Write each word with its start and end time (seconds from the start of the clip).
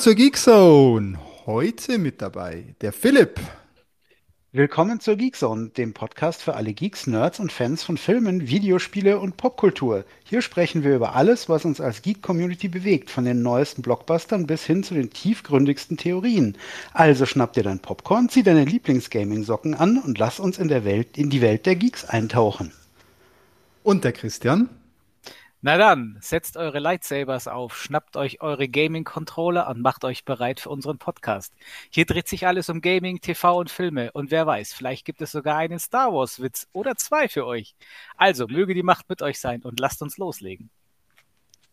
Zur 0.00 0.14
Geekzone. 0.14 1.18
Heute 1.44 1.98
mit 1.98 2.22
dabei 2.22 2.74
der 2.80 2.90
Philipp. 2.90 3.38
Willkommen 4.50 4.98
zur 4.98 5.16
Geekzone, 5.16 5.68
dem 5.68 5.92
Podcast 5.92 6.40
für 6.42 6.54
alle 6.54 6.72
Geeks, 6.72 7.06
Nerds 7.06 7.38
und 7.38 7.52
Fans 7.52 7.82
von 7.82 7.98
Filmen, 7.98 8.48
Videospiele 8.48 9.18
und 9.18 9.36
Popkultur. 9.36 10.06
Hier 10.24 10.40
sprechen 10.40 10.84
wir 10.84 10.96
über 10.96 11.14
alles, 11.16 11.50
was 11.50 11.66
uns 11.66 11.82
als 11.82 12.00
Geek-Community 12.00 12.68
bewegt, 12.68 13.10
von 13.10 13.26
den 13.26 13.42
neuesten 13.42 13.82
Blockbustern 13.82 14.46
bis 14.46 14.64
hin 14.64 14.82
zu 14.82 14.94
den 14.94 15.10
tiefgründigsten 15.10 15.98
Theorien. 15.98 16.56
Also 16.94 17.26
schnapp 17.26 17.52
dir 17.52 17.62
dein 17.62 17.80
Popcorn, 17.80 18.30
zieh 18.30 18.42
deine 18.42 18.64
Lieblings-Gaming-Socken 18.64 19.74
an 19.74 19.98
und 19.98 20.16
lass 20.16 20.40
uns 20.40 20.56
in, 20.56 20.68
der 20.68 20.86
Welt, 20.86 21.18
in 21.18 21.28
die 21.28 21.42
Welt 21.42 21.66
der 21.66 21.76
Geeks 21.76 22.06
eintauchen. 22.06 22.72
Und 23.82 24.04
der 24.04 24.12
Christian. 24.12 24.70
Na 25.62 25.76
dann, 25.76 26.16
setzt 26.22 26.56
eure 26.56 26.78
Lightsabers 26.78 27.46
auf, 27.46 27.76
schnappt 27.76 28.16
euch 28.16 28.40
eure 28.40 28.66
Gaming-Controller 28.66 29.68
und 29.68 29.82
macht 29.82 30.04
euch 30.06 30.24
bereit 30.24 30.58
für 30.58 30.70
unseren 30.70 30.96
Podcast. 30.96 31.52
Hier 31.90 32.06
dreht 32.06 32.28
sich 32.28 32.46
alles 32.46 32.70
um 32.70 32.80
Gaming, 32.80 33.20
TV 33.20 33.58
und 33.58 33.70
Filme 33.70 34.10
und 34.12 34.30
wer 34.30 34.46
weiß, 34.46 34.72
vielleicht 34.72 35.04
gibt 35.04 35.20
es 35.20 35.32
sogar 35.32 35.58
einen 35.58 35.78
Star 35.78 36.14
Wars-Witz 36.14 36.66
oder 36.72 36.96
zwei 36.96 37.28
für 37.28 37.44
euch. 37.44 37.74
Also 38.16 38.46
möge 38.46 38.72
die 38.72 38.82
Macht 38.82 39.10
mit 39.10 39.20
euch 39.20 39.38
sein 39.38 39.60
und 39.62 39.80
lasst 39.80 40.00
uns 40.00 40.16
loslegen. 40.16 40.70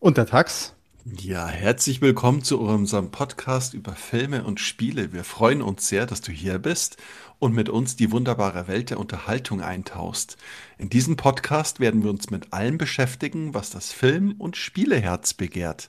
Und 0.00 0.18
der 0.18 0.26
Tax. 0.26 0.74
Ja, 1.16 1.48
herzlich 1.48 2.02
willkommen 2.02 2.42
zu 2.42 2.60
unserem 2.60 3.10
Podcast 3.10 3.72
über 3.72 3.94
Filme 3.94 4.44
und 4.44 4.60
Spiele. 4.60 5.12
Wir 5.12 5.24
freuen 5.24 5.62
uns 5.62 5.88
sehr, 5.88 6.04
dass 6.04 6.20
du 6.20 6.32
hier 6.32 6.58
bist 6.58 6.98
und 7.38 7.54
mit 7.54 7.70
uns 7.70 7.96
die 7.96 8.12
wunderbare 8.12 8.68
Welt 8.68 8.90
der 8.90 9.00
Unterhaltung 9.00 9.62
eintauchst. 9.62 10.36
In 10.76 10.90
diesem 10.90 11.16
Podcast 11.16 11.80
werden 11.80 12.02
wir 12.02 12.10
uns 12.10 12.30
mit 12.30 12.52
allem 12.52 12.76
beschäftigen, 12.76 13.54
was 13.54 13.70
das 13.70 13.90
Film- 13.90 14.34
und 14.38 14.58
Spieleherz 14.58 15.32
begehrt. 15.32 15.88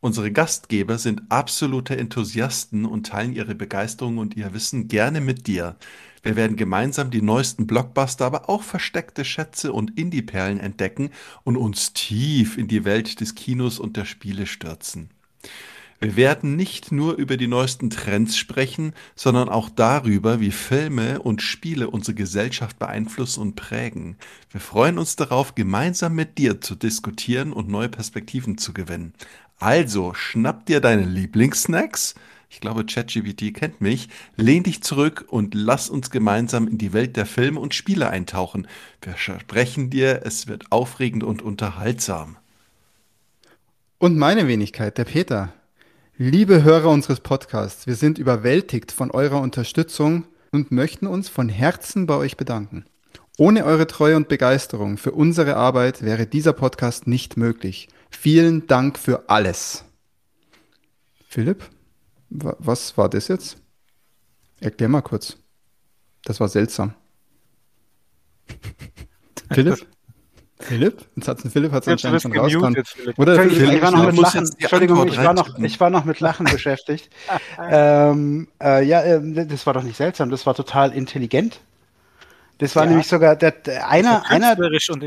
Unsere 0.00 0.30
Gastgeber 0.30 0.98
sind 0.98 1.22
absolute 1.30 1.96
Enthusiasten 1.96 2.84
und 2.84 3.06
teilen 3.06 3.32
ihre 3.32 3.54
Begeisterung 3.54 4.18
und 4.18 4.36
ihr 4.36 4.52
Wissen 4.52 4.88
gerne 4.88 5.22
mit 5.22 5.46
dir. 5.46 5.76
Wir 6.22 6.36
werden 6.36 6.56
gemeinsam 6.56 7.10
die 7.10 7.22
neuesten 7.22 7.66
Blockbuster, 7.66 8.26
aber 8.26 8.48
auch 8.48 8.62
versteckte 8.62 9.24
Schätze 9.24 9.72
und 9.72 9.98
Indie-Perlen 9.98 10.60
entdecken 10.60 11.10
und 11.44 11.56
uns 11.56 11.92
tief 11.92 12.58
in 12.58 12.68
die 12.68 12.84
Welt 12.84 13.20
des 13.20 13.34
Kinos 13.34 13.78
und 13.78 13.96
der 13.96 14.04
Spiele 14.04 14.46
stürzen. 14.46 15.10
Wir 16.02 16.16
werden 16.16 16.56
nicht 16.56 16.92
nur 16.92 17.16
über 17.16 17.36
die 17.36 17.46
neuesten 17.46 17.90
Trends 17.90 18.38
sprechen, 18.38 18.94
sondern 19.14 19.50
auch 19.50 19.68
darüber, 19.68 20.40
wie 20.40 20.50
Filme 20.50 21.20
und 21.20 21.42
Spiele 21.42 21.90
unsere 21.90 22.14
Gesellschaft 22.14 22.78
beeinflussen 22.78 23.42
und 23.42 23.54
prägen. 23.54 24.16
Wir 24.50 24.62
freuen 24.62 24.96
uns 24.96 25.16
darauf, 25.16 25.54
gemeinsam 25.54 26.14
mit 26.14 26.38
dir 26.38 26.62
zu 26.62 26.74
diskutieren 26.74 27.52
und 27.52 27.68
neue 27.68 27.90
Perspektiven 27.90 28.56
zu 28.56 28.72
gewinnen. 28.72 29.12
Also 29.58 30.14
schnapp 30.14 30.64
dir 30.64 30.80
deine 30.80 31.04
Lieblingssnacks, 31.04 32.14
ich 32.50 32.60
glaube, 32.60 32.84
ChatGPT 32.84 33.54
kennt 33.54 33.80
mich. 33.80 34.08
Lehn 34.36 34.64
dich 34.64 34.82
zurück 34.82 35.24
und 35.28 35.54
lass 35.54 35.88
uns 35.88 36.10
gemeinsam 36.10 36.66
in 36.66 36.78
die 36.78 36.92
Welt 36.92 37.16
der 37.16 37.24
Filme 37.24 37.60
und 37.60 37.74
Spiele 37.74 38.10
eintauchen. 38.10 38.66
Wir 39.00 39.14
versprechen 39.14 39.88
dir, 39.88 40.22
es 40.24 40.48
wird 40.48 40.64
aufregend 40.70 41.22
und 41.22 41.42
unterhaltsam. 41.42 42.36
Und 43.98 44.18
meine 44.18 44.48
Wenigkeit, 44.48 44.98
der 44.98 45.04
Peter. 45.04 45.52
Liebe 46.18 46.64
Hörer 46.64 46.90
unseres 46.90 47.20
Podcasts, 47.20 47.86
wir 47.86 47.94
sind 47.94 48.18
überwältigt 48.18 48.90
von 48.90 49.12
eurer 49.12 49.40
Unterstützung 49.40 50.26
und 50.50 50.72
möchten 50.72 51.06
uns 51.06 51.28
von 51.28 51.48
Herzen 51.48 52.06
bei 52.06 52.16
euch 52.16 52.36
bedanken. 52.36 52.84
Ohne 53.38 53.64
eure 53.64 53.86
Treue 53.86 54.16
und 54.16 54.28
Begeisterung 54.28 54.98
für 54.98 55.12
unsere 55.12 55.56
Arbeit 55.56 56.02
wäre 56.02 56.26
dieser 56.26 56.52
Podcast 56.52 57.06
nicht 57.06 57.36
möglich. 57.36 57.88
Vielen 58.10 58.66
Dank 58.66 58.98
für 58.98 59.30
alles. 59.30 59.84
Philipp? 61.28 61.70
Was 62.30 62.96
war 62.96 63.08
das 63.08 63.28
jetzt? 63.28 63.58
Erklär 64.60 64.88
mal 64.88 65.02
kurz. 65.02 65.36
Das 66.24 66.40
war 66.40 66.48
seltsam. 66.48 66.94
Philipp? 69.52 69.86
Philipp? 70.60 71.06
Jetzt 71.16 71.28
hat's 71.28 71.44
ein 71.44 71.50
Philipp 71.50 71.72
hat 71.72 71.84
es 71.84 71.88
anscheinend 71.88 72.22
schon 72.22 72.36
rausgekommen. 72.36 72.82
Oder 73.16 73.34
Philipp, 73.36 73.56
Philipp, 73.56 73.74
ich 73.76 73.82
war 73.82 73.90
noch 73.90 74.06
mit 74.06 74.16
Lachen. 74.18 74.50
Entschuldigung, 74.58 75.08
ich 75.08 75.16
war 75.16 75.32
noch, 75.32 75.58
ich 75.58 75.80
war 75.80 75.90
noch 75.90 76.04
mit 76.04 76.20
Lachen 76.20 76.44
beschäftigt. 76.44 77.08
ähm, 77.70 78.48
äh, 78.62 78.84
ja, 78.84 79.02
äh, 79.02 79.46
das 79.46 79.66
war 79.66 79.72
doch 79.72 79.82
nicht 79.82 79.96
seltsam, 79.96 80.30
das 80.30 80.46
war 80.46 80.54
total 80.54 80.92
intelligent. 80.92 81.60
Das 82.60 82.76
war 82.76 82.84
ja. 82.84 82.90
nämlich 82.90 83.06
sogar 83.06 83.36
der, 83.36 83.52
der 83.52 83.88
einer, 83.88 84.30
einer, 84.30 84.56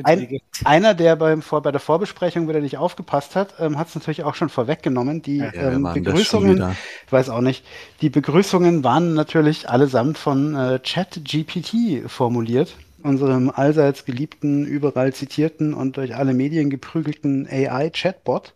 ein, 0.04 0.40
einer, 0.66 0.94
der 0.96 1.16
beim 1.16 1.44
vor, 1.44 1.62
bei 1.62 1.72
der 1.72 1.80
Vorbesprechung 1.80 2.50
wieder 2.50 2.60
nicht 2.60 2.78
aufgepasst 2.78 3.36
hat, 3.36 3.54
ähm, 3.60 3.78
hat 3.78 3.90
es 3.90 3.96
natürlich 3.96 4.24
auch 4.24 4.34
schon 4.34 4.50
vorweggenommen. 4.50 5.22
Die 5.22 5.38
ja, 5.38 5.54
ähm, 5.54 5.88
Begrüßungen, 5.94 6.76
ich 7.06 7.12
weiß 7.12 7.30
auch 7.30 7.42
nicht, 7.42 7.64
die 8.02 8.10
Begrüßungen 8.10 8.84
waren 8.84 9.14
natürlich 9.14 9.70
allesamt 9.70 10.18
von 10.18 10.56
äh, 10.56 10.80
ChatGPT 10.84 12.10
formuliert, 12.10 12.76
unserem 13.04 13.52
allseits 13.52 14.04
geliebten, 14.04 14.66
überall 14.66 15.14
zitierten 15.14 15.76
und 15.76 15.98
durch 15.98 16.16
alle 16.16 16.34
Medien 16.34 16.72
geprügelten 16.72 17.48
AI-Chatbot. 17.48 18.54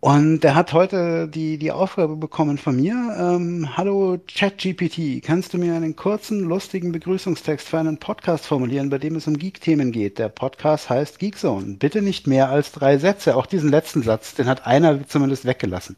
Und 0.00 0.40
der 0.40 0.54
hat 0.54 0.72
heute 0.72 1.26
die, 1.26 1.58
die 1.58 1.72
Aufgabe 1.72 2.14
bekommen 2.14 2.56
von 2.56 2.76
mir. 2.76 2.94
Ähm, 3.18 3.76
Hallo 3.76 4.18
ChatGPT, 4.32 5.24
kannst 5.24 5.52
du 5.52 5.58
mir 5.58 5.74
einen 5.74 5.96
kurzen, 5.96 6.44
lustigen 6.44 6.92
Begrüßungstext 6.92 7.68
für 7.68 7.78
einen 7.78 7.98
Podcast 7.98 8.46
formulieren, 8.46 8.90
bei 8.90 8.98
dem 8.98 9.16
es 9.16 9.26
um 9.26 9.36
Geek-Themen 9.36 9.90
geht? 9.90 10.20
Der 10.20 10.28
Podcast 10.28 10.88
heißt 10.88 11.18
Geekzone. 11.18 11.78
Bitte 11.78 12.00
nicht 12.00 12.28
mehr 12.28 12.48
als 12.48 12.70
drei 12.70 12.98
Sätze. 12.98 13.34
Auch 13.34 13.46
diesen 13.46 13.70
letzten 13.70 14.04
Satz, 14.04 14.34
den 14.34 14.46
hat 14.46 14.66
einer 14.68 15.04
zumindest 15.08 15.44
weggelassen. 15.44 15.96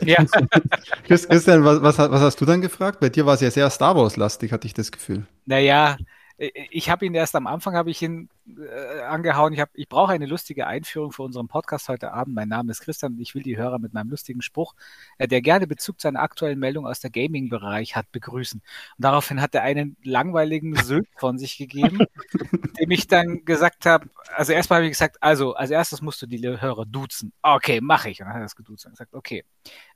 Ja. 0.00 0.22
Christian, 1.04 1.64
was, 1.64 1.80
was, 1.80 1.98
was 1.98 2.20
hast 2.20 2.40
du 2.42 2.44
dann 2.44 2.60
gefragt? 2.60 3.00
Bei 3.00 3.08
dir 3.08 3.24
war 3.24 3.34
es 3.34 3.40
ja 3.40 3.50
sehr 3.50 3.70
Star 3.70 3.96
Wars-lastig, 3.96 4.52
hatte 4.52 4.66
ich 4.66 4.74
das 4.74 4.92
Gefühl. 4.92 5.24
Naja, 5.46 5.96
ich 6.36 6.90
habe 6.90 7.06
ihn 7.06 7.14
erst 7.14 7.34
am 7.34 7.46
Anfang 7.46 7.76
habe 7.76 7.90
ich 7.90 8.02
ihn 8.02 8.28
äh, 8.46 9.00
angehauen. 9.00 9.52
Ich, 9.52 9.60
hab, 9.60 9.70
ich 9.74 9.88
brauche 9.88 10.12
eine 10.12 10.26
lustige 10.26 10.66
Einführung 10.66 11.12
für 11.12 11.22
unseren 11.22 11.48
Podcast 11.48 11.88
heute 11.88 12.12
Abend. 12.12 12.34
Mein 12.34 12.48
Name 12.48 12.70
ist 12.70 12.80
Christian 12.80 13.14
und 13.14 13.20
ich 13.20 13.34
will 13.34 13.42
die 13.42 13.56
Hörer 13.56 13.78
mit 13.78 13.92
meinem 13.92 14.10
lustigen 14.10 14.42
Spruch, 14.42 14.74
äh, 15.18 15.26
der 15.28 15.42
gerne 15.42 15.66
Bezug 15.66 16.00
zu 16.00 16.08
einer 16.08 16.20
aktuellen 16.20 16.58
Meldung 16.58 16.86
aus 16.86 17.00
der 17.00 17.10
Gaming-Bereich 17.10 17.96
hat, 17.96 18.10
begrüßen. 18.12 18.60
Und 18.60 19.04
daraufhin 19.04 19.40
hat 19.40 19.54
er 19.54 19.62
einen 19.62 19.96
langweiligen 20.02 20.76
Sylt 20.76 21.08
von 21.16 21.38
sich 21.38 21.58
gegeben, 21.58 21.98
dem 22.80 22.90
ich 22.90 23.06
dann 23.06 23.44
gesagt 23.44 23.86
habe, 23.86 24.08
also 24.34 24.52
erstmal 24.52 24.78
habe 24.78 24.86
ich 24.86 24.92
gesagt, 24.92 25.22
also 25.22 25.54
als 25.54 25.70
erstes 25.70 26.00
musst 26.00 26.22
du 26.22 26.26
die 26.26 26.46
Hörer 26.46 26.86
duzen. 26.86 27.32
Okay, 27.42 27.80
mache 27.80 28.10
ich. 28.10 28.20
Und 28.20 28.26
dann 28.26 28.34
hat 28.34 28.40
er 28.40 28.44
das 28.44 28.56
geduzt 28.56 28.86
und 28.86 28.92
gesagt, 28.92 29.14
okay. 29.14 29.44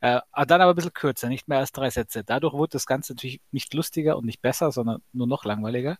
Äh, 0.01 0.21
dann 0.47 0.61
aber 0.61 0.73
ein 0.73 0.77
bisschen 0.77 0.93
kürzer, 0.93 1.29
nicht 1.29 1.49
mehr 1.49 1.59
als 1.59 1.73
drei 1.73 1.91
Sätze. 1.91 2.25
Dadurch 2.25 2.55
wurde 2.55 2.73
das 2.73 2.87
Ganze 2.87 3.13
natürlich 3.13 3.41
nicht 3.53 3.73
lustiger 3.75 4.17
und 4.17 4.25
nicht 4.25 4.43
besser, 4.43 4.73
sondern 4.73 5.03
nur 5.13 5.27
noch 5.27 5.45
langweiliger. 5.45 5.97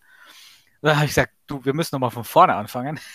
Dann 0.81 0.95
habe 0.95 1.05
ich 1.05 1.11
gesagt, 1.11 1.33
du, 1.47 1.63
wir 1.63 1.73
müssen 1.73 1.95
nochmal 1.95 2.11
von 2.11 2.23
vorne 2.23 2.55
anfangen. 2.55 2.99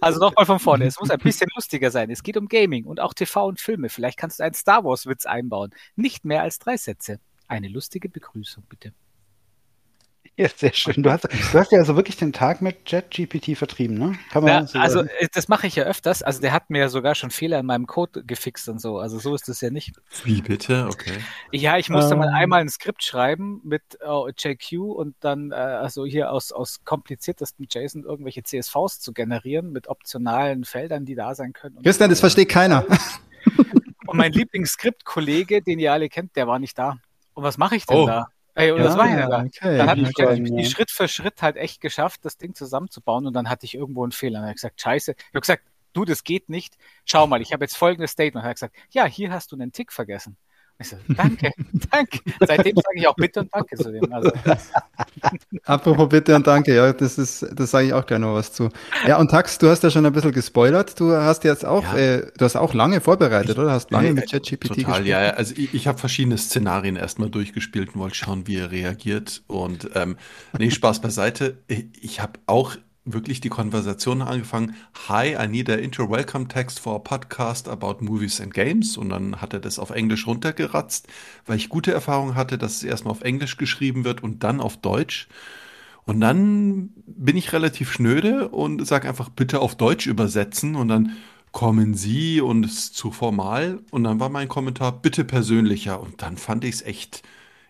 Also 0.00 0.20
nochmal 0.20 0.46
von 0.46 0.60
vorne. 0.60 0.84
Es 0.84 1.00
muss 1.00 1.10
ein 1.10 1.18
bisschen 1.18 1.48
lustiger 1.56 1.90
sein. 1.90 2.12
Es 2.12 2.22
geht 2.22 2.36
um 2.36 2.46
Gaming 2.46 2.84
und 2.84 3.00
auch 3.00 3.12
TV 3.12 3.44
und 3.44 3.60
Filme. 3.60 3.88
Vielleicht 3.88 4.16
kannst 4.16 4.38
du 4.38 4.44
einen 4.44 4.54
Star 4.54 4.84
Wars-Witz 4.84 5.26
einbauen. 5.26 5.74
Nicht 5.96 6.24
mehr 6.24 6.42
als 6.42 6.60
drei 6.60 6.76
Sätze. 6.76 7.18
Eine 7.48 7.66
lustige 7.66 8.08
Begrüßung, 8.08 8.62
bitte. 8.68 8.92
Ja, 10.38 10.48
sehr 10.48 10.72
schön. 10.72 11.02
Du 11.02 11.10
hast, 11.10 11.24
du 11.24 11.58
hast 11.58 11.72
ja 11.72 11.80
also 11.80 11.96
wirklich 11.96 12.16
den 12.16 12.32
Tag 12.32 12.62
mit 12.62 12.88
JetGPT 12.88 13.58
vertrieben, 13.58 13.98
ne? 13.98 14.16
Kann 14.30 14.44
man 14.44 14.52
ja, 14.52 14.66
so 14.68 14.78
also 14.78 14.98
sagen? 15.00 15.10
Äh, 15.18 15.26
das 15.32 15.48
mache 15.48 15.66
ich 15.66 15.74
ja 15.74 15.82
öfters. 15.82 16.22
Also 16.22 16.40
der 16.40 16.52
hat 16.52 16.70
mir 16.70 16.88
sogar 16.90 17.16
schon 17.16 17.30
Fehler 17.30 17.58
in 17.58 17.66
meinem 17.66 17.88
Code 17.88 18.22
gefixt 18.22 18.68
und 18.68 18.80
so. 18.80 18.98
Also 18.98 19.18
so 19.18 19.34
ist 19.34 19.48
das 19.48 19.60
ja 19.60 19.70
nicht. 19.70 19.96
Wie 20.22 20.40
bitte? 20.40 20.86
Okay. 20.92 21.18
Ja, 21.50 21.76
ich 21.76 21.90
musste 21.90 22.12
ähm, 22.12 22.20
mal 22.20 22.28
einmal 22.28 22.60
ein 22.60 22.68
Skript 22.68 23.02
schreiben 23.02 23.60
mit 23.64 23.82
oh, 24.06 24.28
JQ 24.28 24.78
und 24.94 25.16
dann 25.18 25.50
äh, 25.50 25.56
also 25.56 26.06
hier 26.06 26.30
aus, 26.30 26.52
aus 26.52 26.84
kompliziertesten 26.84 27.66
JSON 27.68 28.04
irgendwelche 28.04 28.44
CSVs 28.44 29.00
zu 29.00 29.12
generieren 29.12 29.72
mit 29.72 29.88
optionalen 29.88 30.64
Feldern, 30.64 31.04
die 31.04 31.16
da 31.16 31.34
sein 31.34 31.52
können. 31.52 31.82
Christian, 31.82 32.10
das 32.10 32.20
versteht 32.20 32.48
keiner. 32.48 32.86
Und 34.06 34.16
mein 34.16 34.32
Lieblingsskriptkollege, 34.34 35.62
den 35.62 35.80
ihr 35.80 35.92
alle 35.92 36.08
kennt, 36.08 36.36
der 36.36 36.46
war 36.46 36.60
nicht 36.60 36.78
da. 36.78 36.98
Und 37.34 37.42
was 37.42 37.58
mache 37.58 37.74
ich 37.74 37.86
denn 37.86 37.96
oh. 37.96 38.06
da? 38.06 38.28
Ey, 38.58 38.72
und 38.72 38.78
ja, 38.78 38.84
das 38.84 38.98
war 38.98 39.08
ja 39.08 39.28
dann. 39.28 39.46
Okay. 39.46 39.78
Dann 39.78 39.88
hatte 39.88 40.00
ich 40.00 40.18
ja, 40.18 40.34
die 40.34 40.64
Schritt 40.64 40.90
für 40.90 41.06
Schritt 41.06 41.42
halt 41.42 41.56
echt 41.56 41.80
geschafft, 41.80 42.24
das 42.24 42.38
Ding 42.38 42.56
zusammenzubauen 42.56 43.24
und 43.24 43.32
dann 43.32 43.48
hatte 43.48 43.64
ich 43.66 43.74
irgendwo 43.76 44.02
einen 44.02 44.10
Fehler. 44.10 44.40
Dann 44.40 44.42
habe 44.42 44.50
ich 44.50 44.56
gesagt, 44.56 44.80
scheiße. 44.80 45.12
Ich 45.12 45.26
habe 45.28 45.40
gesagt, 45.40 45.62
du, 45.92 46.04
das 46.04 46.24
geht 46.24 46.48
nicht. 46.48 46.76
Schau 47.04 47.28
mal, 47.28 47.40
ich 47.40 47.52
habe 47.52 47.64
jetzt 47.64 47.76
folgendes 47.76 48.10
Statement. 48.10 48.44
Er 48.44 48.48
hat 48.48 48.56
gesagt, 48.56 48.74
ja, 48.90 49.04
hier 49.04 49.30
hast 49.30 49.52
du 49.52 49.56
einen 49.56 49.70
Tick 49.70 49.92
vergessen. 49.92 50.36
Ich 50.80 50.90
so, 50.90 50.96
danke, 51.08 51.50
danke. 51.90 52.20
Seitdem 52.38 52.76
sage 52.76 52.98
ich 52.98 53.08
auch 53.08 53.16
bitte 53.16 53.40
und 53.40 53.52
danke 53.52 53.76
zu 53.76 53.90
dem. 53.90 54.12
Also. 54.12 54.30
Apropos 55.64 56.08
bitte 56.08 56.36
und 56.36 56.46
danke, 56.46 56.72
ja, 56.72 56.92
das 56.92 57.18
ist, 57.18 57.44
das 57.52 57.72
sage 57.72 57.88
ich 57.88 57.92
auch 57.92 58.06
gleich 58.06 58.20
noch 58.20 58.34
was 58.34 58.52
zu. 58.52 58.68
Ja, 59.06 59.18
und 59.18 59.28
Tax, 59.28 59.58
du 59.58 59.68
hast 59.68 59.82
ja 59.82 59.90
schon 59.90 60.06
ein 60.06 60.12
bisschen 60.12 60.30
gespoilert. 60.30 60.98
Du 61.00 61.12
hast 61.12 61.42
jetzt 61.42 61.64
auch, 61.64 61.82
ja. 61.82 61.96
äh, 61.96 62.32
du 62.36 62.44
hast 62.44 62.54
auch 62.54 62.74
lange 62.74 63.00
vorbereitet, 63.00 63.50
ich, 63.50 63.58
oder? 63.58 63.72
Hast 63.72 63.90
lange 63.90 64.12
mit 64.12 64.30
ChatGPT 64.30 64.68
gespielt. 64.68 64.86
Total, 64.86 65.06
ja. 65.06 65.18
Also 65.30 65.54
ich, 65.56 65.74
ich 65.74 65.88
habe 65.88 65.98
verschiedene 65.98 66.38
Szenarien 66.38 66.94
erstmal 66.94 67.28
durchgespielt 67.28 67.94
und 67.94 68.00
wollte 68.00 68.14
schauen, 68.14 68.46
wie 68.46 68.58
er 68.58 68.70
reagiert. 68.70 69.42
Und 69.48 69.90
ähm, 69.96 70.16
nee, 70.56 70.70
Spaß 70.70 71.00
beiseite. 71.00 71.58
Ich, 71.66 71.86
ich 72.00 72.20
habe 72.20 72.38
auch 72.46 72.76
wirklich 73.12 73.40
die 73.40 73.48
Konversation 73.48 74.22
angefangen. 74.22 74.74
Hi, 75.08 75.34
I 75.34 75.48
need 75.48 75.68
a 75.70 75.74
intro 75.74 76.10
welcome 76.10 76.48
text 76.48 76.80
for 76.80 76.96
a 76.96 76.98
podcast 76.98 77.68
about 77.68 77.96
movies 78.00 78.40
and 78.40 78.52
games. 78.52 78.96
Und 78.96 79.10
dann 79.10 79.40
hat 79.40 79.52
er 79.52 79.60
das 79.60 79.78
auf 79.78 79.90
Englisch 79.90 80.26
runtergeratzt, 80.26 81.08
weil 81.46 81.56
ich 81.56 81.68
gute 81.68 81.92
Erfahrungen 81.92 82.34
hatte, 82.34 82.58
dass 82.58 82.76
es 82.76 82.84
erstmal 82.84 83.12
auf 83.12 83.22
Englisch 83.22 83.56
geschrieben 83.56 84.04
wird 84.04 84.22
und 84.22 84.44
dann 84.44 84.60
auf 84.60 84.76
Deutsch. 84.76 85.28
Und 86.04 86.20
dann 86.20 86.90
bin 87.06 87.36
ich 87.36 87.52
relativ 87.52 87.92
schnöde 87.92 88.48
und 88.48 88.86
sage 88.86 89.08
einfach 89.08 89.28
bitte 89.28 89.60
auf 89.60 89.76
Deutsch 89.76 90.06
übersetzen 90.06 90.74
und 90.74 90.88
dann 90.88 91.16
kommen 91.52 91.94
Sie 91.94 92.40
und 92.40 92.64
es 92.64 92.78
ist 92.78 92.94
zu 92.94 93.10
formal. 93.10 93.80
Und 93.90 94.04
dann 94.04 94.20
war 94.20 94.28
mein 94.28 94.48
Kommentar 94.48 94.92
bitte 94.92 95.24
persönlicher. 95.24 96.00
Und 96.00 96.22
dann 96.22 96.36
fand 96.36 96.64
ich 96.64 96.76
es 96.76 96.82
echt, 96.82 97.22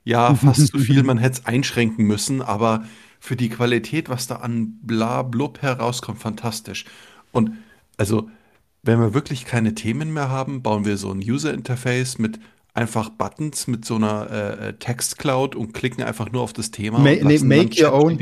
ja, 0.05 0.35
fast 0.35 0.69
zu 0.69 0.79
viel. 0.79 1.03
Man 1.05 1.19
hätte 1.19 1.41
es 1.41 1.47
einschränken 1.47 2.05
müssen, 2.07 2.43
aber 2.43 2.85
für 3.21 3.37
die 3.37 3.49
Qualität, 3.49 4.09
was 4.09 4.27
da 4.27 4.37
an 4.37 4.79
bla 4.83 5.23
blub 5.23 5.63
herauskommt, 5.63 6.19
fantastisch. 6.21 6.85
Und 7.33 7.53
also, 7.97 8.31
wenn 8.83 9.01
wir 9.01 9.15
wirklich 9.15 9.45
keine 9.45 9.75
Themen 9.75 10.13
mehr 10.13 10.29
haben, 10.29 10.63
bauen 10.63 10.85
wir 10.85 10.97
so 10.97 11.11
ein 11.11 11.19
User 11.19 11.53
Interface 11.53 12.19
mit 12.19 12.39
einfach 12.75 13.11
Buttons 13.11 13.67
mit 13.67 13.85
so 13.85 13.97
einer 13.97 14.31
äh, 14.31 14.69
äh 14.69 14.73
Textcloud 14.75 15.57
und 15.57 15.75
klicken 15.75 16.05
einfach 16.05 16.31
nur 16.31 16.43
auf 16.43 16.53
das 16.53 16.71
Thema. 16.71 16.99
Ma 16.99 17.11
nee, 17.11 17.39
make, 17.41 17.83
your 17.83 17.93
own, 17.93 18.17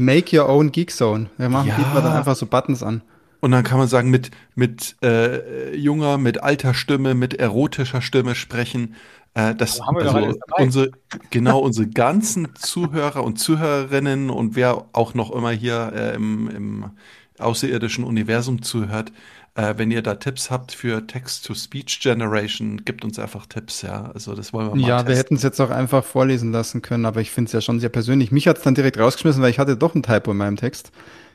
make 0.00 0.36
your 0.36 0.48
own 0.48 0.72
Geek 0.72 0.90
Zone. 0.90 1.28
Wir 1.36 1.50
machen 1.50 1.68
ja. 1.68 2.00
dann 2.00 2.12
einfach 2.12 2.34
so 2.34 2.46
Buttons 2.46 2.82
an. 2.82 3.02
Und 3.40 3.52
dann 3.52 3.62
kann 3.62 3.78
man 3.78 3.86
sagen, 3.86 4.10
mit, 4.10 4.30
mit 4.56 4.96
äh, 5.02 5.76
junger, 5.76 6.18
mit 6.18 6.42
alter 6.42 6.74
Stimme, 6.74 7.14
mit 7.14 7.34
erotischer 7.34 8.00
Stimme 8.00 8.34
sprechen. 8.34 8.96
Äh, 9.38 9.54
das, 9.54 9.80
also 9.80 10.36
unsere, 10.58 10.90
genau, 11.30 11.60
unsere 11.60 11.86
ganzen 11.86 12.56
Zuhörer 12.56 13.22
und 13.22 13.38
Zuhörerinnen 13.38 14.30
und 14.30 14.56
wer 14.56 14.86
auch 14.92 15.14
noch 15.14 15.30
immer 15.30 15.52
hier 15.52 15.92
äh, 15.94 16.14
im, 16.16 16.48
im 16.50 16.90
außerirdischen 17.38 18.02
Universum 18.02 18.62
zuhört, 18.62 19.12
äh, 19.54 19.74
wenn 19.76 19.92
ihr 19.92 20.02
da 20.02 20.16
Tipps 20.16 20.50
habt 20.50 20.72
für 20.72 21.06
Text-to-Speech-Generation, 21.06 22.84
gibt 22.84 23.04
uns 23.04 23.20
einfach 23.20 23.46
Tipps, 23.46 23.82
ja. 23.82 24.10
Also 24.12 24.34
das 24.34 24.52
wollen 24.52 24.70
wir 24.70 24.74
mal 24.74 24.88
Ja, 24.88 24.96
testen. 24.96 25.08
wir 25.08 25.16
hätten 25.18 25.34
es 25.36 25.44
jetzt 25.44 25.60
auch 25.60 25.70
einfach 25.70 26.02
vorlesen 26.04 26.50
lassen 26.50 26.82
können, 26.82 27.04
aber 27.06 27.20
ich 27.20 27.30
finde 27.30 27.46
es 27.46 27.52
ja 27.52 27.60
schon 27.60 27.78
sehr 27.78 27.90
persönlich. 27.90 28.32
Mich 28.32 28.48
hat 28.48 28.58
es 28.58 28.64
dann 28.64 28.74
direkt 28.74 28.98
rausgeschmissen, 28.98 29.40
weil 29.40 29.50
ich 29.50 29.60
hatte 29.60 29.76
doch 29.76 29.94
ein 29.94 30.02
Typo 30.02 30.32
in 30.32 30.36
meinem 30.36 30.56
Text. 30.56 30.90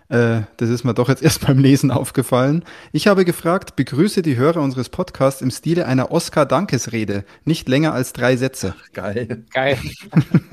Äh, 0.10 0.42
das 0.58 0.70
ist 0.70 0.84
mir 0.84 0.94
doch 0.94 1.10
jetzt 1.10 1.24
erst 1.24 1.46
beim 1.46 1.60
Lesen 1.60 1.92
aufgefallen. 1.92 2.64
Ich 2.92 3.08
habe 3.08 3.26
gefragt, 3.26 3.76
begrüße 3.76 4.22
die 4.22 4.36
Hörer 4.36 4.62
unseres 4.62 4.90
Podcasts 4.90 5.42
im 5.42 5.52
Stile 5.52 5.86
einer 5.86 6.12
Oscar-Dankesrede. 6.12 7.26
Nicht 7.46 7.68
länger 7.70 7.94
als 7.94 8.14
drei 8.14 8.36
Sätze. 8.36 8.76
Geil. 8.94 9.46
Geil. 9.52 9.78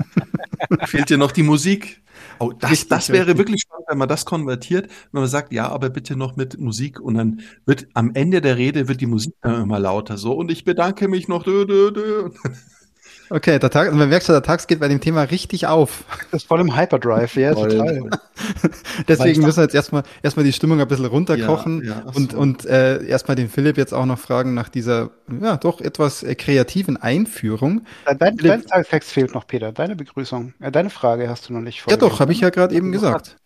Fehlt 0.85 1.09
dir 1.09 1.17
noch 1.17 1.31
die 1.31 1.43
Musik? 1.43 2.01
Oh, 2.39 2.51
das, 2.51 2.87
das 2.87 3.09
wäre 3.09 3.37
wirklich 3.37 3.61
spannend, 3.61 3.85
wenn 3.87 3.97
man 3.97 4.09
das 4.09 4.25
konvertiert, 4.25 4.89
wenn 5.11 5.21
man 5.21 5.29
sagt, 5.29 5.53
ja, 5.53 5.69
aber 5.69 5.89
bitte 5.89 6.15
noch 6.15 6.35
mit 6.35 6.59
Musik 6.59 6.99
und 6.99 7.15
dann 7.15 7.41
wird 7.65 7.87
am 7.93 8.11
Ende 8.13 8.41
der 8.41 8.57
Rede 8.57 8.87
wird 8.87 9.01
die 9.01 9.07
Musik 9.07 9.33
immer 9.43 9.79
lauter 9.79 10.17
so 10.17 10.33
und 10.33 10.51
ich 10.51 10.63
bedanke 10.63 11.07
mich 11.07 11.27
noch. 11.27 11.43
Dö, 11.43 11.65
dö, 11.65 11.91
dö. 11.91 12.29
Okay, 13.31 13.59
der 13.59 13.69
Tag, 13.69 13.93
man 13.93 14.09
merkt 14.09 14.25
schon, 14.25 14.33
der 14.33 14.43
Tag 14.43 14.67
geht 14.67 14.81
bei 14.81 14.89
dem 14.89 14.99
Thema 14.99 15.23
richtig 15.23 15.65
auf. 15.65 16.03
Das 16.31 16.41
ist 16.41 16.47
voll 16.47 16.59
im 16.59 16.75
Hyperdrive, 16.75 17.33
ja, 17.37 17.53
total. 17.53 18.09
Deswegen 19.07 19.41
müssen 19.41 19.57
wir 19.57 19.63
jetzt 19.63 19.75
erstmal, 19.75 20.03
erstmal 20.21 20.43
die 20.43 20.51
Stimmung 20.51 20.81
ein 20.81 20.87
bisschen 20.87 21.05
runterkochen 21.05 21.81
ja, 21.81 22.03
ja, 22.05 22.11
und, 22.13 22.33
und 22.33 22.65
äh, 22.65 23.05
erstmal 23.05 23.35
den 23.35 23.47
Philipp 23.47 23.77
jetzt 23.77 23.93
auch 23.93 24.05
noch 24.05 24.19
fragen 24.19 24.53
nach 24.53 24.67
dieser, 24.67 25.11
ja, 25.41 25.55
doch 25.55 25.79
etwas 25.79 26.23
äh, 26.23 26.35
kreativen 26.35 26.97
Einführung. 26.97 27.85
Dein, 28.03 28.35
dein, 28.35 28.65
dein 28.67 28.83
Text 28.83 29.11
fehlt 29.11 29.33
noch, 29.33 29.47
Peter, 29.47 29.71
deine 29.71 29.95
Begrüßung. 29.95 30.53
Äh, 30.59 30.71
deine 30.71 30.89
Frage 30.89 31.29
hast 31.29 31.47
du 31.47 31.53
noch 31.53 31.61
nicht 31.61 31.81
vor. 31.81 31.91
Ja 31.91 31.97
doch, 31.97 32.19
habe 32.19 32.33
ich 32.33 32.41
ja 32.41 32.49
gerade 32.49 32.75
eben 32.75 32.91
gesagt. 32.91 33.37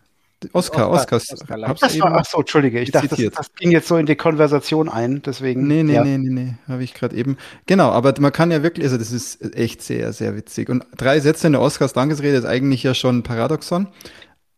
Oscar, 0.52 0.90
Oscar. 0.90 1.16
Oscar, 1.16 1.36
Oscar 1.56 1.74
das 1.80 2.00
war, 2.00 2.12
ach 2.14 2.24
so, 2.26 2.38
Entschuldige, 2.38 2.80
ich 2.80 2.90
dachte, 2.90 3.08
das, 3.08 3.34
das, 3.34 3.54
ging 3.54 3.70
jetzt 3.70 3.88
so 3.88 3.96
in 3.96 4.04
die 4.04 4.16
Konversation 4.16 4.88
ein, 4.88 5.22
deswegen. 5.22 5.66
Nee, 5.66 5.82
nee, 5.82 5.94
ja. 5.94 6.04
nee, 6.04 6.18
nee, 6.18 6.28
nee, 6.28 6.54
habe 6.68 6.84
ich 6.84 6.92
gerade 6.92 7.16
eben. 7.16 7.38
Genau, 7.64 7.90
aber 7.90 8.14
man 8.20 8.32
kann 8.32 8.50
ja 8.50 8.62
wirklich, 8.62 8.84
also 8.84 8.98
das 8.98 9.12
ist 9.12 9.56
echt 9.56 9.82
sehr, 9.82 10.12
sehr 10.12 10.36
witzig. 10.36 10.68
Und 10.68 10.84
drei 10.96 11.20
Sätze 11.20 11.46
in 11.46 11.54
der 11.54 11.62
Oscars 11.62 11.94
Dankesrede 11.94 12.36
ist 12.36 12.44
eigentlich 12.44 12.82
ja 12.82 12.92
schon 12.92 13.18
ein 13.18 13.22
Paradoxon, 13.22 13.88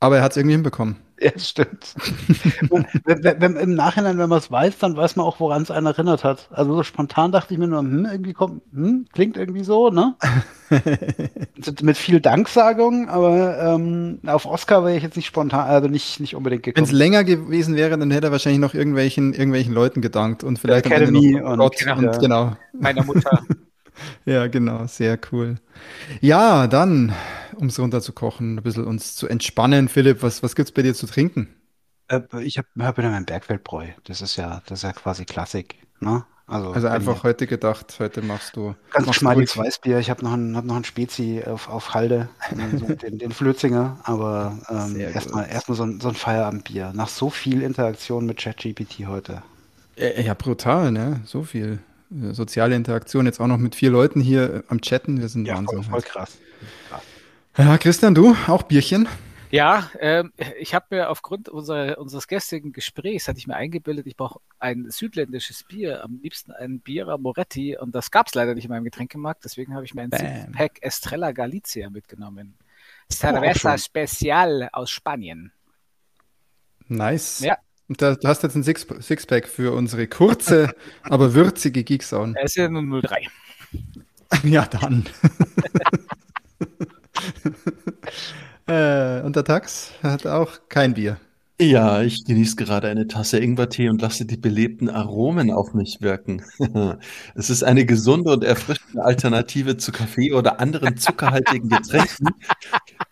aber 0.01 0.19
er 0.19 0.23
hat 0.23 0.33
es 0.33 0.37
irgendwie 0.37 0.55
hinbekommen. 0.55 0.97
Ja, 1.21 1.37
stimmt. 1.37 1.97
wenn, 3.05 3.41
wenn, 3.41 3.57
Im 3.57 3.75
Nachhinein, 3.75 4.19
wenn 4.19 4.29
man 4.29 4.39
es 4.39 4.53
weiß, 4.53 4.79
dann 4.79 4.97
weiß 4.97 5.17
man 5.17 5.27
auch, 5.27 5.41
woran 5.41 5.63
es 5.63 5.71
einen 5.73 5.87
erinnert 5.87 6.23
hat. 6.23 6.49
Also 6.53 6.77
so 6.77 6.85
spontan 6.85 7.33
dachte 7.33 7.53
ich 7.53 7.59
mir 7.59 7.67
nur, 7.67 7.81
hm, 7.81 8.07
irgendwie 8.07 8.35
kommt, 8.35 8.63
hm, 8.73 9.07
klingt 9.13 9.37
irgendwie 9.37 9.65
so, 9.65 9.91
ne? 9.91 10.15
Mit 11.83 11.97
viel 11.97 12.21
Danksagung, 12.21 13.09
aber 13.09 13.59
ähm, 13.61 14.21
auf 14.27 14.47
Oscar 14.47 14.85
wäre 14.85 14.97
ich 14.97 15.03
jetzt 15.03 15.17
nicht 15.17 15.27
spontan, 15.27 15.67
also 15.67 15.89
nicht, 15.89 16.21
nicht 16.21 16.37
unbedingt 16.37 16.63
gekommen. 16.63 16.87
Wenn 16.87 16.95
es 16.95 16.97
länger 16.97 17.25
gewesen 17.25 17.75
wäre, 17.75 17.99
dann 17.99 18.13
hätte 18.13 18.29
er 18.29 18.31
wahrscheinlich 18.31 18.61
noch 18.61 18.75
irgendwelchen, 18.75 19.33
irgendwelchen 19.33 19.75
Leuten 19.75 20.01
gedankt 20.01 20.45
und 20.45 20.61
vielleicht 20.61 20.87
Academy 20.87 21.33
noch 21.33 21.51
und, 21.51 21.59
Gott 21.59 21.85
und, 21.85 22.05
und 22.07 22.21
genau. 22.21 22.57
Meiner 22.73 23.03
Mutter. 23.03 23.43
ja, 24.25 24.47
genau, 24.47 24.87
sehr 24.87 25.19
cool. 25.33 25.57
Ja, 26.21 26.67
dann, 26.67 27.13
um 27.57 27.69
es 27.69 27.79
runterzukochen, 27.79 28.57
ein 28.57 28.63
bisschen 28.63 28.85
uns 28.85 29.17
zu 29.17 29.29
entspannen. 29.29 29.89
Philipp, 29.89 30.23
was, 30.23 30.43
was 30.43 30.55
es 30.55 30.73
bei 30.73 30.83
dir 30.83 30.95
zu 30.95 31.07
trinken? 31.07 31.49
Äh, 32.09 32.21
ich 32.41 32.59
habe 32.59 32.69
hab 32.81 32.99
wieder 32.99 33.11
mein 33.11 33.27
Bergfeldbräu. 33.27 33.87
Das 34.05 34.23
ist 34.23 34.37
ja, 34.37 34.63
das 34.67 34.81
ist 34.81 34.83
ja 34.83 34.93
quasi 34.93 35.25
Klassik. 35.25 35.77
Ne? 36.01 36.25
Also, 36.49 36.73
also 36.73 36.89
einfach 36.89 37.25
heute 37.25 37.47
gedacht, 37.47 37.97
heute 37.99 38.23
machst 38.23 38.57
du. 38.57 38.75
Ganz 38.91 39.07
geschmeidiges 39.07 39.57
Weißbier. 39.57 39.99
Ich 39.99 40.09
habe 40.09 40.25
noch, 40.25 40.33
ein, 40.33 40.57
hab 40.57 40.65
noch 40.65 40.77
ein 40.77 40.85
Spezi 40.85 41.43
auf, 41.47 41.69
auf 41.69 41.93
Halde, 41.93 42.31
den, 42.51 43.19
den 43.19 43.31
Flötzinger, 43.33 43.99
aber 44.05 44.59
ähm, 44.71 44.99
erstmal 44.99 45.47
erst 45.47 45.67
so, 45.67 45.83
ein, 45.83 46.01
so 46.01 46.09
ein 46.09 46.15
Feierabendbier. 46.15 46.93
Nach 46.95 47.09
so 47.09 47.29
viel 47.29 47.61
Interaktion 47.61 48.25
mit 48.25 48.39
ChatGPT 48.39 49.07
heute. 49.07 49.43
Ja, 49.97 50.33
brutal, 50.33 50.91
ne? 50.91 51.21
So 51.27 51.43
viel. 51.43 51.81
Äh, 52.11 52.33
soziale 52.33 52.75
Interaktion, 52.75 53.27
jetzt 53.27 53.41
auch 53.41 53.47
noch 53.47 53.59
mit 53.59 53.75
vier 53.75 53.91
Leuten 53.91 54.21
hier 54.21 54.55
äh, 54.55 54.63
am 54.69 54.81
Chatten. 54.81 55.21
Wir 55.21 55.29
sind 55.29 55.47
ja, 55.47 55.57
Wahnsinn. 55.57 55.83
Voll, 55.83 56.01
voll 56.01 56.03
krass. 56.03 56.39
Ja, 57.57 57.77
Christian, 57.77 58.15
du, 58.15 58.37
auch 58.47 58.63
Bierchen? 58.63 59.09
Ja, 59.51 59.91
ähm, 59.99 60.33
ich 60.61 60.75
habe 60.75 60.87
mir 60.91 61.11
aufgrund 61.11 61.49
unserer, 61.49 61.99
unseres 61.99 62.29
gestrigen 62.29 62.73
Gesprächs, 62.73 63.29
hatte 63.29 63.39
ich 63.39 63.47
mir 63.47 63.57
eingebildet, 63.57 64.07
ich 64.07 64.17
brauche 64.17 64.41
ein 64.59 64.91
südländisches 64.91 65.65
Bier, 65.65 66.05
am 66.05 66.21
liebsten 66.23 66.53
ein 66.53 66.81
Bira 66.81 67.17
Moretti 67.17 67.77
und 67.77 67.95
das 67.95 68.11
gab 68.11 68.27
es 68.27 68.35
leider 68.35 68.55
nicht 68.55 68.65
in 68.65 68.71
meinem 68.71 68.85
Getränkemarkt, 68.85 69.45
deswegen 69.45 69.75
habe 69.75 69.87
ich 69.87 69.95
mir 69.95 70.03
ein 70.03 70.53
Pack 70.53 70.79
Estrella 70.83 71.33
Galicia 71.33 71.89
mitgenommen. 71.89 72.55
Cerveza 73.11 73.75
oh, 73.75 73.79
Special 73.79 74.69
aus 74.71 74.91
Spanien. 74.91 75.51
Nice. 76.89 77.41
Ja, 77.41 77.57
und 77.89 78.03
da, 78.03 78.15
du 78.15 78.29
hast 78.29 78.43
jetzt 78.43 78.55
ein 78.55 78.63
Six 78.63 78.87
Sixpack 79.01 79.49
für 79.49 79.73
unsere 79.73 80.07
kurze, 80.07 80.75
aber 81.03 81.35
würzige 81.35 81.85
Geeksound. 81.85 82.37
Es 82.39 82.53
ist 82.53 82.57
ja 82.57 82.69
nur 82.69 83.03
03. 83.03 83.27
ja, 84.45 84.67
dann. 84.67 85.07
äh, 88.67 89.23
und 89.23 89.37
der 89.37 89.45
Tax 89.45 89.93
hat 90.03 90.27
auch 90.27 90.59
kein 90.69 90.95
Bier. 90.95 91.19
Ja, 91.61 92.03
ich 92.03 92.25
genieße 92.25 92.55
gerade 92.55 92.87
eine 92.87 93.09
Tasse 93.09 93.39
Ingwertee 93.39 93.89
und 93.89 94.01
lasse 94.01 94.25
die 94.25 94.37
belebten 94.37 94.89
Aromen 94.89 95.51
auf 95.51 95.75
mich 95.75 95.99
wirken. 96.01 96.45
Es 97.35 97.51
ist 97.51 97.65
eine 97.65 97.85
gesunde 97.85 98.33
und 98.33 98.45
erfrischende 98.45 99.05
Alternative 99.05 99.77
zu 99.77 99.91
Kaffee 99.91 100.33
oder 100.33 100.61
anderen 100.61 100.97
zuckerhaltigen 100.97 101.69
Getränken, 101.69 102.29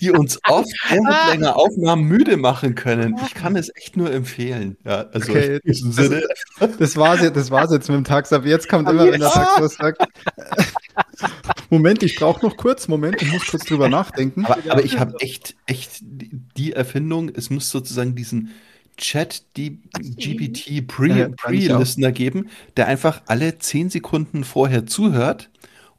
die 0.00 0.10
uns 0.12 0.38
oft 0.48 0.70
während 0.88 1.32
länger 1.32 1.56
Aufnahmen 1.56 2.04
müde 2.04 2.36
machen 2.36 2.74
können. 2.76 3.16
Ich 3.26 3.34
kann 3.34 3.56
es 3.56 3.70
echt 3.74 3.96
nur 3.96 4.12
empfehlen. 4.12 4.76
Ja, 4.84 5.06
also 5.12 5.32
okay, 5.32 5.56
in 5.56 5.72
diesem 5.72 5.92
Sinne. 5.92 6.22
Das, 6.60 6.76
das 6.76 6.96
war's 6.96 7.22
jetzt, 7.22 7.36
das 7.36 7.50
war's 7.50 7.72
jetzt 7.72 7.88
mit 7.88 8.06
dem. 8.06 8.14
Aber 8.14 8.46
jetzt 8.46 8.68
kommt 8.68 8.88
immer, 8.88 9.10
wenn 9.10 9.20
der 9.20 9.30
Tax 9.30 9.60
was 9.60 9.74
sagt. 9.74 10.02
Moment, 11.70 12.02
ich 12.02 12.16
brauche 12.16 12.44
noch 12.44 12.56
kurz, 12.56 12.88
Moment, 12.88 13.20
ich 13.22 13.32
muss 13.32 13.46
kurz 13.46 13.64
drüber 13.64 13.88
nachdenken. 13.90 14.44
Aber, 14.44 14.58
aber 14.68 14.84
ich 14.84 14.98
habe 14.98 15.14
echt, 15.20 15.56
echt 15.66 15.98
die 16.00 16.72
Erfindung, 16.72 17.30
es 17.34 17.50
muss 17.50 17.70
sozusagen 17.70 18.14
diesen 18.14 18.50
Chat 18.96 19.44
die 19.56 19.82
GPT 19.92 20.86
Pre-Listener 20.86 22.12
geben, 22.12 22.48
der 22.76 22.86
einfach 22.86 23.22
alle 23.26 23.58
zehn 23.58 23.90
Sekunden 23.90 24.44
vorher 24.44 24.86
zuhört 24.86 25.50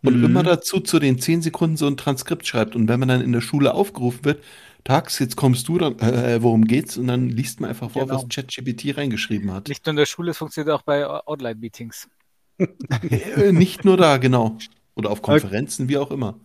und 0.02 0.18
mhm. 0.18 0.26
immer 0.26 0.44
dazu 0.44 0.80
zu 0.80 1.00
den 1.00 1.20
zehn 1.20 1.42
Sekunden 1.42 1.78
so 1.78 1.88
ein 1.88 1.98
Transkript 1.98 2.48
schreibt. 2.48 2.76
Und 2.76 2.88
wenn 2.88 3.00
man 3.00 3.10
dann 3.10 3.22
in 3.22 3.32
der 3.32 3.42
Schule 3.42 3.74
aufgerufen 3.74 4.26
wird, 4.26 4.44
Tags, 4.84 5.20
jetzt 5.20 5.36
kommst 5.36 5.68
du, 5.68 5.78
dann, 5.78 6.00
äh, 6.00 6.42
worum 6.42 6.66
geht's? 6.66 6.98
Und 6.98 7.08
dann 7.08 7.28
liest 7.28 7.60
man 7.60 7.72
einfach 7.72 7.92
vor, 7.92 8.04
genau. 8.04 8.24
was 8.24 8.30
ChatGPT 8.30 8.98
reingeschrieben 8.98 9.52
hat. 9.52 9.68
Nicht 9.68 9.86
nur 9.86 9.92
in 9.92 9.98
der 9.98 10.06
Schule, 10.06 10.32
es 10.32 10.38
funktioniert 10.38 10.74
auch 10.74 10.84
bei 10.84 11.06
Online-Meetings. 11.28 12.08
Äh, 13.12 13.52
nicht 13.52 13.86
nur 13.86 13.98
da, 13.98 14.18
genau. 14.18 14.58
Oder 14.98 15.12
auf 15.12 15.22
Konferenzen, 15.22 15.84
okay. 15.84 15.94
wie 15.94 15.98
auch 15.98 16.12
immer. 16.12 16.36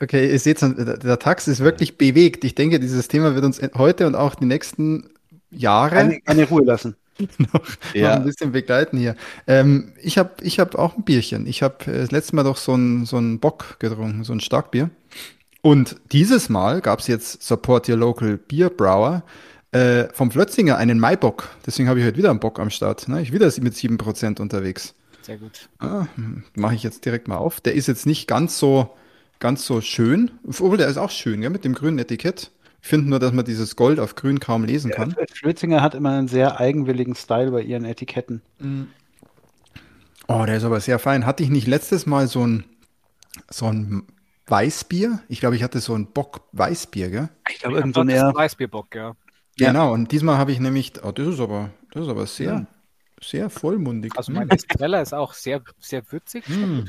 Okay, 0.00 0.30
ihr 0.30 0.38
seht, 0.38 0.60
der, 0.60 0.98
der 0.98 1.18
Tax 1.18 1.48
ist 1.48 1.60
wirklich 1.60 1.96
bewegt. 1.96 2.44
Ich 2.44 2.54
denke, 2.54 2.80
dieses 2.80 3.08
Thema 3.08 3.34
wird 3.34 3.44
uns 3.44 3.60
heute 3.74 4.06
und 4.06 4.14
auch 4.14 4.34
die 4.34 4.46
nächsten 4.46 5.10
Jahre. 5.50 5.94
Keine, 5.94 6.20
keine 6.20 6.48
Ruhe 6.48 6.64
lassen. 6.64 6.96
noch, 7.38 7.62
ja. 7.94 8.08
noch, 8.08 8.16
ein 8.16 8.24
bisschen 8.24 8.52
begleiten 8.52 8.98
hier. 8.98 9.14
Ähm, 9.46 9.92
ich 10.02 10.18
habe 10.18 10.30
ich 10.42 10.58
hab 10.58 10.74
auch 10.74 10.96
ein 10.96 11.04
Bierchen. 11.04 11.46
Ich 11.46 11.62
habe 11.62 11.84
äh, 11.86 11.98
das 11.98 12.10
letzte 12.10 12.34
Mal 12.34 12.42
doch 12.42 12.56
so 12.56 12.74
ein, 12.74 13.06
so 13.06 13.18
ein 13.18 13.38
Bock 13.38 13.76
getrunken, 13.78 14.24
so 14.24 14.32
ein 14.32 14.40
Starkbier. 14.40 14.90
Und 15.60 15.96
dieses 16.10 16.48
Mal 16.48 16.80
gab 16.80 16.98
es 16.98 17.06
jetzt 17.06 17.42
Support 17.42 17.88
Your 17.88 17.96
Local 17.96 18.38
Beer 18.38 18.70
Brower. 18.70 19.22
äh, 19.70 20.08
vom 20.12 20.30
Flötzinger 20.30 20.76
einen 20.76 20.98
Maibock. 20.98 21.48
Deswegen 21.64 21.88
habe 21.88 22.00
ich 22.00 22.06
heute 22.06 22.18
wieder 22.18 22.30
einen 22.30 22.40
Bock 22.40 22.58
am 22.58 22.70
Start. 22.70 23.08
Ne? 23.08 23.22
Ich 23.22 23.32
wieder 23.32 23.46
mit 23.60 23.74
7% 23.74 24.40
unterwegs. 24.40 24.94
Sehr 25.22 25.38
gut. 25.38 25.68
Ah, 25.78 26.06
Mache 26.54 26.74
ich 26.74 26.82
jetzt 26.82 27.04
direkt 27.04 27.28
mal 27.28 27.36
auf. 27.36 27.60
Der 27.60 27.74
ist 27.74 27.86
jetzt 27.86 28.06
nicht 28.06 28.26
ganz 28.26 28.58
so, 28.58 28.90
ganz 29.38 29.64
so 29.64 29.80
schön. 29.80 30.32
Obwohl, 30.46 30.76
der 30.76 30.88
ist 30.88 30.96
auch 30.96 31.10
schön, 31.10 31.42
ja, 31.42 31.50
mit 31.50 31.64
dem 31.64 31.74
grünen 31.74 31.98
Etikett. 31.98 32.50
Ich 32.82 32.88
finde 32.88 33.10
nur, 33.10 33.20
dass 33.20 33.32
man 33.32 33.44
dieses 33.44 33.76
Gold 33.76 34.00
auf 34.00 34.16
grün 34.16 34.40
kaum 34.40 34.64
lesen 34.64 34.90
kann. 34.90 35.14
Ja, 35.16 35.24
Flötzinger 35.32 35.80
hat 35.82 35.94
immer 35.94 36.10
einen 36.10 36.26
sehr 36.26 36.58
eigenwilligen 36.58 37.14
Style 37.14 37.52
bei 37.52 37.62
ihren 37.62 37.84
Etiketten. 37.84 38.42
Mhm. 38.58 38.88
Oh, 40.26 40.44
der 40.44 40.56
ist 40.56 40.64
aber 40.64 40.80
sehr 40.80 40.98
fein. 40.98 41.24
Hatte 41.24 41.44
ich 41.44 41.50
nicht 41.50 41.68
letztes 41.68 42.06
Mal 42.06 42.26
so 42.26 42.44
ein, 42.44 42.64
so 43.48 43.66
ein 43.66 44.02
Weißbier? 44.46 45.20
Ich 45.28 45.40
glaube, 45.40 45.54
ich 45.54 45.62
hatte 45.62 45.78
so 45.80 45.94
ein 45.94 46.06
Bock 46.06 46.42
Weißbier, 46.52 47.10
gell? 47.10 47.28
Ich 47.50 47.60
glaube, 47.60 47.76
irgend 47.76 47.94
so 47.94 48.00
ein 48.00 48.08
Weißbierbock, 48.08 48.94
ja. 48.94 49.14
Genau, 49.58 49.92
und 49.92 50.10
diesmal 50.10 50.38
habe 50.38 50.50
ich 50.50 50.58
nämlich, 50.58 50.92
oh, 51.04 51.12
das 51.12 51.28
ist 51.28 51.40
aber, 51.40 51.70
das 51.92 52.04
ist 52.04 52.08
aber 52.08 52.26
sehr, 52.26 52.52
ja. 52.52 52.66
Sehr 53.22 53.50
vollmundig. 53.50 54.12
Also 54.16 54.32
mein 54.32 54.50
Estrella 54.50 55.00
ist 55.00 55.14
auch 55.14 55.34
sehr, 55.34 55.62
sehr 55.80 56.02
würzig. 56.10 56.48
Mm. 56.48 56.84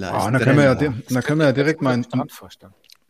Ah, 0.00 0.30
da 0.30 0.38
können 0.38 0.56
wir 0.56 0.64
ja, 0.64 0.74
da 0.74 1.22
können 1.22 1.40
wir 1.40 1.46
ja 1.46 1.52
direkt 1.52 1.82
mal 1.82 1.94
in, 1.94 2.04
in 2.04 2.22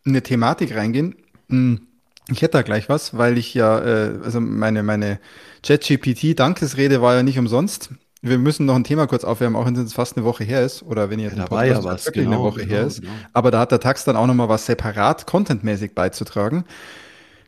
eine 0.05 0.21
Thematik 0.21 0.75
reingehen. 0.75 1.15
Hm, 1.49 1.87
ich 2.29 2.41
hätte 2.41 2.57
da 2.57 2.61
gleich 2.61 2.89
was, 2.89 3.17
weil 3.17 3.37
ich 3.37 3.53
ja, 3.53 3.79
äh, 3.79 4.19
also 4.23 4.39
meine, 4.39 4.83
meine 4.83 5.19
ChatGPT-Dankesrede 5.63 7.01
war 7.01 7.15
ja 7.15 7.23
nicht 7.23 7.39
umsonst. 7.39 7.89
Wir 8.21 8.37
müssen 8.37 8.65
noch 8.65 8.75
ein 8.75 8.85
Thema 8.85 9.07
kurz 9.07 9.25
aufwärmen, 9.25 9.57
auch 9.57 9.65
wenn 9.65 9.75
es 9.75 9.93
fast 9.93 10.15
eine 10.15 10.25
Woche 10.25 10.45
her 10.45 10.63
ist, 10.63 10.83
oder 10.83 11.09
wenn 11.09 11.19
ihr 11.19 11.29
ja, 11.29 11.35
da 11.35 11.51
war 11.51 11.65
ja 11.65 11.83
was, 11.83 12.05
wirklich 12.05 12.23
genau, 12.23 12.37
eine 12.37 12.43
Woche 12.45 12.61
genau, 12.61 12.71
her 12.71 12.87
ist. 12.87 13.01
Genau. 13.01 13.13
Aber 13.33 13.51
da 13.51 13.59
hat 13.59 13.71
der 13.71 13.81
Tax 13.81 14.05
dann 14.05 14.15
auch 14.15 14.27
nochmal 14.27 14.47
was 14.47 14.65
separat 14.65 15.27
contentmäßig 15.27 15.93
beizutragen. 15.93 16.63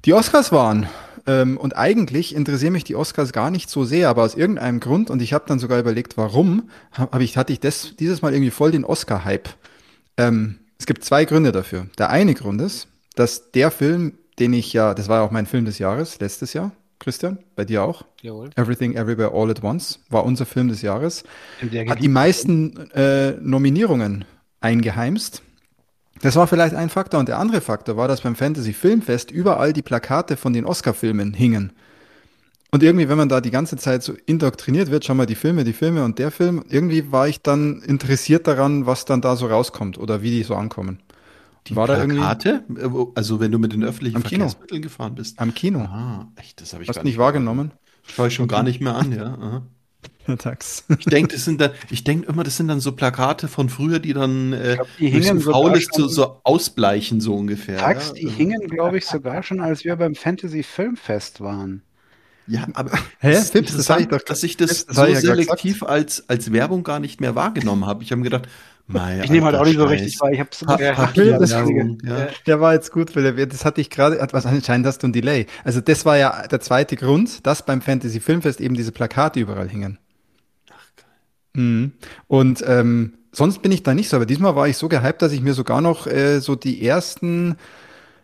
Die 0.03 0.13
Oscars 0.13 0.51
waren 0.51 0.87
ähm, 1.27 1.57
und 1.57 1.75
eigentlich 1.75 2.35
interessieren 2.35 2.73
mich 2.73 2.83
die 2.83 2.95
Oscars 2.95 3.33
gar 3.33 3.51
nicht 3.51 3.69
so 3.69 3.83
sehr, 3.83 4.09
aber 4.09 4.23
aus 4.23 4.35
irgendeinem 4.35 4.79
Grund, 4.79 5.09
und 5.09 5.21
ich 5.21 5.33
habe 5.33 5.45
dann 5.47 5.59
sogar 5.59 5.79
überlegt, 5.79 6.17
warum, 6.17 6.69
hab 6.91 7.19
ich, 7.19 7.37
hatte 7.37 7.53
ich 7.53 7.59
das, 7.59 7.95
dieses 7.97 8.21
Mal 8.21 8.33
irgendwie 8.33 8.51
voll 8.51 8.71
den 8.71 8.85
Oscar-Hype. 8.85 9.49
Ähm, 10.17 10.59
es 10.79 10.85
gibt 10.85 11.03
zwei 11.03 11.25
Gründe 11.25 11.51
dafür. 11.51 11.87
Der 11.97 12.09
eine 12.09 12.33
Grund 12.33 12.61
ist, 12.61 12.87
dass 13.15 13.51
der 13.51 13.71
Film, 13.71 14.13
den 14.39 14.53
ich 14.53 14.73
ja, 14.73 14.93
das 14.93 15.07
war 15.07 15.19
ja 15.19 15.25
auch 15.25 15.31
mein 15.31 15.45
Film 15.45 15.65
des 15.65 15.79
Jahres, 15.79 16.19
letztes 16.19 16.53
Jahr, 16.53 16.71
Christian, 16.99 17.39
bei 17.55 17.65
dir 17.65 17.83
auch? 17.83 18.03
Jawohl. 18.21 18.49
Everything 18.55 18.95
Everywhere 18.95 19.31
All 19.33 19.49
at 19.49 19.63
Once 19.63 19.99
war 20.09 20.25
unser 20.25 20.45
Film 20.45 20.67
des 20.67 20.81
Jahres. 20.81 21.23
Hat 21.61 22.01
die 22.01 22.07
meisten 22.07 22.89
äh, 22.91 23.31
Nominierungen 23.41 24.25
eingeheimst. 24.61 25.41
Das 26.21 26.35
war 26.35 26.47
vielleicht 26.47 26.75
ein 26.75 26.89
Faktor. 26.89 27.19
Und 27.19 27.29
der 27.29 27.39
andere 27.39 27.61
Faktor 27.61 27.97
war, 27.97 28.07
dass 28.07 28.21
beim 28.21 28.35
Fantasy 28.35 28.73
Filmfest 28.73 29.31
überall 29.31 29.73
die 29.73 29.81
Plakate 29.81 30.37
von 30.37 30.53
den 30.53 30.65
Oscar-Filmen 30.65 31.33
hingen. 31.33 31.73
Und 32.71 32.83
irgendwie, 32.83 33.07
wenn 33.07 33.17
man 33.17 33.29
da 33.29 33.41
die 33.41 33.51
ganze 33.51 33.77
Zeit 33.77 34.03
so 34.03 34.13
indoktriniert 34.25 34.91
wird, 34.91 35.05
schau 35.05 35.13
mal 35.13 35.25
die 35.25 35.35
Filme, 35.35 35.63
die 35.63 35.73
Filme 35.73 36.03
und 36.03 36.19
der 36.19 36.31
Film, 36.31 36.63
irgendwie 36.67 37.11
war 37.11 37.27
ich 37.27 37.41
dann 37.41 37.81
interessiert 37.81 38.47
daran, 38.47 38.85
was 38.85 39.05
dann 39.05 39.21
da 39.21 39.35
so 39.35 39.47
rauskommt 39.47 39.97
oder 39.97 40.21
wie 40.21 40.31
die 40.31 40.43
so 40.43 40.55
ankommen. 40.55 40.99
Die 41.67 41.75
war 41.75 41.85
Plakate? 41.85 42.63
Da 42.67 42.75
irgendwie? 42.77 43.11
Also 43.15 43.39
wenn 43.39 43.51
du 43.51 43.59
mit 43.59 43.73
den 43.73 43.83
öffentlichen 43.83 44.19
Verkehrsmitteln 44.19 44.81
gefahren 44.81 45.15
bist? 45.15 45.39
Am 45.39 45.53
Kino. 45.53 45.79
Ah, 45.79 46.27
echt, 46.35 46.61
das 46.61 46.73
habe 46.73 46.83
ich 46.83 46.89
Hast 46.89 46.97
gar 46.97 47.03
nicht 47.03 47.17
wahrgenommen. 47.17 47.71
Schaue 48.07 48.27
ich 48.27 48.35
schon 48.35 48.47
gar 48.47 48.63
nicht 48.63 48.81
mehr 48.81 48.95
an, 48.95 49.11
ja. 49.11 49.33
Aha. 49.35 49.61
Tax. 50.37 50.83
Ich 50.99 51.05
denke, 51.05 51.33
das 51.33 51.45
sind 51.45 51.61
dann, 51.61 51.71
ich 51.89 52.03
denke 52.03 52.27
immer, 52.27 52.43
das 52.43 52.57
sind 52.57 52.67
dann 52.67 52.79
so 52.79 52.91
Plakate 52.91 53.47
von 53.47 53.69
früher, 53.69 53.99
die 53.99 54.13
dann 54.13 54.53
äh, 54.53 54.75
glaub, 54.75 54.87
die 54.99 55.09
hingen 55.09 55.39
so 55.39 55.51
Faules 55.51 55.87
so, 55.91 56.07
so 56.07 56.41
ausbleichen, 56.43 57.21
so 57.21 57.35
ungefähr. 57.35 57.77
Tax, 57.77 58.09
ja. 58.09 58.13
die 58.15 58.29
hingen, 58.29 58.67
glaube 58.67 58.97
ich, 58.97 59.05
sogar 59.05 59.43
schon, 59.43 59.59
als 59.59 59.83
wir 59.83 59.95
beim 59.95 60.15
Fantasy 60.15 60.63
Filmfest 60.63 61.41
waren. 61.41 61.81
Ja, 62.47 62.67
aber 62.73 62.91
Hä? 63.19 63.33
Das, 63.33 63.51
Fips, 63.51 63.75
das 63.75 63.99
ich 63.99 64.07
doch, 64.07 64.21
dass 64.21 64.43
ich 64.43 64.55
das, 64.57 64.85
das 64.85 64.95
so 64.95 65.05
ja 65.05 65.19
selektiv 65.19 65.81
als, 65.81 66.29
als 66.29 66.51
Werbung 66.51 66.83
gar 66.83 66.99
nicht 66.99 67.19
mehr 67.19 67.33
wahrgenommen 67.33 67.85
habe. 67.85 68.03
Ich 68.03 68.11
habe 68.11 68.19
mir 68.19 68.25
gedacht, 68.25 68.47
Mei, 68.87 69.21
ich 69.23 69.31
nehme 69.31 69.47
halt 69.47 69.55
auch 69.55 69.65
nicht 69.65 69.77
so 69.77 69.85
richtig 69.85 70.19
wahr. 70.19 70.31
Ich 70.31 70.39
habe 70.39 70.49
so 70.53 70.67
ja, 70.67 72.27
Der 72.45 72.61
war 72.61 72.73
jetzt 72.73 72.91
gut, 72.91 73.09
Philipp. 73.09 73.49
Das 73.49 73.65
hatte 73.65 73.81
ich 73.81 73.89
gerade, 73.89 74.19
was 74.31 74.45
anscheinend 74.45 74.85
hast 74.85 75.01
du 75.01 75.07
ein 75.07 75.13
Delay. 75.13 75.47
Also 75.63 75.81
das 75.81 76.05
war 76.05 76.17
ja 76.17 76.47
der 76.47 76.59
zweite 76.59 76.95
Grund, 76.95 77.47
dass 77.47 77.65
beim 77.65 77.81
Fantasy 77.81 78.19
Filmfest 78.19 78.61
eben 78.61 78.75
diese 78.75 78.91
Plakate 78.91 79.39
überall 79.39 79.67
hingen. 79.67 79.97
Mhm. 81.55 81.91
Und 82.27 82.63
ähm, 82.67 83.13
sonst 83.31 83.61
bin 83.61 83.71
ich 83.71 83.83
da 83.83 83.93
nicht 83.93 84.09
so, 84.09 84.17
aber 84.17 84.25
diesmal 84.25 84.55
war 84.55 84.67
ich 84.67 84.77
so 84.77 84.87
gehypt, 84.87 85.21
dass 85.21 85.31
ich 85.31 85.41
mir 85.41 85.53
sogar 85.53 85.81
noch 85.81 86.07
äh, 86.07 86.39
so 86.39 86.55
die 86.55 86.85
ersten 86.85 87.55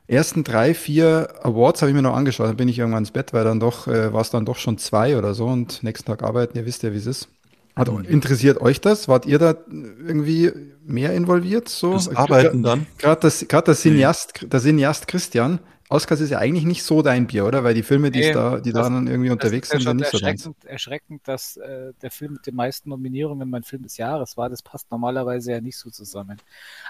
ersten 0.07 0.43
drei, 0.43 0.73
vier 0.73 1.29
Awards 1.41 1.81
habe 1.81 1.89
ich 1.89 1.95
mir 1.95 2.01
noch 2.01 2.15
angeschaut. 2.15 2.47
Dann 2.47 2.57
bin 2.57 2.67
ich 2.67 2.77
irgendwann 2.77 3.03
ins 3.03 3.11
Bett, 3.11 3.33
weil 3.33 3.45
dann 3.45 3.59
doch 3.59 3.87
äh, 3.87 4.11
war 4.11 4.21
es 4.21 4.29
dann 4.29 4.45
doch 4.45 4.57
schon 4.57 4.77
zwei 4.77 5.17
oder 5.17 5.33
so 5.33 5.45
und 5.45 5.83
nächsten 5.83 6.05
Tag 6.05 6.21
arbeiten. 6.21 6.57
Ihr 6.57 6.65
wisst 6.65 6.83
ja, 6.83 6.91
wie 6.91 6.97
es 6.97 7.05
ist. 7.05 7.29
Mhm. 7.77 8.05
interessiert 8.05 8.59
euch 8.59 8.81
das? 8.81 9.07
Wart 9.07 9.25
ihr 9.25 9.39
da 9.39 9.55
irgendwie 9.69 10.51
mehr 10.85 11.13
involviert? 11.13 11.69
So? 11.69 11.93
Das 11.93 12.13
Arbeiten 12.13 12.63
dann? 12.63 12.85
Gerade 12.97 13.21
das, 13.21 13.47
gerade 13.47 13.65
der 13.65 13.75
Cineast, 13.75 14.33
der 14.51 14.59
Cineast 14.59 15.07
Christian 15.07 15.59
Oscars 15.91 16.21
ist 16.21 16.29
ja 16.29 16.39
eigentlich 16.39 16.63
nicht 16.63 16.83
so 16.83 17.01
dein 17.01 17.27
Bier, 17.27 17.45
oder? 17.45 17.65
Weil 17.65 17.73
die 17.73 17.83
Filme, 17.83 18.11
die, 18.11 18.19
nee, 18.19 18.31
da, 18.31 18.61
die 18.61 18.71
das, 18.71 18.87
da 18.87 18.93
dann 18.93 19.07
irgendwie 19.07 19.29
unterwegs 19.29 19.69
sind, 19.69 19.81
sind 19.81 19.97
nicht 19.97 20.09
so 20.09 20.19
deins. 20.19 20.49
Erschreckend, 20.63 21.27
dass 21.27 21.57
äh, 21.57 21.91
der 22.01 22.11
Film 22.11 22.33
mit 22.33 22.47
den 22.47 22.55
meisten 22.55 22.89
Nominierungen 22.89 23.49
mein 23.49 23.63
Film 23.63 23.83
des 23.83 23.97
Jahres 23.97 24.37
war. 24.37 24.49
Das 24.49 24.61
passt 24.61 24.89
normalerweise 24.89 25.51
ja 25.51 25.59
nicht 25.59 25.77
so 25.77 25.89
zusammen. 25.89 26.37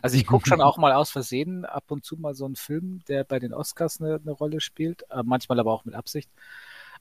Also 0.04 0.18
ich 0.18 0.28
gucke 0.28 0.46
schon 0.48 0.62
auch 0.62 0.78
mal 0.78 0.94
aus 0.94 1.10
Versehen 1.10 1.66
ab 1.66 1.86
und 1.88 2.06
zu 2.06 2.16
mal 2.16 2.36
so 2.36 2.46
einen 2.46 2.56
Film, 2.56 3.02
der 3.08 3.24
bei 3.24 3.40
den 3.40 3.56
Oscars 3.56 4.00
eine, 4.00 4.20
eine 4.22 4.32
Rolle 4.34 4.62
spielt, 4.62 5.02
äh, 5.10 5.24
manchmal 5.24 5.60
aber 5.60 5.74
auch 5.74 5.84
mit 5.84 5.96
Absicht. 5.96 6.30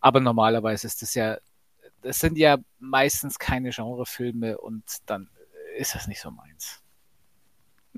Aber 0.01 0.21
normalerweise 0.21 0.87
ist 0.87 1.03
das 1.03 1.13
ja, 1.13 1.37
das 2.01 2.19
sind 2.19 2.39
ja 2.39 2.57
meistens 2.79 3.39
keine 3.39 3.69
Genrefilme 3.71 4.57
und 4.57 4.85
dann 5.05 5.29
ist 5.77 5.95
das 5.95 6.09
nicht 6.09 6.23
so 6.23 6.31
meins. 6.31 6.81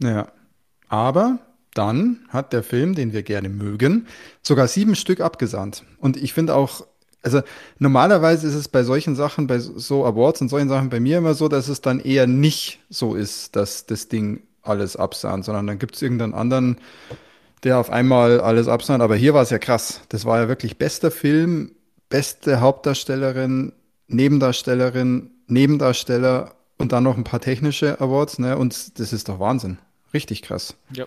Ja. 0.00 0.32
Aber 0.88 1.38
dann 1.74 2.20
hat 2.28 2.52
der 2.52 2.62
Film, 2.62 2.94
den 2.94 3.12
wir 3.12 3.22
gerne 3.22 3.48
mögen, 3.48 4.06
sogar 4.42 4.68
sieben 4.68 4.94
Stück 4.94 5.20
abgesandt. 5.20 5.84
Und 5.98 6.16
ich 6.16 6.32
finde 6.32 6.54
auch, 6.54 6.86
also 7.22 7.40
normalerweise 7.78 8.46
ist 8.46 8.54
es 8.54 8.68
bei 8.68 8.82
solchen 8.82 9.14
Sachen, 9.14 9.46
bei 9.46 9.58
so 9.58 10.04
Awards 10.04 10.40
und 10.40 10.48
solchen 10.48 10.68
Sachen 10.68 10.90
bei 10.90 11.00
mir 11.00 11.18
immer 11.18 11.34
so, 11.34 11.48
dass 11.48 11.68
es 11.68 11.80
dann 11.80 12.00
eher 12.00 12.26
nicht 12.26 12.80
so 12.90 13.14
ist, 13.14 13.56
dass 13.56 13.86
das 13.86 14.08
Ding 14.08 14.42
alles 14.62 14.96
absahnt, 14.96 15.44
sondern 15.44 15.66
dann 15.66 15.78
gibt 15.78 15.96
es 15.96 16.02
irgendeinen 16.02 16.34
anderen, 16.34 16.78
der 17.64 17.78
auf 17.78 17.90
einmal 17.90 18.40
alles 18.40 18.68
absahnt. 18.68 19.02
Aber 19.02 19.16
hier 19.16 19.34
war 19.34 19.42
es 19.42 19.50
ja 19.50 19.58
krass. 19.58 20.02
Das 20.08 20.24
war 20.24 20.40
ja 20.40 20.48
wirklich 20.48 20.78
bester 20.78 21.10
Film, 21.10 21.72
beste 22.08 22.60
Hauptdarstellerin, 22.60 23.72
Nebendarstellerin, 24.08 25.30
Nebendarsteller 25.46 26.54
und 26.78 26.92
dann 26.92 27.04
noch 27.04 27.16
ein 27.16 27.24
paar 27.24 27.40
technische 27.40 28.00
Awards, 28.00 28.38
ne? 28.38 28.58
Und 28.58 28.98
das 28.98 29.12
ist 29.12 29.28
doch 29.28 29.38
Wahnsinn. 29.38 29.78
Richtig 30.12 30.42
krass. 30.42 30.74
Ja. 30.92 31.06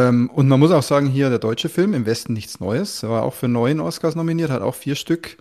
Ähm, 0.00 0.30
und 0.30 0.48
man 0.48 0.60
muss 0.60 0.70
auch 0.70 0.82
sagen, 0.82 1.06
hier 1.06 1.28
der 1.28 1.38
deutsche 1.38 1.68
Film, 1.68 1.94
Im 1.94 2.06
Westen 2.06 2.32
nichts 2.32 2.60
Neues, 2.60 3.02
war 3.02 3.22
auch 3.22 3.34
für 3.34 3.48
neun 3.48 3.80
Oscars 3.80 4.14
nominiert, 4.14 4.50
hat 4.50 4.62
auch 4.62 4.74
vier 4.74 4.94
Stück 4.94 5.36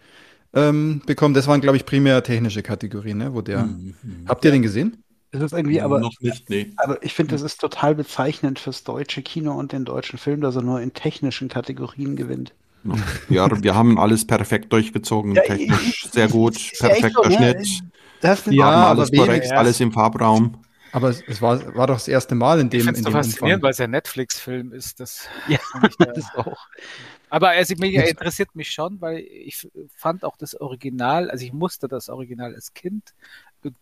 ähm, 0.53 1.01
bekommen. 1.05 1.33
Das 1.33 1.47
waren, 1.47 1.61
glaube 1.61 1.77
ich, 1.77 1.85
primär 1.85 2.23
technische 2.23 2.63
Kategorien, 2.63 3.19
ne, 3.19 3.33
wo 3.33 3.41
der. 3.41 3.63
Mhm. 3.63 3.95
Habt 4.27 4.43
ihr 4.45 4.51
den 4.51 4.61
gesehen? 4.61 5.03
Das 5.31 5.43
ist 5.43 5.53
irgendwie, 5.53 5.79
aber, 5.79 5.99
noch 5.99 6.19
nicht, 6.21 6.49
nee. 6.49 6.71
aber 6.77 7.03
ich 7.03 7.13
finde, 7.13 7.33
das 7.33 7.43
ist 7.43 7.61
total 7.61 7.93
bezeichnend 7.93 8.57
fürs 8.57 8.83
deutsche 8.83 9.21
Kino 9.21 9.53
und 9.53 9.73
den 9.73 9.85
deutschen 9.85 10.17
Film, 10.17 10.41
dass 10.41 10.55
er 10.55 10.63
nur 10.63 10.81
in 10.81 10.93
technischen 10.93 11.49
Kategorien 11.49 12.15
gewinnt. 12.15 12.53
Ja, 13.29 13.47
wir 13.61 13.75
haben 13.75 13.99
alles 13.99 14.25
perfekt 14.25 14.73
durchgezogen, 14.73 15.35
ja, 15.35 15.41
technisch 15.43 16.07
sehr 16.11 16.29
gut, 16.29 16.57
perfekter 16.79 17.23
so, 17.25 17.29
ne? 17.29 17.35
Schnitt. 17.35 17.67
Das 18.21 18.45
ja, 18.47 18.87
alles 18.87 19.11
korrekt, 19.11 19.51
alles 19.51 19.79
im 19.81 19.91
Farbraum. 19.91 20.57
Aber 20.91 21.09
es, 21.09 21.21
es, 21.27 21.41
war, 21.41 21.75
war 21.75 21.87
doch 21.87 21.95
das 21.95 22.07
erste 22.07 22.35
Mal 22.35 22.59
in 22.59 22.69
dem. 22.69 22.79
Ich 22.79 22.85
finde 22.85 22.99
es 22.99 23.05
so 23.05 23.11
faszinierend, 23.11 23.63
weil 23.63 23.71
es 23.71 23.77
ja 23.77 23.85
ein 23.85 23.91
Netflix-Film 23.91 24.73
ist. 24.73 24.99
Das 24.99 25.27
ja, 25.47 25.59
das 25.97 26.25
auch. 26.35 26.67
Aber 27.29 27.49
also, 27.49 27.75
mich, 27.77 27.93
interessiert 27.93 28.55
mich 28.55 28.71
schon, 28.71 28.99
weil 29.01 29.19
ich 29.19 29.67
fand 29.95 30.23
auch 30.23 30.37
das 30.37 30.59
Original, 30.59 31.29
also 31.29 31.45
ich 31.45 31.53
musste 31.53 31.87
das 31.87 32.09
Original 32.09 32.55
als 32.55 32.73
Kind 32.73 33.13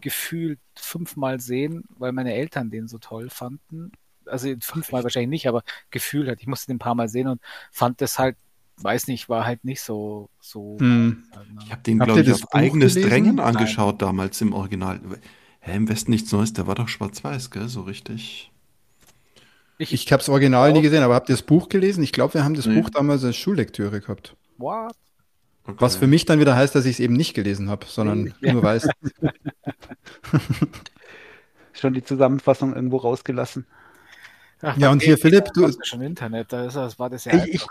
gefühlt 0.01 0.59
fünfmal 0.75 1.39
sehen, 1.39 1.83
weil 1.97 2.11
meine 2.11 2.33
Eltern 2.33 2.69
den 2.69 2.87
so 2.87 2.97
toll 2.97 3.29
fanden. 3.29 3.91
Also 4.25 4.53
fünfmal 4.59 5.03
wahrscheinlich 5.03 5.29
nicht, 5.29 5.47
aber 5.47 5.63
gefühlt 5.91 6.27
hat. 6.27 6.41
Ich 6.41 6.47
musste 6.47 6.67
den 6.67 6.75
ein 6.75 6.79
paar 6.79 6.95
Mal 6.95 7.07
sehen 7.07 7.27
und 7.27 7.41
fand 7.71 8.01
das 8.01 8.19
halt 8.19 8.35
weiß 8.79 9.07
nicht, 9.07 9.27
war 9.29 9.45
halt 9.45 9.65
nicht 9.65 9.81
so. 9.81 10.29
so 10.39 10.77
hm. 10.79 11.23
Ich 11.63 11.71
habe 11.71 11.81
den, 11.81 11.99
glaube 11.99 12.21
ich, 12.21 12.31
auf 12.31 12.53
eigenes 12.53 12.93
gelesen? 12.93 13.09
Drängen 13.09 13.39
angeschaut 13.39 13.95
Nein. 14.01 14.09
damals 14.09 14.41
im 14.41 14.53
Original. 14.53 15.01
Hä, 15.67 15.75
im 15.75 15.89
Westen 15.89 16.11
nichts 16.11 16.31
Neues, 16.31 16.53
der 16.53 16.65
war 16.65 16.75
doch 16.75 16.87
schwarz-weiß, 16.87 17.51
gell? 17.51 17.67
So 17.67 17.81
richtig. 17.81 18.51
Ich, 19.77 19.93
ich 19.93 20.11
habe 20.13 20.21
das 20.21 20.29
Original 20.29 20.71
nie 20.71 20.81
gesehen, 20.81 21.03
aber 21.03 21.13
habt 21.13 21.27
ihr 21.29 21.33
das 21.33 21.41
Buch 21.41 21.67
gelesen? 21.67 22.03
Ich 22.03 22.13
glaube, 22.13 22.35
wir 22.35 22.45
haben 22.45 22.53
das 22.55 22.65
nee. 22.65 22.79
Buch 22.79 22.89
damals 22.89 23.23
als 23.25 23.35
Schullektüre 23.35 23.99
gehabt. 23.99 24.35
What? 24.57 24.93
Okay. 25.65 25.75
Was 25.79 25.97
für 25.97 26.07
mich 26.07 26.23
dann 26.23 26.39
wieder 26.39 26.55
heißt, 26.55 26.73
dass 26.73 26.85
ich 26.85 26.93
es 26.93 26.99
eben 27.01 27.15
nicht 27.15 27.33
gelesen 27.33 27.69
habe, 27.69 27.85
sondern 27.85 28.33
ja. 28.39 28.53
nur 28.53 28.63
weiß. 28.63 28.87
Schon 31.73 31.93
die 31.93 32.03
Zusammenfassung 32.03 32.73
irgendwo 32.73 32.97
rausgelassen. 32.97 33.67
Ach, 34.61 34.77
ja, 34.77 34.89
und 34.89 35.03
hier 35.03 35.17
Philipp, 35.17 35.51
du. 35.53 35.69
Schon 35.83 36.01
Internet, 36.01 36.53
da 36.53 36.65
ist 36.65 36.77
das, 36.77 36.97
war 36.97 37.09
das 37.09 37.25
ja 37.25 37.43
ich, 37.45 37.61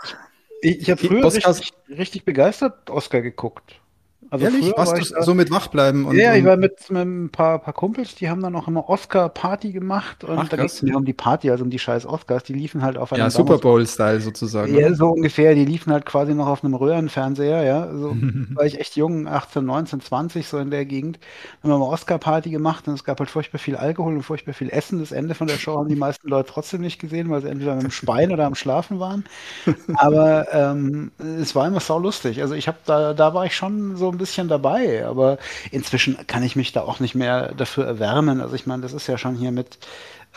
Ich, 0.61 0.81
ich 0.81 0.91
habe 0.91 1.01
früher 1.05 1.25
richtig, 1.25 1.73
richtig 1.89 2.25
begeistert 2.25 2.91
Oscar 2.91 3.21
geguckt. 3.21 3.81
Also 4.29 4.45
Ehrlich? 4.45 4.73
Warst 4.75 4.97
du 4.97 5.21
so 5.23 5.33
mit 5.33 5.51
wachbleiben? 5.51 6.05
Und, 6.05 6.17
ja, 6.17 6.35
ich 6.35 6.43
war 6.43 6.57
mit, 6.57 6.89
mit 6.89 7.01
ein 7.01 7.29
paar, 7.29 7.59
paar 7.59 7.73
Kumpels, 7.73 8.15
die 8.15 8.29
haben 8.29 8.41
dann 8.41 8.55
auch 8.55 8.67
immer 8.67 8.89
Oscar-Party 8.89 9.71
gemacht 9.71 10.23
und 10.25 10.37
Ach, 10.37 10.49
da 10.49 10.57
ging 10.57 10.65
es 10.65 10.81
nicht 10.81 10.95
um 10.95 11.05
die 11.05 11.13
Party, 11.13 11.49
also 11.49 11.63
um 11.63 11.69
die 11.69 11.79
scheiß 11.79 12.05
Oscars, 12.05 12.43
die 12.43 12.53
liefen 12.53 12.81
halt 12.81 12.97
auf 12.97 13.13
einem 13.13 13.21
Ja, 13.21 13.29
Super 13.29 13.57
Bowl-Style 13.57 14.19
sozusagen. 14.19 14.77
Ja, 14.77 14.93
so 14.93 15.09
ungefähr, 15.11 15.55
die 15.55 15.63
liefen 15.63 15.93
halt 15.93 16.05
quasi 16.05 16.33
noch 16.33 16.47
auf 16.47 16.63
einem 16.63 16.73
Röhrenfernseher, 16.73 17.63
ja, 17.63 17.89
so 17.93 18.15
war 18.53 18.65
ich 18.65 18.79
echt 18.79 18.97
jung, 18.97 19.27
18, 19.27 19.63
19, 19.63 20.01
20, 20.01 20.47
so 20.47 20.57
in 20.57 20.71
der 20.71 20.85
Gegend, 20.85 21.19
haben 21.63 21.71
wir 21.71 21.77
mal 21.77 21.85
Oscar-Party 21.85 22.49
gemacht 22.49 22.87
und 22.87 22.95
es 22.95 23.05
gab 23.05 23.19
halt 23.19 23.29
furchtbar 23.29 23.59
viel 23.59 23.77
Alkohol 23.77 24.15
und 24.15 24.23
furchtbar 24.23 24.53
viel 24.53 24.69
Essen. 24.69 24.99
Das 24.99 25.13
Ende 25.13 25.35
von 25.35 25.47
der 25.47 25.57
Show 25.57 25.77
haben 25.77 25.87
die 25.87 25.95
meisten 25.95 26.27
Leute 26.27 26.49
trotzdem 26.51 26.81
nicht 26.81 26.99
gesehen, 26.99 27.29
weil 27.29 27.41
sie 27.41 27.49
entweder 27.49 27.75
mit 27.75 27.83
dem 27.83 27.91
Spein 27.91 28.33
oder 28.33 28.45
am 28.45 28.55
Schlafen 28.55 28.99
waren, 28.99 29.23
aber 29.95 30.47
ähm, 30.53 31.11
es 31.41 31.55
war 31.55 31.65
immer 31.65 31.79
sau 31.79 31.99
lustig, 31.99 32.41
also 32.41 32.55
ich 32.55 32.67
habe 32.67 32.77
da, 32.85 33.13
da 33.13 33.33
war 33.33 33.45
ich 33.45 33.55
schon 33.55 33.95
so 33.95 34.16
ein 34.17 34.19
bisschen 34.19 34.47
dabei, 34.47 35.05
aber 35.05 35.37
inzwischen 35.71 36.17
kann 36.27 36.43
ich 36.43 36.55
mich 36.55 36.71
da 36.71 36.81
auch 36.81 36.99
nicht 36.99 37.15
mehr 37.15 37.53
dafür 37.53 37.85
erwärmen. 37.85 38.41
Also 38.41 38.55
ich 38.55 38.65
meine, 38.65 38.81
das 38.81 38.93
ist 38.93 39.07
ja 39.07 39.17
schon 39.17 39.35
hier 39.35 39.51
mit 39.51 39.77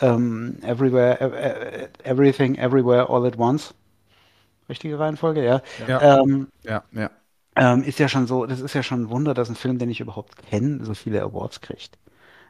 ähm, 0.01 0.57
Everywhere, 0.61 1.89
Everything, 2.03 2.55
Everywhere, 2.55 3.09
All 3.09 3.25
at 3.25 3.37
Once. 3.37 3.73
Richtige 4.69 4.99
Reihenfolge, 4.99 5.43
ja. 5.43 5.61
Ja, 5.87 6.21
ähm, 6.21 6.47
ja. 6.63 6.83
ja. 6.93 7.09
Ähm, 7.55 7.83
ist 7.83 7.99
ja 7.99 8.07
schon 8.07 8.27
so, 8.27 8.45
das 8.45 8.61
ist 8.61 8.73
ja 8.73 8.83
schon 8.83 9.03
ein 9.03 9.09
Wunder, 9.09 9.33
dass 9.33 9.49
ein 9.49 9.55
Film, 9.55 9.77
den 9.77 9.89
ich 9.89 9.99
überhaupt 9.99 10.37
kenne, 10.49 10.85
so 10.85 10.93
viele 10.93 11.21
Awards 11.21 11.59
kriegt. 11.59 11.97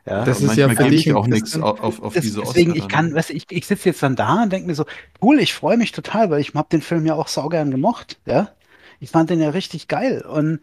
Ja, 0.05 0.25
das 0.25 0.41
ist 0.41 0.55
ja 0.55 0.67
für 0.69 0.89
dich 0.89 1.13
auch 1.13 1.27
nichts 1.27 1.59
auf, 1.59 2.01
auf, 2.01 2.13
das, 2.13 2.23
diese 2.23 2.41
Deswegen, 2.41 2.75
ich 2.75 2.87
kann, 2.87 3.13
weißt, 3.13 3.29
ich, 3.29 3.45
ich 3.51 3.67
sitze 3.67 3.89
jetzt 3.89 4.01
dann 4.01 4.15
da 4.15 4.43
und 4.43 4.51
denke 4.51 4.67
mir 4.67 4.73
so, 4.73 4.85
cool, 5.21 5.39
ich 5.39 5.53
freue 5.53 5.77
mich 5.77 5.91
total, 5.91 6.31
weil 6.31 6.41
ich 6.41 6.55
habe 6.55 6.69
den 6.71 6.81
Film 6.81 7.05
ja 7.05 7.13
auch 7.13 7.27
saugern 7.27 7.69
gemocht, 7.69 8.19
ja. 8.25 8.49
Ich 8.99 9.11
fand 9.11 9.29
den 9.29 9.39
ja 9.41 9.49
richtig 9.49 9.87
geil 9.87 10.21
und 10.21 10.59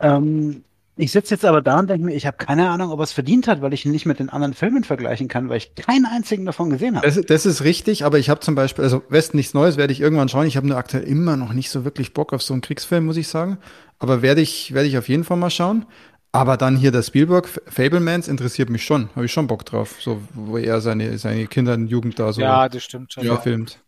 ähm, 0.00 0.64
ich 1.00 1.12
sitze 1.12 1.34
jetzt 1.34 1.46
aber 1.46 1.62
da 1.62 1.78
und 1.78 1.88
denke 1.88 2.04
mir, 2.04 2.14
ich 2.14 2.26
habe 2.26 2.36
keine 2.36 2.68
Ahnung, 2.68 2.90
ob 2.90 3.00
er 3.00 3.04
es 3.04 3.12
verdient 3.12 3.48
hat, 3.48 3.62
weil 3.62 3.72
ich 3.72 3.86
ihn 3.86 3.92
nicht 3.92 4.04
mit 4.04 4.18
den 4.18 4.28
anderen 4.28 4.52
Filmen 4.52 4.84
vergleichen 4.84 5.28
kann, 5.28 5.48
weil 5.48 5.56
ich 5.56 5.74
keinen 5.74 6.04
einzigen 6.04 6.44
davon 6.44 6.68
gesehen 6.68 6.96
habe. 6.96 7.06
Das, 7.06 7.18
das, 7.24 7.46
ist 7.46 7.64
richtig, 7.64 8.04
aber 8.04 8.18
ich 8.18 8.28
habe 8.28 8.40
zum 8.40 8.54
Beispiel, 8.54 8.84
also 8.84 9.02
Westen 9.08 9.38
nichts 9.38 9.54
Neues 9.54 9.78
werde 9.78 9.94
ich 9.94 10.00
irgendwann 10.00 10.28
schauen. 10.28 10.46
Ich 10.46 10.58
habe 10.58 10.66
nur 10.66 10.76
aktuell 10.76 11.04
immer 11.04 11.36
noch 11.36 11.54
nicht 11.54 11.70
so 11.70 11.84
wirklich 11.84 12.12
Bock 12.12 12.34
auf 12.34 12.42
so 12.42 12.52
einen 12.52 12.60
Kriegsfilm, 12.60 13.06
muss 13.06 13.16
ich 13.16 13.28
sagen. 13.28 13.56
Aber 13.98 14.20
werde 14.20 14.42
ich, 14.42 14.74
werde 14.74 14.88
ich 14.88 14.98
auf 14.98 15.08
jeden 15.08 15.24
Fall 15.24 15.38
mal 15.38 15.50
schauen. 15.50 15.86
Aber 16.32 16.56
dann 16.56 16.76
hier 16.76 16.92
der 16.92 17.02
Spielberg, 17.02 17.48
Fablemans 17.48 18.28
interessiert 18.28 18.68
mich 18.68 18.84
schon. 18.84 19.08
Habe 19.16 19.24
ich 19.24 19.32
schon 19.32 19.46
Bock 19.46 19.64
drauf. 19.64 19.96
So, 20.00 20.20
wo 20.34 20.58
er 20.58 20.80
seine, 20.80 21.16
seine 21.18 21.46
Kinder 21.46 21.74
und 21.74 21.88
Jugend 21.88 22.18
da 22.18 22.32
so 22.32 22.40
ja, 22.40 22.68
das 22.68 22.84
stimmt 22.84 23.12
schon. 23.14 23.24
Ja, 23.24 23.36
filmt. 23.38 23.80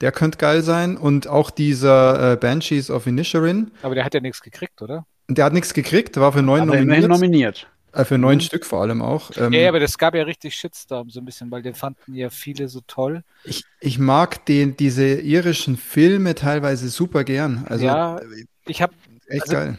Der 0.00 0.10
könnte 0.12 0.38
geil 0.38 0.62
sein. 0.62 0.96
Und 0.96 1.28
auch 1.28 1.50
dieser 1.50 2.32
äh, 2.32 2.36
Banshees 2.36 2.90
of 2.90 3.06
Inisherin. 3.06 3.70
Aber 3.82 3.94
der 3.94 4.04
hat 4.04 4.14
ja 4.14 4.20
nichts 4.20 4.40
gekriegt, 4.40 4.82
oder? 4.82 5.06
Der 5.28 5.44
hat 5.44 5.52
nichts 5.52 5.72
gekriegt, 5.72 6.16
war 6.18 6.32
für 6.32 6.42
neun 6.42 6.62
aber 6.62 6.76
nominiert. 6.76 7.08
nominiert. 7.08 7.66
Äh, 7.94 8.04
für 8.04 8.18
neun 8.18 8.36
mhm. 8.36 8.40
Stück 8.40 8.66
vor 8.66 8.82
allem 8.82 9.00
auch. 9.02 9.30
Ähm, 9.36 9.52
ja, 9.52 9.68
aber 9.68 9.80
das 9.80 9.96
gab 9.98 10.14
ja 10.14 10.24
richtig 10.24 10.54
Shitstorm 10.56 11.10
so 11.10 11.20
ein 11.20 11.24
bisschen, 11.24 11.50
weil 11.50 11.62
den 11.62 11.74
fanden 11.74 12.14
ja 12.14 12.28
viele 12.28 12.68
so 12.68 12.80
toll. 12.86 13.22
Ich, 13.44 13.64
ich 13.80 13.98
mag 13.98 14.44
den, 14.46 14.76
diese 14.76 15.20
irischen 15.20 15.76
Filme 15.76 16.34
teilweise 16.34 16.88
super 16.88 17.24
gern. 17.24 17.64
Also, 17.68 17.86
ja, 17.86 18.20
ich 18.66 18.82
habe 18.82 18.94
echt 19.28 19.42
also, 19.42 19.54
geil. 19.54 19.78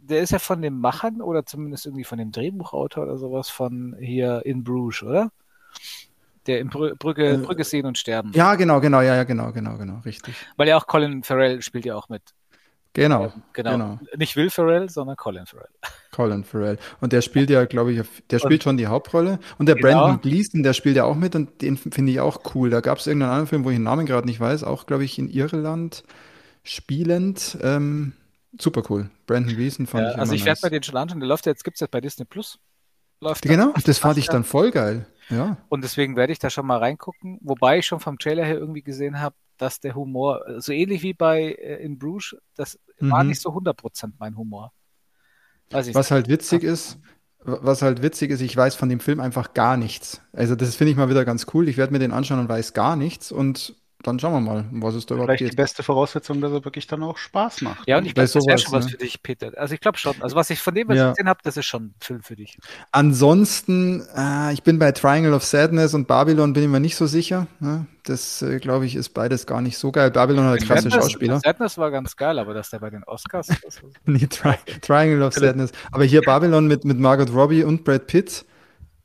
Der 0.00 0.22
ist 0.22 0.32
ja 0.32 0.38
von 0.38 0.62
den 0.62 0.78
Machern 0.78 1.20
oder 1.20 1.44
zumindest 1.44 1.86
irgendwie 1.86 2.04
von 2.04 2.18
dem 2.18 2.32
Drehbuchautor 2.32 3.04
oder 3.04 3.18
sowas 3.18 3.50
von 3.50 3.96
hier 4.00 4.42
in 4.44 4.64
Bruges, 4.64 5.02
oder? 5.02 5.30
Der 6.46 6.58
in 6.58 6.70
Brü 6.70 6.94
Brücke, 6.96 7.34
äh, 7.34 7.36
Brücke 7.36 7.64
sehen 7.64 7.86
und 7.86 7.98
sterben. 7.98 8.32
Ja, 8.34 8.56
genau, 8.56 8.80
genau, 8.80 9.00
ja, 9.00 9.14
ja, 9.14 9.24
genau, 9.24 9.52
genau, 9.52 9.76
genau, 9.76 10.00
richtig. 10.00 10.34
Weil 10.56 10.68
ja 10.68 10.76
auch 10.76 10.86
Colin 10.86 11.22
Farrell 11.22 11.62
spielt 11.62 11.84
ja 11.84 11.94
auch 11.94 12.08
mit. 12.08 12.22
Genau, 12.94 13.24
ähm, 13.24 13.42
genau. 13.52 13.70
genau. 13.72 13.98
Nicht 14.16 14.36
Will 14.36 14.50
Ferrell, 14.50 14.90
sondern 14.90 15.16
Colin 15.16 15.46
Farrell. 15.46 15.70
Colin 16.12 16.44
Farrell. 16.44 16.78
Und 17.00 17.12
der 17.12 17.22
spielt 17.22 17.48
ja, 17.48 17.64
glaube 17.64 17.92
ich, 17.92 18.02
der 18.30 18.38
spielt 18.38 18.60
und, 18.60 18.62
schon 18.62 18.76
die 18.76 18.86
Hauptrolle. 18.86 19.38
Und 19.58 19.66
der 19.66 19.76
genau. 19.76 20.04
Brandon 20.04 20.20
Gleason, 20.20 20.62
der 20.62 20.74
spielt 20.74 20.96
ja 20.96 21.04
auch 21.04 21.14
mit 21.14 21.34
und 21.34 21.62
den 21.62 21.78
finde 21.78 22.12
ich 22.12 22.20
auch 22.20 22.54
cool. 22.54 22.68
Da 22.68 22.80
gab 22.80 22.98
es 22.98 23.06
irgendeinen 23.06 23.30
anderen 23.30 23.48
Film, 23.48 23.64
wo 23.64 23.70
ich 23.70 23.76
den 23.76 23.84
Namen 23.84 24.04
gerade 24.04 24.26
nicht 24.26 24.40
weiß, 24.40 24.64
auch, 24.64 24.86
glaube 24.86 25.04
ich, 25.04 25.18
in 25.18 25.28
Irland 25.28 26.04
spielend. 26.64 27.56
Ähm, 27.62 28.12
super 28.58 28.82
cool. 28.90 29.08
Brandon 29.26 29.56
Gleason 29.56 29.86
fand 29.86 30.04
ja, 30.04 30.10
ich 30.12 30.18
Also 30.18 30.34
ich 30.34 30.44
werde 30.44 30.56
nice. 30.56 30.60
bei 30.60 30.68
den 30.68 30.82
schon 30.82 30.96
anschauen. 30.96 31.20
Der 31.20 31.28
läuft 31.28 31.46
jetzt, 31.46 31.64
gibt 31.64 31.76
es 31.76 31.80
jetzt 31.80 31.90
bei 31.90 32.00
Disney 32.00 32.26
Plus. 32.26 32.58
Läuft 33.20 33.42
genau, 33.42 33.72
das 33.84 33.98
fand 33.98 34.18
ich 34.18 34.26
dann 34.26 34.42
voll 34.42 34.72
geil. 34.72 35.06
Ja. 35.30 35.56
Und 35.68 35.84
deswegen 35.84 36.16
werde 36.16 36.32
ich 36.32 36.40
da 36.40 36.50
schon 36.50 36.66
mal 36.66 36.78
reingucken, 36.78 37.38
wobei 37.40 37.78
ich 37.78 37.86
schon 37.86 38.00
vom 38.00 38.18
Trailer 38.18 38.44
her 38.44 38.58
irgendwie 38.58 38.82
gesehen 38.82 39.20
habe, 39.20 39.36
dass 39.62 39.78
der 39.78 39.94
Humor, 39.94 40.42
so 40.58 40.72
ähnlich 40.72 41.04
wie 41.04 41.14
bei 41.14 41.52
äh, 41.52 41.84
in 41.84 41.96
Bruges, 41.96 42.36
das 42.56 42.80
mhm. 42.98 43.12
war 43.12 43.22
nicht 43.22 43.40
so 43.40 43.50
100% 43.50 44.12
mein 44.18 44.36
Humor. 44.36 44.72
was 45.70 46.10
halt 46.10 46.28
witzig 46.28 46.64
ist, 46.64 46.98
was 47.44 47.82
halt 47.82 48.02
witzig 48.02 48.32
ist, 48.32 48.40
ich 48.40 48.56
weiß 48.56 48.74
von 48.74 48.88
dem 48.88 48.98
Film 48.98 49.20
einfach 49.20 49.54
gar 49.54 49.76
nichts. 49.76 50.20
Also 50.32 50.56
das 50.56 50.74
finde 50.74 50.90
ich 50.90 50.96
mal 50.96 51.10
wieder 51.10 51.24
ganz 51.24 51.46
cool. 51.54 51.68
Ich 51.68 51.76
werde 51.76 51.92
mir 51.92 52.00
den 52.00 52.10
anschauen 52.10 52.40
und 52.40 52.48
weiß 52.48 52.72
gar 52.72 52.96
nichts 52.96 53.30
und 53.30 53.76
dann 54.02 54.18
schauen 54.18 54.32
wir 54.32 54.40
mal, 54.40 54.64
was 54.72 54.94
es 54.94 55.06
da 55.06 55.14
überhaupt 55.14 55.30
Vielleicht 55.30 55.44
geht. 55.44 55.52
die 55.52 55.56
beste 55.56 55.82
Voraussetzung, 55.82 56.40
dass 56.40 56.52
er 56.52 56.64
wirklich 56.64 56.86
dann 56.86 57.02
auch 57.02 57.16
Spaß 57.16 57.62
macht. 57.62 57.88
Ja, 57.88 57.98
und 57.98 58.06
ich 58.06 58.14
glaube, 58.14 58.30
das 58.30 58.46
wäre 58.46 58.58
schon 58.58 58.72
was 58.72 58.86
ne? 58.86 58.90
für 58.92 58.96
dich, 58.98 59.22
Peter. 59.22 59.52
Also 59.56 59.74
ich 59.74 59.80
glaube 59.80 59.98
schon. 59.98 60.14
Also 60.20 60.36
was 60.36 60.50
ich 60.50 60.60
von 60.60 60.74
dem, 60.74 60.88
was 60.88 60.96
ja. 60.96 61.10
ich 61.10 61.16
gesehen 61.16 61.28
habe, 61.28 61.40
das 61.42 61.56
ist 61.56 61.66
schon 61.66 61.84
ein 61.84 61.94
Film 62.00 62.22
für 62.22 62.36
dich. 62.36 62.58
Ansonsten, 62.90 64.06
äh, 64.16 64.52
ich 64.52 64.62
bin 64.62 64.78
bei 64.78 64.92
Triangle 64.92 65.34
of 65.34 65.44
Sadness 65.44 65.94
und 65.94 66.06
Babylon 66.06 66.52
bin 66.52 66.64
ich 66.64 66.68
mir 66.68 66.80
nicht 66.80 66.96
so 66.96 67.06
sicher. 67.06 67.46
Ne? 67.60 67.86
Das, 68.04 68.42
äh, 68.42 68.58
glaube 68.58 68.86
ich, 68.86 68.96
ist 68.96 69.10
beides 69.10 69.46
gar 69.46 69.60
nicht 69.60 69.78
so 69.78 69.92
geil. 69.92 70.10
Babylon 70.10 70.44
hat 70.44 70.58
klasse 70.58 70.90
Sadness, 70.90 71.04
Schauspieler. 71.04 71.40
Sadness 71.40 71.78
war 71.78 71.90
ganz 71.90 72.16
geil, 72.16 72.38
aber 72.38 72.54
dass 72.54 72.70
der 72.70 72.80
bei 72.80 72.90
den 72.90 73.04
Oscars 73.04 73.48
ist. 73.66 73.82
nee, 74.04 74.26
Tri 74.26 74.54
Triangle 74.80 75.22
of 75.22 75.34
Sadness. 75.34 75.72
Aber 75.90 76.04
hier 76.04 76.22
Babylon 76.22 76.66
mit, 76.66 76.84
mit 76.84 76.98
Margot 76.98 77.32
Robbie 77.32 77.64
und 77.64 77.84
Brad 77.84 78.06
Pitt 78.06 78.44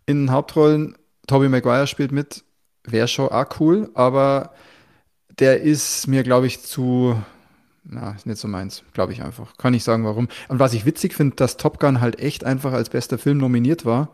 in 0.05 0.31
Hauptrollen. 0.31 0.97
Tobey 1.27 1.49
Maguire 1.49 1.87
spielt 1.87 2.11
mit. 2.11 2.43
Wäre 2.85 3.07
schon 3.07 3.27
auch 3.29 3.45
cool, 3.59 3.91
aber 3.93 4.53
der 5.39 5.61
ist 5.61 6.07
mir, 6.07 6.23
glaube 6.23 6.47
ich, 6.47 6.61
zu, 6.63 7.21
na, 7.83 8.11
ist 8.11 8.25
nicht 8.25 8.39
so 8.39 8.47
meins, 8.47 8.83
glaube 8.93 9.13
ich 9.13 9.21
einfach. 9.21 9.57
Kann 9.57 9.73
ich 9.73 9.83
sagen, 9.83 10.03
warum. 10.05 10.27
Und 10.47 10.59
was 10.59 10.73
ich 10.73 10.85
witzig 10.85 11.13
finde, 11.13 11.35
dass 11.35 11.57
Top 11.57 11.79
Gun 11.79 12.01
halt 12.01 12.19
echt 12.19 12.43
einfach 12.43 12.73
als 12.73 12.89
bester 12.89 13.17
Film 13.17 13.37
nominiert 13.37 13.85
war, 13.85 14.09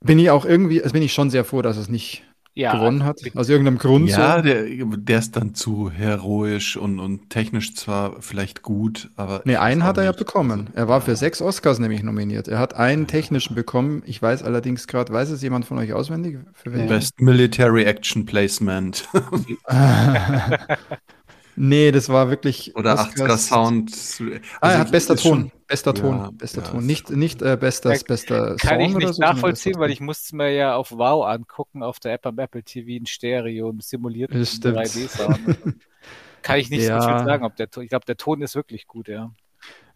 bin 0.00 0.18
ich 0.18 0.30
auch 0.30 0.44
irgendwie, 0.44 0.82
also 0.82 0.92
bin 0.92 1.02
ich 1.02 1.12
schon 1.12 1.30
sehr 1.30 1.44
froh, 1.44 1.62
dass 1.62 1.76
es 1.76 1.88
nicht 1.88 2.22
ja, 2.58 2.72
gewonnen 2.72 3.04
hat. 3.04 3.20
Aus 3.34 3.48
irgendeinem 3.48 3.78
Grund. 3.78 4.08
Ja, 4.08 4.38
so. 4.38 4.42
der, 4.42 4.64
der 4.64 5.18
ist 5.18 5.36
dann 5.36 5.54
zu 5.54 5.90
heroisch 5.90 6.76
und, 6.76 6.98
und 6.98 7.30
technisch 7.30 7.74
zwar 7.74 8.20
vielleicht 8.20 8.62
gut, 8.62 9.10
aber. 9.16 9.42
Nee, 9.44 9.56
einen 9.56 9.84
hat 9.84 9.96
er 9.96 10.04
ja 10.04 10.12
bekommen. 10.12 10.70
Er 10.74 10.88
war 10.88 11.00
für 11.00 11.16
sechs 11.16 11.40
Oscars 11.40 11.78
nämlich 11.78 12.02
nominiert. 12.02 12.48
Er 12.48 12.58
hat 12.58 12.74
einen 12.74 13.06
technischen 13.06 13.54
bekommen. 13.54 14.02
Ich 14.06 14.20
weiß 14.20 14.42
allerdings 14.42 14.86
gerade, 14.86 15.12
weiß 15.12 15.30
es 15.30 15.42
jemand 15.42 15.64
von 15.64 15.78
euch 15.78 15.92
auswendig? 15.92 16.38
Best 16.64 17.20
Military 17.20 17.84
Action 17.84 18.26
Placement. 18.26 19.08
Nee, 21.58 21.90
das 21.90 22.08
war 22.08 22.30
wirklich. 22.30 22.76
Oder 22.76 22.94
80er 22.94 23.36
Sound. 23.36 23.90
Also 23.92 24.24
ah, 24.60 24.70
er 24.70 24.78
hat 24.78 24.92
bester 24.92 25.16
Ton. 25.16 25.50
Bester 25.66 25.92
Ton. 25.92 26.16
Ja, 26.16 26.30
bester 26.32 26.62
ja, 26.62 26.68
Ton. 26.68 26.86
Nicht, 26.86 27.10
nicht 27.10 27.42
äh, 27.42 27.56
bester, 27.58 27.94
ja, 27.94 28.00
bester 28.06 28.48
Song. 28.50 28.56
Kann 28.58 28.80
ich 28.80 28.94
nicht 28.94 29.14
so, 29.14 29.20
nachvollziehen, 29.20 29.78
weil 29.78 29.90
ich 29.90 30.00
musste 30.00 30.36
mir 30.36 30.50
ja 30.50 30.76
auf 30.76 30.92
Wow 30.92 31.26
angucken, 31.26 31.82
auf 31.82 31.98
der 31.98 32.14
App 32.14 32.26
am 32.26 32.38
Apple 32.38 32.62
TV 32.62 32.90
in 32.90 33.06
Stereo, 33.06 33.70
im 33.70 33.80
simulierten 33.80 34.42
3D-Sound. 34.42 35.40
kann 36.42 36.58
ich 36.58 36.70
nicht 36.70 36.86
so 36.86 36.92
viel 36.92 37.00
sagen, 37.00 37.44
ob 37.44 37.56
der 37.56 37.68
Ich 37.80 37.88
glaube, 37.88 38.06
der 38.06 38.16
Ton 38.16 38.40
ist 38.40 38.54
wirklich 38.54 38.86
gut, 38.86 39.08
ja. 39.08 39.32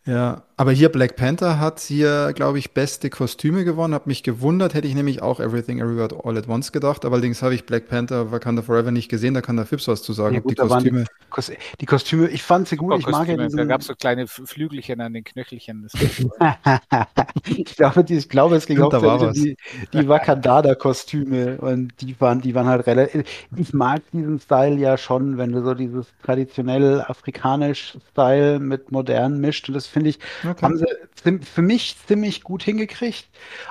Ja, 0.05 0.43
aber 0.57 0.73
hier 0.73 0.91
Black 0.91 1.17
Panther 1.17 1.59
hat 1.59 1.81
hier, 1.81 2.33
glaube 2.35 2.59
ich, 2.59 2.73
beste 2.73 3.11
Kostüme 3.11 3.65
gewonnen. 3.65 3.95
Hab 3.95 4.07
mich 4.07 4.23
gewundert, 4.23 4.75
hätte 4.75 4.87
ich 4.87 4.95
nämlich 4.95 5.23
auch 5.23 5.41
Everything 5.41 5.81
Everywhere 5.81 6.09
All 6.25 6.37
at 6.37 6.49
Once 6.49 6.73
gedacht. 6.73 7.05
Aber 7.05 7.15
allerdings 7.15 7.43
habe 7.43 7.55
ich 7.55 7.67
Black 7.67 7.89
Panther 7.89 8.31
Wakanda 8.31 8.63
Forever 8.63 8.91
nicht 8.91 9.09
gesehen. 9.09 9.35
Da 9.35 9.41
kann 9.41 9.57
der 9.57 9.67
Fips 9.67 9.89
was 9.89 10.03
zu 10.03 10.13
sagen. 10.13 10.35
Ja, 10.35 10.41
gut, 10.41 10.53
die 10.53 10.57
Kostüme. 10.57 11.05
Die, 11.05 11.57
die, 11.81 11.87
Kostüme, 11.87 12.29
ich 12.29 12.43
fand 12.43 12.69
sie 12.69 12.77
gut. 12.77 12.99
ich 12.99 13.07
mag 13.07 13.27
ja 13.29 13.37
diesen... 13.37 13.57
Da 13.57 13.65
gab 13.65 13.81
es 13.81 13.87
so 13.87 13.95
kleine 13.95 14.27
Flügelchen 14.27 15.01
an 15.01 15.15
den 15.15 15.25
Knöchelchen. 15.25 15.89
ich, 17.57 17.77
glaube, 17.77 18.05
die, 18.05 18.19
ich 18.19 18.29
glaube, 18.29 18.57
es 18.57 18.67
ging 18.67 18.81
auch 18.81 18.93
um 18.93 19.33
die, 19.33 19.57
die 19.93 20.09
Wakandada-Kostüme 20.09 21.59
und 21.59 21.93
die 22.01 22.21
waren, 22.21 22.41
die 22.41 22.55
waren 22.55 22.67
halt 22.67 22.87
relativ. 22.87 23.25
Ich 23.57 23.73
mag 23.73 24.03
diesen 24.13 24.39
Style 24.39 24.77
ja 24.77 24.97
schon, 24.97 25.39
wenn 25.39 25.53
du 25.53 25.63
so 25.63 25.75
dieses 25.75 26.07
traditionell 26.23 27.01
afrikanisch 27.01 27.99
Style 28.11 28.59
mit 28.59 28.93
modern 28.93 29.41
mischt. 29.41 29.69
Und 29.69 29.75
das 29.75 29.92
finde 29.93 30.11
ich, 30.11 30.19
okay. 30.43 30.63
haben 30.63 30.77
sie 30.77 31.39
für 31.45 31.63
mich 31.63 31.97
ziemlich 32.07 32.43
gut 32.43 32.63
hingekriegt. 32.63 33.29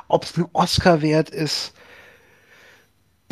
Ob 0.08 0.24
es 0.24 0.38
ein 0.38 0.46
Oscar 0.54 1.02
wert 1.02 1.30
ist, 1.30 1.74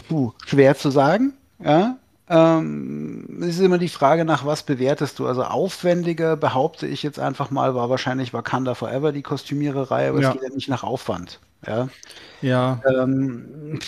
puh, 0.08 0.34
schwer 0.46 0.76
zu 0.76 0.90
sagen. 0.90 1.34
Ja, 1.64 1.98
ähm, 2.30 3.40
es 3.42 3.56
ist 3.56 3.62
immer 3.62 3.80
die 3.80 3.90
Frage, 3.90 4.24
nach 4.24 4.46
was 4.46 4.62
bewertest 4.62 5.18
du? 5.18 5.26
Also 5.26 5.44
aufwendiger, 5.44 6.38
behaupte 6.38 6.86
ich 6.86 7.02
jetzt 7.02 7.20
einfach 7.20 7.50
mal, 7.50 7.74
war 7.74 7.90
wahrscheinlich 7.90 8.34
Wakanda 8.34 8.76
Forever 8.76 9.12
die 9.12 9.24
Kostümiererei, 9.24 10.10
aber 10.10 10.22
ja. 10.22 10.30
es 10.30 10.34
geht 10.34 10.44
ja 10.44 10.56
nicht 10.56 10.70
nach 10.70 10.84
Aufwand. 10.84 11.40
Ja. 11.66 11.90
ja. 12.42 12.82
Ähm, 12.88 13.80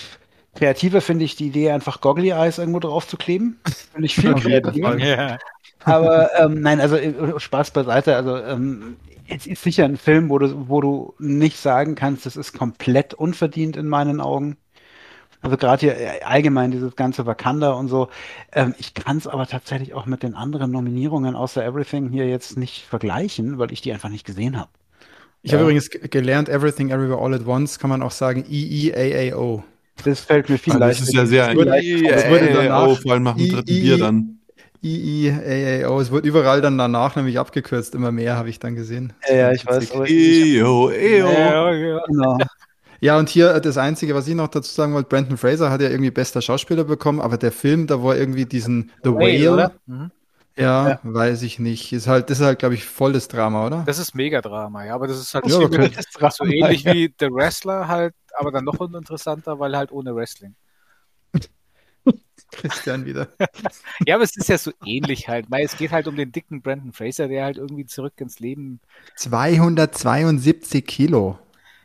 kreativer 0.55 1.01
finde 1.01 1.23
ich 1.23 1.35
die 1.35 1.47
Idee, 1.47 1.69
einfach 1.69 2.01
Goggly 2.01 2.31
Eyes 2.31 2.57
irgendwo 2.57 2.79
drauf 2.79 3.07
zu 3.07 3.15
kleben. 3.15 3.59
Finde 3.93 4.07
ich 4.07 4.15
viel 4.15 4.33
kreativer. 4.33 4.97
Ja. 4.97 5.37
Aber 5.83 6.29
ähm, 6.39 6.61
nein, 6.61 6.79
also 6.79 6.95
äh, 6.95 7.39
Spaß 7.39 7.71
beiseite. 7.71 8.15
Also 8.15 8.37
ähm, 8.37 8.97
es 9.27 9.47
ist 9.47 9.63
sicher 9.63 9.85
ein 9.85 9.97
Film, 9.97 10.29
wo 10.29 10.39
du, 10.39 10.67
wo 10.67 10.81
du 10.81 11.13
nicht 11.19 11.57
sagen 11.57 11.95
kannst, 11.95 12.25
das 12.25 12.35
ist 12.35 12.53
komplett 12.53 13.13
unverdient 13.13 13.77
in 13.77 13.87
meinen 13.87 14.21
Augen. 14.21 14.57
Also 15.41 15.57
gerade 15.57 15.79
hier 15.79 15.97
äh, 15.97 16.21
allgemein 16.23 16.71
dieses 16.71 16.95
ganze 16.95 17.25
Wakanda 17.25 17.71
und 17.71 17.87
so. 17.87 18.09
Ähm, 18.51 18.75
ich 18.77 18.93
kann 18.93 19.17
es 19.17 19.27
aber 19.27 19.47
tatsächlich 19.47 19.93
auch 19.93 20.05
mit 20.05 20.21
den 20.21 20.35
anderen 20.35 20.71
Nominierungen 20.71 21.35
außer 21.35 21.65
Everything 21.65 22.09
hier 22.09 22.27
jetzt 22.27 22.57
nicht 22.57 22.85
vergleichen, 22.85 23.57
weil 23.57 23.71
ich 23.71 23.81
die 23.81 23.91
einfach 23.91 24.09
nicht 24.09 24.25
gesehen 24.25 24.57
habe. 24.57 24.69
Ich 25.41 25.51
ja. 25.51 25.57
habe 25.57 25.63
übrigens 25.63 25.89
gelernt, 25.89 26.47
Everything 26.47 26.89
Everywhere 26.91 27.19
All 27.19 27.33
at 27.33 27.47
Once 27.47 27.79
kann 27.79 27.89
man 27.89 28.03
auch 28.03 28.11
sagen 28.11 28.45
EEAAO. 28.47 29.63
Das 30.03 30.21
fällt 30.21 30.49
mir 30.49 30.59
viel 30.59 30.73
leichter. 30.73 30.99
Das 30.99 31.09
ist 31.09 31.13
ja 31.13 31.25
sehr 31.25 31.49
EEAAO, 31.49 32.95
vor 32.95 33.13
allem 33.13 33.23
nach 33.23 33.35
dem 33.35 33.49
dritten 33.49 33.65
Bier 33.65 33.97
dann. 33.97 34.40
EEAAO, 34.83 35.99
es 36.01 36.11
wird 36.11 36.25
überall 36.25 36.61
dann 36.61 36.77
danach 36.77 37.15
nämlich 37.15 37.37
abgekürzt, 37.37 37.93
immer 37.93 38.11
mehr 38.11 38.35
habe 38.35 38.49
ich 38.49 38.59
dann 38.59 38.75
gesehen. 38.75 39.13
Ja, 39.27 39.35
ja 39.35 39.51
ich 39.51 39.65
weiß. 39.65 39.91
EO, 39.93 40.89
EO. 40.89 42.03
Genau. 42.07 42.37
Ja, 42.99 43.17
und 43.17 43.29
hier 43.29 43.59
das 43.59 43.77
Einzige, 43.77 44.13
was 44.13 44.27
ich 44.27 44.35
noch 44.35 44.47
dazu 44.47 44.71
sagen 44.71 44.93
wollte, 44.93 45.09
Brandon 45.09 45.35
Fraser 45.35 45.71
hat 45.71 45.81
ja 45.81 45.89
irgendwie 45.89 46.11
bester 46.11 46.39
Schauspieler 46.39 46.83
bekommen, 46.83 47.19
aber 47.19 47.37
der 47.37 47.51
Film, 47.51 47.87
da 47.87 48.03
war 48.03 48.15
irgendwie 48.15 48.45
diesen 48.45 48.91
The 49.03 49.09
Whale, 49.11 49.57
Whale 49.57 49.71
mhm. 49.87 50.11
ja, 50.55 50.89
ja, 50.89 50.99
weiß 51.01 51.41
ich 51.41 51.57
nicht. 51.57 51.93
Ist 51.93 52.07
halt, 52.07 52.29
das 52.29 52.39
ist 52.39 52.45
halt, 52.45 52.59
glaube 52.59 52.75
ich, 52.75 52.85
volles 52.85 53.27
Drama, 53.27 53.65
oder? 53.65 53.83
Das 53.87 53.97
ist 53.97 54.13
Megadrama, 54.13 54.85
ja, 54.85 54.93
aber 54.93 55.07
das 55.07 55.19
ist 55.19 55.33
halt 55.33 55.47
ja, 55.47 55.57
okay. 55.57 55.89
das 56.19 56.35
so 56.37 56.45
ähnlich 56.45 56.83
ja. 56.85 56.93
wie 56.93 57.11
The 57.19 57.31
Wrestler 57.31 57.87
halt, 57.87 58.13
aber 58.37 58.51
dann 58.51 58.65
noch 58.65 58.79
uninteressanter, 58.79 59.59
weil 59.59 59.75
halt 59.75 59.91
ohne 59.91 60.15
Wrestling. 60.15 60.53
Christian 62.51 63.05
wieder. 63.05 63.27
ja, 64.05 64.15
aber 64.15 64.23
es 64.23 64.35
ist 64.35 64.49
ja 64.49 64.57
so 64.57 64.71
ähnlich 64.85 65.27
halt, 65.27 65.45
weil 65.49 65.65
es 65.65 65.77
geht 65.77 65.91
halt 65.91 66.07
um 66.07 66.15
den 66.15 66.31
dicken 66.31 66.61
Brandon 66.61 66.93
Fraser, 66.93 67.27
der 67.27 67.45
halt 67.45 67.57
irgendwie 67.57 67.85
zurück 67.85 68.13
ins 68.17 68.39
Leben. 68.39 68.79
272 69.15 70.85
Kilo. 70.85 71.39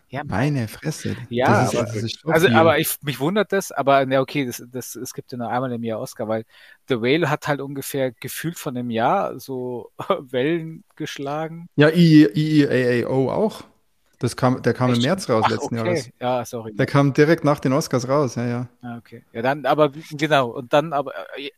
Ja, 0.09 0.23
meine 0.25 0.69
Fresse. 0.69 1.17
Ja, 1.31 1.65
ist, 1.65 1.77
aber, 2.25 2.33
also, 2.33 2.49
aber 2.49 2.79
ich, 2.79 2.97
mich 3.03 3.19
wundert 3.19 3.53
das, 3.53 3.73
aber 3.73 4.09
ja, 4.09 4.21
okay, 4.21 4.47
das, 4.47 4.63
das, 4.71 4.95
es 4.95 5.13
gibt 5.13 5.33
ja 5.33 5.39
nur 5.39 5.51
einmal 5.51 5.73
im 5.73 5.83
Jahr 5.83 6.01
Oscar, 6.01 6.29
weil 6.29 6.45
The 6.89 7.01
Whale 7.01 7.29
hat 7.29 7.49
halt 7.49 7.61
ungefähr 7.61 8.13
gefühlt 8.13 8.57
von 8.57 8.77
einem 8.77 8.91
Jahr 8.91 9.41
so 9.41 9.91
Wellen 10.21 10.85
geschlagen. 10.95 11.69
Ja, 11.75 11.89
IEAAO 11.91 13.33
auch. 13.33 13.65
Das 14.19 14.37
kam, 14.37 14.63
der 14.63 14.73
kam 14.73 14.91
Echt? 14.91 14.99
im 14.99 15.05
März 15.05 15.29
raus 15.29 15.45
Ach, 15.47 15.51
letzten 15.51 15.79
okay. 15.79 15.89
Jahres. 15.89 16.11
Ja, 16.21 16.45
sorry. 16.45 16.75
Der 16.75 16.87
kam 16.87 17.13
direkt 17.13 17.45
nach 17.45 17.61
den 17.61 17.73
Oscars 17.73 18.09
raus, 18.09 18.35
ja, 18.37 18.47
ja. 18.47 18.69
Ah, 18.83 18.97
okay. 18.97 19.25
Ja, 19.33 19.43
dann, 19.43 19.67
aber 19.67 19.91
genau, 20.11 20.49
und 20.49 20.73
dann, 20.73 20.93
aber 20.93 21.13
äh, 21.37 21.51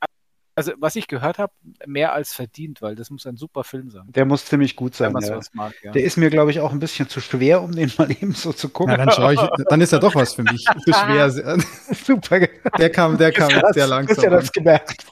also 0.59 0.73
was 0.79 0.97
ich 0.97 1.07
gehört 1.07 1.39
habe, 1.39 1.53
mehr 1.87 2.13
als 2.13 2.33
verdient, 2.33 2.83
weil 2.83 2.97
das 2.97 3.11
muss 3.11 3.25
ein 3.27 3.37
super 3.37 3.63
Film 3.63 3.91
sein. 3.91 4.03
Der 4.09 4.25
muss 4.25 4.45
ziemlich 4.45 4.75
gut 4.75 4.97
sein. 4.97 5.15
Ja. 5.21 5.41
Mag, 5.53 5.73
ja. 5.85 5.93
Der 5.93 6.03
ist 6.03 6.17
mir, 6.17 6.31
glaube 6.31 6.51
ich, 6.51 6.59
auch 6.59 6.73
ein 6.73 6.81
bisschen 6.81 7.09
zu 7.09 7.21
schwer, 7.21 7.63
um 7.63 7.71
den 7.71 7.93
mal 7.97 8.11
eben 8.11 8.33
so 8.33 8.53
zu 8.53 8.69
gucken. 8.69 8.99
Ja, 8.99 9.07
dann, 9.07 9.35
ich, 9.35 9.41
dann 9.69 9.81
ist 9.81 9.93
er 9.93 10.01
doch 10.01 10.17
was 10.17 10.35
für 10.35 10.43
mich. 10.43 10.65
Zu 10.85 10.93
schwer. 10.93 11.31
super. 12.05 12.41
Der 12.77 12.91
kam, 12.91 13.17
der 13.17 13.31
kam 13.31 13.51
das, 13.51 13.73
sehr 13.75 13.87
langsam. 13.87 14.17
Ist 14.17 14.23
ja 14.25 14.31
das 14.31 14.51
gemerkt. 14.51 15.07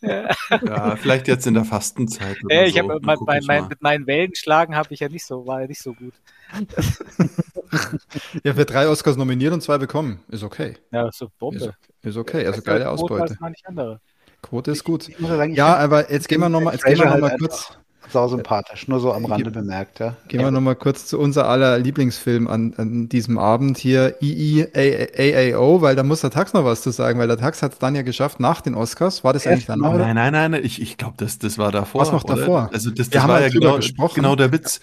ja, 0.00 0.96
vielleicht 0.96 1.28
jetzt 1.28 1.46
in 1.46 1.52
der 1.52 1.66
Fastenzeit. 1.66 2.38
Ja, 2.48 2.62
ich 2.62 2.72
so. 2.72 2.78
habe 2.78 3.00
mein, 3.02 3.18
mein, 3.26 3.42
mein, 3.44 3.68
mit 3.68 3.82
meinen 3.82 4.06
Wellenschlagen 4.06 4.76
habe 4.76 4.94
ich 4.94 5.00
ja 5.00 5.10
nicht 5.10 5.26
so, 5.26 5.46
war 5.46 5.60
ja 5.60 5.66
nicht 5.66 5.82
so 5.82 5.92
gut. 5.92 6.14
ja, 8.44 8.54
für 8.54 8.64
drei 8.64 8.88
Oscars 8.88 9.16
nominiert 9.16 9.52
und 9.52 9.62
zwei 9.62 9.78
bekommen. 9.78 10.20
Ist 10.28 10.42
okay. 10.42 10.76
Ja, 10.92 11.10
so 11.12 11.28
Bombe. 11.38 11.56
Ist, 11.58 11.72
ist 12.02 12.16
okay, 12.16 12.46
also 12.46 12.62
geile 12.62 12.90
Ausbeute. 12.90 13.36
Andere. 13.64 14.00
Quote 14.42 14.70
ist 14.70 14.84
gut. 14.84 15.08
Sagen, 15.20 15.54
ja, 15.54 15.76
aber 15.76 16.10
jetzt 16.10 16.28
gehen 16.28 16.40
wir 16.40 16.48
nochmal 16.48 16.76
noch, 16.76 16.96
mal, 16.96 17.10
noch 17.10 17.20
mal 17.20 17.36
kurz. 17.38 17.72
Sau 18.08 18.26
sympathisch, 18.26 18.88
nur 18.88 18.98
so 18.98 19.12
am 19.12 19.24
Rande 19.24 19.52
bemerkt, 19.52 20.00
ja. 20.00 20.16
Gehen 20.26 20.40
wir 20.40 20.50
nochmal 20.50 20.74
kurz 20.74 21.06
zu 21.06 21.18
unser 21.18 21.46
aller 21.46 21.78
Lieblingsfilm 21.78 22.48
an, 22.48 22.74
an 22.76 23.08
diesem 23.08 23.38
Abend 23.38 23.78
hier, 23.78 24.16
EEAAO, 24.20 25.80
weil 25.80 25.94
da 25.94 26.02
muss 26.02 26.20
der 26.22 26.30
Tax 26.30 26.52
noch 26.52 26.64
was 26.64 26.82
zu 26.82 26.90
sagen, 26.90 27.20
weil 27.20 27.28
der 27.28 27.36
Tax 27.36 27.62
hat 27.62 27.74
es 27.74 27.78
dann 27.78 27.94
ja 27.94 28.02
geschafft 28.02 28.40
nach 28.40 28.62
den 28.62 28.74
Oscars. 28.74 29.22
War 29.22 29.32
das 29.32 29.46
eigentlich 29.46 29.66
dann 29.66 29.78
noch? 29.78 29.94
Nein, 29.94 30.16
nein, 30.16 30.32
nein, 30.32 30.54
ich, 30.54 30.82
ich 30.82 30.96
glaube, 30.96 31.14
das, 31.18 31.38
das 31.38 31.56
war 31.56 31.70
davor. 31.70 32.00
Was 32.00 32.10
noch 32.10 32.24
davor? 32.24 32.70
Also 32.72 32.90
das, 32.90 33.10
das 33.10 33.28
war 33.28 33.40
ja 33.40 33.48
genau, 33.48 33.78
genau 34.12 34.34
der 34.34 34.50
Witz. 34.50 34.80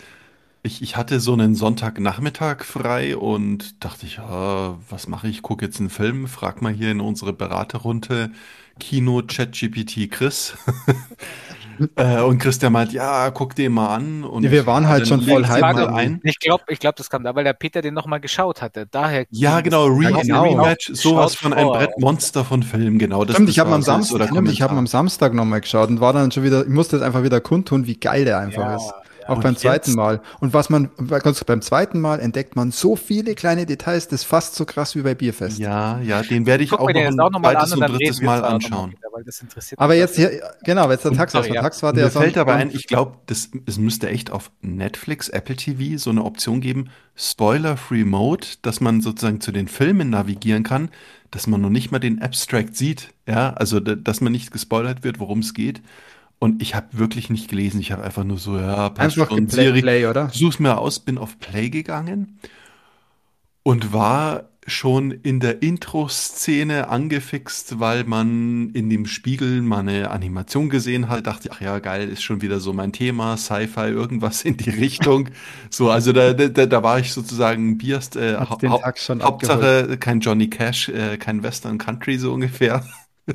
Ich, 0.63 0.81
ich 0.81 0.97
hatte 0.97 1.19
so 1.19 1.33
einen 1.33 1.55
Sonntagnachmittag 1.55 2.63
frei 2.63 3.15
und 3.15 3.83
dachte 3.83 4.05
ich, 4.05 4.17
ja, 4.17 4.77
was 4.89 5.07
mache 5.07 5.27
ich? 5.27 5.41
Gucke 5.41 5.65
jetzt 5.65 5.79
einen 5.79 5.89
Film, 5.89 6.27
frag 6.27 6.61
mal 6.61 6.73
hier 6.73 6.91
in 6.91 6.99
unsere 6.99 7.33
Beraterrunde 7.33 8.31
Kino 8.79 9.21
ChatGPT 9.25 10.11
Chris. 10.11 10.55
äh, 11.95 12.21
und 12.21 12.39
Christian 12.39 12.73
meint, 12.73 12.91
ja, 12.93 13.29
guck 13.31 13.55
den 13.55 13.71
mal 13.73 13.95
an. 13.95 14.23
Und 14.23 14.43
ja, 14.43 14.51
wir 14.51 14.65
waren 14.65 14.87
halt 14.87 15.07
schon 15.07 15.21
voll 15.21 15.47
hype 15.47 15.63
ein. 15.63 16.19
Ich 16.23 16.39
glaube, 16.39 16.63
ich 16.69 16.79
glaub, 16.79 16.95
das 16.95 17.09
kam 17.09 17.23
da, 17.23 17.35
weil 17.35 17.43
der 17.43 17.53
Peter 17.53 17.81
den 17.81 17.93
nochmal 17.93 18.19
geschaut 18.19 18.61
hatte. 18.61 18.87
Daher. 18.89 19.25
Ja, 19.29 19.61
genau, 19.61 19.85
Re 19.85 20.11
genau. 20.21 20.43
Rematch, 20.43 20.91
sowas 20.93 21.35
von 21.35 21.53
einem 21.53 21.69
Brettmonster 21.69 22.43
von 22.43 22.63
Film, 22.63 22.97
genau. 22.97 23.25
Das, 23.25 23.35
stimmt, 23.35 23.49
ich 23.49 23.59
habe 23.59 23.71
am 23.71 23.81
Samstag, 23.81 24.31
ich 24.45 24.61
habe 24.61 24.75
am 24.75 24.87
Samstag 24.87 25.33
nochmal 25.33 25.61
geschaut 25.61 25.89
und 25.89 26.01
war 26.01 26.13
dann 26.13 26.31
schon 26.31 26.43
wieder, 26.43 26.63
ich 26.63 26.73
musste 26.73 26.97
es 26.97 27.01
einfach 27.01 27.23
wieder 27.23 27.41
kundtun, 27.41 27.87
wie 27.87 27.99
geil 27.99 28.25
der 28.25 28.39
einfach 28.39 28.63
ja. 28.63 28.75
ist. 28.75 28.93
Auch 29.27 29.41
beim 29.41 29.55
zweiten 29.55 29.93
Mal. 29.93 30.21
Und 30.39 30.53
was 30.53 30.69
man, 30.69 30.89
beim 30.97 31.61
zweiten 31.61 31.99
Mal 31.99 32.19
entdeckt 32.19 32.55
man 32.55 32.71
so 32.71 32.95
viele 32.95 33.35
kleine 33.35 33.65
Details, 33.65 34.07
das 34.07 34.21
ist 34.21 34.27
fast 34.27 34.55
so 34.55 34.65
krass 34.65 34.95
wie 34.95 35.01
bei 35.01 35.15
Bierfest. 35.15 35.59
Ja, 35.59 35.99
ja, 35.99 36.21
den 36.21 36.45
werde 36.45 36.63
ich 36.63 36.71
Guck 36.71 36.81
auch 36.81 36.89
noch 36.89 37.01
ein 37.01 37.19
auch 37.19 37.31
noch 37.31 37.41
zweites 37.41 37.73
und 37.73 37.81
drittes 37.81 38.21
Mal 38.21 38.43
anschauen. 38.43 38.91
Wieder, 38.91 39.77
aber 39.77 39.95
jetzt 39.95 40.15
hier, 40.15 40.41
genau, 40.63 40.89
jetzt 40.91 41.05
der 41.05 41.13
Tax 41.13 41.35
aus. 41.35 41.47
Der 41.47 41.61
Tax 41.61 41.81
war 41.83 41.93
der 41.93 42.05
Mir 42.05 42.11
fällt 42.11 42.37
aber 42.37 42.53
ein, 42.53 42.71
ich 42.71 42.87
glaube, 42.87 43.17
es 43.27 43.77
müsste 43.77 44.09
echt 44.09 44.31
auf 44.31 44.51
Netflix, 44.61 45.29
Apple 45.29 45.55
TV 45.55 45.97
so 45.97 46.09
eine 46.09 46.23
Option 46.23 46.61
geben, 46.61 46.89
Spoiler-Free 47.15 48.03
Mode, 48.05 48.47
dass 48.61 48.79
man 48.79 49.01
sozusagen 49.01 49.41
zu 49.41 49.51
den 49.51 49.67
Filmen 49.67 50.09
navigieren 50.11 50.63
kann, 50.63 50.89
dass 51.31 51.47
man 51.47 51.61
noch 51.61 51.69
nicht 51.69 51.91
mal 51.91 51.99
den 51.99 52.21
Abstract 52.21 52.75
sieht, 52.75 53.13
ja, 53.27 53.53
also 53.53 53.79
dass 53.79 54.21
man 54.21 54.31
nicht 54.31 54.51
gespoilert 54.51 55.03
wird, 55.03 55.19
worum 55.19 55.39
es 55.39 55.53
geht. 55.53 55.81
Und 56.39 56.61
ich 56.61 56.75
habe 56.75 56.87
wirklich 56.91 57.29
nicht 57.29 57.49
gelesen. 57.49 57.79
Ich 57.79 57.91
habe 57.91 58.03
einfach 58.03 58.23
nur 58.23 58.37
so, 58.37 58.57
ja, 58.57 58.89
passt 58.89 59.17
einfach 59.17 59.35
schon, 59.35 59.49
Siri, 59.49 59.81
Play, 59.81 60.05
oder? 60.05 60.29
Such's 60.29 60.59
mir 60.59 60.77
aus, 60.77 60.99
bin 60.99 61.17
auf 61.17 61.39
Play 61.39 61.69
gegangen 61.69 62.39
und 63.63 63.91
war 63.91 64.49
schon 64.67 65.11
in 65.11 65.39
der 65.39 65.61
Intro-Szene 65.63 66.89
angefixt, 66.89 67.79
weil 67.79 68.03
man 68.03 68.69
in 68.71 68.89
dem 68.89 69.05
Spiegel 69.05 69.61
mal 69.61 69.79
eine 69.79 70.11
Animation 70.11 70.69
gesehen 70.69 71.07
hat. 71.07 71.25
Dachte, 71.25 71.49
ach 71.53 71.61
ja, 71.61 71.79
geil, 71.79 72.09
ist 72.09 72.21
schon 72.21 72.41
wieder 72.41 72.59
so 72.59 72.73
mein 72.73 72.91
Thema, 72.91 73.37
Sci-Fi, 73.37 73.87
irgendwas 73.87 74.43
in 74.43 74.57
die 74.57 74.69
Richtung. 74.69 75.29
so, 75.69 75.89
also 75.89 76.11
da, 76.11 76.33
da, 76.33 76.65
da 76.65 76.83
war 76.83 76.99
ich 76.99 77.13
sozusagen 77.13 77.77
Bierst, 77.77 78.17
äh, 78.17 78.35
ha 78.35 78.49
Hauptsache 78.49 79.23
abgeholt. 79.23 80.01
kein 80.01 80.19
Johnny 80.19 80.49
Cash, 80.49 80.89
äh, 80.89 81.17
kein 81.17 81.43
Western 81.43 81.77
Country 81.77 82.17
so 82.17 82.33
ungefähr. 82.33 82.85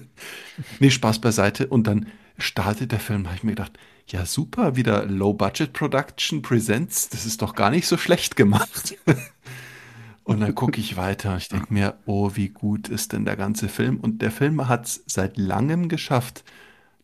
nee, 0.80 0.90
Spaß 0.90 1.18
beiseite. 1.20 1.66
Und 1.66 1.86
dann 1.86 2.06
startet 2.42 2.92
der 2.92 3.00
Film, 3.00 3.26
habe 3.26 3.36
ich 3.36 3.44
mir 3.44 3.52
gedacht, 3.52 3.78
ja 4.06 4.26
super, 4.26 4.76
wieder 4.76 5.06
Low 5.06 5.32
Budget 5.32 5.72
Production 5.72 6.42
Presents, 6.42 7.08
das 7.08 7.26
ist 7.26 7.42
doch 7.42 7.54
gar 7.54 7.70
nicht 7.70 7.86
so 7.86 7.96
schlecht 7.96 8.36
gemacht. 8.36 8.96
und 10.24 10.40
dann 10.40 10.54
gucke 10.54 10.80
ich 10.80 10.96
weiter. 10.96 11.36
Ich 11.36 11.48
denke 11.48 11.72
mir, 11.72 11.98
oh, 12.06 12.32
wie 12.34 12.48
gut 12.48 12.88
ist 12.88 13.12
denn 13.12 13.24
der 13.24 13.36
ganze 13.36 13.68
Film? 13.68 13.98
Und 13.98 14.22
der 14.22 14.30
Film 14.30 14.68
hat 14.68 14.86
es 14.86 15.04
seit 15.06 15.36
langem 15.36 15.88
geschafft, 15.88 16.44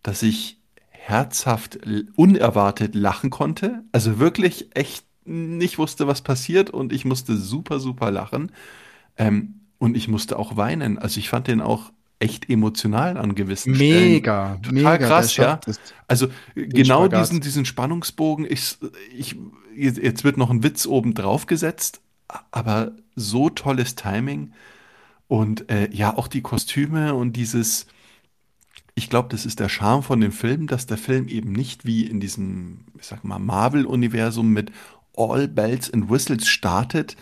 dass 0.03 0.23
ich 0.23 0.59
herzhaft, 0.91 1.79
unerwartet 2.17 2.95
lachen 2.95 3.31
konnte. 3.31 3.83
Also 3.93 4.19
wirklich 4.19 4.77
echt 4.77 5.07
nicht 5.25 5.79
wusste, 5.79 6.07
was 6.07 6.23
passiert 6.23 6.71
und 6.71 6.93
ich 6.93 7.05
musste 7.05 7.37
super, 7.37 7.81
super 7.81 8.11
lachen. 8.11 8.53
Ähm, 9.17 9.61
und 9.79 9.97
ich 9.97 10.09
musste 10.09 10.39
auch 10.39 10.57
weinen. 10.57 10.99
Also 10.99 11.21
ich 11.21 11.29
fand 11.29 11.47
den 11.47 11.61
auch 11.61 11.93
echt 12.21 12.51
emotional 12.51 13.17
an 13.17 13.35
gewissen 13.35 13.77
mega, 13.77 14.59
Stellen. 14.59 14.63
Total 14.63 14.93
mega, 14.93 15.07
krass, 15.07 15.37
ja. 15.37 15.61
Also 16.07 16.29
genau 16.55 17.07
diesen, 17.09 17.41
diesen 17.41 17.65
Spannungsbogen, 17.65 18.47
ich, 18.49 18.77
ich, 19.17 19.37
jetzt 19.77 20.25
wird 20.25 20.37
noch 20.37 20.51
ein 20.51 20.63
Witz 20.63 20.87
oben 20.87 21.15
drauf 21.15 21.47
gesetzt, 21.47 22.01
aber 22.51 22.93
so 23.15 23.51
tolles 23.51 23.95
Timing 23.95 24.53
und 25.29 25.71
äh, 25.71 25.91
ja, 25.93 26.17
auch 26.17 26.27
die 26.27 26.43
Kostüme 26.43 27.15
und 27.15 27.35
dieses, 27.35 27.87
ich 28.95 29.09
glaube, 29.11 29.29
das 29.31 29.47
ist 29.47 29.61
der 29.61 29.69
Charme 29.69 30.03
von 30.03 30.21
dem 30.21 30.33
Film, 30.33 30.67
dass 30.67 30.87
der 30.87 30.99
Film 30.99 31.29
eben 31.29 31.53
nicht 31.53 31.85
wie 31.85 32.05
in 32.05 32.19
diesem, 32.19 32.87
ich 32.99 33.07
sag 33.07 33.23
mal, 33.23 33.39
Marvel-Universum 33.39 34.53
mit 34.53 34.73
All 35.17 35.47
Bells 35.47 35.93
and 35.93 36.11
Whistles 36.11 36.49
startet, 36.49 37.17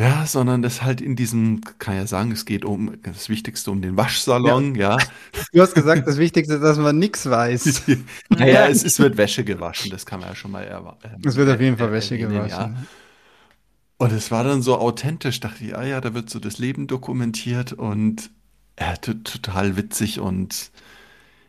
ja, 0.00 0.24
sondern 0.24 0.62
das 0.62 0.82
halt 0.82 1.02
in 1.02 1.14
diesem, 1.14 1.60
kann 1.78 1.94
ja 1.94 2.06
sagen, 2.06 2.32
es 2.32 2.46
geht 2.46 2.64
um 2.64 2.96
das 3.02 3.28
Wichtigste 3.28 3.70
um 3.70 3.82
den 3.82 3.98
Waschsalon, 3.98 4.74
ja. 4.74 4.96
ja. 4.96 5.06
Du 5.52 5.60
hast 5.60 5.74
gesagt, 5.74 6.06
das 6.06 6.16
Wichtigste 6.16 6.54
ist, 6.54 6.62
dass 6.62 6.78
man 6.78 6.98
nichts 6.98 7.28
weiß. 7.28 7.82
naja, 8.30 8.66
es, 8.66 8.82
es 8.82 8.98
wird 8.98 9.18
Wäsche 9.18 9.44
gewaschen, 9.44 9.90
das 9.90 10.06
kann 10.06 10.20
man 10.20 10.30
ja 10.30 10.34
schon 10.34 10.52
mal 10.52 10.64
erwarten. 10.64 11.20
es 11.22 11.36
wird 11.36 11.50
auf 11.50 11.60
jeden 11.60 11.76
Fall 11.76 11.92
Wäsche 11.92 12.16
gewaschen. 12.16 12.48
Ja. 12.48 12.74
Und 13.98 14.12
es 14.12 14.30
war 14.30 14.42
dann 14.42 14.62
so 14.62 14.78
authentisch, 14.78 15.38
dachte 15.38 15.62
ich, 15.62 15.76
ah 15.76 15.84
ja, 15.84 16.00
da 16.00 16.14
wird 16.14 16.30
so 16.30 16.38
das 16.38 16.56
Leben 16.56 16.86
dokumentiert 16.86 17.74
und 17.74 18.30
ja, 18.78 18.96
total 18.96 19.76
witzig 19.76 20.18
und 20.18 20.70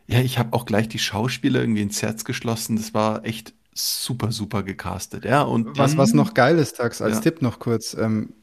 Ja, 0.07 0.19
ich 0.19 0.37
habe 0.37 0.51
auch 0.51 0.65
gleich 0.65 0.89
die 0.89 0.99
Schauspieler 0.99 1.61
irgendwie 1.61 1.83
ins 1.83 2.01
Herz 2.01 2.25
geschlossen. 2.25 2.75
Das 2.75 2.93
war 2.93 3.23
echt 3.23 3.53
super, 3.73 4.33
super 4.33 4.63
gecastet. 4.63 5.23
Ja, 5.23 5.43
und 5.43 5.77
was, 5.77 5.95
was 5.95 6.11
noch 6.11 6.33
geil 6.33 6.59
ist, 6.59 6.75
Tax, 6.75 7.01
als 7.01 7.15
ja. 7.15 7.21
Tipp 7.21 7.41
noch 7.41 7.59
kurz. 7.59 7.93
Ähm, 7.93 8.33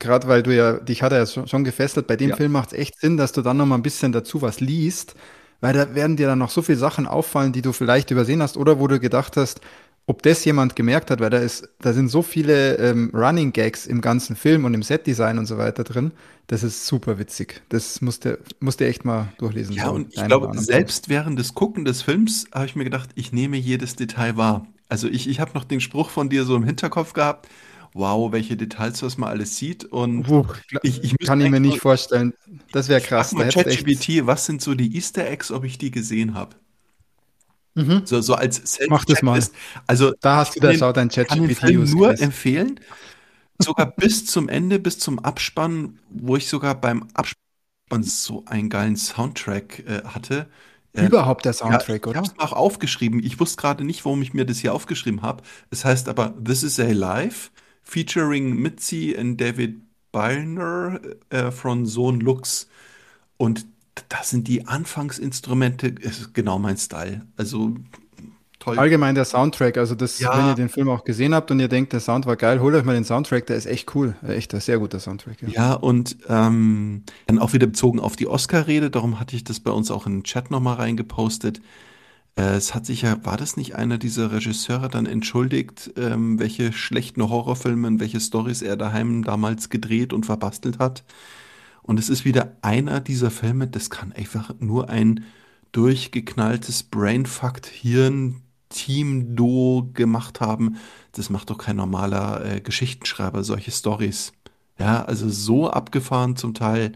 Gerade 0.00 0.26
weil 0.26 0.42
du 0.42 0.54
ja, 0.54 0.72
dich 0.78 1.02
hat 1.02 1.12
er 1.12 1.18
ja 1.18 1.26
schon, 1.26 1.46
schon 1.46 1.62
gefesselt, 1.62 2.08
bei 2.08 2.16
dem 2.16 2.30
ja. 2.30 2.36
Film 2.36 2.52
macht 2.52 2.72
es 2.72 2.78
echt 2.78 2.98
Sinn, 2.98 3.16
dass 3.16 3.32
du 3.32 3.42
dann 3.42 3.58
noch 3.58 3.66
mal 3.66 3.76
ein 3.76 3.82
bisschen 3.82 4.10
dazu 4.10 4.42
was 4.42 4.58
liest, 4.58 5.14
weil 5.60 5.74
da 5.74 5.94
werden 5.94 6.16
dir 6.16 6.26
dann 6.26 6.38
noch 6.38 6.50
so 6.50 6.62
viele 6.62 6.78
Sachen 6.78 7.06
auffallen, 7.06 7.52
die 7.52 7.62
du 7.62 7.72
vielleicht 7.72 8.10
übersehen 8.10 8.42
hast 8.42 8.56
oder 8.56 8.80
wo 8.80 8.88
du 8.88 8.98
gedacht 8.98 9.36
hast, 9.36 9.60
ob 10.06 10.22
das 10.22 10.44
jemand 10.44 10.74
gemerkt 10.74 11.10
hat, 11.10 11.20
weil 11.20 11.30
da 11.30 11.38
ist, 11.38 11.68
da 11.80 11.92
sind 11.92 12.08
so 12.08 12.22
viele 12.22 12.76
ähm, 12.78 13.12
Running 13.14 13.52
Gags 13.52 13.86
im 13.86 14.00
ganzen 14.00 14.34
Film 14.34 14.64
und 14.64 14.74
im 14.74 14.82
Setdesign 14.82 15.38
und 15.38 15.46
so 15.46 15.56
weiter 15.56 15.84
drin. 15.84 16.10
Das 16.48 16.64
ist 16.64 16.86
super 16.86 17.18
witzig. 17.18 17.62
Das 17.68 18.00
musst 18.00 18.24
du, 18.24 18.36
musst 18.58 18.80
du 18.80 18.86
echt 18.86 19.04
mal 19.04 19.28
durchlesen. 19.38 19.72
Ja, 19.72 19.88
und 19.90 20.12
ich 20.12 20.24
glaube, 20.24 20.50
selbst 20.58 21.08
während 21.08 21.38
des 21.38 21.54
Gucken 21.54 21.84
des 21.84 22.02
Films 22.02 22.46
habe 22.52 22.66
ich 22.66 22.74
mir 22.74 22.82
gedacht, 22.82 23.10
ich 23.14 23.32
nehme 23.32 23.56
jedes 23.56 23.94
Detail 23.94 24.36
wahr. 24.36 24.66
Also 24.88 25.06
ich, 25.06 25.28
ich 25.28 25.38
habe 25.38 25.52
noch 25.54 25.62
den 25.62 25.80
Spruch 25.80 26.10
von 26.10 26.28
dir 26.28 26.44
so 26.44 26.56
im 26.56 26.64
Hinterkopf 26.64 27.12
gehabt. 27.12 27.46
Wow, 27.92 28.30
welche 28.32 28.56
Details, 28.56 29.02
was 29.02 29.18
man 29.18 29.30
alles 29.30 29.56
sieht. 29.56 29.84
Und 29.84 30.22
Puh, 30.22 30.46
ich, 30.82 31.02
ich 31.02 31.18
kann 31.18 31.40
ich 31.40 31.50
mir 31.50 31.60
nicht 31.60 31.80
vorstellen. 31.80 32.34
Das 32.72 32.88
wäre 32.88 33.00
krass. 33.00 33.34
ChatGPT, 33.34 34.26
was 34.26 34.46
sind 34.46 34.62
so 34.62 34.74
die 34.74 34.94
Easter 34.96 35.26
Eggs, 35.26 35.50
ob 35.50 35.64
ich 35.64 35.78
die 35.78 35.90
gesehen 35.90 36.34
habe? 36.34 36.54
Mhm. 37.74 38.02
So, 38.04 38.20
so 38.20 38.34
als 38.34 38.56
Self 38.56 38.90
Mach 38.90 39.04
das 39.04 39.22
mal. 39.22 39.42
Also, 39.86 40.12
da 40.20 40.36
hast 40.36 40.56
du 40.56 40.60
das 40.60 40.82
auch 40.82 40.92
dein 40.92 41.08
ChatGPT. 41.08 41.50
Ich 41.50 41.58
kann 41.58 41.90
nur 41.90 42.20
empfehlen, 42.20 42.80
sogar 43.58 43.86
bis 43.96 44.26
zum 44.26 44.48
Ende, 44.48 44.78
bis 44.78 44.98
zum 44.98 45.18
Abspann, 45.18 45.98
wo 46.10 46.36
ich 46.36 46.48
sogar 46.48 46.74
beim 46.74 47.08
Abspann 47.14 48.02
so 48.02 48.44
einen 48.46 48.70
geilen 48.70 48.96
Soundtrack 48.96 49.80
äh, 49.80 50.02
hatte. 50.04 50.46
Äh, 50.92 51.06
Überhaupt 51.06 51.44
der 51.44 51.52
Soundtrack, 51.52 52.06
ja, 52.06 52.10
oder? 52.10 52.22
Ich 52.22 52.28
habe 52.28 52.38
es 52.38 52.44
auch 52.44 52.52
aufgeschrieben. 52.52 53.22
Ich 53.22 53.38
wusste 53.38 53.60
gerade 53.60 53.84
nicht, 53.84 54.04
warum 54.04 54.22
ich 54.22 54.34
mir 54.34 54.44
das 54.44 54.58
hier 54.58 54.74
aufgeschrieben 54.74 55.22
habe. 55.22 55.42
Es 55.70 55.84
heißt 55.84 56.08
aber 56.08 56.34
This 56.42 56.62
is 56.62 56.80
a 56.80 56.90
Life, 56.90 57.50
featuring 57.90 58.54
Mitzi 58.54 59.16
und 59.18 59.40
David 59.40 59.80
Byrner 60.12 61.00
äh, 61.30 61.50
von 61.50 61.86
Sohn 61.86 62.20
Lux. 62.20 62.68
Und 63.36 63.66
das 64.08 64.30
sind 64.30 64.46
die 64.46 64.68
Anfangsinstrumente, 64.68 65.88
ist 65.88 66.32
genau 66.32 66.60
mein 66.60 66.76
Style. 66.76 67.26
Also 67.36 67.74
toll. 68.60 68.78
Allgemein 68.78 69.16
der 69.16 69.24
Soundtrack, 69.24 69.76
also 69.76 69.96
das, 69.96 70.20
ja. 70.20 70.38
wenn 70.38 70.46
ihr 70.46 70.54
den 70.54 70.68
Film 70.68 70.88
auch 70.88 71.02
gesehen 71.02 71.34
habt 71.34 71.50
und 71.50 71.58
ihr 71.58 71.66
denkt, 71.66 71.92
der 71.92 71.98
Sound 71.98 72.26
war 72.26 72.36
geil, 72.36 72.60
holt 72.60 72.76
euch 72.76 72.84
mal 72.84 72.94
den 72.94 73.04
Soundtrack, 73.04 73.46
der 73.46 73.56
ist 73.56 73.66
echt 73.66 73.92
cool. 73.96 74.14
Echt 74.26 74.54
ein 74.54 74.60
sehr 74.60 74.78
guter 74.78 75.00
Soundtrack. 75.00 75.42
Ja, 75.42 75.48
ja 75.48 75.72
und 75.72 76.16
ähm, 76.28 77.02
dann 77.26 77.40
auch 77.40 77.52
wieder 77.54 77.66
bezogen 77.66 77.98
auf 77.98 78.14
die 78.14 78.28
Oscar-Rede, 78.28 78.90
darum 78.90 79.18
hatte 79.18 79.34
ich 79.34 79.42
das 79.42 79.58
bei 79.58 79.72
uns 79.72 79.90
auch 79.90 80.06
in 80.06 80.18
den 80.18 80.24
Chat 80.24 80.52
nochmal 80.52 80.76
reingepostet. 80.76 81.60
Äh, 82.36 82.54
es 82.56 82.74
hat 82.74 82.86
sich 82.86 83.02
ja, 83.02 83.24
war 83.24 83.36
das 83.36 83.56
nicht 83.56 83.76
einer 83.76 83.98
dieser 83.98 84.32
Regisseure 84.32 84.88
dann 84.88 85.06
entschuldigt, 85.06 85.92
ähm, 85.96 86.38
welche 86.38 86.72
schlechten 86.72 87.22
Horrorfilme 87.28 87.86
und 87.88 88.00
welche 88.00 88.20
Stories 88.20 88.62
er 88.62 88.76
daheim 88.76 89.24
damals 89.24 89.68
gedreht 89.70 90.12
und 90.12 90.26
verbastelt 90.26 90.78
hat? 90.78 91.04
Und 91.82 91.98
es 91.98 92.08
ist 92.08 92.24
wieder 92.24 92.56
einer 92.62 93.00
dieser 93.00 93.30
Filme, 93.30 93.66
das 93.68 93.90
kann 93.90 94.12
einfach 94.12 94.54
nur 94.60 94.90
ein 94.90 95.24
durchgeknalltes 95.72 96.84
Brainfucked 96.84 97.66
Hirn 97.66 98.42
Team 98.70 99.34
Duo 99.36 99.90
gemacht 99.92 100.40
haben. 100.40 100.76
Das 101.12 101.30
macht 101.30 101.50
doch 101.50 101.58
kein 101.58 101.76
normaler 101.76 102.44
äh, 102.44 102.60
Geschichtenschreiber, 102.60 103.42
solche 103.44 103.70
Stories. 103.72 104.32
Ja, 104.78 105.04
also 105.04 105.28
so 105.28 105.68
abgefahren 105.70 106.36
zum 106.36 106.54
Teil. 106.54 106.92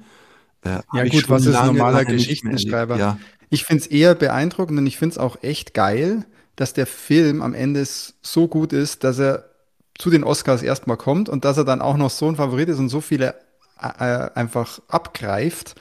Äh, 0.63 0.81
ja 0.93 1.05
gut, 1.07 1.29
was 1.29 1.47
ist 1.47 1.57
ein 1.57 1.67
normaler 1.67 2.05
Geschichtenschreiber? 2.05 2.97
Ja. 2.97 3.19
Ich 3.55 3.65
finde 3.65 3.85
es 3.85 3.87
eher 3.87 4.17
beeindruckend 4.17 4.79
und 4.79 4.87
ich 4.87 4.99
finde 4.99 5.13
es 5.13 5.19
auch 5.19 5.43
echt 5.43 5.75
geil, 5.75 6.25
dass 6.57 6.73
der 6.73 6.87
Film 6.87 7.41
am 7.41 7.55
Ende 7.55 7.85
so 7.87 8.49
gut 8.49 8.73
ist, 8.73 9.05
dass 9.05 9.21
er 9.21 9.51
zu 9.97 10.11
den 10.11 10.25
Oscars 10.25 10.63
erstmal 10.63 10.97
kommt 10.97 11.29
und 11.29 11.45
dass 11.45 11.57
er 11.57 11.65
dann 11.65 11.81
auch 11.81 11.97
noch 11.97 12.11
so 12.11 12.29
ein 12.29 12.35
Favorit 12.35 12.69
ist 12.69 12.81
und 12.81 12.89
so 12.89 13.01
viele 13.01 13.37
äh, 13.81 14.29
einfach 14.35 14.81
abgreift, 14.89 15.77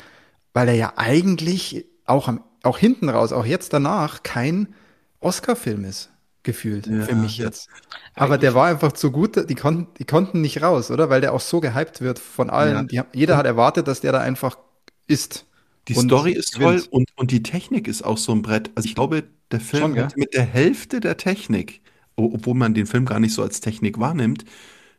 weil 0.54 0.68
er 0.68 0.76
ja 0.76 0.94
eigentlich 0.98 1.86
auch, 2.06 2.28
am, 2.28 2.44
auch 2.62 2.78
hinten 2.78 3.10
raus, 3.10 3.34
auch 3.34 3.46
jetzt 3.46 3.74
danach, 3.74 4.22
kein 4.22 4.76
Oscar-Film 5.20 5.86
ist, 5.86 6.12
gefühlt, 6.44 6.86
ja, 6.86 7.02
für 7.02 7.16
mich 7.16 7.40
jetzt. 7.40 7.70
Aber 8.14 8.38
der 8.38 8.54
war 8.54 8.68
einfach 8.68 8.92
zu 8.92 9.10
gut, 9.10 9.50
die, 9.50 9.56
kon 9.56 9.88
die 9.98 10.06
konnten 10.06 10.42
nicht 10.42 10.62
raus, 10.62 10.92
oder? 10.92 11.10
Weil 11.10 11.22
der 11.22 11.34
auch 11.34 11.42
so 11.42 11.60
gehypt 11.60 12.02
wird 12.02 12.20
von 12.20 12.52
allen. 12.52 12.88
Ja. 12.92 13.04
Die, 13.04 13.18
jeder 13.18 13.36
hat 13.36 13.48
erwartet, 13.48 13.88
dass 13.88 14.02
der 14.02 14.12
da 14.12 14.20
einfach 14.20 14.60
ist. 15.08 15.48
Die 15.88 15.96
Story 15.96 16.32
ist 16.32 16.54
gewinnt. 16.54 16.82
toll 16.82 16.88
und, 16.92 17.10
und 17.16 17.32
die 17.32 17.44
Technik 17.44 17.88
ist 17.88 18.04
auch 18.04 18.18
so 18.18 18.32
ein 18.32 18.42
Brett. 18.42 18.72
Also 18.76 18.88
ich 18.88 18.96
glaube, 18.96 19.24
der 19.52 19.60
Film 19.60 19.96
Schon, 19.96 20.12
mit 20.16 20.34
der 20.34 20.46
Hälfte 20.46 21.00
der 21.00 21.18
Technik, 21.18 21.82
obwohl 22.16 22.56
man 22.56 22.74
den 22.74 22.86
Film 22.86 23.06
gar 23.06 23.20
nicht 23.20 23.34
so 23.34 23.42
als 23.42 23.60
Technik 23.60 24.00
wahrnimmt, 24.00 24.46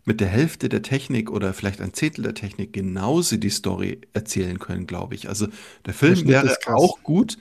mit 0.04 0.20
der 0.20 0.28
Hälfte 0.28 0.68
der 0.68 0.82
Technik 0.82 1.30
oder 1.30 1.54
vielleicht 1.54 1.80
ein 1.80 1.94
Zehntel 1.94 2.24
der 2.24 2.34
Technik 2.34 2.72
genauso 2.72 3.36
die 3.36 3.50
Story 3.50 4.00
erzählen 4.12 4.58
können, 4.58 4.86
glaube 4.86 5.14
ich. 5.14 5.28
Also 5.28 5.48
der 5.86 5.94
Film 5.94 6.26
der 6.26 6.44
wäre 6.44 6.56
auch 6.74 7.02
gut 7.02 7.38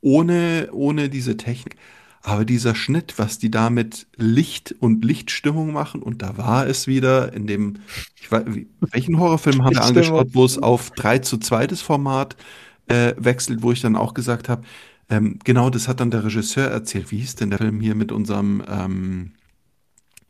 ohne, 0.00 0.68
ohne 0.72 1.08
diese 1.08 1.36
Technik. 1.36 1.76
Aber 2.22 2.44
dieser 2.44 2.74
Schnitt, 2.74 3.14
was 3.16 3.38
die 3.38 3.50
da 3.50 3.70
mit 3.70 4.06
Licht 4.16 4.74
und 4.78 5.04
Lichtstimmung 5.04 5.72
machen, 5.72 6.02
und 6.02 6.20
da 6.20 6.36
war 6.36 6.66
es 6.66 6.86
wieder 6.86 7.32
in 7.32 7.46
dem, 7.46 7.76
ich 8.20 8.30
weiß, 8.30 8.44
welchen 8.80 9.18
Horrorfilm 9.18 9.64
haben 9.64 9.74
wir 9.74 9.82
angeschaut, 9.82 10.28
wo 10.32 10.44
es 10.44 10.58
auf 10.58 10.90
3 10.90 11.20
zu 11.20 11.38
2 11.38 11.68
das 11.68 11.80
Format 11.80 12.36
äh, 12.90 13.14
wechselt, 13.16 13.62
wo 13.62 13.72
ich 13.72 13.80
dann 13.80 13.96
auch 13.96 14.14
gesagt 14.14 14.48
habe, 14.48 14.62
ähm, 15.08 15.38
genau, 15.44 15.70
das 15.70 15.88
hat 15.88 16.00
dann 16.00 16.10
der 16.10 16.24
Regisseur 16.24 16.68
erzählt. 16.68 17.10
Wie 17.10 17.18
hieß 17.18 17.36
denn 17.36 17.50
der 17.50 17.58
Film 17.58 17.80
hier 17.80 17.94
mit 17.94 18.12
unserem 18.12 18.62
ähm, 18.68 19.32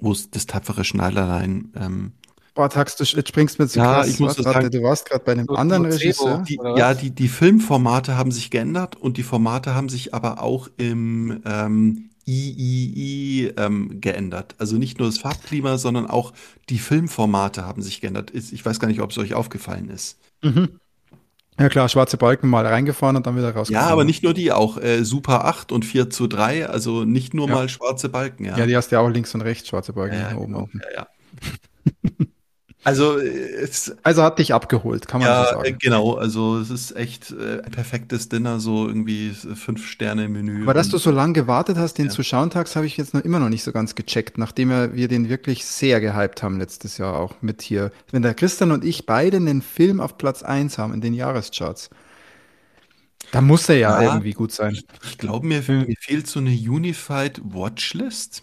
wo 0.01 0.13
es 0.13 0.31
das 0.31 0.47
tapfere 0.47 0.85
Schneiderlein. 0.85 1.73
Ähm, 1.77 2.13
Boah, 2.55 2.69
Tax, 2.69 2.97
du 2.97 3.05
springst 3.05 3.59
mir 3.59 3.69
zu 3.69 3.79
ja, 3.79 3.95
krass. 3.95 4.09
Ich 4.09 4.19
muss 4.19 4.37
grad, 4.37 4.55
sagen, 4.55 4.71
du 4.71 4.83
warst 4.83 5.09
gerade 5.09 5.25
bei 5.25 5.33
einem 5.33 5.49
anderen 5.51 5.87
Regisseur. 5.87 6.45
Die, 6.49 6.59
ja, 6.77 6.95
die, 6.95 7.11
die 7.11 7.29
Filmformate 7.29 8.17
haben 8.17 8.33
sich 8.33 8.51
geändert 8.51 8.97
und 8.97 9.17
die 9.17 9.23
Formate 9.23 9.75
haben 9.75 9.89
sich 9.89 10.15
aber 10.15 10.43
auch 10.43 10.69
im 10.77 11.43
ähm, 11.45 12.11
III 12.27 13.55
ähm, 13.57 14.01
geändert. 14.01 14.57
Also 14.59 14.77
nicht 14.77 14.99
nur 14.99 15.09
das 15.09 15.19
Farbklima, 15.19 15.79
sondern 15.79 16.07
auch 16.07 16.33
die 16.69 16.79
Filmformate 16.79 17.65
haben 17.65 17.83
sich 17.83 18.01
geändert. 18.01 18.33
Ich 18.35 18.65
weiß 18.65 18.81
gar 18.81 18.89
nicht, 18.89 19.01
ob 19.01 19.13
es 19.13 19.19
euch 19.19 19.35
aufgefallen 19.35 19.89
ist. 19.89 20.19
Mhm. 20.43 20.81
Ja 21.61 21.69
klar, 21.69 21.91
schwarze 21.91 22.17
Balken 22.17 22.49
mal 22.49 22.67
reingefahren 22.67 23.17
und 23.17 23.27
dann 23.27 23.37
wieder 23.37 23.55
rausgefahren. 23.55 23.87
Ja, 23.87 23.93
aber 23.93 24.05
nicht 24.05 24.23
nur 24.23 24.33
die, 24.33 24.51
auch 24.51 24.79
äh, 24.79 25.05
Super 25.05 25.45
8 25.45 25.73
und 25.73 25.85
4 25.85 26.09
zu 26.09 26.27
3, 26.27 26.67
also 26.67 27.05
nicht 27.05 27.35
nur 27.35 27.49
ja. 27.49 27.55
mal 27.55 27.69
schwarze 27.69 28.09
Balken. 28.09 28.47
Ja. 28.47 28.57
ja, 28.57 28.65
die 28.65 28.75
hast 28.75 28.91
du 28.91 28.97
ja 28.97 29.03
auch 29.03 29.11
links 29.11 29.35
und 29.35 29.43
rechts 29.43 29.69
schwarze 29.69 29.93
Balken 29.93 30.19
ja, 30.19 30.35
oben 30.37 30.47
genau. 30.47 30.59
unten. 30.61 30.81
Ja, 30.95 31.03
ja. 31.03 32.27
Also, 32.83 33.19
es, 33.19 33.95
also 34.03 34.23
hat 34.23 34.39
dich 34.39 34.55
abgeholt, 34.55 35.07
kann 35.07 35.21
man 35.21 35.29
ja, 35.29 35.45
so 35.45 35.57
sagen. 35.57 35.77
Genau, 35.81 36.15
also 36.15 36.59
es 36.59 36.71
ist 36.71 36.97
echt 36.97 37.31
äh, 37.31 37.61
ein 37.63 37.71
perfektes 37.71 38.31
Dinner, 38.31 38.59
so 38.59 38.87
irgendwie 38.87 39.31
fünf 39.31 39.87
Sterne 39.87 40.29
Menü. 40.29 40.63
Aber 40.63 40.73
dass 40.73 40.89
du 40.89 40.97
so 40.97 41.11
lange 41.11 41.35
gewartet 41.35 41.77
hast, 41.77 41.99
den 41.99 42.07
ja. 42.07 42.11
zu 42.11 42.23
schauen 42.23 42.49
tags, 42.49 42.77
habe 42.77 42.87
ich 42.87 42.97
jetzt 42.97 43.13
noch 43.13 43.23
immer 43.23 43.39
noch 43.39 43.51
nicht 43.51 43.65
so 43.65 43.73
ganz 43.73 43.95
gecheckt, 43.95 44.39
nachdem 44.39 44.71
wir 44.71 45.09
den 45.09 45.29
wirklich 45.29 45.67
sehr 45.67 46.01
gehypt 46.01 46.43
haben 46.43 46.59
letztes 46.59 46.97
Jahr 46.97 47.19
auch 47.19 47.35
mit 47.43 47.61
hier. 47.61 47.93
Wenn 48.13 48.23
der 48.23 48.33
Christian 48.33 48.73
und 48.73 48.83
ich 48.83 49.05
beide 49.05 49.37
einen 49.37 49.61
Film 49.61 50.01
auf 50.01 50.17
Platz 50.17 50.43
1 50.43 50.79
haben 50.79 50.95
in 50.95 51.03
den 51.03 51.13
Jahrescharts. 51.13 51.91
Da 53.31 53.43
muss 53.43 53.69
er 53.69 53.77
ja, 53.77 54.03
ja 54.03 54.09
irgendwie 54.09 54.33
gut 54.33 54.53
sein. 54.53 54.77
Ich 55.05 55.19
glaube, 55.19 55.47
mir, 55.47 55.63
mir 55.69 55.95
fehlt 56.01 56.27
so 56.27 56.41
eine 56.41 56.51
Unified 56.51 57.41
Watchlist 57.45 58.43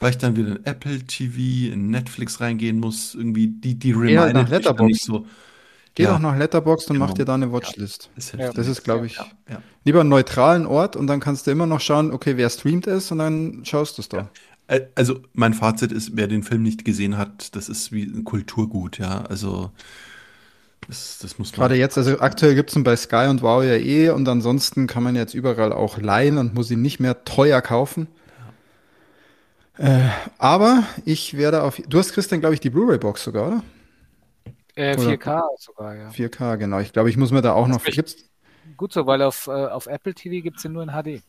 weil 0.00 0.10
ich 0.10 0.18
dann 0.18 0.34
wieder 0.34 0.56
in 0.56 0.66
Apple 0.66 0.98
TV, 1.00 1.72
in 1.72 1.90
Netflix 1.90 2.40
reingehen 2.40 2.80
muss, 2.80 3.14
irgendwie 3.14 3.48
die, 3.48 3.78
die 3.78 3.92
Reminder 3.92 4.32
nach 4.32 4.48
Letterboxd. 4.48 5.04
so. 5.04 5.26
Geh 5.94 6.04
ja. 6.04 6.12
doch 6.12 6.18
nach 6.18 6.36
Letterboxd 6.36 6.90
und 6.90 6.96
genau. 6.96 7.06
mach 7.06 7.14
dir 7.14 7.24
da 7.24 7.34
eine 7.34 7.52
Watchlist. 7.52 8.10
Ja, 8.38 8.52
das, 8.52 8.66
ist, 8.66 8.84
glaube 8.84 9.06
ich, 9.06 9.16
ja, 9.16 9.60
lieber 9.84 10.00
einen 10.00 10.08
neutralen 10.08 10.64
Ort 10.64 10.96
und 10.96 11.06
dann 11.06 11.20
kannst 11.20 11.46
du 11.46 11.50
immer 11.50 11.66
noch 11.66 11.80
schauen, 11.80 12.12
okay, 12.12 12.36
wer 12.36 12.48
streamt 12.48 12.86
ist 12.86 13.12
und 13.12 13.18
dann 13.18 13.62
schaust 13.64 13.98
du 13.98 14.02
es 14.02 14.08
da. 14.08 14.30
Also 14.94 15.20
mein 15.32 15.52
Fazit 15.52 15.90
ist, 15.90 16.16
wer 16.16 16.28
den 16.28 16.44
Film 16.44 16.62
nicht 16.62 16.84
gesehen 16.84 17.18
hat, 17.18 17.56
das 17.56 17.68
ist 17.68 17.90
wie 17.90 18.04
ein 18.04 18.24
Kulturgut, 18.24 18.98
ja. 18.98 19.22
Also 19.22 19.72
das, 20.86 21.18
das 21.20 21.38
muss 21.38 21.50
man. 21.50 21.60
Gerade 21.60 21.74
jetzt, 21.74 21.98
also 21.98 22.20
aktuell 22.20 22.54
gibt 22.54 22.70
es 22.70 22.76
ihn 22.76 22.84
bei 22.84 22.96
Sky 22.96 23.26
und 23.28 23.42
Wow 23.42 23.64
ja 23.64 23.74
eh 23.74 24.10
und 24.10 24.28
ansonsten 24.28 24.86
kann 24.86 25.02
man 25.02 25.16
jetzt 25.16 25.34
überall 25.34 25.72
auch 25.72 25.98
leihen 25.98 26.38
und 26.38 26.54
muss 26.54 26.70
ihn 26.70 26.82
nicht 26.82 27.00
mehr 27.00 27.24
teuer 27.24 27.60
kaufen. 27.60 28.06
Äh, 29.80 30.10
aber 30.36 30.84
ich 31.06 31.38
werde 31.38 31.62
auf. 31.62 31.80
Du 31.88 31.98
hast 31.98 32.12
Christian, 32.12 32.40
glaube 32.40 32.52
ich, 32.52 32.60
die 32.60 32.68
Blu-ray-Box 32.68 33.24
sogar, 33.24 33.46
oder? 33.46 33.62
Äh, 34.74 34.94
4K 34.94 35.42
sogar, 35.58 35.94
ja. 35.94 36.10
4K, 36.10 36.58
genau. 36.58 36.80
Ich 36.80 36.92
glaube, 36.92 37.08
ich 37.08 37.16
muss 37.16 37.30
mir 37.30 37.40
da 37.40 37.54
auch 37.54 37.66
das 37.66 37.76
noch. 37.78 37.84
Gibt's? 37.84 38.16
Gut 38.76 38.92
so, 38.92 39.06
weil 39.06 39.22
auf, 39.22 39.46
äh, 39.46 39.50
auf 39.50 39.86
Apple 39.86 40.12
TV 40.12 40.42
gibt 40.42 40.58
es 40.58 40.64
den 40.64 40.72
nur 40.72 40.82
in 40.82 40.90
HD. 40.90 41.22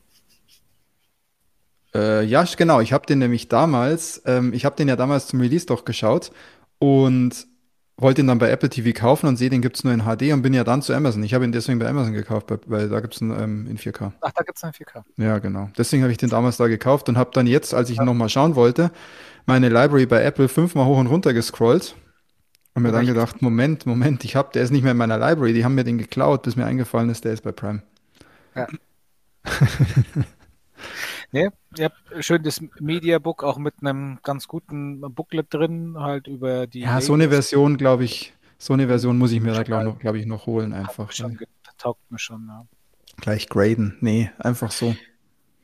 Äh, 1.96 2.26
ja, 2.26 2.44
genau. 2.44 2.82
Ich 2.82 2.92
habe 2.92 3.06
den 3.06 3.20
nämlich 3.20 3.48
damals, 3.48 4.22
ähm, 4.26 4.52
ich 4.52 4.66
habe 4.66 4.76
den 4.76 4.90
ja 4.90 4.98
damals 4.98 5.28
zum 5.28 5.40
Release 5.40 5.66
doch 5.66 5.86
geschaut 5.86 6.34
und 6.78 7.48
wollte 7.98 8.22
ihn 8.22 8.28
dann 8.28 8.40
bei 8.40 8.50
Apple 8.50 8.70
TV 8.70 8.98
kaufen 9.00 9.28
und 9.28 9.38
sehe, 9.38 9.50
den 9.50 9.62
gibt 9.62 9.78
es 9.78 9.84
nur 9.84 9.94
in 9.94 10.02
HD 10.02 10.34
und 10.34 10.42
bin 10.42 10.54
ja 10.54 10.64
dann 10.64 10.82
zu 10.82 10.94
Amazon. 10.94 11.24
Ich 11.24 11.34
habe 11.34 11.46
ihn 11.46 11.52
deswegen 11.52 11.80
bei 11.80 11.88
Amazon 11.88 12.14
gekauft, 12.14 12.48
weil 12.66 12.90
da 12.90 13.00
gibt 13.00 13.16
es 13.16 13.22
ihn 13.22 13.32
ähm, 13.32 13.68
in 13.68 13.78
4K. 13.78 14.12
Ach, 14.22 14.32
da 14.32 14.44
gibt 14.44 14.58
es 14.58 14.64
einen 14.64 14.74
4K. 14.74 15.04
Ja, 15.18 15.40
genau. 15.40 15.70
Deswegen 15.78 16.02
habe 16.04 16.12
ich 16.12 16.18
den 16.18 16.30
damals 16.30 16.58
da 16.58 16.68
gekauft 16.68 17.10
und 17.10 17.18
habe 17.18 17.32
dann 17.34 17.48
jetzt, 17.48 17.74
als 17.74 17.90
ich 17.90 17.98
ja. 17.98 18.06
nochmal 18.06 18.30
schauen 18.30 18.56
wollte, 18.56 18.92
meine 19.46 19.70
Library 19.70 20.06
bei 20.06 20.24
Apple 20.24 20.48
fünfmal 20.48 20.86
hoch 20.86 20.98
und 20.98 21.08
runter 21.08 21.34
gescrollt 21.34 21.96
und 22.74 22.84
mir 22.84 22.92
dann 22.92 23.06
gedacht, 23.06 23.42
Moment, 23.42 23.86
Moment, 23.86 24.24
ich 24.24 24.36
habe, 24.36 24.50
der 24.54 24.64
ist 24.64 24.72
nicht 24.72 24.84
mehr 24.84 24.94
in 24.94 24.98
meiner 24.98 25.18
Library, 25.18 25.54
die 25.54 25.66
haben 25.66 25.76
mir 25.76 25.84
den 25.84 25.98
geklaut, 25.98 26.44
bis 26.44 26.56
mir 26.56 26.66
eingefallen 26.66 27.10
ist, 27.10 27.26
der 27.26 27.34
ist 27.34 27.44
bei 27.44 27.52
Prime. 27.52 27.84
Ja. 28.56 28.68
nee, 31.32 31.50
ihr 31.78 31.86
habt 31.86 32.26
schön 32.26 32.44
das 32.44 32.62
Mediabook 32.80 33.44
auch 33.44 33.58
mit 33.58 33.76
einem 33.82 34.20
ganz 34.24 34.48
guten 34.48 35.02
Booklet 35.02 35.54
drin, 35.54 35.98
halt 35.98 36.28
über 36.28 36.68
die. 36.68 36.82
Ja, 36.82 37.02
so 37.02 37.14
eine 37.14 37.30
Version, 37.30 37.78
glaube 37.78 38.04
ich, 38.04 38.34
so 38.58 38.74
eine 38.74 38.88
Version 38.88 39.18
muss 39.18 39.32
ich 39.32 39.42
mir 39.42 39.54
da, 39.54 39.64
glaube 39.64 39.96
glaub 40.00 40.16
ich, 40.16 40.26
noch 40.26 40.46
holen, 40.46 40.74
einfach. 40.74 41.12
Schon, 41.12 41.38
taugt 41.78 42.12
mir 42.12 42.20
schon, 42.20 42.48
ja. 42.48 42.66
Gleich 43.18 43.50
graden. 43.50 43.98
Nee, 44.02 44.32
einfach 44.40 44.72
so. 44.72 44.96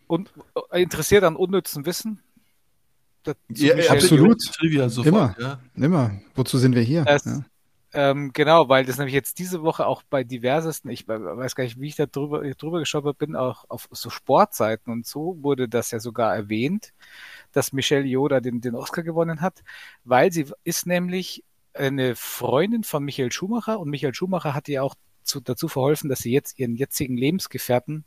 Und 0.07 0.31
äh, 0.71 0.81
interessiert 0.81 1.23
an 1.23 1.35
unnützen 1.35 1.85
Wissen? 1.85 2.21
Ja, 3.49 3.91
absolut. 3.91 4.39
Trivia 4.53 4.87
sofort, 4.87 5.07
immer, 5.07 5.35
ja. 5.37 5.59
immer. 5.75 6.11
Wozu 6.33 6.57
sind 6.57 6.75
wir 6.75 6.81
hier? 6.81 7.03
Das, 7.03 7.25
ja. 7.25 7.43
Ähm, 7.93 8.31
genau, 8.33 8.67
weil 8.67 8.85
das 8.85 8.97
nämlich 8.97 9.13
jetzt 9.13 9.39
diese 9.39 9.61
Woche 9.63 9.85
auch 9.85 10.03
bei 10.03 10.23
diversesten, 10.23 10.91
ich 10.91 11.07
weiß 11.07 11.55
gar 11.55 11.63
nicht, 11.63 11.79
wie 11.79 11.87
ich 11.87 11.95
da 11.95 12.05
drüber, 12.05 12.41
drüber 12.55 12.79
geschaut 12.79 13.17
bin, 13.17 13.35
auch 13.35 13.65
auf 13.69 13.87
so 13.91 14.09
Sportseiten 14.09 14.91
und 14.91 15.05
so 15.05 15.37
wurde 15.41 15.69
das 15.69 15.91
ja 15.91 15.99
sogar 15.99 16.35
erwähnt, 16.35 16.93
dass 17.53 17.71
Michelle 17.71 18.05
Yoda 18.05 18.41
den, 18.41 18.59
den 18.59 18.75
Oscar 18.75 19.03
gewonnen 19.03 19.41
hat, 19.41 19.63
weil 20.03 20.31
sie 20.31 20.47
ist 20.63 20.85
nämlich 20.85 21.43
eine 21.73 22.15
Freundin 22.15 22.83
von 22.83 23.03
Michael 23.03 23.31
Schumacher 23.31 23.79
und 23.79 23.89
Michael 23.89 24.13
Schumacher 24.13 24.53
hat 24.53 24.67
ihr 24.67 24.83
auch 24.83 24.95
zu, 25.23 25.39
dazu 25.39 25.67
verholfen, 25.67 26.09
dass 26.09 26.19
sie 26.19 26.31
jetzt 26.31 26.59
ihren 26.59 26.75
jetzigen 26.75 27.15
Lebensgefährten 27.15 28.05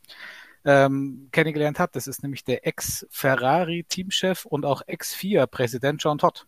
ähm, 0.65 1.29
kennengelernt 1.33 1.79
hat. 1.79 1.97
Das 1.97 2.07
ist 2.07 2.23
nämlich 2.23 2.45
der 2.45 2.67
Ex-Ferrari-Teamchef 2.67 4.45
und 4.45 4.67
auch 4.67 4.83
Ex-FIA-Präsident 4.87 6.03
John 6.03 6.19
Todd. 6.19 6.47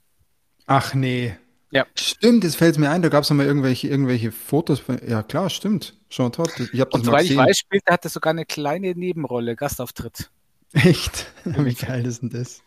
Ach 0.66 0.95
nee. 0.95 1.37
Ja. 1.72 1.87
Stimmt, 1.94 2.44
es 2.44 2.54
fällt 2.54 2.78
mir 2.78 2.90
ein, 2.90 3.00
da 3.00 3.08
gab 3.08 3.24
es 3.24 3.30
mal 3.30 3.46
irgendwelche, 3.46 3.88
irgendwelche 3.88 4.30
Fotos. 4.30 4.78
Von, 4.78 5.00
ja 5.08 5.22
klar, 5.22 5.48
stimmt. 5.48 5.94
Jean 6.11 6.30
Todd. 6.30 6.50
Ich 6.72 6.80
hab 6.80 6.90
das 6.90 7.00
und 7.00 7.06
soweit 7.06 7.24
ich 7.24 7.35
weiß, 7.35 7.58
spielt, 7.58 7.82
er 7.87 7.94
hatte 7.94 8.11
sogar 8.11 8.32
eine 8.32 8.44
kleine 8.44 8.94
Nebenrolle, 8.94 9.56
Gastauftritt. 9.56 10.30
Echt? 10.74 11.32
Wie 11.44 11.74
geil 11.74 12.04
ist 12.04 12.20
denn 12.20 12.28
das? 12.28 12.61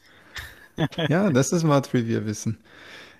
ja, 1.07 1.29
das 1.29 1.51
ist 1.51 1.63
mal 1.63 1.81
Trivia-Wissen. 1.81 2.57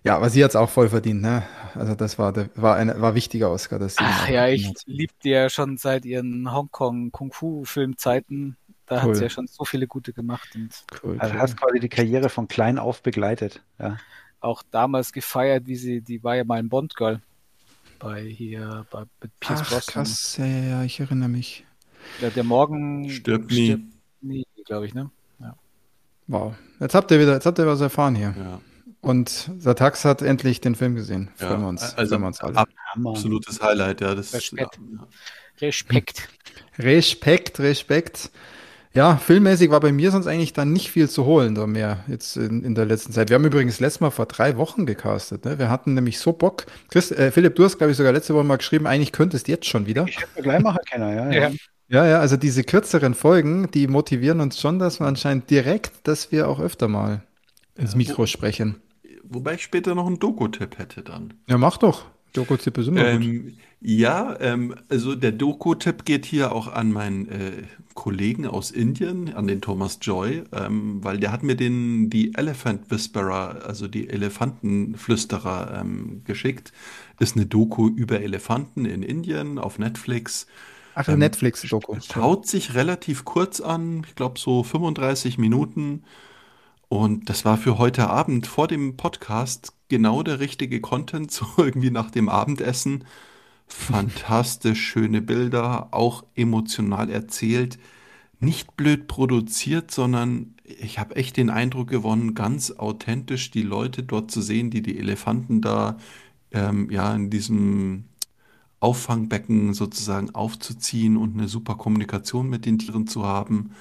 Ja, 0.04 0.16
aber 0.18 0.30
sie 0.30 0.44
hat 0.44 0.52
es 0.52 0.56
auch 0.56 0.70
voll 0.70 0.90
verdient, 0.90 1.22
ne? 1.22 1.44
Also 1.76 1.94
das 1.96 2.18
war 2.20 2.34
der, 2.34 2.50
war 2.56 2.76
ein 2.76 3.00
war 3.00 3.16
wichtiger 3.16 3.52
Oscar. 3.52 3.80
Dass 3.80 3.96
Ach 3.98 4.28
ja, 4.28 4.48
ich 4.48 4.72
liebe 4.86 5.14
die 5.24 5.30
ja 5.30 5.50
schon 5.50 5.78
seit 5.78 6.06
ihren 6.06 6.52
Hongkong 6.52 7.12
Kung 7.12 7.32
Fu 7.32 7.64
Filmzeiten. 7.64 8.58
Da 8.88 8.98
cool. 8.98 9.02
hat 9.02 9.16
sie 9.16 9.24
ja 9.24 9.30
schon 9.30 9.48
so 9.48 9.66
viele 9.66 9.88
gute 9.88 10.14
gemacht. 10.14 10.50
Und 10.54 10.70
cool, 11.04 11.20
also 11.20 11.34
hast 11.36 11.58
quasi 11.58 11.80
die 11.80 11.90
Karriere 11.90 12.30
von 12.30 12.48
klein 12.48 12.78
auf 12.78 13.02
begleitet. 13.02 13.64
Ja. 13.80 13.98
Auch 14.40 14.64
damals 14.72 15.12
gefeiert, 15.12 15.68
wie 15.68 15.76
sie, 15.76 16.02
die 16.02 16.24
war 16.24 16.36
ja 16.36 16.44
mal 16.44 16.60
ein 16.60 16.70
Bond 16.70 16.96
Girl 16.96 17.22
bei 18.00 18.22
hier 18.24 18.86
bei 18.92 19.04
mit 19.22 19.40
Pierce 19.40 19.62
Ach, 19.64 19.70
Brosnan. 19.70 20.06
Krass, 20.06 20.38
ja, 20.38 20.46
ja, 20.46 20.84
ich 20.84 21.00
erinnere 21.00 21.30
mich. 21.30 21.66
Ja, 22.22 22.30
der 22.30 22.44
Morgen 22.44 23.10
stirbt 23.10 23.52
nie, 23.52 23.66
stirbt 23.66 23.84
nie 24.22 24.46
glaube 24.66 24.86
ich, 24.86 24.94
ne? 24.94 25.10
Ja. 25.40 25.56
Wow. 26.28 26.56
Jetzt 26.80 26.96
habt 26.96 27.12
ihr 27.12 27.20
wieder, 27.20 27.34
jetzt 27.34 27.46
habt 27.46 27.58
ihr 27.60 27.68
was 27.68 27.82
erfahren 27.82 28.16
hier. 28.16 28.36
Ja. 28.38 28.62
Und 29.02 29.52
Satax 29.60 30.04
hat 30.04 30.22
endlich 30.22 30.62
den 30.62 30.76
Film 30.76 30.96
gesehen. 30.96 31.30
Ja, 31.40 31.48
freuen 31.48 31.62
wir 31.62 31.68
uns. 31.68 31.94
Also 31.96 32.20
wir 32.20 32.26
uns 32.26 32.42
alle. 32.42 32.58
Ab, 32.58 32.70
absolutes 32.94 33.62
Highlight, 33.62 34.02
ja. 34.02 34.16
Das, 34.16 34.34
Respekt. 34.34 34.80
Ja. 34.80 35.08
Respekt. 35.62 36.28
Respekt, 36.80 37.60
Respekt. 37.60 38.32
Ja, 38.96 39.18
filmmäßig 39.18 39.72
war 39.72 39.82
bei 39.82 39.92
mir 39.92 40.10
sonst 40.10 40.26
eigentlich 40.26 40.54
dann 40.54 40.72
nicht 40.72 40.90
viel 40.90 41.10
zu 41.10 41.26
holen 41.26 41.54
da 41.54 41.68
mehr 41.68 42.06
jetzt 42.08 42.38
in, 42.38 42.64
in 42.64 42.76
der 42.76 42.86
letzten 42.86 43.12
Zeit. 43.12 43.30
Wir 43.30 43.36
haben 43.36 43.44
übrigens 43.44 43.82
letztes 43.82 44.00
Mal 44.00 44.10
vor 44.10 44.26
drei 44.26 44.56
Wochen 44.56 44.86
gecastet. 44.86 45.44
Ne? 45.44 45.60
Wir 45.60 45.70
hatten 45.70 45.96
nämlich 45.96 46.18
so 46.18 46.32
Bock. 46.32 46.66
Chris, 46.90 47.12
äh, 47.12 47.30
Philipp, 47.32 47.56
du 47.56 47.66
hast, 47.66 47.78
glaube 47.78 47.92
ich, 47.92 47.98
sogar 47.98 48.14
letzte 48.14 48.34
Woche 48.34 48.46
mal 48.46 48.56
geschrieben, 48.56 48.88
eigentlich 48.88 49.12
könntest 49.12 49.48
du 49.48 49.52
jetzt 49.52 49.66
schon 49.66 49.86
wieder. 49.86 50.06
Ich 50.08 50.18
hätte 50.18 50.42
gleich 50.42 50.62
machen 50.62 50.80
können, 50.90 51.16
ja. 51.16 51.30
ja. 51.32 51.52
Ja, 51.88 52.08
ja, 52.08 52.20
also 52.20 52.36
diese 52.36 52.64
kürzeren 52.64 53.14
Folgen, 53.14 53.70
die 53.72 53.88
motivieren 53.88 54.42
uns 54.42 54.60
schon, 54.60 54.80
dass 54.80 55.00
wir 55.00 55.06
anscheinend 55.06 55.52
direkt, 55.52 56.08
dass 56.08 56.32
wir 56.32 56.50
auch 56.50 56.60
öfter 56.60 56.88
mal 56.88 57.22
ins 57.76 57.96
Mikro 57.96 58.26
sprechen. 58.26 58.82
Wobei 59.24 59.56
ich 59.56 59.62
später 59.62 59.94
noch 59.94 60.08
einen 60.08 60.18
Doku-Tipp 60.18 60.80
hätte 60.80 61.04
dann. 61.04 61.36
Ja, 61.48 61.58
mach 61.60 61.78
doch. 61.78 62.06
Doku-Tipp 62.38 62.78
ist 62.78 62.88
immer 62.88 63.06
ähm, 63.06 63.44
gut. 63.44 63.54
Ja, 63.82 64.40
ähm, 64.40 64.76
also 64.90 65.16
der 65.16 65.32
Doku-Tipp 65.32 66.06
geht 66.06 66.26
hier 66.26 66.52
auch 66.52 66.68
an 66.68 66.92
meinen 66.92 67.30
äh, 67.30 67.52
Kollegen 67.94 68.48
aus 68.48 68.72
Indien, 68.72 69.34
an 69.34 69.48
den 69.48 69.62
Thomas 69.62 70.00
Joy, 70.02 70.44
ähm, 70.52 71.04
weil 71.04 71.20
der 71.20 71.32
hat 71.32 71.44
mir 71.44 71.56
den, 71.56 72.10
die 72.10 72.34
Elephant 72.36 72.90
Whisperer, 72.90 73.64
also 73.66 73.88
die 73.88 74.10
Elefantenflüsterer 74.10 75.80
ähm, 75.82 76.22
geschickt. 76.26 76.74
Ist 77.20 77.36
eine 77.36 77.46
Doku 77.46 77.88
über 77.88 78.22
Elefanten 78.22 78.86
in 78.86 79.04
Indien 79.04 79.60
auf 79.60 79.78
Netflix. 79.78 80.48
Ach, 80.96 81.08
ähm, 81.08 81.20
Netflix-Doku. 81.20 81.98
Schaut 82.02 82.48
sich 82.48 82.74
relativ 82.74 83.24
kurz 83.24 83.62
an, 83.62 84.04
ich 84.08 84.16
glaube 84.16 84.40
so 84.40 84.64
35 84.64 85.38
Minuten. 85.38 86.04
Und 86.88 87.30
das 87.30 87.46
war 87.46 87.58
für 87.58 87.78
heute 87.78 88.10
Abend 88.10 88.48
vor 88.48 88.68
dem 88.68 88.98
Podcast 88.98 89.75
genau 89.88 90.24
der 90.24 90.40
richtige 90.40 90.82
Content, 90.82 91.32
so 91.32 91.46
irgendwie 91.58 91.92
nach 91.92 92.12
dem 92.12 92.30
Abendessen. 92.30 93.06
Fantastisch 93.68 94.80
schöne 94.80 95.22
Bilder, 95.22 95.90
auch 95.92 96.24
emotional 96.36 97.10
erzählt. 97.10 97.80
Nicht 98.40 98.78
blöd 98.78 99.08
produziert, 99.08 99.90
sondern 99.90 100.56
ich 100.64 101.00
habe 101.00 101.16
echt 101.16 101.38
den 101.38 101.50
Eindruck 101.50 101.90
gewonnen, 101.90 102.36
ganz 102.36 102.72
authentisch 102.72 103.50
die 103.50 103.64
Leute 103.64 104.04
dort 104.04 104.30
zu 104.30 104.42
sehen, 104.42 104.70
die 104.70 104.82
die 104.82 105.00
Elefanten 105.00 105.62
da 105.62 105.98
ähm, 106.52 106.90
ja 106.92 107.14
in 107.16 107.30
diesem 107.30 108.06
Auffangbecken 108.80 109.74
sozusagen 109.74 110.36
aufzuziehen 110.36 111.18
und 111.18 111.38
eine 111.38 111.48
super 111.48 111.76
Kommunikation 111.76 112.50
mit 112.50 112.66
den 112.66 112.78
Tieren 112.78 113.08
zu 113.08 113.26
haben. 113.26 113.72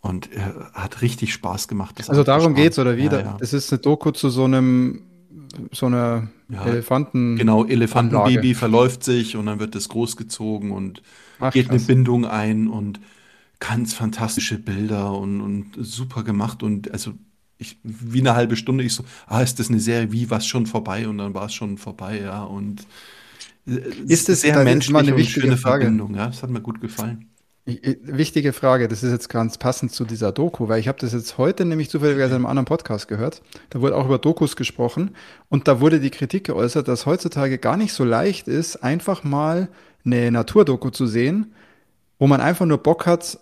Und 0.00 0.32
äh, 0.32 0.40
hat 0.74 1.00
richtig 1.00 1.32
Spaß 1.32 1.68
gemacht. 1.68 1.94
also 2.08 2.24
darum 2.24 2.54
geht's, 2.54 2.76
oder 2.78 2.96
wie? 2.96 3.04
Ja, 3.04 3.20
ja. 3.20 3.36
Es 3.38 3.52
ist 3.52 3.72
eine 3.72 3.80
Doku 3.80 4.10
zu 4.10 4.30
so 4.30 4.44
einem 4.44 5.04
so 5.70 5.86
einer 5.86 6.28
ja, 6.48 6.64
Elefanten. 6.64 7.36
Genau, 7.36 7.64
Elefantenbaby 7.64 8.36
Anlage. 8.36 8.54
verläuft 8.54 9.04
sich 9.04 9.36
und 9.36 9.46
dann 9.46 9.58
wird 9.58 9.74
es 9.74 9.88
großgezogen 9.88 10.70
und 10.70 11.02
Ach, 11.40 11.52
geht 11.52 11.68
krass. 11.68 11.76
eine 11.76 11.86
Bindung 11.86 12.26
ein 12.26 12.68
und 12.68 13.00
ganz 13.58 13.94
fantastische 13.94 14.58
Bilder 14.58 15.12
und, 15.12 15.40
und 15.40 15.66
super 15.78 16.24
gemacht 16.24 16.62
und 16.62 16.90
also 16.90 17.12
ich, 17.58 17.78
wie 17.84 18.20
eine 18.20 18.34
halbe 18.34 18.56
Stunde, 18.56 18.82
ich 18.82 18.92
so, 18.92 19.04
ah, 19.26 19.40
ist 19.40 19.60
das 19.60 19.68
eine 19.68 19.78
Serie, 19.78 20.10
wie 20.10 20.30
was 20.30 20.46
schon 20.46 20.66
vorbei 20.66 21.06
und 21.06 21.18
dann 21.18 21.32
war 21.32 21.46
es 21.46 21.54
schon 21.54 21.78
vorbei, 21.78 22.20
ja 22.20 22.42
und 22.42 22.86
äh, 23.66 23.78
ist 24.08 24.28
es 24.28 24.40
sehr 24.40 24.62
menschlich 24.64 24.96
eine 24.96 25.14
und 25.14 25.24
schöne 25.24 25.56
Frage. 25.56 25.84
Verbindung, 25.84 26.14
ja, 26.14 26.26
das 26.26 26.42
hat 26.42 26.50
mir 26.50 26.60
gut 26.60 26.80
gefallen. 26.80 27.31
Wichtige 27.64 28.52
Frage, 28.52 28.88
das 28.88 29.04
ist 29.04 29.12
jetzt 29.12 29.28
ganz 29.28 29.56
passend 29.56 29.92
zu 29.92 30.04
dieser 30.04 30.32
Doku, 30.32 30.66
weil 30.66 30.80
ich 30.80 30.88
habe 30.88 30.98
das 30.98 31.12
jetzt 31.12 31.38
heute 31.38 31.64
nämlich 31.64 31.90
zufälligerweise 31.90 32.30
in 32.30 32.36
einem 32.36 32.46
anderen 32.46 32.64
Podcast 32.64 33.06
gehört. 33.06 33.40
Da 33.70 33.80
wurde 33.80 33.96
auch 33.96 34.06
über 34.06 34.18
Dokus 34.18 34.56
gesprochen 34.56 35.14
und 35.48 35.68
da 35.68 35.80
wurde 35.80 36.00
die 36.00 36.10
Kritik 36.10 36.42
geäußert, 36.42 36.88
dass 36.88 37.06
heutzutage 37.06 37.58
gar 37.58 37.76
nicht 37.76 37.92
so 37.92 38.02
leicht 38.02 38.48
ist, 38.48 38.82
einfach 38.82 39.22
mal 39.22 39.68
eine 40.04 40.32
Naturdoku 40.32 40.90
zu 40.90 41.06
sehen, 41.06 41.54
wo 42.18 42.26
man 42.26 42.40
einfach 42.40 42.66
nur 42.66 42.78
Bock 42.78 43.06
hat, 43.06 43.38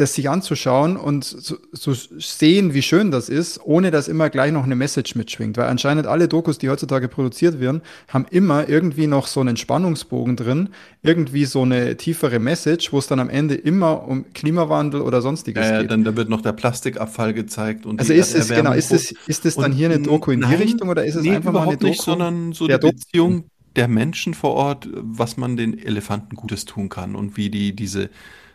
das 0.00 0.14
sich 0.14 0.30
anzuschauen 0.30 0.96
und 0.96 1.24
zu, 1.24 1.56
zu, 1.72 1.92
sehen, 2.18 2.72
wie 2.72 2.82
schön 2.82 3.10
das 3.10 3.28
ist, 3.28 3.60
ohne 3.64 3.90
dass 3.90 4.06
immer 4.06 4.30
gleich 4.30 4.52
noch 4.52 4.64
eine 4.64 4.76
Message 4.76 5.16
mitschwingt. 5.16 5.56
Weil 5.56 5.66
anscheinend 5.66 6.06
alle 6.06 6.28
Dokus, 6.28 6.58
die 6.58 6.70
heutzutage 6.70 7.08
produziert 7.08 7.58
werden, 7.58 7.82
haben 8.06 8.26
immer 8.30 8.68
irgendwie 8.68 9.08
noch 9.08 9.26
so 9.26 9.40
einen 9.40 9.56
Spannungsbogen 9.56 10.36
drin, 10.36 10.68
irgendwie 11.02 11.44
so 11.46 11.62
eine 11.62 11.96
tiefere 11.96 12.38
Message, 12.38 12.92
wo 12.92 12.98
es 12.98 13.08
dann 13.08 13.18
am 13.18 13.28
Ende 13.28 13.56
immer 13.56 14.06
um 14.06 14.32
Klimawandel 14.34 15.00
oder 15.00 15.20
sonstiges 15.20 15.68
ja, 15.68 15.80
geht. 15.80 15.90
Dann 15.90 16.04
da 16.04 16.14
wird 16.16 16.28
noch 16.28 16.42
der 16.42 16.52
Plastikabfall 16.52 17.34
gezeigt 17.34 17.84
und 17.84 17.98
also 17.98 18.12
ist 18.12 18.34
es 18.34 18.48
genau, 18.48 18.72
ist 18.72 18.92
es 18.92 19.12
ist 19.26 19.46
es 19.46 19.56
dann 19.56 19.72
hier 19.72 19.90
eine 19.90 20.00
Doku 20.00 20.30
in 20.30 20.40
nein, 20.40 20.50
die 20.50 20.62
Richtung 20.62 20.88
oder 20.88 21.04
ist 21.04 21.16
es 21.16 21.22
nee, 21.22 21.34
einfach 21.34 21.52
mal 21.52 21.62
eine 21.62 21.76
Doku, 21.76 21.88
nicht, 21.88 22.02
sondern 22.02 22.52
so 22.52 22.68
die 22.68 22.78
Beziehung 22.78 23.44
der 23.74 23.88
Menschen 23.88 24.34
vor 24.34 24.54
Ort, 24.54 24.88
was 24.92 25.36
man 25.36 25.56
den 25.56 25.78
Elefanten 25.78 26.36
Gutes 26.36 26.64
tun 26.64 26.88
kann 26.88 27.14
und 27.14 27.36
wie 27.36 27.50
die 27.50 27.74
diese 27.74 28.10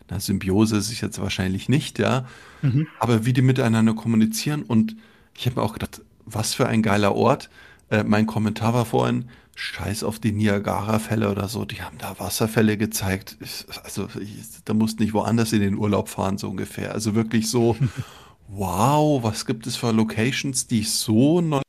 na, 0.10 0.20
Symbiose 0.20 0.78
ist 0.78 0.92
es 0.92 1.02
jetzt 1.02 1.22
wahrscheinlich 1.22 1.70
nicht, 1.70 2.00
ja. 2.00 2.26
Mhm. 2.62 2.88
Aber 3.00 3.26
wie 3.26 3.34
die 3.34 3.42
miteinander 3.42 3.94
kommunizieren 3.94 4.64
und 4.64 4.96
ich 5.36 5.46
habe 5.46 5.60
mir 5.60 5.64
auch 5.64 5.74
gedacht, 5.74 6.02
was 6.26 6.54
für 6.54 6.68
ein 6.68 6.82
geiler 6.82 7.16
Ort. 7.16 7.50
Äh, 7.90 8.04
mein 8.04 8.26
Kommentar 8.26 8.74
war 8.74 8.86
vorhin, 8.86 9.30
scheiß 9.56 10.04
auf 10.04 10.20
die 10.20 10.32
Niagara-Fälle 10.32 11.30
oder 11.30 11.48
so, 11.48 11.66
die 11.66 11.82
haben 11.82 11.98
da 11.98 12.20
Wasserfälle 12.20 12.78
gezeigt. 12.78 13.38
Ich, 13.40 13.66
also 13.84 14.08
ich, 14.20 14.36
da 14.66 14.74
musst 14.74 15.00
nicht 15.00 15.14
woanders 15.14 15.54
in 15.54 15.62
den 15.62 15.78
Urlaub 15.78 16.10
fahren, 16.10 16.38
so 16.38 16.50
ungefähr. 16.50 16.94
Also 16.94 17.14
wirklich 17.16 17.50
so, 17.50 17.76
wow, 18.48 19.22
was 19.24 19.46
gibt 19.46 19.68
es 19.68 19.76
für 19.76 19.92
Locations, 19.92 20.68
die 20.68 20.80
ich 20.80 20.92
so 20.92 21.42
noch 21.42 21.62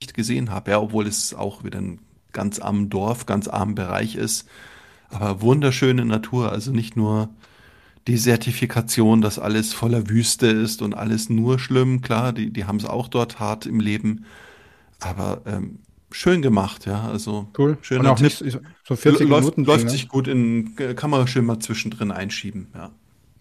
nicht 0.00 0.14
gesehen 0.14 0.50
habe, 0.50 0.72
ja, 0.72 0.80
obwohl 0.80 1.06
es 1.06 1.34
auch 1.34 1.64
wieder 1.64 1.80
ein 1.80 2.00
ganz 2.32 2.58
am 2.58 2.88
Dorf, 2.90 3.26
ganz 3.26 3.48
am 3.48 3.74
Bereich 3.74 4.16
ist. 4.16 4.48
Aber 5.08 5.40
wunderschöne 5.40 6.04
Natur, 6.04 6.52
also 6.52 6.70
nicht 6.70 6.96
nur 6.96 7.30
Desertifikation, 8.08 9.20
dass 9.20 9.38
alles 9.38 9.74
voller 9.74 10.08
Wüste 10.08 10.46
ist 10.46 10.80
und 10.80 10.94
alles 10.94 11.28
nur 11.28 11.58
schlimm. 11.58 12.00
Klar, 12.00 12.32
die, 12.32 12.50
die 12.50 12.64
haben 12.64 12.78
es 12.78 12.86
auch 12.86 13.06
dort 13.06 13.38
hart 13.38 13.66
im 13.66 13.80
Leben. 13.80 14.24
Aber 14.98 15.42
ähm, 15.44 15.80
schön 16.10 16.40
gemacht, 16.40 16.86
ja. 16.86 17.06
Also 17.06 17.48
cool. 17.58 17.76
schöner 17.82 18.16
Tipp. 18.16 18.40
Nicht, 18.40 18.58
so 18.84 18.96
40 18.96 19.28
läuft, 19.28 19.42
Minuten. 19.42 19.64
Läuft 19.64 19.90
sich 19.90 20.08
gut 20.08 20.26
in 20.26 20.74
kann 20.96 21.10
man 21.10 21.26
schön 21.28 21.44
mal 21.44 21.58
zwischendrin 21.58 22.10
einschieben, 22.10 22.68
ja. 22.74 22.90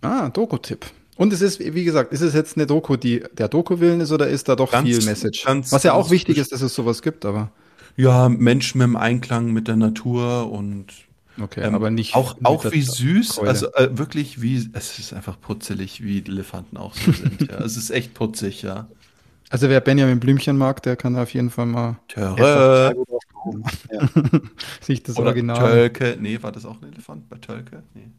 Ah, 0.01 0.30
Doku-Tipp. 0.30 0.86
Und 1.15 1.34
es 1.34 1.41
ist, 1.41 1.59
wie 1.59 1.84
gesagt, 1.84 2.11
ist 2.11 2.22
es 2.22 2.34
jetzt 2.34 2.57
eine 2.57 2.68
Doku, 2.68 2.97
die 2.97 3.24
der 3.34 3.47
Doku 3.47 3.80
willen 3.80 4.01
ist 4.01 4.11
oder 4.11 4.28
ist 4.28 4.49
da 4.49 4.55
doch 4.55 4.72
ganz, 4.72 4.88
viel 4.88 5.03
Message? 5.03 5.45
Ganz, 5.45 5.72
Was 5.72 5.84
ja 5.84 5.93
auch 5.93 6.11
wichtig 6.11 6.38
ist, 6.38 6.51
dass 6.51 6.61
es 6.61 6.76
sowas 6.76 7.01
gibt, 7.01 7.26
aber. 7.26 7.51
Ja, 7.95 8.30
Menschen 8.30 8.78
mit 8.80 8.88
dem 8.88 8.95
Einklang 8.97 9.53
mit 9.53 9.68
der 9.68 9.78
Natur 9.78 10.51
und 10.51 11.07
Okay, 11.40 11.62
ähm, 11.62 11.76
aber 11.76 11.92
nicht. 11.92 12.16
Auch, 12.16 12.36
auch 12.44 12.72
wie 12.72 12.82
süß, 12.82 13.38
Keule. 13.38 13.50
also 13.50 13.72
äh, 13.74 13.96
wirklich 13.98 14.42
wie, 14.42 14.70
es 14.74 15.00
ist 15.00 15.14
einfach 15.14 15.40
putzelig, 15.40 16.04
wie 16.04 16.22
die 16.22 16.32
Elefanten 16.32 16.78
auch 16.78 16.94
so 16.96 17.12
sind. 17.12 17.42
ja. 17.52 17.60
Es 17.60 17.78
ist 17.78 17.90
echt 17.90 18.14
putzig, 18.14 18.62
ja. 18.64 18.88
Also 19.50 19.70
wer 19.70 19.80
Benjamin 19.80 20.20
Blümchen 20.20 20.58
mag, 20.58 20.82
der 20.84 20.96
kann 20.96 21.16
auf 21.16 21.34
jeden 21.34 21.50
Fall 21.50 21.68
mal 21.68 21.98
Töre. 22.08 22.96
Ja. 23.92 24.10
sich 24.82 25.04
das 25.04 25.18
Oder 25.18 25.28
Original. 25.28 25.58
Tölke. 25.58 26.18
Nee, 26.20 26.42
war 26.42 26.52
das 26.52 26.66
auch 26.66 26.82
ein 26.82 26.92
Elefant 26.92 27.30
bei 27.30 27.38
Tölke? 27.38 27.84
Nee. 27.94 28.10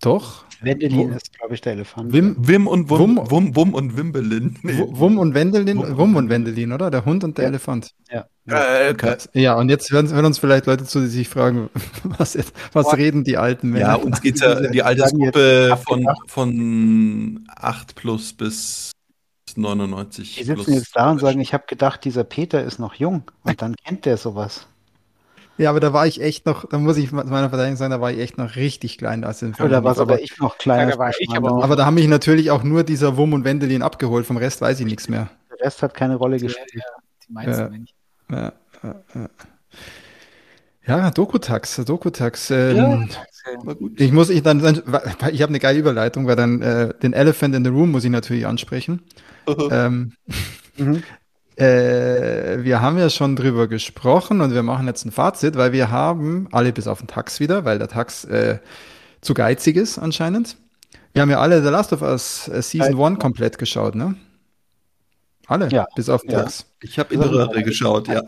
Doch. 0.00 0.44
Wendelin 0.60 1.12
ist, 1.12 1.38
glaube 1.38 1.54
ich, 1.54 1.60
der 1.60 1.74
Elefant. 1.74 2.12
Wim, 2.12 2.36
Wim 2.38 2.66
und 2.66 2.90
Wum, 2.90 3.16
Wum, 3.16 3.30
Wum, 3.30 3.56
Wum 3.56 3.74
und 3.74 3.96
Wimbelin. 3.96 4.58
Nee. 4.62 4.84
Wum 4.88 5.18
und 5.18 5.34
Wendelin, 5.34 5.78
Wum, 5.78 5.96
Wum 5.96 6.16
und 6.16 6.30
Wendelin, 6.30 6.72
oder? 6.72 6.90
Der 6.90 7.04
Hund 7.04 7.22
und 7.22 7.38
der 7.38 7.44
ja. 7.44 7.48
Elefant. 7.50 7.94
Ja. 8.10 8.26
Äh, 8.46 8.90
okay. 8.90 9.16
Ja, 9.34 9.54
und 9.54 9.68
jetzt 9.68 9.90
hören, 9.90 10.10
hören, 10.10 10.24
uns 10.24 10.38
vielleicht 10.38 10.66
Leute 10.66 10.84
zu, 10.84 11.00
die 11.00 11.06
sich 11.06 11.28
fragen, 11.28 11.70
was, 12.04 12.34
jetzt, 12.34 12.54
was 12.72 12.96
reden 12.96 13.22
die 13.22 13.36
alten 13.36 13.70
Männer? 13.70 13.86
Ja, 13.86 13.94
uns 13.94 14.20
geht 14.20 14.40
ja 14.40 14.60
die 14.68 14.82
Altersgruppe 14.82 15.78
von, 15.86 16.08
von 16.26 17.44
8 17.54 17.94
plus 17.94 18.32
bis 18.32 18.90
99. 19.54 20.36
Die 20.36 20.44
sitzen 20.44 20.74
jetzt 20.74 20.94
da 20.94 21.10
und 21.10 21.20
sagen, 21.20 21.40
ich 21.40 21.52
habe 21.54 21.64
gedacht, 21.68 22.04
dieser 22.04 22.24
Peter 22.24 22.62
ist 22.64 22.78
noch 22.78 22.94
jung 22.94 23.22
und 23.42 23.62
dann 23.62 23.76
kennt 23.76 24.06
der 24.06 24.16
sowas. 24.16 24.66
Ja, 25.58 25.70
aber 25.70 25.80
da 25.80 25.92
war 25.92 26.06
ich 26.06 26.22
echt 26.22 26.46
noch, 26.46 26.68
da 26.68 26.78
muss 26.78 26.96
ich 26.96 27.10
meiner 27.10 27.48
Verteidigung 27.48 27.76
sagen, 27.76 27.90
da 27.90 28.00
war 28.00 28.12
ich 28.12 28.20
echt 28.20 28.38
noch 28.38 28.54
richtig 28.54 28.96
klein. 28.96 29.24
Als 29.24 29.40
Film 29.40 29.54
Oder 29.58 29.82
war 29.82 29.98
aber 29.98 30.20
ich 30.20 30.38
noch 30.38 30.56
kleiner. 30.56 30.96
Ja, 30.96 31.10
ich 31.18 31.36
aber, 31.36 31.62
aber, 31.64 31.74
da 31.74 31.84
haben 31.84 31.94
mich 31.94 32.06
natürlich 32.06 32.52
auch 32.52 32.62
nur 32.62 32.84
dieser 32.84 33.16
Wum 33.16 33.32
und 33.32 33.44
Wendelin 33.44 33.82
abgeholt, 33.82 34.24
vom 34.24 34.36
Rest 34.36 34.60
weiß 34.60 34.78
ich 34.78 34.86
nichts 34.86 35.08
mehr. 35.08 35.28
Der 35.50 35.66
Rest 35.66 35.82
hat 35.82 35.94
keine 35.94 36.14
Rolle 36.14 36.38
gespielt. 36.38 36.68
Ja, 36.72 36.82
die 37.26 37.32
meisten 37.32 37.80
nicht. 37.80 37.94
Ja, 38.30 38.52
ja, 38.82 38.94
ja. 39.14 39.28
Ja, 40.86 41.10
Dokutax, 41.10 41.76
Dokutax. 41.84 42.50
Ähm, 42.50 42.76
ja, 42.76 43.74
ich 43.96 44.10
muss 44.10 44.30
ich 44.30 44.42
dann, 44.42 44.60
ich 44.60 45.42
habe 45.42 45.50
eine 45.50 45.58
geile 45.58 45.78
Überleitung, 45.78 46.26
weil 46.26 46.36
dann 46.36 46.62
äh, 46.62 46.94
den 47.02 47.12
Elephant 47.12 47.54
in 47.54 47.64
the 47.64 47.70
Room 47.70 47.90
muss 47.90 48.04
ich 48.04 48.10
natürlich 48.10 48.46
ansprechen. 48.46 49.02
ähm, 49.70 50.12
mhm. 50.76 51.02
Äh, 51.58 52.62
wir 52.62 52.80
haben 52.80 52.98
ja 52.98 53.10
schon 53.10 53.34
drüber 53.34 53.66
gesprochen 53.66 54.40
und 54.40 54.54
wir 54.54 54.62
machen 54.62 54.86
jetzt 54.86 55.04
ein 55.04 55.10
Fazit, 55.10 55.56
weil 55.56 55.72
wir 55.72 55.90
haben 55.90 56.48
alle 56.52 56.72
bis 56.72 56.86
auf 56.86 56.98
den 56.98 57.08
Tax 57.08 57.40
wieder, 57.40 57.64
weil 57.64 57.78
der 57.78 57.88
Tax 57.88 58.24
äh, 58.24 58.58
zu 59.20 59.34
geizig 59.34 59.76
ist 59.76 59.98
anscheinend. 59.98 60.56
Wir 61.12 61.22
haben 61.22 61.30
ja 61.30 61.40
alle 61.40 61.62
The 61.62 61.68
Last 61.68 61.92
of 61.92 62.02
Us 62.02 62.48
äh, 62.48 62.62
Season 62.62 63.00
1 63.00 63.18
komplett 63.18 63.58
geschaut, 63.58 63.96
ne? 63.96 64.14
Alle, 65.46 65.68
ja. 65.70 65.86
bis 65.96 66.08
auf 66.08 66.22
den 66.22 66.32
ja. 66.32 66.42
Tax. 66.42 66.66
Ich 66.80 66.98
habe 66.98 67.14
Interesse 67.14 67.62
geschaut, 67.62 68.06
ja. 68.06 68.22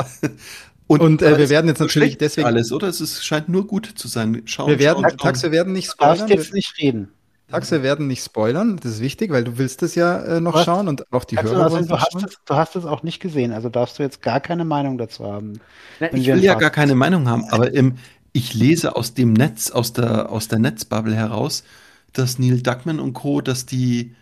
Und, 0.87 1.01
und 1.03 1.23
äh, 1.23 1.39
wir 1.39 1.51
werden 1.51 1.69
jetzt 1.69 1.81
natürlich 1.81 2.19
deswegen 2.19 2.47
alles, 2.47 2.73
oder? 2.73 2.89
Es 2.89 3.01
ist, 3.01 3.25
scheint 3.25 3.49
nur 3.49 3.67
gut 3.67 3.87
zu 3.95 4.09
sein. 4.09 4.43
Schauen, 4.47 4.71
wir 4.71 4.79
werden, 4.79 5.05
schauen, 5.05 5.19
Tax, 5.19 5.43
wir 5.43 5.53
werden 5.53 5.73
nicht 5.73 5.91
spoilern. 5.91 6.15
Du 6.15 6.21
darfst 6.21 6.35
jetzt 6.35 6.55
nicht 6.55 6.79
reden. 6.81 7.13
Tax, 7.51 7.71
wir 7.71 7.83
werden 7.83 8.07
nicht 8.07 8.25
spoilern. 8.25 8.79
Das 8.83 8.93
ist 8.93 9.01
wichtig, 9.01 9.31
weil 9.31 9.45
du 9.45 9.59
willst 9.59 9.83
es 9.83 9.95
ja 9.95 10.19
äh, 10.23 10.41
noch 10.41 10.55
hast, 10.55 10.65
schauen 10.65 10.89
und 10.89 11.13
auch 11.13 11.25
die 11.25 11.37
Hörer 11.37 11.65
also, 11.65 11.81
du, 11.83 11.99
hast 11.99 12.15
es, 12.15 12.39
du 12.45 12.55
hast 12.55 12.77
es 12.77 12.85
auch 12.85 13.03
nicht 13.03 13.21
gesehen, 13.21 13.53
also 13.53 13.69
darfst 13.69 13.99
du 13.99 14.03
jetzt 14.03 14.23
gar 14.23 14.41
keine 14.41 14.65
Meinung 14.65 14.99
dazu 14.99 15.25
haben. 15.25 15.61
Na, 15.99 16.13
ich 16.13 16.27
will 16.27 16.43
ja 16.43 16.55
gar 16.55 16.71
keine 16.71 16.95
Meinung 16.95 17.29
haben, 17.29 17.45
aber 17.51 17.73
im, 17.73 17.97
ich 18.33 18.55
lese 18.55 18.97
aus 18.97 19.15
dem 19.15 19.33
Netz, 19.33 19.71
aus 19.71 19.93
der, 19.93 20.31
aus 20.31 20.49
der 20.49 20.59
Netzbubble 20.59 21.15
heraus, 21.15 21.65
dass 22.13 22.39
Neil 22.39 22.63
Duckman 22.63 23.01
und 23.01 23.13
Co., 23.13 23.41
dass 23.41 23.67
die 23.67 24.15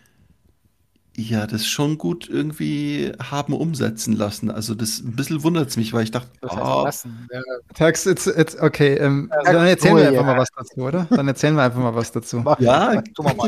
ja, 1.19 1.47
das 1.47 1.67
schon 1.67 1.97
gut 1.97 2.29
irgendwie 2.29 3.11
haben 3.21 3.53
umsetzen 3.53 4.13
lassen. 4.13 4.49
Also 4.49 4.75
das 4.75 4.99
ein 4.99 5.15
bisschen 5.15 5.43
wundert 5.43 5.69
es 5.69 5.77
mich, 5.77 5.93
weil 5.93 6.03
ich 6.03 6.11
dachte, 6.11 6.29
das 6.41 6.51
heißt, 6.51 6.61
oh. 6.63 6.83
lassen. 6.83 7.27
Ja. 7.31 7.41
Tax, 7.73 8.05
it's, 8.05 8.27
it's, 8.27 8.59
okay, 8.59 8.95
ähm, 8.95 9.31
ja, 9.45 9.53
dann 9.53 9.67
erzählen 9.67 9.97
wir 9.97 10.07
einfach 10.07 10.21
ja. 10.21 10.27
mal 10.27 10.37
was 10.37 10.49
dazu, 10.55 10.81
oder? 10.81 11.07
Dann 11.09 11.27
erzählen 11.27 11.55
wir 11.55 11.63
einfach 11.63 11.79
mal 11.79 11.95
was 11.95 12.11
dazu. 12.11 12.43
Ja, 12.59 13.01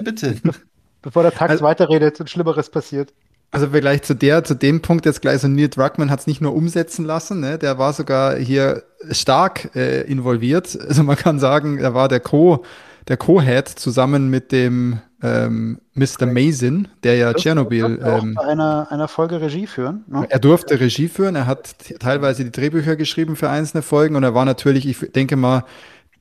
bitte, 0.04 0.32
bitte. 0.42 0.54
Bevor 1.02 1.24
der 1.24 1.32
Tax 1.32 1.52
also, 1.52 1.64
weiterredet 1.64 2.20
und 2.20 2.30
Schlimmeres 2.30 2.70
passiert. 2.70 3.14
Also 3.50 3.70
vielleicht 3.72 4.06
zu 4.06 4.16
der, 4.16 4.44
zu 4.44 4.54
dem 4.54 4.82
Punkt 4.82 5.06
jetzt 5.06 5.22
gleich, 5.22 5.42
so 5.42 5.48
Neil 5.48 5.68
Druckmann 5.68 6.10
hat 6.12 6.22
es 6.22 6.28
nicht 6.28 6.42
nur 6.42 6.56
umsetzen 6.56 7.06
lassen, 7.06 7.40
ne? 7.40 7.58
der 7.58 7.78
war 7.78 7.92
sogar 7.92 8.38
hier 8.38 8.84
stark 9.10 9.76
äh, 9.76 10.02
involviert. 10.02 10.78
Also 10.88 11.04
man 11.04 11.16
kann 11.16 11.40
sagen, 11.40 11.80
er 11.80 11.94
war 11.94 12.08
der 12.08 12.20
Co- 12.20 12.64
der 13.08 13.18
Co-Head 13.18 13.68
zusammen 13.68 14.30
mit 14.30 14.52
dem 14.52 15.00
ähm, 15.24 15.80
Mr. 15.94 16.26
Mason, 16.26 16.88
der 17.04 17.16
ja 17.16 17.34
Tschernobyl. 17.34 18.00
Ähm, 18.04 18.38
einer, 18.38 18.88
einer 18.92 19.08
Folge 19.08 19.42
Regie 19.42 19.68
führen. 19.68 20.04
Ne? 20.08 20.26
Er 20.30 20.40
durfte 20.40 20.80
Regie 20.80 21.08
führen, 21.08 21.36
er 21.36 21.48
hat 21.48 21.76
teilweise 22.00 22.44
die 22.44 22.52
Drehbücher 22.52 22.96
geschrieben 22.96 23.36
für 23.36 23.50
einzelne 23.50 23.84
Folgen 23.84 24.16
und 24.16 24.24
er 24.24 24.34
war 24.34 24.46
natürlich, 24.46 24.88
ich 24.88 25.12
denke 25.12 25.36
mal, 25.36 25.64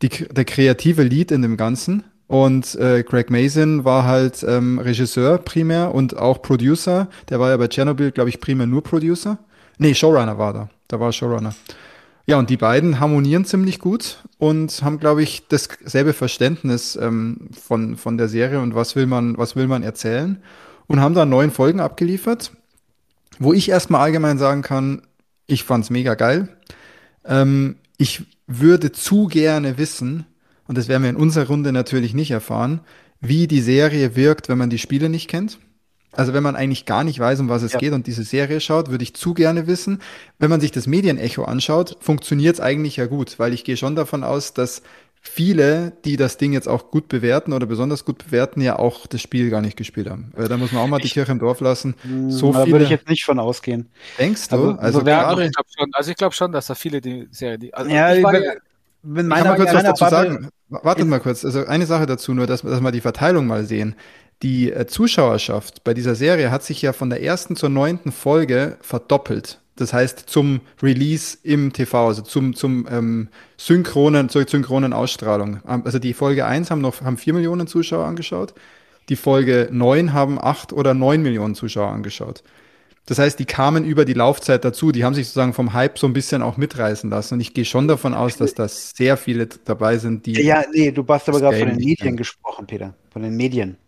die, 0.03 0.09
der 0.09 0.45
kreative 0.45 1.03
Lead 1.03 1.31
in 1.31 1.43
dem 1.43 1.57
Ganzen. 1.57 2.05
Und 2.27 2.77
äh, 2.77 3.03
Greg 3.03 3.29
Mason 3.29 3.85
war 3.85 4.05
halt 4.05 4.45
ähm, 4.45 4.79
Regisseur 4.79 5.39
primär 5.39 5.93
und 5.93 6.17
auch 6.17 6.41
Producer. 6.41 7.09
Der 7.29 7.41
war 7.41 7.51
ja 7.51 7.57
bei 7.57 7.67
Tschernobyl, 7.67 8.13
glaube 8.13 8.31
ich, 8.31 8.41
primär 8.41 8.69
nur 8.69 8.85
Producer. 8.85 9.39
Nee, 9.79 9.95
Showrunner 9.95 10.39
war 10.39 10.53
da. 10.53 10.69
Da 10.87 11.01
war 11.01 11.11
Showrunner. 11.11 11.55
Ja, 12.31 12.39
und 12.39 12.49
die 12.49 12.57
beiden 12.57 13.01
harmonieren 13.01 13.45
ziemlich 13.45 13.81
gut 13.81 14.19
und 14.39 14.85
haben, 14.85 15.01
glaube 15.01 15.21
ich, 15.21 15.49
dasselbe 15.49 16.13
Verständnis 16.13 16.95
ähm, 16.95 17.49
von, 17.61 17.97
von 17.97 18.19
der 18.19 18.29
Serie 18.29 18.61
und 18.61 18.73
was 18.73 18.95
will 18.95 19.07
man, 19.07 19.37
was 19.37 19.57
will 19.57 19.67
man 19.67 19.83
erzählen. 19.83 20.41
Und 20.87 21.01
haben 21.01 21.17
da 21.17 21.27
neun 21.27 21.51
Folgen 21.51 21.81
abgeliefert, 21.81 22.53
wo 23.41 23.53
ich 23.53 23.69
erstmal 23.69 24.03
allgemein 24.03 24.39
sagen 24.39 24.63
kann, 24.63 25.03
ich 25.49 25.65
fand's 25.65 25.91
mega 25.91 26.15
geil. 26.15 26.49
Ähm, 27.25 27.75
ich 27.99 28.23
würde 28.47 28.93
zu 28.93 29.27
gerne 29.27 29.77
wissen, 29.77 30.25
und 30.69 30.79
das 30.79 30.87
werden 30.87 31.03
wir 31.03 31.11
in 31.11 31.17
unserer 31.17 31.49
Runde 31.49 31.73
natürlich 31.73 32.15
nicht 32.15 32.31
erfahren, 32.31 32.79
wie 33.21 33.49
die 33.49 33.61
Serie 33.61 34.15
wirkt, 34.15 34.49
wenn 34.49 34.59
man 34.59 34.71
die 34.71 34.79
Spiele 34.79 35.09
nicht 35.09 35.27
kennt. 35.27 35.59
Also 36.13 36.35
wenn 36.35 36.43
man 36.43 36.57
eigentlich 36.57 36.87
gar 36.87 37.05
nicht 37.05 37.19
weiß, 37.19 37.41
um 37.41 37.49
was 37.49 37.63
es 37.63 37.73
ja. 37.73 37.79
geht 37.79 37.93
und 37.93 38.07
diese 38.07 38.25
Serie 38.25 38.61
schaut, 38.61 38.91
würde 38.91 39.05
ich 39.05 39.15
zu 39.15 39.35
gerne 39.35 39.67
wissen. 39.67 40.01
Wenn 40.39 40.51
man 40.51 40.61
sich 40.61 40.73
das 40.73 40.87
Medienecho 40.87 41.45
anschaut, 41.45 41.97
funktioniert 42.01 42.55
es 42.55 42.61
eigentlich 42.61 42.97
ja 42.97 43.07
gut, 43.07 43.39
weil 43.39 43.53
ich 43.53 43.65
gehe 43.65 43.77
schon 43.77 43.95
davon 43.95 44.25
aus, 44.25 44.53
dass 44.53 44.83
viele, 45.21 45.93
die 46.05 46.17
das 46.17 46.39
Ding 46.39 46.53
jetzt 46.53 46.69
auch 46.69 46.91
gut 46.91 47.09
bewerten 47.09 47.53
oder 47.53 47.67
besonders 47.67 48.05
gut 48.05 48.25
bewerten, 48.25 48.61
ja 48.61 48.79
auch 48.79 49.07
das 49.07 49.21
Spiel 49.21 49.51
gar 49.51 49.61
nicht 49.61 49.77
gespielt 49.77 50.09
haben. 50.09 50.33
Weil 50.35 50.49
da 50.49 50.57
muss 50.57 50.73
man 50.73 50.83
auch 50.83 50.89
mal 50.89 50.99
die 50.99 51.11
Kirche 51.11 51.31
im 51.31 51.39
Dorf 51.39 51.61
lassen. 51.61 51.95
Hm, 52.03 52.31
so 52.31 52.53
da 52.53 52.65
viele. 52.65 52.73
würde 52.73 52.85
ich 52.87 52.91
jetzt 52.91 53.09
nicht 53.09 53.25
von 53.25 53.39
ausgehen. 53.39 53.91
Denkst 54.19 54.49
du? 54.49 54.57
Also, 54.57 54.79
also, 54.79 55.05
gerade, 55.05 55.45
ich 55.45 55.53
schon, 55.79 55.91
also 55.93 56.11
ich 56.11 56.17
glaube 56.17 56.35
schon, 56.35 56.53
dass 56.53 56.67
da 56.67 56.75
viele 56.75 57.01
die 57.01 57.29
Serie, 57.31 57.59
die, 57.59 57.75
also 57.75 57.91
ja, 57.91 58.15
ich, 58.15 58.23
war, 58.25 58.33
wenn 59.03 59.27
meiner, 59.27 59.41
ich 59.41 59.47
kann 59.47 59.59
mal 59.59 59.65
kurz 59.65 59.75
was 59.75 59.85
dazu 59.85 60.05
sagen. 60.09 60.49
Wartet 60.69 61.07
mal 61.07 61.21
kurz. 61.21 61.45
Also 61.45 61.67
eine 61.67 61.87
Sache 61.87 62.07
dazu 62.07 62.33
nur, 62.33 62.47
dass, 62.47 62.63
dass 62.63 62.81
wir 62.81 62.93
die 62.93 63.01
Verteilung 63.01 63.47
mal 63.47 63.65
sehen. 63.65 63.97
Die 64.43 64.73
äh, 64.73 64.87
Zuschauerschaft 64.87 65.85
bei 65.85 65.93
dieser 65.93 66.15
Serie 66.15 66.51
hat 66.51 66.63
sich 66.63 66.81
ja 66.81 66.93
von 66.93 67.11
der 67.11 67.23
ersten 67.23 67.57
zur 67.57 67.69
neunten 67.69 68.11
Folge 68.11 68.79
verdoppelt. 68.81 69.61
Das 69.77 69.93
heißt 69.93 70.25
zum 70.27 70.61
Release 70.83 71.39
im 71.43 71.73
TV, 71.73 72.09
also 72.09 72.23
zum, 72.23 72.55
zum 72.55 72.87
ähm, 72.91 73.29
synchronen, 73.57 74.29
zur 74.29 74.47
synchronen 74.47 74.93
Ausstrahlung. 74.93 75.61
Also 75.65 75.99
die 75.99 76.13
Folge 76.13 76.45
1 76.45 76.71
haben 76.71 76.83
noch 76.83 77.01
haben 77.01 77.17
4 77.17 77.35
Millionen 77.35 77.67
Zuschauer 77.67 78.05
angeschaut. 78.05 78.55
Die 79.09 79.17
Folge 79.17 79.69
9 79.73 80.13
haben 80.13 80.39
8 80.39 80.73
oder 80.73 80.95
9 80.95 81.23
Millionen 81.23 81.55
Zuschauer 81.55 81.89
angeschaut. 81.89 82.43
Das 83.07 83.19
heißt, 83.19 83.39
die 83.39 83.47
kamen 83.47 83.85
über 83.85 84.05
die 84.05 84.13
Laufzeit 84.13 84.65
dazu, 84.65 84.93
die 84.93 85.05
haben 85.05 85.15
sich 85.15 85.27
sozusagen 85.27 85.55
vom 85.55 85.73
Hype 85.73 85.99
so 85.99 86.07
ein 86.07 86.13
bisschen 86.13 86.43
auch 86.43 86.57
mitreißen 86.57 87.11
lassen. 87.11 87.35
Und 87.35 87.41
ich 87.41 87.55
gehe 87.55 87.65
schon 87.65 87.89
davon 87.89 88.15
aus, 88.15 88.37
dass 88.37 88.55
da 88.55 88.69
sehr 88.69 89.17
viele 89.17 89.49
dabei 89.65 89.99
sind, 89.99 90.27
die. 90.27 90.41
Ja, 90.43 90.63
nee, 90.73 90.93
du 90.93 91.05
hast 91.09 91.29
aber 91.29 91.41
gerade 91.41 91.59
von 91.59 91.69
den 91.69 91.79
Medien 91.79 92.17
gesprochen, 92.17 92.67
Peter. 92.67 92.95
Von 93.11 93.23
den 93.23 93.37
Medien. 93.37 93.79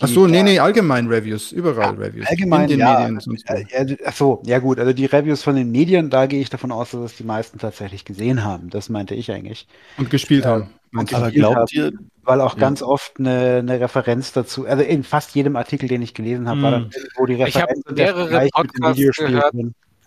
Ach 0.00 0.08
so, 0.08 0.26
nee, 0.26 0.42
nee, 0.42 0.58
allgemein 0.58 1.06
Reviews, 1.06 1.52
überall 1.52 1.94
ja, 1.94 2.06
Reviews. 2.06 2.26
Allgemein, 2.26 2.62
in 2.62 2.68
den 2.70 2.78
ja, 2.80 2.98
Medien. 2.98 3.20
Sonst 3.20 3.48
äh, 3.48 3.64
ja, 3.70 3.96
ach 4.04 4.16
so, 4.16 4.42
ja 4.44 4.58
gut, 4.58 4.80
also 4.80 4.92
die 4.92 5.06
Reviews 5.06 5.44
von 5.44 5.54
den 5.54 5.70
Medien, 5.70 6.10
da 6.10 6.26
gehe 6.26 6.40
ich 6.40 6.50
davon 6.50 6.72
aus, 6.72 6.90
dass 6.90 7.00
es 7.00 7.16
die 7.16 7.22
meisten 7.22 7.58
tatsächlich 7.58 8.04
gesehen 8.04 8.42
haben. 8.42 8.70
Das 8.70 8.88
meinte 8.88 9.14
ich 9.14 9.30
eigentlich. 9.30 9.68
Und 9.96 10.10
gespielt 10.10 10.44
äh, 10.44 10.48
haben. 10.48 10.70
Und 10.92 11.14
aber 11.14 11.30
glaubt 11.30 11.56
haben, 11.56 11.66
ihr? 11.70 11.92
Weil 12.24 12.40
auch 12.40 12.54
ja. 12.54 12.60
ganz 12.60 12.82
oft 12.82 13.18
eine, 13.18 13.58
eine, 13.58 13.80
Referenz 13.80 14.32
dazu, 14.32 14.66
also 14.66 14.82
in 14.82 15.04
fast 15.04 15.34
jedem 15.34 15.56
Artikel, 15.56 15.88
den 15.88 16.02
ich 16.02 16.14
gelesen 16.14 16.48
habe, 16.48 16.56
hm. 16.56 16.62
war 16.62 16.70
dann 16.72 16.90
irgendwo 16.92 17.26
die 17.26 17.34
Referenz. 17.34 17.80
Ich 17.84 17.86
habe 17.86 17.94
mehrere 17.94 18.48
Podcasts 18.52 19.16
gehört, 19.16 19.54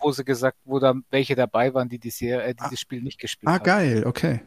wo 0.00 0.12
sie 0.12 0.24
gesagt, 0.24 0.58
wo 0.64 0.78
da 0.78 0.94
welche 1.10 1.34
dabei 1.34 1.72
waren, 1.72 1.88
die, 1.88 1.98
die, 1.98 2.10
Serie, 2.10 2.42
äh, 2.42 2.54
die 2.54 2.62
ah, 2.62 2.76
Spiel 2.76 3.02
nicht 3.02 3.18
gespielt 3.18 3.48
ah, 3.48 3.54
haben. 3.54 3.60
Ah, 3.60 3.64
geil, 3.64 4.04
okay. 4.06 4.40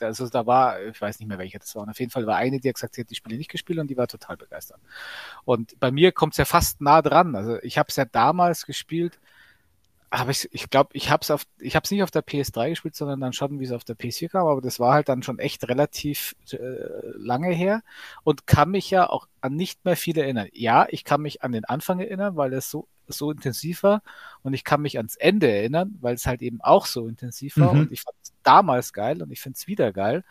Also 0.00 0.28
da 0.28 0.46
war, 0.46 0.82
ich 0.82 1.00
weiß 1.00 1.18
nicht 1.18 1.28
mehr 1.28 1.38
welche 1.38 1.58
das 1.58 1.74
war. 1.74 1.82
Und 1.82 1.90
auf 1.90 2.00
jeden 2.00 2.10
Fall 2.10 2.26
war 2.26 2.36
eine, 2.36 2.60
die 2.60 2.68
hat 2.68 2.74
gesagt, 2.74 2.94
sie 2.94 3.02
hat 3.02 3.10
die 3.10 3.14
Spiele 3.14 3.36
nicht 3.36 3.50
gespielt 3.50 3.78
und 3.78 3.88
die 3.88 3.96
war 3.96 4.08
total 4.08 4.36
begeistert. 4.36 4.80
Und 5.44 5.78
bei 5.80 5.90
mir 5.90 6.12
kommt 6.12 6.34
es 6.34 6.38
ja 6.38 6.44
fast 6.44 6.80
nah 6.80 7.02
dran. 7.02 7.34
Also 7.34 7.58
ich 7.62 7.78
habe 7.78 7.88
es 7.88 7.96
ja 7.96 8.04
damals 8.04 8.66
gespielt, 8.66 9.18
aber 10.12 10.32
ich, 10.32 10.48
ich 10.52 10.68
glaube, 10.70 10.90
ich 10.94 11.08
habe 11.10 11.22
es 11.22 11.30
auf, 11.30 11.44
ich 11.58 11.76
habe 11.76 11.84
es 11.84 11.90
nicht 11.92 12.02
auf 12.02 12.10
der 12.10 12.24
PS3 12.24 12.70
gespielt, 12.70 12.96
sondern 12.96 13.20
dann 13.20 13.32
schon, 13.32 13.60
wie 13.60 13.64
es 13.64 13.70
auf 13.70 13.84
der 13.84 13.96
PS4 13.96 14.28
kam. 14.28 14.46
Aber 14.48 14.60
das 14.60 14.80
war 14.80 14.94
halt 14.94 15.08
dann 15.08 15.22
schon 15.22 15.38
echt 15.38 15.68
relativ 15.68 16.34
äh, 16.52 16.56
lange 17.16 17.54
her 17.54 17.82
und 18.24 18.46
kann 18.46 18.70
mich 18.70 18.90
ja 18.90 19.08
auch 19.08 19.28
an 19.40 19.54
nicht 19.54 19.84
mehr 19.84 19.96
viel 19.96 20.18
erinnern. 20.18 20.48
Ja, 20.52 20.86
ich 20.90 21.04
kann 21.04 21.22
mich 21.22 21.42
an 21.42 21.52
den 21.52 21.64
Anfang 21.64 22.00
erinnern, 22.00 22.36
weil 22.36 22.52
es 22.54 22.70
so 22.70 22.88
so 23.12 23.30
intensiv 23.30 23.82
war 23.82 24.02
und 24.42 24.54
ich 24.54 24.64
kann 24.64 24.82
mich 24.82 24.96
ans 24.96 25.16
Ende 25.16 25.50
erinnern, 25.50 25.96
weil 26.00 26.14
es 26.14 26.26
halt 26.26 26.42
eben 26.42 26.60
auch 26.60 26.86
so 26.86 27.06
intensiv 27.06 27.56
war 27.56 27.74
mhm. 27.74 27.80
und 27.80 27.92
ich 27.92 28.02
fand 28.02 28.16
es 28.22 28.32
damals 28.42 28.92
geil 28.92 29.22
und 29.22 29.30
ich 29.30 29.40
finde 29.40 29.56
es 29.56 29.66
wieder 29.66 29.92
geil 29.92 30.24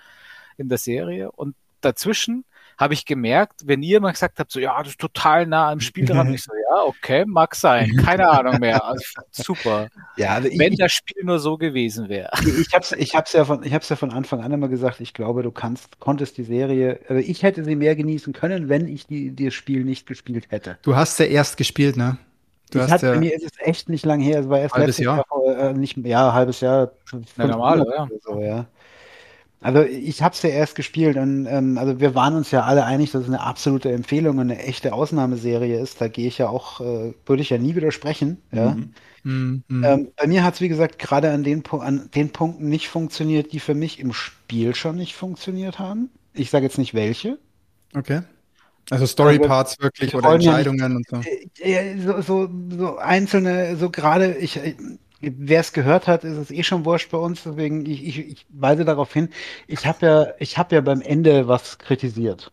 in 0.58 0.70
der 0.70 0.78
Serie 0.78 1.32
und 1.32 1.56
dazwischen 1.82 2.46
habe 2.78 2.94
ich 2.94 3.06
gemerkt, 3.06 3.64
wenn 3.66 3.84
ihr 3.84 4.00
mal 4.00 4.12
gesagt 4.12 4.40
habt, 4.40 4.52
so 4.52 4.60
ja, 4.60 4.78
das 4.80 4.92
ist 4.92 5.02
total 5.02 5.46
nah 5.46 5.70
am 5.70 5.82
Spiel 5.82 6.06
dran, 6.06 6.34
ich 6.34 6.44
so, 6.44 6.54
ja, 6.54 6.84
okay, 6.84 7.26
mag 7.28 7.54
sein, 7.54 7.94
keine 7.98 8.30
Ahnung 8.30 8.60
mehr. 8.60 8.80
Also 8.90 9.04
super. 9.32 9.90
Ja, 10.16 10.36
also 10.36 10.50
wenn 10.58 10.74
ich, 10.74 10.80
das 10.80 10.94
Spiel 10.94 11.24
nur 11.24 11.40
so 11.40 11.58
gewesen 11.58 12.10
wäre. 12.10 12.32
Ich 12.42 12.74
habe 12.74 12.84
es 12.84 12.92
ich 12.94 13.14
hab's 13.14 13.34
ja, 13.34 13.44
von, 13.46 13.64
ich 13.64 13.74
hab's 13.74 13.90
ja 13.90 13.96
von 13.96 14.12
Anfang 14.12 14.42
an 14.42 14.52
immer 14.52 14.70
gesagt, 14.70 15.02
ich 15.02 15.14
glaube, 15.14 15.44
du 15.44 15.52
kannst, 15.52 16.00
konntest 16.00 16.38
die 16.38 16.44
Serie, 16.44 17.00
also 17.08 17.22
ich 17.22 17.44
hätte 17.44 17.64
sie 17.64 17.76
mehr 17.76 17.96
genießen 17.96 18.34
können, 18.34 18.70
wenn 18.70 18.88
ich 18.88 19.06
die, 19.06 19.36
das 19.36 19.54
Spiel 19.54 19.84
nicht 19.84 20.08
gespielt 20.08 20.48
hätte. 20.50 20.78
Du 20.82 20.96
hast 20.96 21.20
ja 21.20 21.26
erst 21.26 21.58
gespielt, 21.58 21.98
ne? 21.98 22.18
Du 22.72 22.80
hast 22.82 22.92
hat, 22.92 23.02
ja 23.02 23.12
bei 23.12 23.20
mir 23.20 23.34
ist 23.34 23.44
es 23.44 23.52
echt 23.60 23.90
nicht 23.90 24.06
lang 24.06 24.20
her, 24.20 24.42
es 24.42 24.50
war 24.50 24.60
erst 24.60 24.78
letztes 24.78 25.06
Jahr, 25.06 25.26
Jahr 25.46 25.70
äh, 25.70 25.74
nicht, 25.74 25.98
ja, 25.98 26.34
halbes 26.34 26.62
Jahr. 26.62 26.92
Ja, 27.38 27.48
normal, 27.48 27.82
oder? 27.82 28.10
So, 28.24 28.42
ja. 28.42 28.66
Also 29.62 29.82
ich 29.82 30.22
habe 30.22 30.34
es 30.34 30.42
ja 30.42 30.50
erst 30.50 30.76
gespielt 30.76 31.18
und 31.18 31.46
ähm, 31.46 31.78
also 31.78 32.00
wir 32.00 32.16
waren 32.16 32.36
uns 32.36 32.50
ja 32.52 32.64
alle 32.64 32.86
einig, 32.86 33.12
dass 33.12 33.24
es 33.24 33.28
eine 33.28 33.42
absolute 33.42 33.92
Empfehlung 33.92 34.38
und 34.38 34.52
eine 34.52 34.60
echte 34.60 34.94
Ausnahmeserie 34.94 35.80
ist. 35.80 36.00
Da 36.00 36.08
gehe 36.08 36.28
ich 36.28 36.38
ja 36.38 36.48
auch, 36.48 36.80
äh, 36.80 37.14
würde 37.26 37.42
ich 37.42 37.50
ja 37.50 37.58
nie 37.58 37.76
widersprechen. 37.76 38.42
Ja. 38.54 38.76
Mhm. 38.76 38.94
Mhm. 39.68 39.84
Ähm, 39.84 40.12
bei 40.16 40.28
mir 40.28 40.46
hat 40.46 40.54
es, 40.54 40.62
wie 40.62 40.70
gesagt, 40.70 40.98
gerade 40.98 41.32
an 41.32 41.44
den, 41.44 41.64
an 41.72 42.10
den 42.16 42.30
Punkten 42.30 42.70
nicht 42.70 42.88
funktioniert, 42.88 43.52
die 43.52 43.60
für 43.60 43.76
mich 43.76 44.00
im 44.00 44.14
Spiel 44.14 44.76
schon 44.76 44.96
nicht 44.96 45.16
funktioniert 45.16 45.78
haben. 45.78 46.10
Ich 46.34 46.52
sage 46.52 46.66
jetzt 46.66 46.78
nicht 46.78 46.94
welche. 46.94 47.38
Okay. 47.94 48.22
Also 48.90 49.06
Story-Parts 49.06 49.72
also, 49.72 49.84
wirklich 49.84 50.16
oder 50.16 50.34
Entscheidungen 50.34 50.96
und 50.98 51.08
so. 51.08 51.22
Äh, 51.62 51.98
so, 52.00 52.22
so, 52.22 52.50
so 52.70 52.98
einzelne, 52.98 53.76
so 53.76 53.90
gerade, 53.90 54.36
ich, 54.36 54.58
äh, 54.58 54.76
wer 55.22 55.60
es 55.60 55.74
gehört 55.74 56.08
hat, 56.08 56.24
ist 56.24 56.38
es 56.38 56.52
eh 56.52 56.64
schon 56.64 56.86
wurscht 56.86 57.12
bei 57.12 57.18
uns, 57.18 57.44
deswegen 57.44 57.86
ich, 57.86 58.06
ich, 58.06 58.20
ich 58.20 58.46
weise 58.50 58.86
darauf 58.86 59.14
hin. 59.14 59.30
Ich 59.68 59.86
habe 59.86 60.06
ja, 60.06 60.28
ich 60.40 60.58
habe 60.58 60.76
ja 60.76 60.82
beim 60.82 61.02
Ende 61.02 61.48
was 61.48 61.78
kritisiert. 61.78 62.52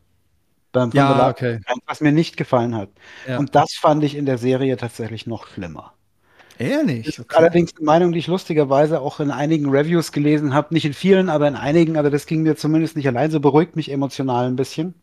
Beim 0.72 0.90
ja, 0.92 1.30
okay. 1.30 1.60
was 1.86 2.00
mir 2.00 2.12
nicht 2.12 2.36
gefallen 2.36 2.74
hat. 2.74 2.90
Ja. 3.26 3.38
Und 3.38 3.54
das 3.54 3.74
fand 3.74 4.04
ich 4.04 4.14
in 4.14 4.26
der 4.26 4.36
Serie 4.36 4.76
tatsächlich 4.76 5.26
noch 5.26 5.46
schlimmer. 5.46 5.94
Ehrlich? 6.58 7.18
Okay. 7.18 7.36
Allerdings 7.36 7.76
eine 7.76 7.84
Meinung, 7.84 8.12
die 8.12 8.18
ich 8.18 8.26
lustigerweise 8.26 9.00
auch 9.00 9.20
in 9.20 9.30
einigen 9.30 9.70
Reviews 9.70 10.12
gelesen 10.12 10.54
habe. 10.54 10.72
Nicht 10.74 10.84
in 10.84 10.94
vielen, 10.94 11.28
aber 11.28 11.48
in 11.48 11.56
einigen. 11.56 11.96
Also 11.96 12.10
das 12.10 12.26
ging 12.26 12.42
mir 12.42 12.56
zumindest 12.56 12.96
nicht 12.96 13.06
allein. 13.06 13.30
So 13.30 13.40
beruhigt 13.40 13.76
mich 13.76 13.90
emotional 13.90 14.46
ein 14.46 14.56
bisschen. 14.56 14.94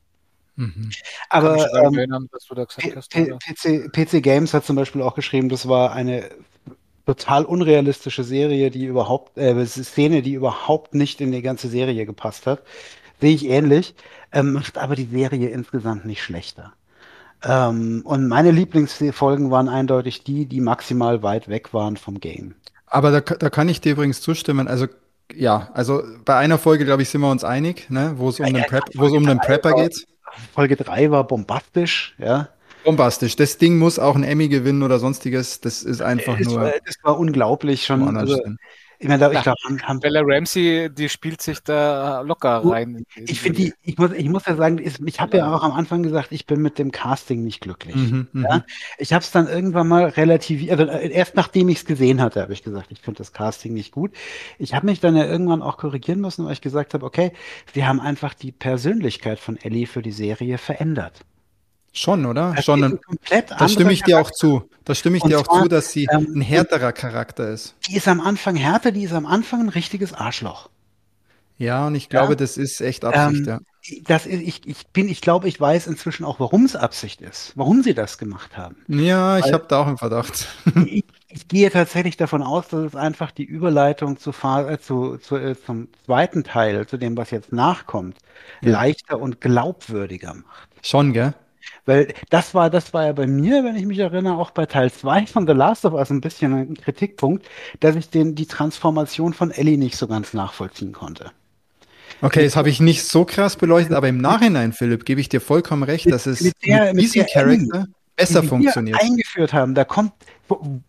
Mhm. 0.55 0.89
Aber 1.29 1.67
ähm, 1.83 1.97
erinnern, 1.97 2.29
PC, 2.29 3.91
PC 3.91 4.23
Games 4.23 4.53
hat 4.53 4.65
zum 4.65 4.75
Beispiel 4.75 5.01
auch 5.01 5.15
geschrieben, 5.15 5.49
das 5.49 5.67
war 5.67 5.93
eine 5.93 6.29
total 7.05 7.45
unrealistische 7.45 8.23
Serie, 8.23 8.71
die 8.71 8.85
überhaupt, 8.85 9.37
äh, 9.37 9.65
Szene, 9.65 10.21
die 10.21 10.33
überhaupt 10.33 10.93
nicht 10.95 11.21
in 11.21 11.31
die 11.31 11.41
ganze 11.41 11.67
Serie 11.67 12.05
gepasst 12.05 12.47
hat. 12.47 12.61
Sehe 13.19 13.33
ich 13.33 13.45
ähnlich, 13.47 13.95
ähm, 14.31 14.53
macht 14.53 14.77
aber 14.77 14.95
die 14.95 15.05
Serie 15.05 15.49
insgesamt 15.49 16.05
nicht 16.05 16.23
schlechter. 16.23 16.73
Ähm, 17.43 18.01
und 18.05 18.27
meine 18.27 18.51
Lieblingsfolgen 18.51 19.51
waren 19.51 19.67
eindeutig 19.67 20.23
die, 20.23 20.45
die 20.45 20.61
maximal 20.61 21.23
weit 21.23 21.49
weg 21.49 21.73
waren 21.73 21.97
vom 21.97 22.19
Game. 22.19 22.55
Aber 22.85 23.11
da, 23.11 23.21
da 23.21 23.49
kann 23.49 23.69
ich 23.69 23.81
dir 23.81 23.93
übrigens 23.93 24.21
zustimmen. 24.21 24.67
Also 24.67 24.87
ja, 25.33 25.69
also 25.73 26.03
bei 26.25 26.35
einer 26.35 26.57
Folge, 26.57 26.85
glaube 26.85 27.01
ich, 27.01 27.09
sind 27.09 27.21
wir 27.21 27.31
uns 27.31 27.43
einig, 27.43 27.89
ne, 27.89 28.13
wo 28.17 28.29
es 28.29 28.39
um, 28.39 28.45
ja, 28.45 28.53
den, 28.53 28.63
Prep, 28.63 28.83
wo 28.95 29.05
es 29.05 29.13
um 29.13 29.25
den 29.25 29.39
Prepper 29.39 29.73
geht. 29.73 30.05
Folge 30.53 30.75
3 30.75 31.11
war 31.11 31.25
bombastisch, 31.25 32.15
ja. 32.17 32.49
Bombastisch. 32.83 33.35
Das 33.35 33.57
Ding 33.57 33.77
muss 33.77 33.97
auch 33.97 34.15
ein 34.15 34.23
Emmy 34.23 34.49
gewinnen 34.49 34.83
oder 34.83 34.99
sonstiges. 34.99 35.61
Das 35.61 35.83
ist 35.83 36.01
einfach 36.01 36.39
es 36.39 36.47
nur. 36.47 36.61
War, 36.61 36.73
das 36.85 36.95
war 37.01 37.17
unglaublich 37.17 37.85
schon. 37.85 38.17
Also, 38.17 38.37
ich 39.03 39.09
meine, 39.09 39.33
ich 39.33 39.41
glaube, 39.41 39.59
haben, 39.83 39.99
Bella 39.99 40.21
Ramsey, 40.23 40.89
die 40.89 41.09
spielt 41.09 41.41
sich 41.41 41.59
da 41.59 42.21
locker 42.21 42.63
rein. 42.63 43.05
Ich 43.15 43.41
finde 43.41 43.57
die, 43.57 43.73
ich 43.83 43.97
muss, 43.97 44.11
ich 44.13 44.29
muss 44.29 44.45
ja 44.45 44.55
sagen, 44.55 44.79
ich 44.79 45.19
habe 45.19 45.37
ja 45.37 45.53
auch 45.53 45.61
am 45.63 45.73
Anfang 45.73 46.03
gesagt, 46.03 46.31
ich 46.31 46.45
bin 46.45 46.61
mit 46.61 46.79
dem 46.79 46.91
Casting 46.91 47.43
nicht 47.43 47.59
glücklich. 47.59 47.95
Mhm, 47.95 48.27
mhm. 48.31 48.43
ja? 48.43 48.65
Ich 48.97 49.11
habe 49.11 49.21
es 49.21 49.31
dann 49.31 49.47
irgendwann 49.47 49.89
mal 49.89 50.05
relativ, 50.05 50.71
also 50.71 50.85
äh, 50.85 51.09
erst 51.09 51.35
nachdem 51.35 51.67
ich 51.67 51.79
es 51.79 51.85
gesehen 51.85 52.21
hatte, 52.21 52.41
habe 52.41 52.53
ich 52.53 52.63
gesagt, 52.63 52.91
ich 52.91 53.01
finde 53.01 53.17
das 53.17 53.33
Casting 53.33 53.73
nicht 53.73 53.91
gut. 53.91 54.11
Ich 54.57 54.73
habe 54.73 54.85
mich 54.85 55.01
dann 55.01 55.17
ja 55.17 55.25
irgendwann 55.25 55.61
auch 55.61 55.75
korrigieren 55.75 56.21
müssen, 56.21 56.45
weil 56.45 56.53
ich 56.53 56.61
gesagt 56.61 56.93
habe, 56.93 57.05
okay, 57.05 57.33
wir 57.73 57.87
haben 57.87 57.99
einfach 57.99 58.33
die 58.33 58.53
Persönlichkeit 58.53 59.39
von 59.39 59.57
Ellie 59.57 59.85
für 59.85 60.01
die 60.01 60.13
Serie 60.13 60.57
verändert. 60.57 61.25
Schon, 61.93 62.25
oder? 62.25 62.53
Das 62.55 62.65
Schon. 62.65 62.83
Ein, 62.83 62.99
da 63.47 63.69
stimme 63.69 63.93
ich 63.93 64.01
dir 64.01 64.19
auch 64.19 64.31
zu. 64.31 64.67
Da 64.83 64.95
stimme 64.95 65.17
ich 65.17 65.23
Und 65.23 65.29
dir 65.29 65.39
auch 65.39 65.47
zwar, 65.47 65.63
zu, 65.63 65.69
dass 65.69 65.91
sie 65.91 66.07
ähm, 66.11 66.27
ein 66.35 66.41
härterer 66.41 66.91
Charakter 66.91 67.49
ist. 67.49 67.75
Die 67.87 67.95
ist 67.95 68.07
am 68.07 68.19
Anfang 68.19 68.55
härter, 68.55 68.91
die 68.91 69.03
ist 69.03 69.13
am 69.13 69.27
Anfang 69.27 69.61
ein 69.61 69.69
richtiges 69.69 70.11
Arschloch. 70.11 70.69
Ja, 71.57 71.87
und 71.87 71.95
ich 71.95 72.09
glaube, 72.09 72.33
ja. 72.33 72.35
das 72.35 72.57
ist 72.57 72.81
echt 72.81 73.05
Absicht, 73.05 73.47
ähm, 73.47 73.47
ja. 73.47 73.59
Das 74.05 74.25
ist, 74.25 74.41
ich, 74.41 74.65
ich 74.65 74.87
bin, 74.87 75.07
ich 75.07 75.21
glaube, 75.21 75.47
ich 75.47 75.59
weiß 75.59 75.87
inzwischen 75.87 76.23
auch, 76.25 76.39
warum 76.39 76.65
es 76.65 76.75
Absicht 76.75 77.21
ist, 77.21 77.51
warum 77.55 77.83
sie 77.83 77.93
das 77.93 78.17
gemacht 78.17 78.57
haben. 78.57 78.77
Ja, 78.87 79.37
ich 79.37 79.51
habe 79.51 79.65
da 79.67 79.79
auch 79.81 79.87
einen 79.87 79.97
Verdacht. 79.97 80.47
Ich, 80.85 81.05
ich, 81.27 81.47
gehe 81.47 81.71
tatsächlich 81.71 82.15
davon 82.15 82.43
aus, 82.43 82.67
dass 82.67 82.81
es 82.81 82.95
einfach 82.95 83.31
die 83.31 83.43
Überleitung 83.43 84.17
zu, 84.17 84.31
äh, 84.31 84.77
zu, 84.79 85.17
zu 85.17 85.35
äh, 85.35 85.55
zum 85.59 85.87
zweiten 86.05 86.43
Teil, 86.43 86.85
zu 86.85 86.97
dem, 86.97 87.17
was 87.17 87.31
jetzt 87.31 87.51
nachkommt, 87.51 88.17
ja. 88.61 88.71
leichter 88.71 89.19
und 89.19 89.41
glaubwürdiger 89.41 90.35
macht. 90.35 90.69
Schon, 90.83 91.11
gell? 91.11 91.33
Weil 91.85 92.13
das 92.29 92.53
war, 92.53 92.69
das 92.69 92.93
war 92.93 93.05
ja 93.05 93.11
bei 93.13 93.27
mir, 93.27 93.63
wenn 93.63 93.75
ich 93.75 93.85
mich 93.85 93.99
erinnere, 93.99 94.37
auch 94.37 94.51
bei 94.51 94.65
Teil 94.65 94.91
2 94.91 95.27
von 95.27 95.47
The 95.47 95.53
Last 95.53 95.85
of 95.85 95.93
Us 95.93 96.09
ein 96.09 96.21
bisschen 96.21 96.53
ein 96.53 96.75
Kritikpunkt, 96.75 97.47
dass 97.79 97.95
ich 97.95 98.09
den, 98.09 98.35
die 98.35 98.45
Transformation 98.45 99.33
von 99.33 99.51
Ellie 99.51 99.77
nicht 99.77 99.97
so 99.97 100.07
ganz 100.07 100.33
nachvollziehen 100.33 100.93
konnte. 100.93 101.31
Okay, 102.21 102.43
das 102.45 102.55
habe 102.55 102.69
ich 102.69 102.79
nicht 102.79 103.03
so 103.03 103.25
krass 103.25 103.57
beleuchtet, 103.57 103.93
aber 103.93 104.07
im 104.07 104.17
Nachhinein, 104.17 104.71
Philipp, 104.71 105.03
gebe 105.03 105.19
ich 105.19 105.27
dir 105.27 105.41
vollkommen 105.41 105.83
recht, 105.83 106.09
dass 106.09 106.25
es 106.25 106.41
mit, 106.41 106.53
der, 106.65 106.93
mit 106.93 107.03
diesem 107.03 107.25
Charakter 107.25 107.87
besser 108.15 108.41
die 108.41 108.47
funktioniert. 108.47 108.97
Wir 108.97 109.05
eingeführt 109.05 109.53
haben, 109.53 109.75
da 109.75 109.83
kommt 109.83 110.13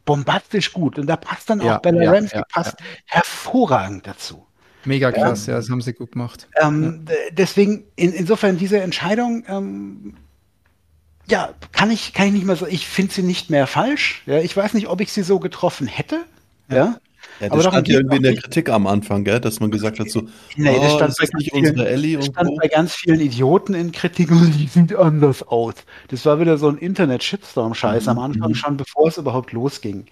bombastisch 0.05 0.73
gut 0.73 0.99
und 0.99 1.07
da 1.07 1.17
passt 1.17 1.51
dann 1.51 1.61
ja, 1.61 1.77
auch 1.77 1.83
Bella 1.83 2.03
ja, 2.03 2.13
Ramsey 2.13 2.39
ja, 2.39 2.45
passt 2.53 2.77
hervorragend 3.07 4.07
dazu. 4.07 4.47
Mega 4.85 5.11
krass, 5.11 5.47
ja, 5.47 5.57
das 5.57 5.71
haben 5.71 5.81
sie 5.81 5.95
gut 5.95 6.13
gemacht. 6.13 6.47
Ähm, 6.61 7.07
deswegen, 7.33 7.85
in, 7.97 8.13
insofern 8.13 8.59
diese 8.59 8.81
Entscheidung 8.81 9.45
ähm, 9.49 10.15
ja, 11.27 11.51
kann 11.73 11.91
ich, 11.91 12.13
kann 12.13 12.27
ich 12.29 12.33
nicht 12.33 12.47
mehr 12.47 12.57
so, 12.57 12.67
ich 12.67 12.87
finde 12.87 13.13
sie 13.13 13.23
nicht 13.23 13.51
mehr 13.51 13.67
falsch. 13.67 14.23
Ja, 14.27 14.41
ich 14.41 14.57
weiß 14.57 14.75
nicht, 14.75 14.89
ob 14.89 15.01
ich 15.01 15.13
sie 15.13 15.23
so 15.23 15.39
getroffen 15.39 15.87
hätte. 15.87 16.25
Ja. 16.71 16.99
Ja, 17.41 17.49
das 17.49 17.53
aber 17.53 17.71
stand 17.71 17.89
ja 17.89 17.97
irgendwie 17.97 18.17
in 18.17 18.23
der 18.23 18.37
Kritik 18.37 18.69
am 18.69 18.87
Anfang, 18.87 19.25
gell, 19.25 19.41
dass 19.41 19.59
man 19.59 19.71
gesagt 19.71 19.99
hat, 19.99 20.09
so, 20.09 20.23
nee, 20.57 20.79
das 20.79 20.93
oh, 20.93 20.97
stand 20.97 21.11
ist 21.19 21.35
nicht 21.35 21.53
vielen, 21.53 21.71
unsere 21.71 21.89
Ellie 21.89 22.17
das 22.17 22.27
stand 22.27 22.51
bei 22.61 22.69
ganz 22.69 22.95
vielen 22.95 23.21
Idioten 23.21 23.75
in 23.75 23.91
Kritik 23.91 24.31
und 24.31 24.53
die 24.53 24.69
sieht 24.69 24.95
anders 24.95 25.43
aus. 25.43 25.75
Das 26.09 26.25
war 26.27 26.39
wieder 26.39 26.59
so 26.59 26.69
ein 26.69 26.79
Internet-Shitstorm-Scheiß 26.79 28.05
mhm. 28.05 28.11
am 28.11 28.19
Anfang 28.21 28.51
mhm. 28.51 28.55
schon, 28.55 28.77
bevor 28.77 29.09
es 29.09 29.17
überhaupt 29.17 29.53
losging. 29.53 30.07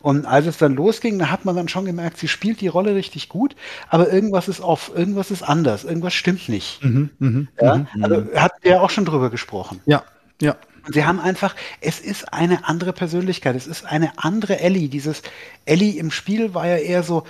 Und 0.00 0.24
als 0.26 0.46
es 0.46 0.58
dann 0.58 0.74
losging, 0.74 1.18
da 1.18 1.30
hat 1.30 1.44
man 1.44 1.56
dann 1.56 1.68
schon 1.68 1.84
gemerkt, 1.84 2.18
sie 2.18 2.28
spielt 2.28 2.60
die 2.60 2.68
Rolle 2.68 2.94
richtig 2.94 3.28
gut, 3.28 3.56
aber 3.88 4.12
irgendwas 4.12 4.46
ist 4.46 4.60
off, 4.60 4.92
irgendwas 4.94 5.32
ist 5.32 5.42
anders, 5.42 5.82
irgendwas 5.82 6.14
stimmt 6.14 6.48
nicht. 6.48 6.84
Mhm, 6.84 7.10
mh, 7.18 7.46
ja? 7.60 7.76
Mhm. 7.76 8.04
Also 8.04 8.24
hat 8.36 8.52
der 8.64 8.82
auch 8.82 8.90
schon 8.90 9.04
drüber 9.04 9.30
gesprochen. 9.30 9.80
Ja, 9.86 10.04
ja. 10.40 10.56
Sie 10.90 11.04
haben 11.04 11.20
einfach, 11.20 11.54
es 11.80 12.00
ist 12.00 12.32
eine 12.32 12.66
andere 12.66 12.94
Persönlichkeit, 12.94 13.54
es 13.56 13.66
ist 13.66 13.84
eine 13.84 14.12
andere 14.16 14.60
Ellie. 14.60 14.88
Dieses 14.88 15.22
Ellie 15.66 15.98
im 15.98 16.10
Spiel 16.10 16.54
war 16.54 16.66
ja 16.66 16.76
eher 16.76 17.02
so, 17.02 17.24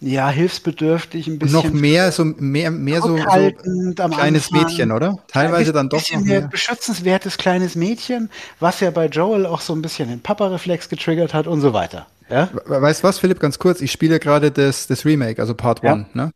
ja, 0.00 0.28
hilfsbedürftig, 0.28 1.28
ein 1.28 1.38
bisschen. 1.38 1.56
Noch 1.56 1.72
mehr 1.72 2.12
so, 2.12 2.24
mehr, 2.24 2.70
mehr 2.70 3.00
so, 3.00 3.16
so 3.16 3.22
kleines 3.22 4.52
Anfang. 4.52 4.62
Mädchen, 4.62 4.92
oder? 4.92 5.16
Teilweise 5.28 5.72
dann 5.72 5.88
doch 5.88 6.02
noch 6.12 6.20
mehr. 6.20 6.42
beschützenswertes 6.42 7.38
kleines 7.38 7.74
Mädchen, 7.74 8.30
was 8.60 8.80
ja 8.80 8.90
bei 8.90 9.06
Joel 9.06 9.46
auch 9.46 9.60
so 9.60 9.74
ein 9.74 9.80
bisschen 9.80 10.08
den 10.08 10.20
Papa-Reflex 10.20 10.88
getriggert 10.88 11.32
hat 11.32 11.46
und 11.46 11.60
so 11.60 11.72
weiter. 11.72 12.06
Ja? 12.28 12.50
Weißt 12.66 13.02
du 13.02 13.08
was, 13.08 13.18
Philipp, 13.18 13.40
ganz 13.40 13.58
kurz? 13.58 13.80
Ich 13.80 13.92
spiele 13.92 14.18
gerade 14.18 14.50
das, 14.50 14.86
das 14.86 15.04
Remake, 15.04 15.40
also 15.40 15.54
Part 15.54 15.82
1, 15.82 16.06
ja. 16.14 16.24
ne? 16.24 16.30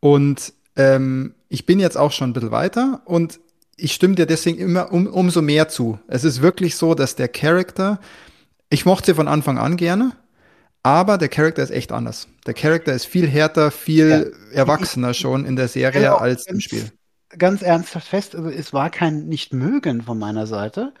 Und 0.00 0.52
ähm, 0.76 1.34
ich 1.48 1.64
bin 1.64 1.80
jetzt 1.80 1.96
auch 1.96 2.12
schon 2.12 2.30
ein 2.30 2.32
bisschen 2.32 2.50
weiter 2.50 3.00
und 3.04 3.38
ich 3.76 3.92
stimme 3.92 4.14
dir 4.14 4.26
deswegen 4.26 4.58
immer 4.58 4.92
um, 4.92 5.06
umso 5.06 5.42
mehr 5.42 5.68
zu. 5.68 5.98
Es 6.08 6.24
ist 6.24 6.42
wirklich 6.42 6.76
so, 6.76 6.94
dass 6.94 7.16
der 7.16 7.28
Charakter, 7.28 8.00
ich 8.70 8.84
mochte 8.84 9.12
sie 9.12 9.14
von 9.14 9.28
Anfang 9.28 9.58
an 9.58 9.76
gerne, 9.76 10.12
aber 10.82 11.18
der 11.18 11.28
Charakter 11.28 11.62
ist 11.62 11.70
echt 11.70 11.92
anders. 11.92 12.28
Der 12.46 12.54
Charakter 12.54 12.92
ist 12.92 13.06
viel 13.06 13.26
härter, 13.26 13.70
viel 13.70 14.32
ja. 14.50 14.58
erwachsener 14.58 15.14
schon 15.14 15.44
in 15.44 15.56
der 15.56 15.68
Serie 15.68 16.02
genau, 16.02 16.16
als 16.16 16.46
im 16.46 16.60
Spiel 16.60 16.90
ganz 17.38 17.62
ernsthaft 17.62 18.08
fest, 18.08 18.34
also 18.34 18.48
es 18.48 18.72
war 18.72 18.90
kein 18.90 19.26
Nicht-Mögen 19.26 20.02
von 20.02 20.18
meiner 20.18 20.46
Seite. 20.46 20.92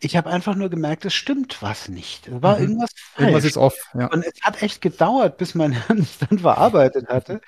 Ich 0.00 0.16
habe 0.16 0.30
einfach 0.30 0.54
nur 0.54 0.68
gemerkt, 0.68 1.04
es 1.04 1.14
stimmt 1.14 1.62
was 1.62 1.88
nicht. 1.88 2.28
Es 2.28 2.42
war 2.42 2.56
mhm. 2.56 2.62
irgendwas 2.62 2.90
falsch. 2.94 3.28
Irgendwas 3.28 3.44
ist 3.44 3.56
off. 3.56 3.74
Ja. 3.94 4.06
Und 4.06 4.24
es 4.24 4.40
hat 4.42 4.62
echt 4.62 4.80
gedauert, 4.80 5.38
bis 5.38 5.54
mein 5.54 5.72
Hirn 5.86 5.98
es 6.00 6.18
dann 6.18 6.38
verarbeitet 6.38 7.08
hatte, 7.08 7.40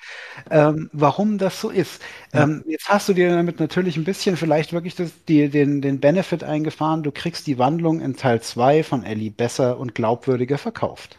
ähm, 0.49 0.89
warum 0.93 1.37
das 1.37 1.59
so 1.59 1.69
ist. 1.69 2.01
Ja. 2.33 2.43
Ähm, 2.43 2.63
jetzt 2.67 2.89
hast 2.89 3.09
du 3.09 3.13
dir 3.13 3.29
damit 3.29 3.59
natürlich 3.59 3.97
ein 3.97 4.03
bisschen 4.03 4.37
vielleicht 4.37 4.73
wirklich 4.73 4.95
das, 4.95 5.11
die, 5.27 5.49
den, 5.49 5.81
den 5.81 5.99
Benefit 5.99 6.43
eingefahren, 6.43 7.03
du 7.03 7.11
kriegst 7.11 7.47
die 7.47 7.57
Wandlung 7.57 8.01
in 8.01 8.15
Teil 8.15 8.41
2 8.41 8.83
von 8.83 9.03
Ellie 9.03 9.31
besser 9.31 9.77
und 9.77 9.95
glaubwürdiger 9.95 10.57
verkauft. 10.57 11.17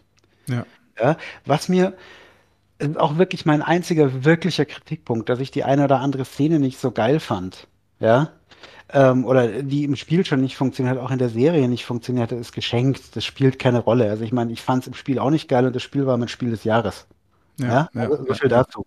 Ja. 0.48 0.66
ja 0.98 1.16
was 1.44 1.68
mir 1.68 1.94
auch 2.96 3.18
wirklich 3.18 3.46
mein 3.46 3.62
einziger 3.62 4.24
wirklicher 4.24 4.64
Kritikpunkt, 4.64 5.28
dass 5.28 5.40
ich 5.40 5.50
die 5.50 5.64
eine 5.64 5.84
oder 5.84 6.00
andere 6.00 6.24
Szene 6.24 6.58
nicht 6.58 6.78
so 6.78 6.90
geil 6.90 7.20
fand. 7.20 7.66
Ja. 8.00 8.30
Ähm, 8.92 9.24
oder 9.24 9.62
die 9.62 9.84
im 9.84 9.96
Spiel 9.96 10.24
schon 10.24 10.40
nicht 10.40 10.56
funktioniert, 10.56 10.98
auch 10.98 11.10
in 11.10 11.18
der 11.18 11.28
Serie 11.28 11.68
nicht 11.68 11.84
funktioniert, 11.84 12.32
ist 12.32 12.52
geschenkt. 12.52 13.16
Das 13.16 13.24
spielt 13.24 13.58
keine 13.58 13.80
Rolle. 13.80 14.10
Also 14.10 14.24
ich 14.24 14.32
meine, 14.32 14.52
ich 14.52 14.62
fand 14.62 14.82
es 14.82 14.88
im 14.88 14.94
Spiel 14.94 15.18
auch 15.18 15.30
nicht 15.30 15.48
geil 15.48 15.66
und 15.66 15.74
das 15.74 15.82
Spiel 15.82 16.06
war 16.06 16.16
mein 16.16 16.28
Spiel 16.28 16.50
des 16.50 16.64
Jahres. 16.64 17.06
Ja, 17.58 17.88
ja? 17.92 18.00
Also, 18.00 18.24
so 18.26 18.34
viel 18.34 18.50
ja. 18.50 18.62
dazu. 18.62 18.86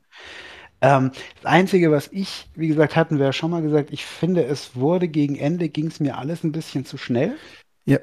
Ähm, 0.82 1.12
das 1.42 1.52
Einzige, 1.52 1.92
was 1.92 2.10
ich, 2.12 2.50
wie 2.56 2.68
gesagt, 2.68 2.96
hatten 2.96 3.18
wir 3.18 3.26
ja 3.26 3.34
schon 3.34 3.52
mal 3.52 3.62
gesagt, 3.62 3.90
ich 3.92 4.06
finde, 4.06 4.46
es 4.46 4.76
wurde 4.76 5.08
gegen 5.08 5.36
Ende, 5.36 5.70
ging 5.70 5.88
es 5.88 6.00
mir 6.00 6.18
alles 6.18 6.44
ein 6.44 6.52
bisschen 6.52 6.86
zu 6.86 6.98
schnell. 6.98 7.36
Ja. 7.86 8.00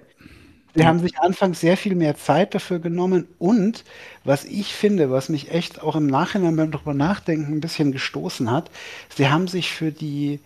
Sie 0.74 0.86
haben 0.86 0.98
sich 0.98 1.18
anfangs 1.20 1.60
sehr 1.60 1.76
viel 1.76 1.94
mehr 1.94 2.16
Zeit 2.16 2.54
dafür 2.54 2.80
genommen 2.80 3.28
und 3.38 3.84
was 4.24 4.44
ich 4.44 4.74
finde, 4.74 5.10
was 5.10 5.28
mich 5.28 5.52
echt 5.52 5.80
auch 5.82 5.94
im 5.94 6.06
Nachhinein 6.08 6.56
beim 6.56 6.72
drüber 6.72 6.94
nachdenken 6.94 7.52
ein 7.52 7.60
bisschen 7.60 7.92
gestoßen 7.92 8.50
hat, 8.50 8.70
sie 9.14 9.28
haben 9.28 9.46
sich 9.46 9.70
für 9.70 9.92
die 9.92 10.40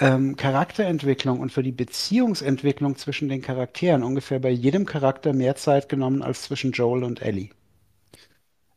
ähm, 0.00 0.36
Charakterentwicklung 0.36 1.40
und 1.40 1.50
für 1.50 1.62
die 1.62 1.72
Beziehungsentwicklung 1.72 2.96
zwischen 2.96 3.28
den 3.28 3.40
Charakteren 3.42 4.02
ungefähr 4.02 4.38
bei 4.38 4.50
jedem 4.50 4.84
Charakter 4.86 5.32
mehr 5.32 5.56
Zeit 5.56 5.88
genommen 5.88 6.22
als 6.22 6.42
zwischen 6.42 6.72
Joel 6.72 7.04
und 7.04 7.22
Ellie. 7.22 7.50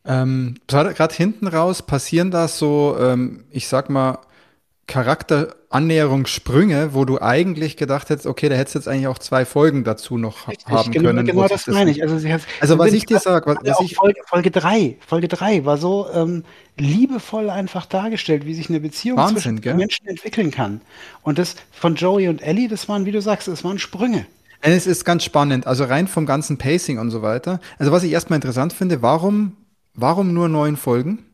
Ähm, 0.06 0.56
Gerade 0.68 1.14
hinten 1.14 1.48
raus 1.48 1.82
passieren 1.82 2.32
da 2.32 2.48
so, 2.48 2.96
ähm, 2.98 3.44
ich 3.52 3.68
sag 3.68 3.90
mal, 3.90 4.20
Charakterannäherungssprünge, 4.88 6.94
wo 6.94 7.04
du 7.04 7.22
eigentlich 7.22 7.76
gedacht 7.76 8.10
hättest, 8.10 8.26
okay, 8.26 8.48
da 8.48 8.56
hättest 8.56 8.76
du 8.76 8.80
jetzt 8.80 8.88
eigentlich 8.88 9.08
auch 9.08 9.20
zwei 9.20 9.44
Folgen 9.44 9.84
dazu 9.84 10.18
noch 10.18 10.48
Richtig, 10.48 10.68
haben 10.68 10.92
genau, 10.92 11.10
können. 11.10 11.26
Genau 11.26 11.48
das 11.48 11.68
meine 11.68 11.92
ich. 11.92 12.02
Also, 12.02 12.16
hat, 12.30 12.42
also 12.62 12.78
was 12.78 12.94
ich 12.94 13.06
dir 13.06 13.20
sage, 13.20 13.48
was, 13.48 13.58
was 13.62 13.82
ich 13.82 13.96
Folge, 13.96 14.22
Folge 14.26 14.50
drei, 14.50 14.96
Folge 15.06 15.28
drei 15.28 15.66
war 15.66 15.78
so 15.78 16.08
ähm, 16.14 16.46
liebevoll 16.78 17.50
einfach 17.50 17.86
dargestellt, 17.86 18.46
wie 18.46 18.54
sich 18.54 18.70
eine 18.70 18.80
Beziehung 18.80 19.18
Wahnsinn, 19.18 19.36
zwischen 19.36 19.62
gell? 19.62 19.76
Menschen 19.76 20.08
entwickeln 20.08 20.52
kann. 20.52 20.80
Und 21.22 21.38
das 21.38 21.56
von 21.72 21.96
Joey 21.96 22.30
und 22.30 22.42
Ellie, 22.42 22.70
das 22.70 22.88
waren, 22.88 23.06
wie 23.06 23.12
du 23.12 23.22
sagst, 23.22 23.50
das 23.50 23.66
waren 23.66 23.80
Sprünge. 23.80 24.26
Es 24.62 24.88
ist 24.88 25.04
ganz 25.04 25.24
spannend, 25.24 25.68
also 25.68 25.84
rein 25.84 26.08
vom 26.08 26.26
ganzen 26.26 26.58
Pacing 26.58 26.98
und 26.98 27.12
so 27.12 27.22
weiter. 27.22 27.60
Also 27.78 27.92
was 27.92 28.04
ich 28.04 28.14
erstmal 28.14 28.38
interessant 28.38 28.74
finde, 28.74 29.02
warum, 29.02 29.58
warum 29.94 30.34
nur 30.34 30.48
neun 30.48 30.78
Folgen? 30.78 31.27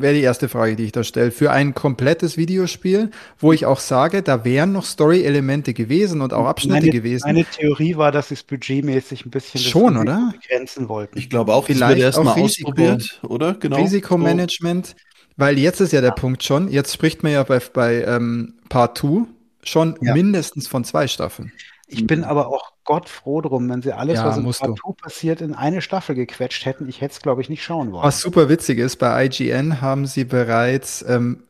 Wäre 0.00 0.14
die 0.14 0.20
erste 0.20 0.48
Frage, 0.48 0.76
die 0.76 0.84
ich 0.84 0.92
da 0.92 1.04
stelle. 1.04 1.30
Für 1.30 1.50
ein 1.50 1.74
komplettes 1.74 2.36
Videospiel, 2.36 3.10
wo 3.38 3.52
ich 3.52 3.66
auch 3.66 3.80
sage, 3.80 4.22
da 4.22 4.44
wären 4.44 4.72
noch 4.72 4.84
Story-Elemente 4.84 5.74
gewesen 5.74 6.20
und 6.20 6.32
auch 6.32 6.46
Abschnitte 6.46 6.80
meine, 6.80 6.90
gewesen. 6.90 7.24
Meine 7.26 7.44
Theorie 7.44 7.96
war, 7.96 8.12
dass 8.12 8.28
sie 8.28 8.34
es 8.34 8.42
budgetmäßig 8.42 9.26
ein 9.26 9.30
bisschen 9.30 9.60
schon, 9.60 9.96
oder? 9.96 10.32
begrenzen 10.40 10.88
wollten. 10.88 11.18
Ich 11.18 11.30
glaube 11.30 11.54
auch, 11.54 11.66
vielleicht 11.66 12.00
erstmal 12.00 12.40
ausprobiert, 12.40 13.20
oder? 13.22 13.54
Genau. 13.54 13.76
Risikomanagement, 13.76 14.96
weil 15.36 15.58
jetzt 15.58 15.80
ist 15.80 15.92
ja 15.92 16.00
der 16.00 16.10
ja. 16.10 16.14
Punkt 16.14 16.42
schon. 16.42 16.68
Jetzt 16.68 16.92
spricht 16.94 17.22
man 17.22 17.32
ja 17.32 17.42
bei, 17.42 17.60
bei 17.72 18.02
ähm, 18.04 18.54
Part 18.68 18.98
2 18.98 19.26
schon 19.62 19.96
ja. 20.00 20.14
mindestens 20.14 20.68
von 20.68 20.84
zwei 20.84 21.08
Staffeln. 21.08 21.52
Ich 21.86 22.06
bin 22.06 22.24
aber 22.24 22.48
auch 22.48 22.72
Gott 22.84 23.08
froh 23.08 23.40
drum, 23.40 23.68
wenn 23.68 23.82
sie 23.82 23.92
alles, 23.92 24.16
ja, 24.16 24.26
was 24.26 24.38
im 24.38 24.44
Partout 24.50 24.94
passiert, 24.94 25.40
in 25.40 25.54
eine 25.54 25.82
Staffel 25.82 26.14
gequetscht 26.14 26.64
hätten. 26.64 26.88
Ich 26.88 27.00
hätte 27.00 27.12
es, 27.12 27.20
glaube 27.20 27.42
ich, 27.42 27.48
nicht 27.48 27.62
schauen 27.62 27.92
wollen. 27.92 28.04
Was 28.04 28.20
super 28.20 28.48
witzig 28.48 28.78
ist, 28.78 28.96
bei 28.96 29.26
IGN 29.26 29.80
haben 29.80 30.06
sie 30.06 30.24
bereits 30.24 31.04
ähm, 31.06 31.44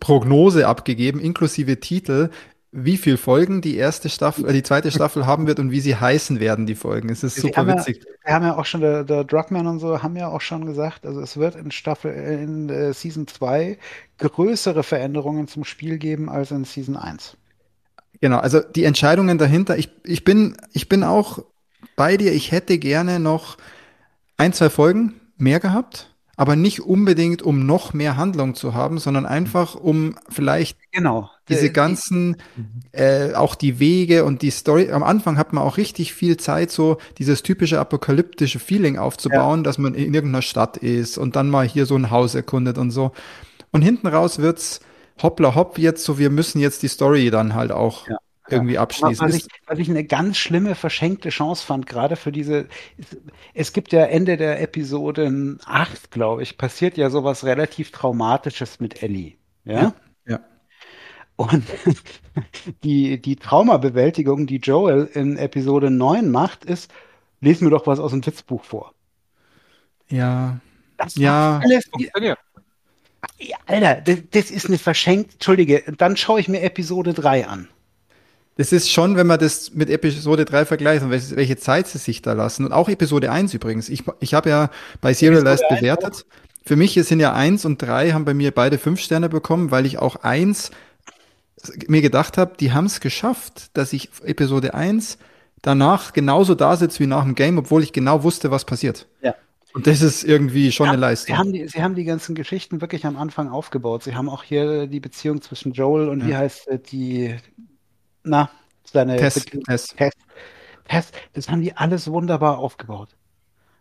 Prognose 0.00 0.66
abgegeben, 0.66 1.20
inklusive 1.20 1.80
Titel, 1.80 2.30
wie 2.72 2.96
viele 2.96 3.16
Folgen 3.16 3.62
die 3.62 3.76
erste 3.76 4.08
Staffel, 4.08 4.48
äh, 4.48 4.52
die 4.52 4.62
zweite 4.62 4.90
Staffel 4.90 5.26
haben 5.26 5.46
wird 5.46 5.58
und 5.58 5.70
wie 5.70 5.80
sie 5.80 5.96
heißen 5.96 6.40
werden, 6.40 6.66
die 6.66 6.74
Folgen. 6.74 7.08
Es 7.08 7.22
ist 7.22 7.36
super 7.36 7.66
witzig. 7.66 8.04
Ja, 8.04 8.10
wir 8.24 8.34
haben 8.34 8.44
ja 8.44 8.56
auch 8.58 8.66
schon, 8.66 8.82
der, 8.82 9.04
der 9.04 9.24
Druckmann 9.24 9.66
und 9.66 9.78
so 9.78 10.02
haben 10.02 10.16
ja 10.16 10.28
auch 10.28 10.42
schon 10.42 10.66
gesagt, 10.66 11.06
also 11.06 11.20
es 11.20 11.36
wird 11.36 11.56
in 11.56 11.70
Staffel, 11.70 12.12
in 12.12 12.68
äh, 12.68 12.92
Season 12.92 13.26
2 13.26 13.78
größere 14.18 14.82
Veränderungen 14.82 15.48
zum 15.48 15.64
Spiel 15.64 15.98
geben 15.98 16.28
als 16.28 16.50
in 16.50 16.64
Season 16.64 16.96
1. 16.96 17.36
Genau, 18.20 18.38
also 18.38 18.60
die 18.60 18.84
Entscheidungen 18.84 19.38
dahinter, 19.38 19.76
ich, 19.76 19.90
ich, 20.04 20.24
bin, 20.24 20.56
ich 20.72 20.88
bin 20.88 21.04
auch 21.04 21.40
bei 21.96 22.16
dir, 22.16 22.32
ich 22.32 22.52
hätte 22.52 22.78
gerne 22.78 23.20
noch 23.20 23.56
ein, 24.36 24.52
zwei 24.52 24.70
Folgen 24.70 25.14
mehr 25.36 25.60
gehabt, 25.60 26.14
aber 26.36 26.54
nicht 26.54 26.80
unbedingt, 26.80 27.42
um 27.42 27.64
noch 27.64 27.94
mehr 27.94 28.16
Handlung 28.16 28.54
zu 28.54 28.74
haben, 28.74 28.98
sondern 28.98 29.24
einfach, 29.24 29.74
um 29.74 30.16
vielleicht 30.28 30.78
genau. 30.92 31.30
diese 31.48 31.72
ganzen, 31.72 32.36
äh, 32.92 33.32
auch 33.32 33.54
die 33.54 33.78
Wege 33.78 34.24
und 34.24 34.42
die 34.42 34.50
Story. 34.50 34.90
Am 34.90 35.02
Anfang 35.02 35.38
hat 35.38 35.54
man 35.54 35.64
auch 35.64 35.78
richtig 35.78 36.12
viel 36.12 36.36
Zeit, 36.36 36.70
so 36.70 36.98
dieses 37.16 37.42
typische 37.42 37.80
apokalyptische 37.80 38.58
Feeling 38.58 38.98
aufzubauen, 38.98 39.60
ja. 39.60 39.64
dass 39.64 39.78
man 39.78 39.94
in 39.94 40.12
irgendeiner 40.12 40.42
Stadt 40.42 40.76
ist 40.76 41.16
und 41.16 41.36
dann 41.36 41.48
mal 41.48 41.66
hier 41.66 41.86
so 41.86 41.96
ein 41.96 42.10
Haus 42.10 42.34
erkundet 42.34 42.76
und 42.76 42.90
so. 42.90 43.12
Und 43.72 43.80
hinten 43.80 44.06
raus 44.06 44.38
wird's 44.38 44.80
hoppla 45.22 45.54
hopp 45.54 45.78
jetzt 45.78 46.04
so, 46.04 46.18
wir 46.18 46.30
müssen 46.30 46.60
jetzt 46.60 46.82
die 46.82 46.88
Story 46.88 47.30
dann 47.30 47.54
halt 47.54 47.72
auch 47.72 48.06
ja, 48.08 48.18
irgendwie 48.48 48.74
ja. 48.74 48.82
abschließen. 48.82 49.26
Was 49.26 49.34
ich, 49.34 49.46
was 49.66 49.78
ich 49.78 49.88
eine 49.90 50.04
ganz 50.04 50.36
schlimme, 50.36 50.74
verschenkte 50.74 51.30
Chance 51.30 51.64
fand, 51.64 51.86
gerade 51.86 52.16
für 52.16 52.32
diese, 52.32 52.68
es 53.54 53.72
gibt 53.72 53.92
ja 53.92 54.04
Ende 54.04 54.36
der 54.36 54.60
Episode 54.60 55.58
8, 55.64 56.10
glaube 56.10 56.42
ich, 56.42 56.58
passiert 56.58 56.96
ja 56.96 57.10
sowas 57.10 57.44
relativ 57.44 57.90
Traumatisches 57.90 58.80
mit 58.80 59.02
Ellie. 59.02 59.34
Ja. 59.64 59.94
ja. 60.26 60.40
Und 61.36 61.64
die, 62.84 63.20
die 63.20 63.36
Traumabewältigung, 63.36 64.46
die 64.46 64.58
Joel 64.58 65.08
in 65.12 65.36
Episode 65.36 65.90
9 65.90 66.30
macht, 66.30 66.64
ist, 66.64 66.90
lesen 67.40 67.64
mir 67.64 67.70
doch 67.70 67.86
was 67.86 68.00
aus 68.00 68.12
dem 68.12 68.24
Witzbuch 68.24 68.64
vor. 68.64 68.94
Ja. 70.08 70.60
Das 70.96 71.16
ja. 71.16 71.60
Alles, 71.62 71.86
funktioniert. 71.86 72.38
Alter, 73.66 74.00
das, 74.00 74.18
das 74.30 74.50
ist 74.50 74.66
eine 74.66 74.78
verschenkt. 74.78 75.34
Entschuldige, 75.34 75.82
dann 75.98 76.16
schaue 76.16 76.40
ich 76.40 76.48
mir 76.48 76.62
Episode 76.62 77.12
3 77.12 77.46
an. 77.46 77.68
Das 78.56 78.72
ist 78.72 78.90
schon, 78.90 79.16
wenn 79.16 79.26
man 79.26 79.38
das 79.38 79.74
mit 79.74 79.90
Episode 79.90 80.46
3 80.46 80.64
vergleicht 80.64 81.02
und 81.02 81.10
welche, 81.10 81.36
welche 81.36 81.56
Zeit 81.58 81.86
sie 81.88 81.98
sich 81.98 82.22
da 82.22 82.32
lassen. 82.32 82.64
Und 82.64 82.72
auch 82.72 82.88
Episode 82.88 83.30
1 83.30 83.52
übrigens. 83.52 83.90
Ich, 83.90 84.04
ich 84.20 84.32
habe 84.32 84.48
ja 84.48 84.70
bei 85.02 85.12
Serialized 85.12 85.68
bewertet. 85.68 86.24
Für 86.64 86.76
mich 86.76 86.94
sind 86.94 87.20
ja 87.20 87.34
1 87.34 87.66
und 87.66 87.82
3 87.82 88.12
haben 88.12 88.24
bei 88.24 88.32
mir 88.32 88.52
beide 88.52 88.78
5 88.78 88.98
Sterne 88.98 89.28
bekommen, 89.28 89.70
weil 89.70 89.84
ich 89.84 89.98
auch 89.98 90.16
1 90.16 90.70
mir 91.86 92.00
gedacht 92.00 92.38
habe, 92.38 92.54
die 92.58 92.72
haben 92.72 92.86
es 92.86 93.00
geschafft, 93.00 93.76
dass 93.76 93.92
ich 93.92 94.10
Episode 94.24 94.74
1 94.74 95.18
danach 95.62 96.12
genauso 96.12 96.54
da 96.54 96.76
sitze 96.76 97.00
wie 97.00 97.06
nach 97.06 97.24
dem 97.24 97.34
Game, 97.34 97.58
obwohl 97.58 97.82
ich 97.82 97.92
genau 97.92 98.22
wusste, 98.22 98.50
was 98.50 98.64
passiert. 98.64 99.06
Ja. 99.20 99.34
Und 99.76 99.86
das 99.86 100.00
ist 100.00 100.24
irgendwie 100.24 100.72
schon 100.72 100.86
ja, 100.86 100.92
eine 100.92 101.00
Leistung. 101.02 101.34
Sie 101.34 101.38
haben, 101.38 101.52
die, 101.52 101.68
sie 101.68 101.82
haben 101.82 101.94
die 101.94 102.04
ganzen 102.04 102.34
Geschichten 102.34 102.80
wirklich 102.80 103.04
am 103.04 103.18
Anfang 103.18 103.50
aufgebaut. 103.50 104.04
Sie 104.04 104.14
haben 104.14 104.30
auch 104.30 104.42
hier 104.42 104.86
die 104.86 105.00
Beziehung 105.00 105.42
zwischen 105.42 105.72
Joel 105.72 106.08
und 106.08 106.22
ja. 106.22 106.26
wie 106.26 106.36
heißt 106.36 106.68
die, 106.90 107.36
na, 108.22 108.48
seine 108.84 109.18
Tess, 109.18 109.44
Tess. 109.44 109.88
Tess. 109.88 110.14
Tess. 110.88 111.12
Das 111.34 111.50
haben 111.50 111.60
die 111.60 111.76
alles 111.76 112.10
wunderbar 112.10 112.56
aufgebaut. 112.56 113.10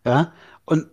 Ja. 0.06 0.34
Und 0.66 0.88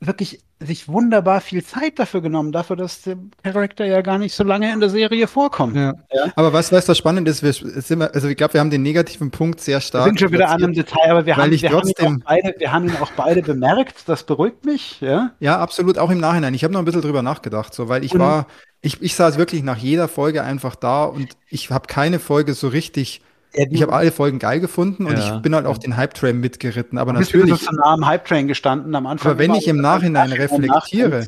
wirklich 0.00 0.40
sich 0.62 0.88
wunderbar 0.88 1.40
viel 1.40 1.64
Zeit 1.64 1.98
dafür 1.98 2.20
genommen, 2.20 2.52
dafür, 2.52 2.76
dass 2.76 3.02
der 3.02 3.16
Charakter 3.42 3.86
ja 3.86 4.02
gar 4.02 4.18
nicht 4.18 4.34
so 4.34 4.44
lange 4.44 4.70
in 4.72 4.80
der 4.80 4.90
Serie 4.90 5.26
vorkommt. 5.26 5.74
Ja. 5.74 5.94
ja? 6.12 6.32
Aber 6.36 6.52
was, 6.52 6.70
was 6.70 6.84
das 6.84 6.98
spannend 6.98 7.26
ist, 7.28 7.42
wir 7.42 7.52
sind, 7.52 8.02
also 8.02 8.28
ich 8.28 8.36
glaube, 8.36 8.54
wir 8.54 8.60
haben 8.60 8.70
den 8.70 8.82
negativen 8.82 9.30
Punkt 9.30 9.60
sehr 9.60 9.80
stark. 9.80 10.04
Wir 10.04 10.10
sind 10.10 10.20
schon 10.20 10.32
wieder 10.32 10.50
an 10.50 10.62
einem 10.62 10.74
Detail, 10.74 11.10
aber 11.10 11.24
wir, 11.24 11.36
haben, 11.36 11.50
wir, 11.50 11.70
trotzdem, 11.70 12.06
haben 12.06 12.14
ihn 12.14 12.24
beide, 12.26 12.54
wir 12.58 12.72
haben 12.72 12.88
ihn 12.88 12.96
auch 13.00 13.12
beide 13.12 13.42
bemerkt. 13.42 14.02
Das 14.06 14.22
beruhigt 14.24 14.66
mich, 14.66 15.00
ja? 15.00 15.30
Ja, 15.40 15.58
absolut, 15.58 15.96
auch 15.96 16.10
im 16.10 16.20
Nachhinein. 16.20 16.52
Ich 16.52 16.62
habe 16.62 16.74
noch 16.74 16.80
ein 16.80 16.84
bisschen 16.84 17.02
drüber 17.02 17.22
nachgedacht, 17.22 17.72
so, 17.72 17.88
weil 17.88 18.04
ich 18.04 18.12
und, 18.12 18.20
war, 18.20 18.46
ich, 18.82 19.00
ich 19.00 19.14
saß 19.14 19.38
wirklich 19.38 19.62
nach 19.62 19.78
jeder 19.78 20.08
Folge 20.08 20.42
einfach 20.42 20.76
da 20.76 21.04
und 21.04 21.28
ich 21.48 21.70
habe 21.70 21.86
keine 21.86 22.18
Folge 22.18 22.52
so 22.52 22.68
richtig 22.68 23.22
ich 23.52 23.82
habe 23.82 23.92
alle 23.92 24.12
Folgen 24.12 24.38
geil 24.38 24.60
gefunden 24.60 25.06
und 25.06 25.16
ja. 25.16 25.36
ich 25.36 25.42
bin 25.42 25.54
halt 25.54 25.66
auch 25.66 25.78
den 25.78 25.96
Hype-Train 25.96 26.38
mitgeritten. 26.38 26.98
Aber 26.98 27.12
bist 27.12 27.34
natürlich. 27.34 27.58
Du 27.58 27.64
so 27.66 27.72
nah 27.72 27.94
am 27.94 28.06
Hype-Train 28.06 28.46
gestanden 28.48 28.94
am 28.94 29.06
Anfang. 29.06 29.32
Aber 29.32 29.38
wenn 29.38 29.54
ich 29.54 29.66
im 29.66 29.80
Nachhinein 29.80 30.32
reflektiere, 30.32 31.26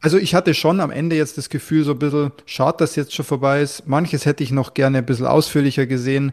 also 0.00 0.18
ich 0.18 0.34
hatte 0.34 0.54
schon 0.54 0.80
am 0.80 0.90
Ende 0.90 1.16
jetzt 1.16 1.38
das 1.38 1.48
Gefühl, 1.48 1.84
so 1.84 1.92
ein 1.92 1.98
bisschen, 1.98 2.32
schade, 2.46 2.78
dass 2.78 2.96
jetzt 2.96 3.14
schon 3.14 3.24
vorbei 3.24 3.62
ist. 3.62 3.86
Manches 3.86 4.26
hätte 4.26 4.42
ich 4.42 4.50
noch 4.50 4.74
gerne 4.74 4.98
ein 4.98 5.06
bisschen 5.06 5.26
ausführlicher 5.26 5.86
gesehen. 5.86 6.32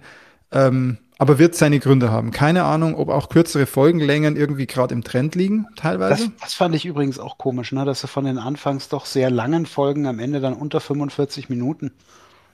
Ähm, 0.51 0.97
aber 1.19 1.39
wird 1.39 1.55
seine 1.55 1.79
Gründe 1.79 2.11
haben. 2.11 2.31
Keine 2.31 2.63
Ahnung, 2.63 2.95
ob 2.95 3.09
auch 3.09 3.29
kürzere 3.29 3.65
Folgenlängen 3.65 4.35
irgendwie 4.35 4.67
gerade 4.67 4.93
im 4.93 5.03
Trend 5.03 5.35
liegen, 5.35 5.67
teilweise. 5.75 6.25
Das, 6.25 6.41
das, 6.41 6.53
fand 6.53 6.75
ich 6.75 6.85
übrigens 6.85 7.19
auch 7.19 7.37
komisch, 7.37 7.71
ne? 7.71 7.85
dass 7.85 8.01
sie 8.01 8.07
von 8.07 8.25
den 8.25 8.37
anfangs 8.37 8.89
doch 8.89 9.05
sehr 9.05 9.29
langen 9.29 9.65
Folgen 9.65 10.05
am 10.05 10.19
Ende 10.19 10.41
dann 10.41 10.53
unter 10.53 10.81
45 10.81 11.49
Minuten. 11.49 11.93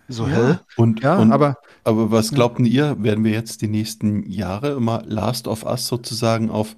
So, 0.09 0.27
ja. 0.27 0.35
hä? 0.35 0.59
Und, 0.75 1.01
ja, 1.01 1.17
und, 1.17 1.31
aber, 1.31 1.57
aber 1.83 2.11
was 2.11 2.31
glaubten 2.31 2.65
ja. 2.65 2.91
ihr, 2.91 3.03
werden 3.03 3.23
wir 3.23 3.31
jetzt 3.31 3.61
die 3.61 3.67
nächsten 3.67 4.29
Jahre 4.29 4.71
immer 4.71 5.03
Last 5.05 5.47
of 5.47 5.63
Us 5.63 5.87
sozusagen 5.87 6.49
auf 6.49 6.75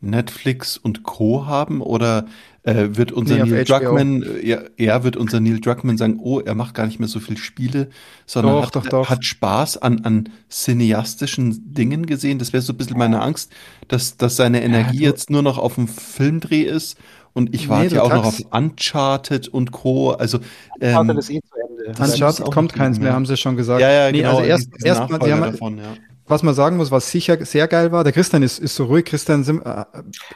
Netflix 0.00 0.76
und 0.78 1.02
Co. 1.02 1.46
haben? 1.46 1.82
Oder 1.82 2.26
äh, 2.62 2.88
wird 2.92 3.10
unser 3.10 3.44
nee, 3.44 3.50
Neil 3.50 3.64
Druckmann, 3.64 4.24
ja, 4.42 4.60
er 4.76 5.02
wird 5.02 5.16
unser 5.16 5.40
Neil 5.40 5.60
Druckmann 5.60 5.96
sagen, 5.96 6.20
oh, 6.20 6.40
er 6.40 6.54
macht 6.54 6.74
gar 6.74 6.86
nicht 6.86 7.00
mehr 7.00 7.08
so 7.08 7.18
viel 7.18 7.38
Spiele, 7.38 7.88
sondern 8.26 8.54
doch, 8.54 8.66
hat, 8.66 8.76
doch, 8.76 8.86
doch. 8.86 9.10
hat 9.10 9.24
Spaß 9.24 9.78
an, 9.78 10.04
an 10.04 10.28
cineastischen 10.48 11.74
Dingen 11.74 12.06
gesehen. 12.06 12.38
Das 12.38 12.52
wäre 12.52 12.62
so 12.62 12.72
ein 12.72 12.76
bisschen 12.76 12.98
meine 12.98 13.20
Angst, 13.20 13.50
dass, 13.88 14.16
dass 14.16 14.36
seine 14.36 14.62
Energie 14.62 15.02
ja, 15.02 15.10
jetzt 15.10 15.30
nur 15.30 15.42
noch 15.42 15.58
auf 15.58 15.74
dem 15.74 15.88
Filmdreh 15.88 16.62
ist. 16.62 16.98
Und 17.32 17.54
ich 17.54 17.68
warte 17.68 17.88
nee, 17.88 17.94
ja 17.94 18.02
auch 18.02 18.12
noch 18.12 18.24
auf 18.26 18.40
Uncharted 18.50 19.48
und 19.48 19.70
Co. 19.72 20.10
Also 20.10 20.38
ähm, 20.80 20.98
Uncharted 20.98 21.18
ist 21.18 21.30
eh 21.30 21.40
zu. 21.40 21.59
Uncharted 21.86 22.50
kommt 22.52 22.72
keins 22.72 22.98
mehr, 22.98 23.12
haben 23.12 23.26
sie 23.26 23.36
schon 23.36 23.56
gesagt. 23.56 23.80
Ja, 23.80 23.90
ja, 23.90 24.10
genau. 24.10 24.18
Nee, 24.18 24.36
also 24.36 24.42
erst, 24.42 24.84
erst 24.84 25.10
mal, 25.10 25.20
haben, 25.20 25.52
davon, 25.52 25.78
ja 25.78 25.94
was 26.30 26.42
man 26.44 26.54
sagen 26.54 26.76
muss, 26.76 26.90
was 26.90 27.10
sicher 27.10 27.44
sehr 27.44 27.66
geil 27.68 27.92
war, 27.92 28.04
der 28.04 28.12
Christian 28.12 28.42
ist, 28.42 28.60
ist 28.60 28.76
so 28.76 28.84
ruhig. 28.84 29.04
Christian, 29.04 29.42
sind, 29.42 29.62
äh, 29.62 29.84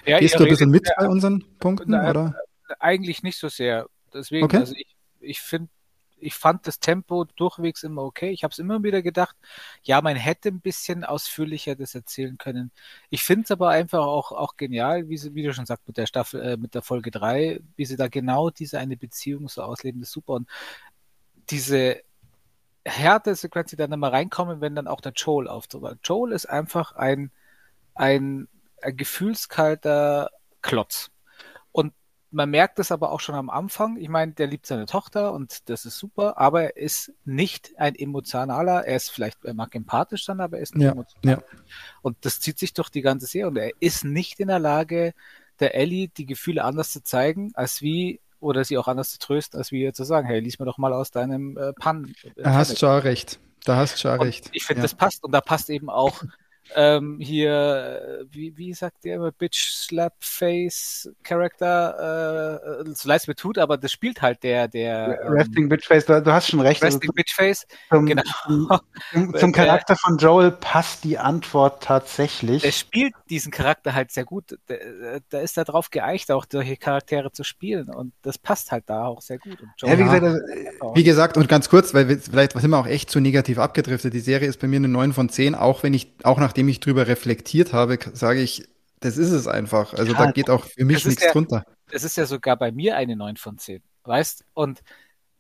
ja, 0.05 0.19
gehst 0.19 0.39
du 0.39 0.43
ein 0.43 0.51
bisschen 0.51 0.71
mit 0.71 0.89
bei 0.99 1.09
unseren 1.09 1.45
Punkten? 1.61 1.93
Na, 1.93 2.11
oder? 2.11 2.35
Eigentlich 2.81 3.23
nicht 3.23 3.39
so 3.39 3.49
sehr. 3.49 3.87
Deswegen, 4.13 4.45
okay. 4.45 4.59
also 4.59 4.75
ich, 4.75 4.97
ich 5.21 5.41
finde, 5.41 5.69
ich 6.19 6.35
fand 6.35 6.67
das 6.67 6.81
Tempo 6.81 7.25
durchwegs 7.37 7.83
immer 7.83 8.03
okay. 8.03 8.31
Ich 8.31 8.45
habe 8.45 8.53
es 8.53 8.59
immer 8.59 8.83
wieder 8.83 9.03
gedacht, 9.03 9.37
ja, 9.83 10.01
man 10.01 10.17
hätte 10.17 10.49
ein 10.49 10.61
bisschen 10.61 11.05
ausführlicher 11.05 11.77
das 11.77 11.95
erzählen 11.95 12.39
können. 12.39 12.73
Ich 13.11 13.23
finde 13.23 13.45
es 13.45 13.51
aber 13.51 13.69
einfach 13.69 14.05
auch, 14.05 14.33
auch 14.33 14.57
genial, 14.57 15.09
wie, 15.09 15.19
sie, 15.19 15.35
wie 15.35 15.43
du 15.43 15.53
schon 15.53 15.67
sagst, 15.67 15.87
mit 15.87 15.97
der 15.97 16.07
Staffel, 16.07 16.43
äh, 16.43 16.57
mit 16.57 16.75
der 16.75 16.83
Folge 16.83 17.11
3, 17.11 17.61
wie 17.77 17.85
sie 17.85 17.97
da 17.97 18.09
genau 18.09 18.51
diese 18.51 18.79
eine 18.79 18.97
Beziehung 18.97 19.49
so 19.49 19.63
ausleben, 19.63 20.01
das 20.01 20.09
ist 20.09 20.15
super. 20.15 20.35
Und 20.35 20.49
diese 21.55 22.03
Härte-Sequenz, 22.85 23.71
die 23.71 23.77
dann 23.77 23.93
immer 23.93 24.13
reinkommen, 24.13 24.61
wenn 24.61 24.75
dann 24.75 24.89
auch 24.89 25.01
der 25.01 25.13
Joel 25.13 25.47
auftritt. 25.47 26.01
Joel 26.03 26.33
ist 26.33 26.47
einfach 26.47 26.97
ein, 26.97 27.31
ein, 27.95 28.49
ein 28.83 28.97
gefühlskalter 28.97 30.31
Klotz. 30.63 31.13
Und 31.71 31.93
man 32.33 32.51
merkt 32.51 32.81
es 32.81 32.91
aber 32.91 33.13
auch 33.13 33.21
schon 33.21 33.37
am 33.37 33.51
Anfang. 33.51 33.97
Ich 33.99 34.09
meine, 34.09 34.33
der 34.33 34.49
liebt 34.49 34.67
seine 34.67 34.87
Tochter 34.87 35.33
und 35.33 35.69
das 35.71 35.85
ist 35.85 35.97
super, 35.97 36.39
aber 36.39 36.65
er 36.65 36.77
ist 36.77 37.13
nicht 37.25 37.79
ein 37.79 37.95
emotionaler. 37.95 38.85
Er 38.85 38.97
ist 38.97 39.11
vielleicht, 39.11 39.45
er 39.45 39.55
mag 39.55 39.73
empathisch 39.77 40.25
sein, 40.25 40.41
aber 40.41 40.57
er 40.57 40.65
ist 40.65 40.75
nicht 40.75 40.87
ja, 40.87 40.93
emotional. 40.93 41.37
Ja. 41.39 41.59
Und 42.03 42.17
das 42.23 42.41
zieht 42.41 42.59
sich 42.59 42.75
durch 42.75 42.91
die 42.91 43.03
ganze 43.03 43.27
Serie 43.27 43.49
und 43.49 43.57
er 43.57 43.71
ist 43.79 44.05
nicht 44.05 44.41
in 44.41 44.49
der 44.49 44.59
Lage, 44.59 45.15
der 45.61 45.77
Ellie 45.77 46.09
die 46.09 46.27
Gefühle 46.27 46.65
anders 46.65 46.91
zu 46.91 47.05
zeigen, 47.05 47.53
als 47.55 47.81
wie 47.81 48.21
oder 48.45 48.65
sie 48.65 48.79
auch 48.79 48.87
anders 48.87 49.11
zu 49.11 49.19
trösten, 49.19 49.59
als 49.59 49.73
wie 49.73 49.93
zu 49.93 50.05
sagen, 50.05 50.27
hey, 50.27 50.39
lies 50.39 50.59
mir 50.59 50.67
doch 50.67 50.79
mal 50.79 50.93
aus 50.93 51.11
deinem 51.11 51.57
äh, 51.57 51.73
Pan. 51.73 52.15
Da 52.37 52.55
hast 52.55 52.81
du 52.81 52.87
recht. 52.87 53.41
Da 53.65 53.77
hast 53.77 54.05
du 54.05 54.09
recht. 54.21 54.51
Ich 54.53 54.65
finde, 54.65 54.81
ja. 54.81 54.85
das 54.85 54.95
passt 54.95 55.25
und 55.25 55.33
da 55.33 55.41
passt 55.41 55.71
eben 55.71 55.89
auch 55.89 56.23
ähm, 56.75 57.19
hier, 57.21 58.27
wie, 58.31 58.57
wie 58.57 58.73
sagt 58.73 59.05
der 59.05 59.17
immer, 59.17 59.33
Bitch 59.33 59.71
Slap 59.73 60.15
Face 60.21 61.11
Character, 61.23 62.81
äh, 62.85 62.91
so 62.95 63.09
leid 63.09 63.27
mir 63.29 63.35
tut, 63.35 63.59
aber 63.59 63.77
das 63.77 63.93
spielt 63.93 64.23
halt 64.23 64.43
der, 64.43 64.69
der. 64.69 65.21
Ähm, 65.23 65.33
Resting 65.33 65.69
Bitch 65.69 65.87
Face, 65.87 66.07
du, 66.07 66.23
du, 66.23 66.33
hast 66.33 66.49
schon 66.49 66.61
recht. 66.61 66.83
Resting 66.83 67.11
also, 67.11 67.13
Bitch 67.13 67.35
Face, 67.35 67.67
zum, 67.91 68.07
genau. 68.07 68.23
Zum, 69.13 69.35
zum 69.39 69.53
Charakter 69.53 69.97
von 69.97 70.19
Joel 70.19 70.51
passt 70.51 71.05
die 71.05 71.19
Antwort 71.19 71.83
tatsächlich. 71.83 72.65
Er 72.65 72.73
spielt 72.73 73.15
diesen 73.29 73.53
Charakter 73.53 73.95
halt 73.95 74.11
sehr 74.11 74.25
gut. 74.25 74.59
Da 75.31 75.41
ist 75.41 75.59
er 75.59 75.65
drauf 75.65 75.91
geeicht, 75.91 76.31
auch 76.31 76.47
solche 76.51 76.77
Charaktere 76.77 77.31
zu 77.33 77.45
spielen 77.45 77.89
und 77.91 78.13
das 78.23 78.39
passt 78.39 78.73
halt 78.73 78.85
da 78.87 79.07
auch 79.07 79.21
sehr 79.21 79.39
gut. 79.39 79.59
Ja, 79.83 79.99
wie, 79.99 80.05
gesagt, 80.05 80.23
also, 80.25 80.95
wie 80.95 81.05
gesagt, 81.05 81.37
und 81.37 81.49
ganz 81.49 81.69
kurz, 81.69 81.95
weil 81.95 82.09
wir, 82.09 82.19
vielleicht 82.19 82.53
sind 82.53 82.71
wir 82.71 82.79
auch 82.79 82.87
echt 82.87 83.11
zu 83.11 83.21
negativ 83.21 83.59
abgedriftet. 83.59 84.15
Die 84.15 84.21
Serie 84.21 84.49
ist 84.49 84.61
bei 84.61 84.67
mir 84.67 84.77
eine 84.77 84.89
9 84.89 85.13
von 85.13 85.29
10, 85.29 85.55
auch 85.55 85.83
wenn 85.83 85.95
ich, 85.95 86.13
auch 86.23 86.39
nach 86.39 86.54
nachdem 86.55 86.69
ich 86.69 86.79
drüber 86.79 87.09
reflektiert 87.09 87.73
habe, 87.73 87.99
sage 88.13 88.41
ich, 88.41 88.69
das 89.01 89.17
ist 89.17 89.33
es 89.33 89.49
einfach. 89.49 89.93
Also 89.93 90.13
ja, 90.13 90.19
da 90.19 90.31
geht 90.31 90.51
auch 90.51 90.65
für 90.65 90.85
mich 90.85 91.05
nichts 91.05 91.25
ja, 91.25 91.33
drunter. 91.33 91.67
Es 91.91 92.05
ist 92.05 92.17
ja 92.17 92.27
sogar 92.27 92.57
bei 92.57 92.71
mir 92.71 92.97
eine 92.97 93.17
9 93.17 93.37
von 93.37 93.59
10, 93.59 93.83
weißt? 94.05 94.45
Und 94.55 94.85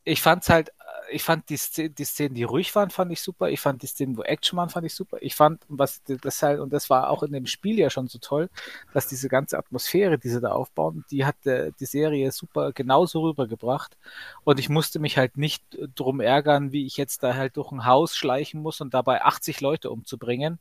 ich 0.03 0.21
fand 0.21 0.43
es 0.43 0.49
halt 0.49 0.73
ich 1.11 1.23
fand 1.23 1.49
die, 1.49 1.57
Szenen, 1.57 1.95
die 1.95 2.05
Szenen, 2.05 2.35
die 2.35 2.43
ruhig 2.45 2.75
waren, 2.75 2.91
fand 2.91 3.13
ich 3.13 3.21
super. 3.21 3.49
Ich 3.49 3.61
fand 3.61 3.83
die 3.83 3.87
Szenen, 3.87 4.17
wo 4.17 4.23
Action 4.23 4.57
waren, 4.57 4.69
fand 4.69 4.87
ich 4.87 4.95
super. 4.95 5.19
Ich 5.21 5.35
fand, 5.35 5.63
was 5.69 6.03
das 6.05 6.43
halt, 6.43 6.61
und 6.61 6.73
das 6.73 6.91
war 6.91 7.11
auch 7.11 7.23
in 7.23 7.33
dem 7.33 7.47
Spiel 7.47 7.79
ja 7.79 7.91
schon 7.91 8.09
so 8.09 8.19
toll, 8.19 8.49
dass 8.93 9.07
diese 9.07 9.29
ganze 9.29 9.59
Atmosphäre, 9.59 10.19
die 10.19 10.29
sie 10.29 10.41
da 10.41 10.53
aufbauen, 10.53 11.05
die 11.11 11.25
hat 11.25 11.47
äh, 11.47 11.73
die 11.79 11.87
Serie 11.87 12.33
super 12.33 12.73
genauso 12.73 13.23
rübergebracht. 13.23 13.97
Und 14.45 14.59
ich 14.59 14.69
musste 14.69 14.99
mich 14.99 15.19
halt 15.19 15.37
nicht 15.37 15.63
drum 15.95 16.21
ärgern, 16.21 16.73
wie 16.73 16.87
ich 16.87 16.97
jetzt 16.97 17.23
da 17.23 17.35
halt 17.35 17.57
durch 17.57 17.71
ein 17.73 17.85
Haus 17.85 18.17
schleichen 18.17 18.63
muss 18.63 18.81
und 18.81 18.95
dabei 18.95 19.23
80 19.23 19.61
Leute 19.61 19.91
umzubringen. 19.91 20.59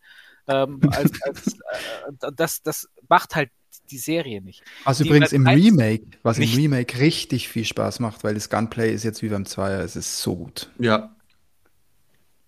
Ähm, 0.47 0.79
als, 0.91 1.11
als, 1.21 1.47
äh, 1.53 2.31
das, 2.35 2.61
das 2.61 2.89
macht 3.07 3.35
halt 3.35 3.49
die 3.91 3.97
Serie 3.97 4.41
nicht. 4.41 4.63
Also 4.85 5.03
die 5.03 5.09
übrigens 5.09 5.31
im 5.31 5.47
Remake, 5.47 6.05
was 6.23 6.37
im 6.39 6.49
Remake 6.49 6.99
richtig 6.99 7.49
viel 7.49 7.65
Spaß 7.65 7.99
macht, 7.99 8.23
weil 8.23 8.33
das 8.33 8.49
Gunplay 8.49 8.93
ist 8.93 9.03
jetzt 9.03 9.21
wie 9.21 9.29
beim 9.29 9.45
Zweier, 9.45 9.81
es 9.81 9.95
ist 9.95 10.19
so 10.19 10.35
gut. 10.35 10.69
Ja. 10.79 11.15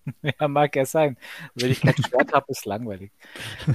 ja, 0.22 0.48
mag 0.48 0.74
ja 0.76 0.84
sein. 0.84 1.16
Wenn 1.54 1.70
ich 1.70 1.80
kein 1.80 1.94
Schwert 1.96 2.32
habe, 2.32 2.46
ist 2.48 2.66
langweilig. 2.66 3.10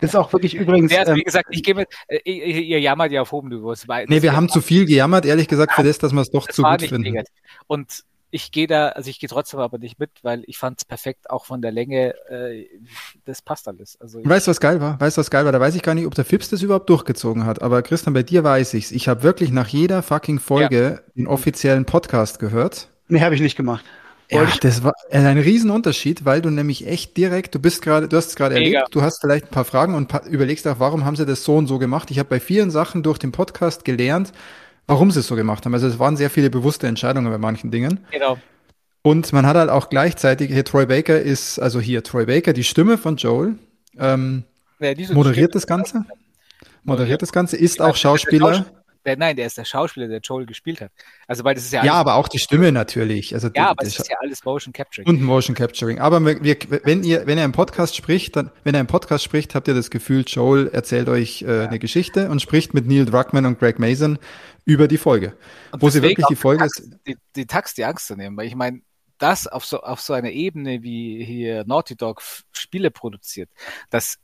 Das 0.00 0.10
ist 0.10 0.16
auch 0.16 0.32
wirklich 0.34 0.54
übrigens. 0.54 0.92
Ja, 0.92 1.00
also 1.00 1.14
wie 1.14 1.20
ähm, 1.20 1.24
gesagt, 1.24 1.46
ich 1.50 1.62
gebe, 1.62 1.86
äh, 2.08 2.18
ihr, 2.30 2.78
jammert 2.78 3.12
ja 3.12 3.22
auf 3.22 3.32
hohem 3.32 3.48
Niveau. 3.48 3.74
Nee, 4.06 4.20
wir 4.20 4.36
haben 4.36 4.50
zu 4.50 4.60
viel 4.60 4.84
gejammert, 4.84 5.24
ehrlich 5.24 5.48
gesagt, 5.48 5.72
für 5.72 5.82
das, 5.82 5.98
dass 5.98 6.12
wir 6.12 6.20
es 6.20 6.30
doch 6.30 6.46
zu 6.48 6.62
gut 6.62 6.82
finden. 6.82 7.02
Negativ. 7.02 7.32
Und 7.68 8.04
ich 8.34 8.50
gehe 8.50 8.66
da, 8.66 8.88
also 8.88 9.08
ich 9.08 9.20
gehe 9.20 9.28
trotzdem 9.28 9.60
aber 9.60 9.78
nicht 9.78 10.00
mit, 10.00 10.10
weil 10.22 10.42
ich 10.48 10.58
fand 10.58 10.78
es 10.78 10.84
perfekt, 10.84 11.30
auch 11.30 11.44
von 11.44 11.62
der 11.62 11.70
Länge, 11.70 12.14
äh, 12.28 12.66
das 13.26 13.42
passt 13.42 13.68
alles. 13.68 13.96
Also 14.00 14.24
weißt 14.24 14.48
du, 14.48 14.50
was 14.50 14.60
geil 14.60 14.80
war? 14.80 15.00
Weißt 15.00 15.16
du, 15.16 15.20
was 15.20 15.30
geil 15.30 15.44
war? 15.44 15.52
Da 15.52 15.60
weiß 15.60 15.76
ich 15.76 15.82
gar 15.82 15.94
nicht, 15.94 16.06
ob 16.06 16.16
der 16.16 16.24
Fips 16.24 16.48
das 16.48 16.60
überhaupt 16.60 16.90
durchgezogen 16.90 17.46
hat, 17.46 17.62
aber 17.62 17.82
Christian, 17.82 18.12
bei 18.12 18.24
dir 18.24 18.42
weiß 18.42 18.74
ich's. 18.74 18.90
Ich 18.90 19.06
habe 19.06 19.22
wirklich 19.22 19.52
nach 19.52 19.68
jeder 19.68 20.02
fucking 20.02 20.40
Folge 20.40 20.82
ja. 20.82 21.12
den 21.14 21.28
offiziellen 21.28 21.84
Podcast 21.84 22.40
gehört. 22.40 22.88
Nee, 23.06 23.20
habe 23.20 23.36
ich 23.36 23.40
nicht 23.40 23.56
gemacht. 23.56 23.84
Ja, 24.30 24.48
das 24.62 24.82
war 24.82 24.94
ein 25.12 25.38
Riesenunterschied, 25.38 26.24
weil 26.24 26.42
du 26.42 26.50
nämlich 26.50 26.88
echt 26.88 27.16
direkt, 27.16 27.54
du 27.54 27.60
bist 27.60 27.82
gerade, 27.82 28.08
du 28.08 28.16
hast 28.16 28.30
es 28.30 28.36
gerade 28.36 28.56
erlebt, 28.56 28.88
du 28.90 29.02
hast 29.02 29.20
vielleicht 29.20 29.44
ein 29.44 29.50
paar 29.50 29.66
Fragen 29.66 29.94
und 29.94 30.12
überlegst 30.28 30.66
auch, 30.66 30.80
warum 30.80 31.04
haben 31.04 31.14
sie 31.14 31.26
das 31.26 31.44
so 31.44 31.56
und 31.56 31.68
so 31.68 31.78
gemacht. 31.78 32.10
Ich 32.10 32.18
habe 32.18 32.28
bei 32.28 32.40
vielen 32.40 32.72
Sachen 32.72 33.04
durch 33.04 33.18
den 33.18 33.30
Podcast 33.30 33.84
gelernt, 33.84 34.32
warum 34.86 35.10
sie 35.10 35.20
es 35.20 35.26
so 35.26 35.36
gemacht 35.36 35.64
haben. 35.64 35.74
Also 35.74 35.86
es 35.86 35.98
waren 35.98 36.16
sehr 36.16 36.30
viele 36.30 36.50
bewusste 36.50 36.86
Entscheidungen 36.86 37.30
bei 37.30 37.38
manchen 37.38 37.70
Dingen. 37.70 38.00
Genau. 38.10 38.38
Und 39.02 39.32
man 39.32 39.46
hat 39.46 39.56
halt 39.56 39.70
auch 39.70 39.90
gleichzeitig, 39.90 40.50
hier 40.50 40.64
Troy 40.64 40.86
Baker 40.86 41.20
ist, 41.20 41.58
also 41.58 41.80
hier 41.80 42.02
Troy 42.02 42.24
Baker, 42.24 42.54
die 42.54 42.64
Stimme 42.64 42.96
von 42.96 43.16
Joel, 43.16 43.58
ähm, 43.98 44.44
ja, 44.80 44.94
moderiert 45.12 45.54
das 45.54 45.66
Ganze. 45.66 46.06
Moderiert 46.84 47.22
das 47.22 47.32
Ganze, 47.32 47.56
ist 47.56 47.80
auch 47.80 47.96
Schauspieler. 47.96 48.64
Der, 49.04 49.18
nein, 49.18 49.36
der 49.36 49.46
ist 49.46 49.58
der 49.58 49.66
Schauspieler, 49.66 50.08
der 50.08 50.20
Joel 50.20 50.46
gespielt 50.46 50.80
hat. 50.80 50.90
Also 51.26 51.44
weil 51.44 51.54
das 51.54 51.64
ist 51.64 51.72
ja 51.72 51.84
Ja, 51.84 51.92
aber 51.94 52.14
auch 52.14 52.28
die 52.28 52.38
Stimme 52.38 52.72
natürlich. 52.72 53.34
Also 53.34 53.50
ja, 53.54 53.68
aber 53.68 53.84
es 53.84 53.98
ist 53.98 54.08
ja 54.08 54.16
alles 54.20 54.42
Motion 54.44 54.72
Capturing. 54.72 55.06
Und 55.06 55.20
Motion 55.20 55.54
Capturing. 55.54 55.98
Aber 55.98 56.24
wir, 56.24 56.56
wenn 56.84 57.04
ihr, 57.04 57.26
wenn 57.26 57.36
er 57.36 57.44
im 57.44 57.52
Podcast 57.52 57.96
spricht, 57.96 58.36
dann, 58.36 58.50
wenn 58.64 58.74
er 58.74 58.80
im 58.80 58.86
Podcast 58.86 59.22
spricht, 59.22 59.54
habt 59.54 59.68
ihr 59.68 59.74
das 59.74 59.90
Gefühl, 59.90 60.24
Joel 60.26 60.68
erzählt 60.68 61.10
euch 61.10 61.42
äh, 61.42 61.46
ja. 61.46 61.68
eine 61.68 61.78
Geschichte 61.78 62.30
und 62.30 62.40
spricht 62.40 62.72
mit 62.72 62.86
Neil 62.86 63.04
Druckmann 63.04 63.44
und 63.44 63.58
Greg 63.58 63.78
Mason 63.78 64.18
über 64.64 64.88
die 64.88 64.98
Folge. 64.98 65.36
Und 65.72 65.82
wo 65.82 65.90
sie 65.90 66.02
wirklich 66.02 66.26
die 66.26 66.36
Folge 66.36 66.64
ist. 66.64 66.90
Die, 67.06 67.16
die 67.36 67.46
Tax 67.46 67.74
die 67.74 67.84
Angst 67.84 68.06
zu 68.06 68.16
nehmen, 68.16 68.36
weil 68.36 68.46
ich 68.46 68.54
meine, 68.54 68.80
das 69.18 69.46
auf 69.46 69.64
so, 69.64 69.80
auf 69.80 70.00
so 70.00 70.12
einer 70.12 70.30
Ebene, 70.30 70.82
wie 70.82 71.24
hier 71.24 71.64
Naughty 71.66 71.96
Dog 71.96 72.22
Spiele 72.52 72.90
produziert, 72.90 73.50
das 73.90 74.18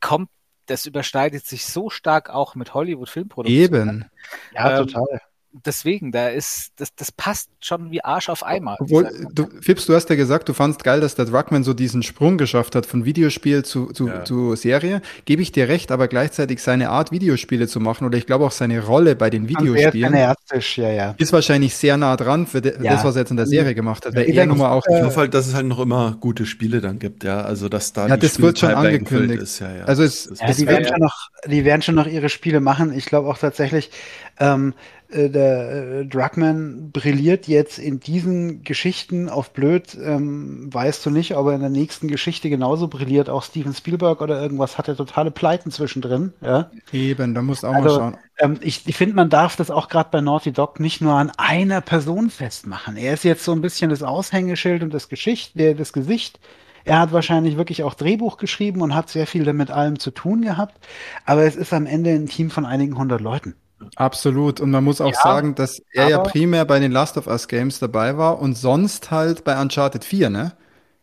kommt 0.00 0.28
das 0.66 0.86
überschneidet 0.86 1.44
sich 1.44 1.66
so 1.66 1.90
stark 1.90 2.30
auch 2.30 2.54
mit 2.54 2.72
Hollywood-Filmproduktionen. 2.72 3.88
Eben. 3.88 4.10
Ja, 4.54 4.78
ähm, 4.78 4.86
total 4.86 5.20
deswegen, 5.52 6.12
da 6.12 6.28
ist, 6.28 6.72
das, 6.76 6.94
das 6.94 7.12
passt 7.12 7.50
schon 7.60 7.90
wie 7.90 8.02
Arsch 8.02 8.28
auf 8.28 8.44
Eimer. 8.44 8.76
Obwohl, 8.80 9.10
du, 9.32 9.48
Fips, 9.60 9.86
du 9.86 9.94
hast 9.94 10.08
ja 10.10 10.16
gesagt, 10.16 10.48
du 10.48 10.54
fandst 10.54 10.82
geil, 10.84 11.00
dass 11.00 11.14
der 11.14 11.26
Druckmann 11.26 11.64
so 11.64 11.74
diesen 11.74 12.02
Sprung 12.02 12.38
geschafft 12.38 12.74
hat 12.74 12.86
von 12.86 13.04
Videospiel 13.04 13.64
zu, 13.64 13.86
zu, 13.92 14.08
ja. 14.08 14.24
zu 14.24 14.54
Serie. 14.56 15.02
Gebe 15.24 15.42
ich 15.42 15.52
dir 15.52 15.68
recht, 15.68 15.90
aber 15.92 16.08
gleichzeitig 16.08 16.62
seine 16.62 16.90
Art, 16.90 17.12
Videospiele 17.12 17.68
zu 17.68 17.80
machen 17.80 18.06
oder 18.06 18.18
ich 18.18 18.26
glaube 18.26 18.44
auch 18.44 18.52
seine 18.52 18.84
Rolle 18.84 19.16
bei 19.16 19.30
den 19.30 19.48
Videospielen 19.48 20.14
ja, 20.14 20.34
ja. 20.76 21.14
ist 21.18 21.32
wahrscheinlich 21.32 21.76
sehr 21.76 21.96
nah 21.96 22.16
dran 22.16 22.46
für 22.46 22.60
de, 22.60 22.82
das, 22.82 23.04
was 23.04 23.16
er 23.16 23.22
jetzt 23.22 23.30
in 23.30 23.36
der 23.36 23.46
Serie 23.46 23.74
gemacht 23.74 24.06
hat. 24.06 24.14
Weil 24.14 24.30
er 24.30 24.46
nun 24.46 24.58
mal 24.58 24.70
auch 24.70 24.84
ich 24.88 25.02
hoffe 25.02 25.20
halt, 25.20 25.34
dass 25.34 25.46
es 25.46 25.54
halt 25.54 25.66
noch 25.66 25.78
immer 25.78 26.16
gute 26.20 26.46
Spiele 26.46 26.80
dann 26.80 26.98
gibt, 26.98 27.24
ja. 27.24 27.42
Also 27.42 27.68
dass 27.68 27.92
da 27.92 28.08
ja, 28.08 28.16
das 28.16 28.40
wird 28.40 28.58
schon 28.58 28.70
angekündigt. 28.70 29.42
Ist, 29.42 29.60
ja, 29.60 29.74
ja. 29.74 29.84
Also 29.84 30.02
es, 30.02 30.30
ja, 30.40 30.52
die, 30.52 30.66
werden 30.66 30.86
schon 30.86 31.00
noch, 31.00 31.30
die 31.46 31.64
werden 31.64 31.82
schon 31.82 31.94
noch 31.94 32.06
ihre 32.06 32.28
Spiele 32.28 32.60
machen. 32.60 32.92
Ich 32.92 33.06
glaube 33.06 33.28
auch 33.28 33.38
tatsächlich, 33.38 33.90
ähm, 34.38 34.74
äh, 35.12 35.30
der 35.30 36.00
äh, 36.00 36.06
Druckmann 36.06 36.90
brilliert 36.90 37.48
jetzt 37.48 37.78
in 37.78 38.00
diesen 38.00 38.62
Geschichten 38.64 39.28
auf 39.28 39.50
blöd, 39.50 39.96
ähm, 40.02 40.72
weißt 40.72 41.04
du 41.06 41.10
nicht, 41.10 41.36
ob 41.36 41.46
er 41.46 41.54
in 41.54 41.60
der 41.60 41.70
nächsten 41.70 42.08
Geschichte 42.08 42.50
genauso 42.50 42.88
brilliert, 42.88 43.28
auch 43.28 43.42
Steven 43.42 43.74
Spielberg 43.74 44.20
oder 44.20 44.40
irgendwas 44.40 44.78
hat 44.78 44.88
er 44.88 44.96
totale 44.96 45.30
Pleiten 45.30 45.70
zwischendrin. 45.70 46.32
Ja? 46.40 46.70
Eben, 46.92 47.34
da 47.34 47.42
musst 47.42 47.62
du 47.62 47.68
auch 47.68 47.74
also, 47.74 47.88
mal 47.88 47.96
schauen. 47.96 48.16
Ähm, 48.38 48.58
ich 48.60 48.86
ich 48.86 48.96
finde, 48.96 49.14
man 49.14 49.30
darf 49.30 49.56
das 49.56 49.70
auch 49.70 49.88
gerade 49.88 50.10
bei 50.10 50.20
Naughty 50.20 50.52
Dog 50.52 50.80
nicht 50.80 51.00
nur 51.00 51.14
an 51.14 51.30
einer 51.36 51.80
Person 51.80 52.30
festmachen. 52.30 52.96
Er 52.96 53.14
ist 53.14 53.24
jetzt 53.24 53.44
so 53.44 53.52
ein 53.52 53.60
bisschen 53.60 53.90
das 53.90 54.02
Aushängeschild 54.02 54.82
und 54.82 54.92
das 54.92 55.08
Geschicht, 55.08 55.58
der, 55.58 55.74
das 55.74 55.92
Gesicht. 55.92 56.40
Er 56.84 56.98
hat 56.98 57.12
wahrscheinlich 57.12 57.56
wirklich 57.56 57.84
auch 57.84 57.94
Drehbuch 57.94 58.38
geschrieben 58.38 58.80
und 58.80 58.94
hat 58.94 59.08
sehr 59.08 59.26
viel 59.26 59.44
damit 59.44 59.70
allem 59.70 59.98
zu 59.98 60.10
tun 60.10 60.42
gehabt. 60.42 60.84
Aber 61.24 61.44
es 61.44 61.54
ist 61.54 61.72
am 61.72 61.86
Ende 61.86 62.10
ein 62.10 62.26
Team 62.26 62.50
von 62.50 62.66
einigen 62.66 62.98
hundert 62.98 63.20
Leuten. 63.20 63.54
Absolut. 63.96 64.60
Und 64.60 64.70
man 64.70 64.84
muss 64.84 65.00
auch 65.00 65.12
ja, 65.12 65.20
sagen, 65.22 65.54
dass 65.54 65.82
er 65.92 66.08
ja 66.08 66.18
primär 66.18 66.64
bei 66.64 66.78
den 66.78 66.92
Last 66.92 67.16
of 67.16 67.26
Us 67.26 67.48
Games 67.48 67.78
dabei 67.78 68.16
war 68.16 68.38
und 68.40 68.54
sonst 68.54 69.10
halt 69.10 69.44
bei 69.44 69.60
Uncharted 69.60 70.04
4, 70.04 70.30
ne? 70.30 70.56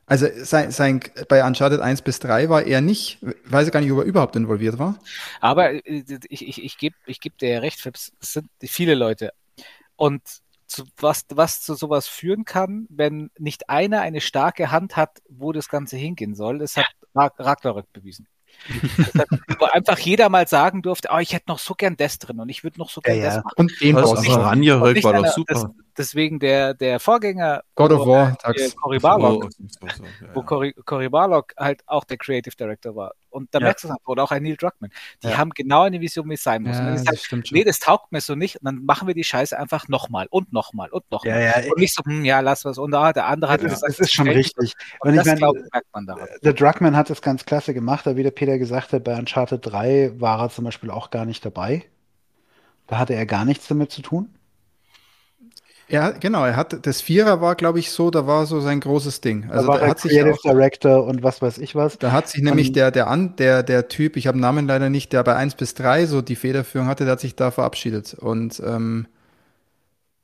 Also 0.06 0.26
sein, 0.42 0.72
sein, 0.72 1.02
bei 1.28 1.46
Uncharted 1.46 1.82
1 1.82 2.02
bis 2.02 2.20
3 2.20 2.50
war 2.50 2.64
er 2.64 2.82
nicht, 2.82 3.20
weiß 3.46 3.70
gar 3.70 3.80
nicht, 3.80 3.92
ob 3.92 4.00
er 4.00 4.06
überhaupt 4.06 4.36
involviert 4.36 4.80
war. 4.80 4.98
Aber 5.40 5.72
äh, 5.72 6.04
ich, 6.30 6.48
ich, 6.48 6.64
ich 6.64 6.78
gebe 6.80 6.96
ich 7.06 7.20
geb 7.22 7.38
dir 7.38 7.62
recht, 7.62 7.86
es 7.86 8.12
sind 8.20 8.50
viele 8.60 8.96
Leute. 8.96 9.34
Und 9.96 10.24
zu, 10.66 10.86
was, 10.98 11.26
was 11.30 11.62
zu 11.62 11.76
sowas 11.76 12.08
führen 12.08 12.44
kann, 12.44 12.88
wenn 12.90 13.30
nicht 13.38 13.70
einer 13.70 14.02
eine 14.02 14.20
starke 14.20 14.72
Hand 14.72 14.96
hat, 14.96 15.22
wo 15.30 15.52
das 15.52 15.70
Ganze 15.70 15.98
hingehen 15.98 16.34
soll, 16.34 16.58
das 16.58 16.76
hat 16.76 16.88
Ragnarök 17.14 17.92
bewiesen 17.94 18.28
wo 19.60 19.66
einfach 19.66 19.98
jeder 20.00 20.30
mal 20.30 20.48
sagen 20.48 20.82
durfte, 20.82 21.10
oh, 21.12 21.18
ich 21.20 21.34
hätte 21.34 21.46
noch 21.48 21.60
so 21.60 21.74
gern 21.74 21.98
das 21.98 22.20
drin 22.20 22.40
und 22.40 22.50
ich 22.50 22.64
würde 22.64 22.80
noch 22.80 22.90
so 22.90 23.02
gern 23.02 23.18
ja, 23.18 23.26
das 23.26 23.44
machen. 23.44 23.56
Und 23.58 23.82
den 23.82 23.96
Boss. 23.96 24.28
Aber 24.28 24.44
Ragnarök 24.46 25.04
war 25.04 25.14
doch 25.14 25.28
super. 25.28 25.54
Das, 25.54 25.66
deswegen 26.00 26.40
der, 26.40 26.74
der 26.74 27.00
Vorgänger 27.00 27.64
God 27.76 27.92
of 27.92 28.08
War, 28.08 28.36
Cory 28.82 29.00
Barlog, 29.00 29.50
oh, 29.82 29.88
wo 30.34 30.42
Cory, 30.42 30.74
Cory 30.86 31.10
Barlog 31.10 31.54
halt 31.58 31.84
auch 31.86 32.06
der 32.06 32.18
Creative 32.18 32.56
Director 32.56 32.96
war. 32.96 33.14
Und 33.30 33.54
da 33.54 33.60
ja. 33.60 33.66
merkst 33.66 33.84
du 33.84 33.90
es 33.90 33.96
oder 34.06 34.24
auch 34.24 34.32
ein 34.32 34.42
Neil 34.42 34.58
Druckmann. 34.58 34.90
Die 35.22 35.28
ja. 35.28 35.38
haben 35.38 35.52
genau 35.52 35.84
eine 35.84 36.02
Vision, 36.02 36.28
wie 36.30 36.34
es 36.34 36.44
sein 36.44 36.64
muss. 36.64 36.78
Ja, 36.78 36.92
das 36.92 37.06
halt, 37.06 37.52
nee, 37.52 37.64
das 37.64 37.80
taugt 37.80 38.12
mir 38.12 38.22
so 38.22 38.34
nicht. 38.34 38.56
Und 38.56 38.66
dann 38.66 38.86
machen 38.86 39.08
wir 39.08 39.14
die 39.14 39.24
Scheiße 39.24 39.58
einfach 39.58 39.88
nochmal 39.88 40.28
und 40.32 40.52
nochmal 40.52 40.90
und 40.90 41.10
nochmal. 41.12 41.44
Ja, 41.44 41.70
und 41.70 41.78
nicht 41.78 41.94
so, 41.94 42.04
hm, 42.04 42.26
ja, 42.26 42.40
lass 42.40 42.66
was. 42.66 42.78
Und 42.80 42.94
ah, 42.96 43.14
der 43.14 43.28
andere 43.28 43.52
hat 43.52 43.62
gesagt, 43.62 43.84
das 43.86 44.00
ist 44.00 44.14
schon 44.14 44.28
richtig. 44.28 44.74
Und, 45.00 45.12
und 45.12 45.16
das, 45.18 45.28
ich 45.28 45.40
meine, 45.40 45.54
merkt 45.72 45.88
man 45.94 46.08
daran. 46.08 46.28
Der 46.42 46.54
Druckmann 46.54 46.96
hat 46.96 47.10
das 47.10 47.22
ganz 47.22 47.46
klasse 47.46 47.74
gemacht, 47.74 48.08
aber 48.08 48.18
wie 48.18 48.24
der 48.24 48.32
Peter 48.32 48.58
gesagt 48.58 48.94
hat, 48.94 49.04
bei 49.04 49.16
Uncharted 49.18 49.64
3 49.64 50.20
war 50.20 50.40
er 50.42 50.50
zum 50.50 50.66
Beispiel 50.66 50.90
auch 50.90 51.12
gar 51.12 51.26
nicht 51.26 51.46
dabei. 51.46 51.86
Da 52.88 52.98
hatte 52.98 53.14
er 53.14 53.28
gar 53.28 53.46
nichts 53.46 53.68
damit 53.68 53.92
zu 53.92 54.02
tun. 54.02 54.34
Ja, 55.90 56.12
genau. 56.12 56.46
Er 56.46 56.56
hat 56.56 56.86
das 56.86 57.02
Vierer 57.02 57.42
war, 57.42 57.56
glaube 57.56 57.80
ich, 57.80 57.92
so. 57.92 58.12
Da 58.12 58.28
war 58.28 58.46
so 58.46 58.60
sein 58.60 58.80
großes 58.80 59.22
Ding. 59.22 59.50
Also 59.50 59.68
da 59.68 59.80
da 59.80 59.88
hat 59.88 60.02
Creative 60.02 60.34
sich 60.34 60.46
auch, 60.46 60.52
Director 60.52 61.04
und 61.04 61.24
was 61.24 61.42
weiß 61.42 61.58
ich 61.58 61.76
was. 61.76 61.98
Da 61.98 62.12
hat 62.12 62.28
sich 62.30 62.44
nämlich 62.44 62.72
der 62.72 62.92
der 62.92 63.08
an 63.08 63.36
der 63.38 63.64
der 63.64 63.88
Typ, 63.88 64.16
ich 64.16 64.28
habe 64.28 64.38
den 64.38 64.42
Namen 64.42 64.68
leider 64.68 64.90
nicht, 64.90 65.14
der 65.14 65.24
bei 65.24 65.36
1 65.36 65.56
bis 65.56 65.74
3 65.74 66.06
so 66.06 66.22
die 66.22 66.36
Federführung 66.36 66.88
hatte, 66.88 67.06
der 67.06 67.14
hat 67.14 67.20
sich 67.20 67.36
da 67.36 67.50
verabschiedet 67.50 68.14
und 68.14 68.62
ähm, 68.66 69.08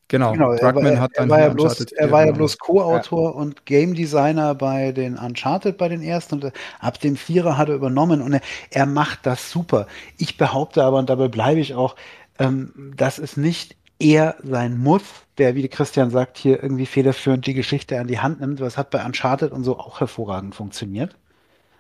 Genau, 0.07 0.33
genau 0.33 0.51
er, 0.51 0.75
war, 0.75 0.99
hat 0.99 1.11
dann 1.15 1.29
er 1.29 1.29
war 1.29 1.39
ja 1.39 1.49
bloß, 1.49 1.81
er 1.81 2.11
war 2.11 2.25
ja 2.27 2.31
bloß 2.31 2.59
Co-Autor 2.59 3.31
ja. 3.31 3.35
und 3.35 3.65
Game 3.65 3.95
Designer 3.95 4.53
bei 4.53 4.91
den 4.91 5.17
Uncharted 5.17 5.77
bei 5.77 5.89
den 5.89 6.03
ersten 6.03 6.35
und 6.35 6.51
ab 6.79 6.99
dem 6.99 7.15
Vierer 7.15 7.57
hat 7.57 7.69
er 7.69 7.75
übernommen 7.75 8.21
und 8.21 8.33
er, 8.33 8.41
er 8.69 8.85
macht 8.85 9.25
das 9.25 9.49
super. 9.49 9.87
Ich 10.19 10.37
behaupte 10.37 10.83
aber, 10.83 10.99
und 10.99 11.09
dabei 11.09 11.27
bleibe 11.27 11.59
ich 11.59 11.73
auch, 11.73 11.95
ähm, 12.37 12.93
dass 12.95 13.17
es 13.17 13.35
nicht 13.35 13.75
er 13.99 14.35
sein 14.43 14.77
muss, 14.77 15.03
der, 15.37 15.55
wie 15.55 15.67
Christian 15.67 16.09
sagt, 16.09 16.37
hier 16.37 16.61
irgendwie 16.61 16.85
federführend 16.85 17.45
die 17.45 17.53
Geschichte 17.53 17.99
an 17.99 18.07
die 18.07 18.19
Hand 18.19 18.41
nimmt. 18.41 18.59
Was 18.59 18.77
hat 18.77 18.89
bei 18.89 19.05
Uncharted 19.05 19.51
und 19.51 19.63
so 19.63 19.77
auch 19.77 19.99
hervorragend 19.99 20.55
funktioniert. 20.55 21.15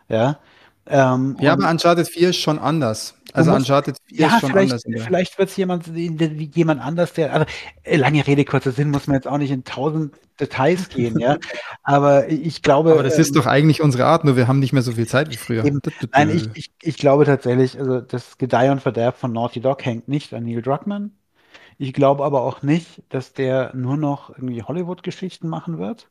Ja. 0.07 0.39
Ähm, 0.87 1.35
ja, 1.39 1.53
aber 1.53 1.69
Uncharted 1.69 2.07
4 2.07 2.29
ist 2.29 2.37
schon 2.37 2.59
anders. 2.59 3.15
Also 3.33 3.51
musst, 3.51 3.61
Uncharted 3.63 3.97
4 4.05 4.17
ja, 4.17 4.27
ist 4.27 4.39
schon 4.39 4.49
vielleicht, 4.51 4.85
anders. 4.85 5.03
Vielleicht 5.03 5.37
wird 5.39 5.49
es 5.49 5.57
jemand, 5.57 5.87
jemand 5.87 6.81
anders, 6.81 7.13
der, 7.13 7.33
also 7.33 7.45
äh, 7.83 7.97
lange 7.97 8.25
Rede, 8.25 8.45
kurzer 8.45 8.71
Sinn, 8.71 8.91
muss 8.91 9.07
man 9.07 9.15
jetzt 9.15 9.27
auch 9.27 9.37
nicht 9.37 9.51
in 9.51 9.63
tausend 9.63 10.15
Details 10.39 10.89
gehen, 10.89 11.17
ja. 11.19 11.37
Aber 11.83 12.29
ich 12.29 12.61
glaube. 12.61 12.91
Aber 12.91 13.03
das 13.03 13.15
ähm, 13.15 13.21
ist 13.21 13.35
doch 13.35 13.45
eigentlich 13.45 13.81
unsere 13.81 14.05
Art, 14.05 14.25
nur 14.25 14.35
wir 14.35 14.47
haben 14.47 14.59
nicht 14.59 14.73
mehr 14.73 14.83
so 14.83 14.91
viel 14.91 15.07
Zeit 15.07 15.31
wie 15.31 15.37
früher. 15.37 15.65
Eben, 15.65 15.81
nein, 16.11 16.29
ich, 16.29 16.49
ich, 16.53 16.71
ich 16.81 16.97
glaube 16.97 17.25
tatsächlich, 17.25 17.79
also 17.79 17.99
das 17.99 18.37
Gedeih 18.37 18.71
und 18.71 18.81
Verderb 18.81 19.17
von 19.17 19.33
Naughty 19.33 19.61
Dog 19.61 19.83
hängt 19.83 20.07
nicht 20.07 20.33
an 20.33 20.43
Neil 20.43 20.61
Druckmann. 20.61 21.11
Ich 21.77 21.93
glaube 21.93 22.23
aber 22.23 22.41
auch 22.41 22.61
nicht, 22.61 23.03
dass 23.09 23.33
der 23.33 23.75
nur 23.75 23.97
noch 23.97 24.29
irgendwie 24.29 24.63
Hollywood-Geschichten 24.63 25.47
machen 25.47 25.77
wird. 25.77 26.09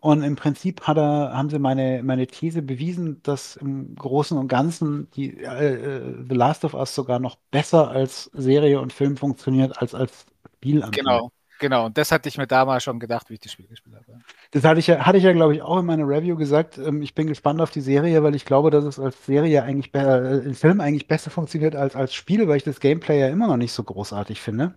Und 0.00 0.22
im 0.24 0.34
Prinzip 0.34 0.82
hat 0.82 0.98
er, 0.98 1.32
haben 1.32 1.48
sie 1.48 1.60
meine, 1.60 2.02
meine 2.02 2.26
These 2.26 2.60
bewiesen, 2.60 3.22
dass 3.22 3.56
im 3.56 3.94
Großen 3.94 4.36
und 4.36 4.48
Ganzen 4.48 5.08
die 5.12 5.38
äh, 5.38 5.74
äh 5.74 6.24
The 6.28 6.34
Last 6.34 6.64
of 6.64 6.74
Us 6.74 6.94
sogar 6.94 7.20
noch 7.20 7.36
besser 7.52 7.88
als 7.88 8.24
Serie 8.34 8.80
und 8.80 8.92
Film 8.92 9.16
funktioniert 9.16 9.80
als 9.80 9.94
als 9.94 10.26
Spiel. 10.56 10.84
Genau, 10.90 11.30
genau. 11.62 11.86
Und 11.86 11.96
das 11.96 12.12
hatte 12.12 12.28
ich 12.28 12.36
mir 12.36 12.46
damals 12.46 12.82
schon 12.82 13.00
gedacht, 13.00 13.30
wie 13.30 13.34
ich 13.34 13.40
das 13.40 13.52
Spiel 13.52 13.66
gespielt 13.66 13.96
habe. 13.96 14.18
Das 14.50 14.64
hatte 14.64 14.80
ich 14.80 14.88
ja, 14.88 15.06
hatte 15.06 15.16
ich 15.16 15.24
ja, 15.24 15.32
glaube 15.32 15.54
ich, 15.54 15.62
auch 15.62 15.78
in 15.78 15.86
meiner 15.86 16.06
Review 16.06 16.36
gesagt. 16.36 16.76
Ähm, 16.76 17.00
ich 17.00 17.14
bin 17.14 17.26
gespannt 17.26 17.62
auf 17.62 17.70
die 17.70 17.80
Serie, 17.80 18.22
weil 18.22 18.34
ich 18.34 18.44
glaube, 18.44 18.70
dass 18.70 18.84
es 18.84 18.98
als 18.98 19.24
Serie 19.24 19.62
eigentlich, 19.62 19.94
äh, 19.94 20.38
im 20.40 20.54
Film 20.54 20.82
eigentlich 20.82 21.08
besser 21.08 21.30
funktioniert 21.30 21.74
als 21.74 21.96
als 21.96 22.12
Spiel, 22.12 22.46
weil 22.48 22.58
ich 22.58 22.64
das 22.64 22.80
Gameplay 22.80 23.18
ja 23.20 23.28
immer 23.28 23.46
noch 23.46 23.56
nicht 23.56 23.72
so 23.72 23.82
großartig 23.82 24.42
finde. 24.42 24.74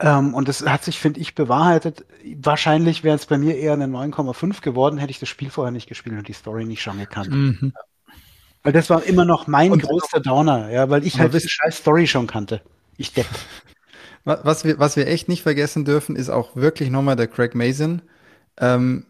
Ähm, 0.00 0.34
und 0.34 0.48
das 0.48 0.62
hat 0.66 0.84
sich, 0.84 0.98
finde 0.98 1.20
ich, 1.20 1.34
bewahrheitet. 1.34 2.04
Wahrscheinlich 2.36 3.04
wäre 3.04 3.16
es 3.16 3.26
bei 3.26 3.38
mir 3.38 3.56
eher 3.56 3.74
eine 3.74 3.86
9,5 3.86 4.60
geworden, 4.60 4.98
hätte 4.98 5.12
ich 5.12 5.20
das 5.20 5.28
Spiel 5.28 5.50
vorher 5.50 5.72
nicht 5.72 5.88
gespielt 5.88 6.18
und 6.18 6.28
die 6.28 6.32
Story 6.32 6.64
nicht 6.64 6.82
schon 6.82 6.98
gekannt. 6.98 7.30
Mhm. 7.30 7.72
Weil 8.62 8.72
das 8.72 8.90
war 8.90 9.04
immer 9.04 9.24
noch 9.24 9.46
mein 9.46 9.72
und 9.72 9.82
größter 9.82 10.20
Downer, 10.20 10.70
ja, 10.70 10.90
weil 10.90 11.06
ich 11.06 11.18
halt 11.18 11.32
die 11.32 11.40
scheiß 11.40 11.78
Story 11.78 12.06
schon 12.06 12.26
kannte. 12.26 12.60
Ich 12.96 13.14
depp. 13.14 13.26
Was 14.24 14.64
wir, 14.64 14.78
was 14.78 14.96
wir 14.96 15.06
echt 15.06 15.28
nicht 15.28 15.42
vergessen 15.42 15.84
dürfen, 15.84 16.14
ist 16.14 16.28
auch 16.28 16.54
wirklich 16.54 16.90
nochmal 16.90 17.16
der 17.16 17.26
Craig 17.26 17.54
Mason, 17.54 18.02
ähm, 18.58 19.06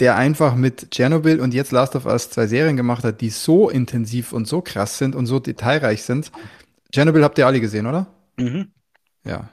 der 0.00 0.16
einfach 0.16 0.54
mit 0.56 0.90
Chernobyl 0.90 1.40
und 1.40 1.54
jetzt 1.54 1.70
Last 1.70 1.94
of 1.96 2.06
Us 2.06 2.30
zwei 2.30 2.46
Serien 2.46 2.76
gemacht 2.76 3.04
hat, 3.04 3.20
die 3.20 3.30
so 3.30 3.68
intensiv 3.70 4.32
und 4.32 4.46
so 4.48 4.60
krass 4.60 4.98
sind 4.98 5.14
und 5.14 5.26
so 5.26 5.38
detailreich 5.38 6.02
sind. 6.02 6.32
Chernobyl 6.92 7.24
habt 7.24 7.38
ihr 7.38 7.46
alle 7.46 7.60
gesehen, 7.60 7.86
oder? 7.86 8.06
Mhm. 8.36 8.68
Ja, 9.24 9.48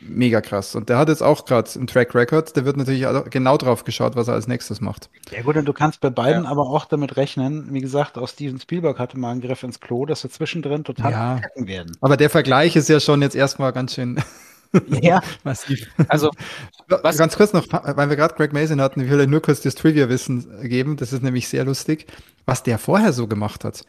mega 0.00 0.40
krass. 0.40 0.74
Und 0.74 0.88
der 0.88 0.98
hat 0.98 1.08
jetzt 1.08 1.22
auch 1.22 1.44
gerade 1.44 1.68
einen 1.74 1.86
Track 1.86 2.14
Record, 2.14 2.56
der 2.56 2.64
wird 2.64 2.76
natürlich 2.76 3.06
genau 3.30 3.56
drauf 3.56 3.84
geschaut, 3.84 4.16
was 4.16 4.28
er 4.28 4.34
als 4.34 4.48
nächstes 4.48 4.80
macht. 4.80 5.10
Ja 5.30 5.42
gut, 5.42 5.56
und 5.56 5.66
du 5.66 5.72
kannst 5.72 6.00
bei 6.00 6.10
beiden 6.10 6.44
ja. 6.44 6.50
aber 6.50 6.62
auch 6.62 6.86
damit 6.86 7.16
rechnen, 7.16 7.72
wie 7.72 7.80
gesagt, 7.80 8.18
auch 8.18 8.28
Steven 8.28 8.60
Spielberg 8.60 8.98
hatte 8.98 9.18
mal 9.18 9.32
einen 9.32 9.40
Griff 9.40 9.62
ins 9.62 9.80
Klo, 9.80 10.06
dass 10.06 10.22
wir 10.22 10.30
zwischendrin 10.30 10.84
total 10.84 11.12
ja. 11.12 11.40
werden. 11.56 11.96
Aber 12.00 12.16
der 12.16 12.30
Vergleich 12.30 12.76
ist 12.76 12.88
ja 12.88 13.00
schon 13.00 13.22
jetzt 13.22 13.36
erstmal 13.36 13.72
ganz 13.72 13.94
schön 13.94 14.20
ja. 15.02 15.20
massiv. 15.44 15.88
Also 16.08 16.30
was 16.88 17.18
ganz 17.18 17.36
kurz 17.36 17.52
noch, 17.52 17.66
weil 17.70 18.08
wir 18.08 18.16
gerade 18.16 18.34
Greg 18.34 18.52
Mason 18.52 18.80
hatten, 18.80 19.00
ich 19.00 19.10
will 19.10 19.20
euch 19.20 19.28
nur 19.28 19.42
kurz 19.42 19.60
das 19.60 19.74
Trivia-Wissen 19.74 20.62
geben, 20.68 20.96
das 20.96 21.12
ist 21.12 21.22
nämlich 21.22 21.48
sehr 21.48 21.64
lustig, 21.64 22.06
was 22.46 22.62
der 22.62 22.78
vorher 22.78 23.12
so 23.12 23.26
gemacht 23.26 23.64
hat. 23.64 23.84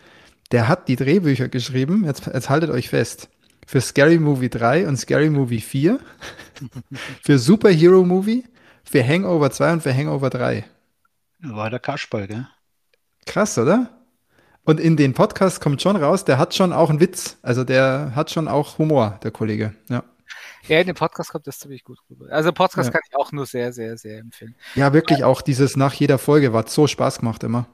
Der 0.52 0.68
hat 0.68 0.88
die 0.88 0.98
Drehbücher 0.98 1.48
geschrieben, 1.48 2.04
jetzt, 2.06 2.28
jetzt 2.28 2.50
haltet 2.50 2.70
euch 2.70 2.90
fest 2.90 3.30
für 3.72 3.80
Scary 3.80 4.20
Movie 4.20 4.50
3 4.50 4.86
und 4.86 4.98
Scary 4.98 5.30
Movie 5.30 5.62
4, 5.62 5.98
für 7.24 7.40
Superhero 7.40 8.04
Movie, 8.04 8.44
für 8.84 9.02
Hangover 9.02 9.50
2 9.50 9.72
und 9.72 9.84
für 9.84 9.96
Hangover 9.96 10.30
3. 10.30 10.66
War 11.40 11.70
der 11.70 11.80
Kasperl, 11.80 12.28
gell? 12.28 12.48
Krass, 13.26 13.58
oder? 13.58 13.90
Und 14.66 14.82
in 14.82 14.98
den 14.98 15.14
Podcasts 15.14 15.62
kommt 15.62 15.82
schon 15.82 15.96
raus, 15.96 16.26
der 16.26 16.38
hat 16.38 16.54
schon 16.54 16.74
auch 16.74 16.90
einen 16.90 17.00
Witz. 17.00 17.38
Also 17.44 17.64
der 17.64 18.12
hat 18.14 18.30
schon 18.30 18.50
auch 18.50 18.78
Humor, 18.78 19.22
der 19.24 19.32
Kollege. 19.32 19.74
Ja. 19.88 20.04
Ja, 20.68 20.82
in 20.82 20.88
dem 20.88 20.96
Podcast 20.98 21.30
kommt 21.30 21.48
das 21.48 21.60
ziemlich 21.60 21.86
gut 21.86 22.00
rüber. 22.10 22.26
Also 22.30 22.52
Podcast 22.52 22.88
ja. 22.88 22.92
kann 22.92 23.02
ich 23.10 23.16
auch 23.16 23.32
nur 23.32 23.46
sehr, 23.46 23.72
sehr, 23.72 23.98
sehr 23.98 24.20
empfehlen. 24.20 24.54
Ja, 24.76 24.92
wirklich 24.92 25.24
auch 25.24 25.42
dieses 25.42 25.78
nach 25.78 25.94
jeder 25.94 26.18
Folge 26.18 26.52
war 26.52 26.68
so 26.68 26.88
Spaß 26.88 27.20
gemacht 27.20 27.42
immer. 27.44 27.68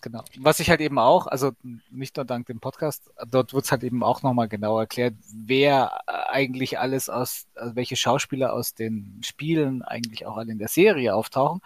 Genau. 0.00 0.22
Was 0.38 0.60
ich 0.60 0.70
halt 0.70 0.80
eben 0.80 0.98
auch, 0.98 1.26
also 1.26 1.52
nicht 1.90 2.16
nur 2.16 2.24
dank 2.24 2.46
dem 2.46 2.60
Podcast, 2.60 3.10
dort 3.28 3.52
wird 3.52 3.64
es 3.64 3.72
halt 3.72 3.82
eben 3.82 4.04
auch 4.04 4.22
nochmal 4.22 4.48
genau 4.48 4.78
erklärt, 4.78 5.14
wer 5.32 6.08
eigentlich 6.30 6.78
alles 6.78 7.08
aus, 7.08 7.46
also 7.54 7.74
welche 7.74 7.96
Schauspieler 7.96 8.52
aus 8.52 8.74
den 8.74 9.20
Spielen 9.24 9.82
eigentlich 9.82 10.26
auch 10.26 10.36
alle 10.36 10.52
in 10.52 10.58
der 10.58 10.68
Serie 10.68 11.14
auftauchen, 11.14 11.60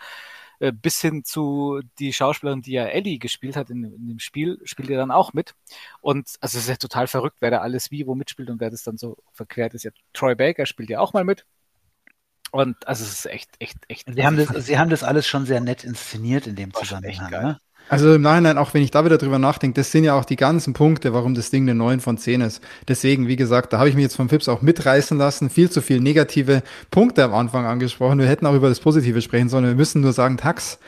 äh, 0.61 0.73
bis 0.73 1.01
hin 1.01 1.25
zu 1.25 1.83
die 1.99 2.13
Schauspielerin, 2.13 2.63
die 2.63 2.73
ja 2.73 2.85
Ellie 2.87 3.19
gespielt 3.19 3.57
hat 3.57 3.69
in, 3.69 3.85
in 3.85 4.09
dem 4.09 4.19
Spiel, 4.19 4.61
spielt 4.65 4.89
ihr 4.89 4.97
dann 4.97 5.11
auch 5.11 5.33
mit. 5.33 5.55
Und 6.01 6.37
also 6.41 6.57
es 6.57 6.65
ist 6.65 6.71
ja 6.71 6.77
total 6.77 7.07
verrückt, 7.09 7.37
wer 7.41 7.51
da 7.51 7.59
alles 7.59 7.91
wie 7.91 8.07
wo 8.07 8.15
mitspielt 8.15 8.49
und 8.49 8.61
wer 8.61 8.71
das 8.71 8.83
dann 8.83 8.97
so 8.97 9.19
verquert 9.33 9.75
ist. 9.75 9.83
Ja, 9.83 9.91
Troy 10.15 10.35
Baker 10.35 10.65
spielt 10.65 10.89
ja 10.89 11.01
auch 11.01 11.13
mal 11.13 11.25
mit. 11.25 11.45
Und 12.53 12.87
also 12.87 13.03
es 13.03 13.13
ist 13.13 13.27
echt, 13.27 13.51
echt, 13.61 13.79
echt. 13.89 14.07
Sie 14.15 14.27
haben 14.27 14.37
das, 14.37 14.67
sie 14.67 14.79
haben 14.79 14.91
das 14.91 15.03
alles 15.03 15.27
schon 15.27 15.47
sehr 15.47 15.61
nett 15.61 15.85
inszeniert 15.85 16.47
in 16.47 16.55
dem 16.55 16.73
Zusammenhang. 16.73 17.31
Ne? 17.31 17.61
Also 17.89 18.15
im 18.15 18.23
Nachhinein, 18.23 18.57
auch 18.57 18.73
wenn 18.73 18.83
ich 18.83 18.91
da 18.91 19.05
wieder 19.05 19.19
drüber 19.19 19.39
nachdenke, 19.39 19.81
das 19.81 19.93
sind 19.93 20.05
ja 20.05 20.15
auch 20.15 20.25
die 20.25 20.37
ganzen 20.37 20.73
Punkte, 20.73 21.13
warum 21.13 21.35
das 21.35 21.51
Ding 21.51 21.65
eine 21.65 21.75
9 21.75 22.01
von 22.01 22.17
10 22.17 22.41
ist. 22.41 22.63
Deswegen, 22.89 23.29
wie 23.29 23.37
gesagt, 23.37 23.73
da 23.73 23.79
habe 23.79 23.89
ich 23.89 23.95
mich 23.95 24.05
jetzt 24.05 24.17
von 24.17 24.29
Fips 24.31 24.49
auch 24.49 24.63
mitreißen 24.63 25.19
lassen. 25.19 25.51
Viel 25.51 25.71
zu 25.71 25.83
viel 25.83 26.01
negative 26.01 26.63
Punkte 26.91 27.25
am 27.25 27.35
Anfang 27.35 27.67
angesprochen. 27.67 28.19
Wir 28.19 28.29
hätten 28.29 28.47
auch 28.47 28.55
über 28.55 28.71
das 28.71 28.81
Positive 28.81 29.21
sprechen 29.21 29.49
sollen. 29.49 29.67
Wir 29.67 29.75
müssen 29.75 30.01
nur 30.01 30.15
sagen, 30.15 30.39
Tax, 30.39 30.79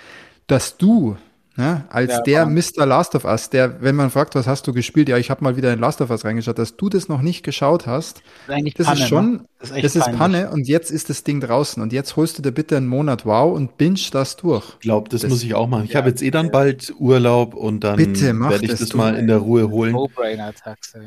dass 0.47 0.79
du 0.79 1.17
Ne? 1.57 1.85
Als 1.89 2.11
ja, 2.11 2.21
der 2.23 2.47
Mann. 2.47 2.55
Mr. 2.55 2.85
Last 2.85 3.15
of 3.15 3.25
Us, 3.25 3.49
der, 3.49 3.81
wenn 3.81 3.95
man 3.95 4.11
fragt, 4.11 4.35
was 4.35 4.49
hast 4.49 4.67
du 4.67 4.73
gespielt, 4.73 5.09
ja, 5.09 5.19
ich 5.19 5.31
habe 5.31 5.45
mal 5.45 5.57
wieder 5.57 5.73
in 5.73 5.79
Last 5.79 6.01
of 6.01 6.11
Us 6.11 6.25
reingeschaut, 6.25 6.59
dass 6.59 6.77
du 6.77 6.89
das 6.89 7.09
noch 7.09 7.23
nicht 7.23 7.45
geschaut 7.45 7.87
hast, 7.87 8.23
das 8.49 8.59
ist, 8.59 8.79
das 8.81 8.87
Panne, 8.87 9.01
ist 9.01 9.09
schon, 9.09 9.33
ne? 9.33 9.45
das 9.61 9.71
ist, 9.71 9.85
das 9.85 9.95
ist 9.95 10.19
Panne 10.19 10.51
und 10.51 10.67
jetzt 10.67 10.91
ist 10.91 11.11
das 11.11 11.23
Ding 11.23 11.41
draußen 11.41 11.81
und 11.81 11.93
jetzt 11.93 12.17
holst 12.17 12.39
du 12.39 12.43
dir 12.43 12.51
bitte 12.51 12.77
einen 12.77 12.89
Monat 12.89 13.25
Wow 13.25 13.55
und 13.55 13.77
binge 13.77 14.01
das 14.11 14.35
durch. 14.35 14.65
Ich 14.75 14.81
glaube, 14.81 15.09
das, 15.09 15.21
das, 15.21 15.31
muss 15.31 15.45
ich 15.45 15.55
auch 15.55 15.69
machen. 15.69 15.85
Ich 15.85 15.93
ja, 15.93 15.99
habe 15.99 16.09
jetzt 16.09 16.23
eh 16.23 16.33
dann 16.33 16.51
bald 16.51 16.93
Urlaub 16.99 17.55
und 17.55 17.85
dann 17.85 17.99
werde 17.99 18.65
ich 18.65 18.71
das, 18.71 18.81
das 18.81 18.95
mal 18.95 19.15
in 19.15 19.29
der 19.29 19.39
Ruhe 19.39 19.71
holen. 19.71 19.97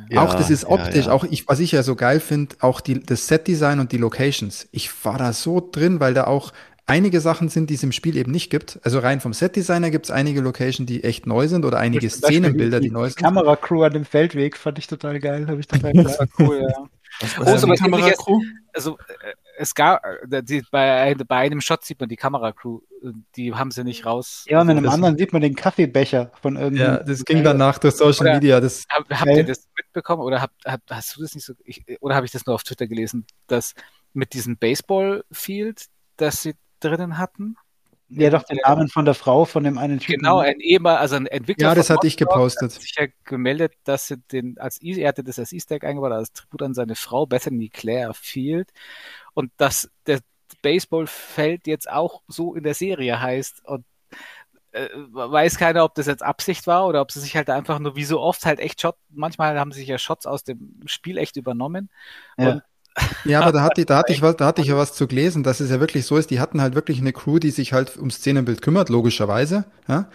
Ja, 0.09 0.23
auch 0.23 0.33
das 0.33 0.49
ist 0.49 0.63
optisch, 0.63 1.09
auch 1.09 1.25
ich, 1.25 1.49
was 1.49 1.59
ich 1.59 1.73
ja 1.73 1.83
so 1.83 1.95
geil 1.95 2.21
finde, 2.21 2.55
auch 2.61 2.79
die, 2.79 3.03
das 3.03 3.27
Set-Design 3.27 3.81
und 3.81 3.91
die 3.91 3.97
Locations. 3.97 4.69
Ich 4.71 4.89
war 5.03 5.17
da 5.17 5.33
so 5.33 5.67
drin, 5.71 5.99
weil 5.99 6.13
da 6.13 6.23
auch 6.23 6.53
einige 6.87 7.21
Sachen 7.21 7.49
sind, 7.49 7.69
die 7.69 7.75
es 7.75 7.83
im 7.83 7.91
Spiel 7.91 8.17
eben 8.17 8.31
nicht 8.31 8.49
gibt. 8.49 8.79
Also 8.83 8.99
rein 8.99 9.19
vom 9.19 9.33
Set-Designer 9.33 9.91
gibt 9.91 10.05
es 10.05 10.11
einige 10.11 10.41
Locations, 10.41 10.87
die 10.87 11.03
echt 11.03 11.27
neu 11.27 11.47
sind 11.47 11.65
oder 11.65 11.77
einige 11.77 12.09
Szenenbilder, 12.09 12.79
die, 12.79 12.87
die, 12.87 12.93
neu 12.93 13.07
sind. 13.07 13.19
Die 13.19 13.23
Kameracrew 13.23 13.83
an 13.83 13.93
dem 13.93 14.05
Feldweg 14.05 14.57
fand 14.57 14.79
ich 14.79 14.87
total 14.87 15.19
geil, 15.19 15.47
habe 15.47 15.59
ich 15.59 15.67
total 15.67 15.93
geil. 15.93 16.27
cool, 16.39 16.61
ja. 16.61 16.89
Was, 17.19 17.37
was 17.39 17.63
oh, 17.63 17.73
Kameracrew? 17.73 18.39
Also 18.73 18.97
äh, 18.97 19.33
es 19.57 19.73
gab 19.73 20.03
äh, 20.31 20.43
die, 20.43 20.63
bei, 20.71 21.15
bei 21.15 21.37
einem 21.37 21.61
Shot 21.61 21.83
sieht 21.83 21.99
man 21.99 22.09
die 22.09 22.15
Kameracrew, 22.15 22.79
äh, 23.03 23.11
die 23.35 23.53
haben 23.53 23.71
sie 23.71 23.83
nicht 23.83 24.05
raus. 24.05 24.45
Ja, 24.47 24.61
und 24.61 24.69
in 24.69 24.77
einem 24.77 24.89
anderen 24.89 25.17
sieht 25.17 25.33
man 25.33 25.41
den 25.41 25.55
Kaffeebecher 25.55 26.31
von 26.41 26.55
irgendeinem. 26.55 26.97
Ja, 26.97 27.03
das 27.03 27.25
ging 27.25 27.43
danach 27.43 27.79
durch 27.79 27.95
Social 27.95 28.35
Media. 28.35 28.59
Das 28.59 28.85
hab, 28.89 29.09
habt 29.09 29.31
ihr 29.31 29.43
das 29.43 29.67
mitbekommen 29.75 30.21
oder 30.21 30.41
habt, 30.41 30.63
habt, 30.65 30.91
hast 30.91 31.17
du 31.17 31.21
das 31.21 31.33
nicht 31.33 31.45
so? 31.45 31.53
Ich, 31.65 31.83
oder 32.01 32.15
habe 32.15 32.25
ich 32.25 32.31
das 32.31 32.45
nur 32.45 32.55
auf 32.55 32.63
Twitter 32.63 32.87
gelesen, 32.87 33.25
dass 33.47 33.73
mit 34.13 34.33
diesem 34.33 34.57
Baseball-Field, 34.57 35.85
dass 36.17 36.43
sie 36.43 36.53
drinnen 36.79 37.17
hatten. 37.17 37.57
Ja, 38.09 38.29
doch 38.29 38.43
den 38.43 38.59
Namen 38.63 38.87
von 38.87 39.03
der 39.03 39.13
Frau 39.13 39.43
von 39.43 39.65
dem 39.65 39.77
einen 39.77 39.99
Typen. 39.99 40.19
Genau, 40.19 40.39
ein 40.39 40.61
Ehemal, 40.61 40.97
also 40.97 41.17
ein 41.17 41.27
Entwickler. 41.27 41.69
Ja, 41.69 41.75
das 41.75 41.89
hatte 41.89 42.07
ich 42.07 42.15
gepostet. 42.15 42.73
Hat 42.73 42.81
sich 42.81 42.95
ja 42.97 43.07
gemeldet, 43.25 43.73
dass 43.83 44.09
er 44.09 44.17
den 44.31 44.57
als 44.59 44.81
e 44.81 45.01
er 45.01 45.09
hatte 45.09 45.25
das 45.25 45.39
als 45.39 45.51
Easter 45.51 45.75
Egg 45.75 45.85
eingebaut, 45.85 46.13
als 46.13 46.31
Tribut 46.31 46.61
an 46.61 46.73
seine 46.73 46.95
Frau 46.95 47.25
Bethany 47.25 47.67
Claire 47.67 48.13
Field 48.13 48.71
und 49.33 49.51
dass 49.57 49.89
der 50.05 50.21
Baseballfeld 50.61 51.67
jetzt 51.67 51.89
auch 51.89 52.21
so 52.27 52.55
in 52.55 52.63
der 52.63 52.73
Serie 52.73 53.19
heißt 53.19 53.65
und 53.65 53.83
äh, 54.71 54.87
weiß 54.93 55.57
keiner, 55.57 55.83
ob 55.83 55.95
das 55.95 56.07
jetzt 56.07 56.23
Absicht 56.23 56.65
war 56.65 56.87
oder 56.87 57.01
ob 57.01 57.11
sie 57.11 57.19
sich 57.19 57.35
halt 57.35 57.49
einfach 57.49 57.79
nur 57.79 57.95
wie 57.97 58.05
so 58.05 58.21
oft 58.21 58.45
halt 58.45 58.59
echt 58.59 58.81
Shot, 58.81 58.95
manchmal 59.09 59.59
haben 59.59 59.71
sie 59.73 59.81
sich 59.81 59.89
ja 59.89 59.97
Shots 59.97 60.25
aus 60.25 60.43
dem 60.43 60.81
Spiel 60.85 61.17
echt 61.17 61.35
übernommen 61.35 61.89
ja. 62.37 62.51
und 62.51 62.63
ja, 63.25 63.41
aber 63.41 63.51
da 63.51 63.63
hatte, 63.63 63.85
da 63.85 63.97
hatte 63.97 64.13
ich 64.13 64.21
was, 64.23 64.37
da 64.37 64.45
hatte 64.45 64.61
ich 64.61 64.67
ja 64.67 64.77
was 64.77 64.93
zu 64.93 65.07
gelesen, 65.07 65.43
dass 65.43 65.59
es 65.59 65.69
ja 65.69 65.79
wirklich 65.79 66.05
so 66.05 66.17
ist, 66.17 66.29
die 66.29 66.39
hatten 66.39 66.61
halt 66.61 66.75
wirklich 66.75 66.99
eine 66.99 67.13
Crew, 67.13 67.39
die 67.39 67.51
sich 67.51 67.73
halt 67.73 67.97
ums 67.97 68.15
Szenenbild 68.15 68.61
kümmert, 68.61 68.89
logischerweise, 68.89 69.65
ja. 69.87 70.09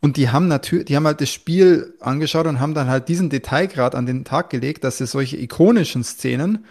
Und 0.00 0.18
die 0.18 0.28
haben 0.28 0.46
natürlich, 0.46 0.84
die 0.84 0.96
haben 0.96 1.06
halt 1.06 1.22
das 1.22 1.30
Spiel 1.30 1.94
angeschaut 2.00 2.46
und 2.46 2.60
haben 2.60 2.74
dann 2.74 2.88
halt 2.88 3.08
diesen 3.08 3.30
Detailgrad 3.30 3.94
an 3.94 4.04
den 4.04 4.24
Tag 4.24 4.50
gelegt, 4.50 4.84
dass 4.84 4.98
sie 4.98 5.06
solche 5.06 5.38
ikonischen 5.38 6.04
Szenen, 6.04 6.66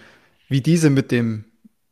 wie 0.47 0.61
diese 0.61 0.91
mit 0.91 1.11
dem 1.11 1.45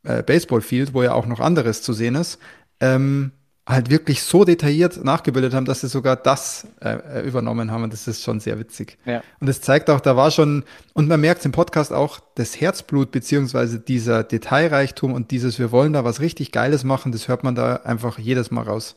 äh, 0.04 0.22
Baseballfield, 0.22 0.94
wo 0.94 1.02
ja 1.02 1.12
auch 1.12 1.26
noch 1.26 1.40
anderes 1.40 1.82
zu 1.82 1.92
sehen 1.92 2.14
ist, 2.14 2.38
ähm, 2.80 3.32
halt 3.66 3.90
wirklich 3.90 4.22
so 4.22 4.44
detailliert 4.44 5.02
nachgebildet 5.02 5.54
haben, 5.54 5.64
dass 5.64 5.80
sie 5.80 5.88
sogar 5.88 6.16
das 6.16 6.66
äh, 6.80 6.96
äh, 6.96 7.26
übernommen 7.26 7.70
haben. 7.70 7.84
Und 7.84 7.92
das 7.92 8.06
ist 8.06 8.22
schon 8.22 8.38
sehr 8.40 8.58
witzig. 8.58 8.98
Ja. 9.06 9.22
Und 9.40 9.46
das 9.46 9.62
zeigt 9.62 9.88
auch, 9.88 10.00
da 10.00 10.16
war 10.16 10.30
schon, 10.30 10.64
und 10.92 11.08
man 11.08 11.20
merkt 11.20 11.44
im 11.46 11.52
Podcast 11.52 11.92
auch, 11.92 12.20
das 12.34 12.60
Herzblut 12.60 13.10
beziehungsweise 13.10 13.78
dieser 13.78 14.22
Detailreichtum 14.22 15.12
und 15.14 15.30
dieses, 15.30 15.58
wir 15.58 15.72
wollen 15.72 15.94
da 15.94 16.04
was 16.04 16.20
richtig 16.20 16.52
Geiles 16.52 16.84
machen, 16.84 17.10
das 17.12 17.28
hört 17.28 17.42
man 17.42 17.54
da 17.54 17.76
einfach 17.76 18.18
jedes 18.18 18.50
Mal 18.50 18.62
raus. 18.62 18.96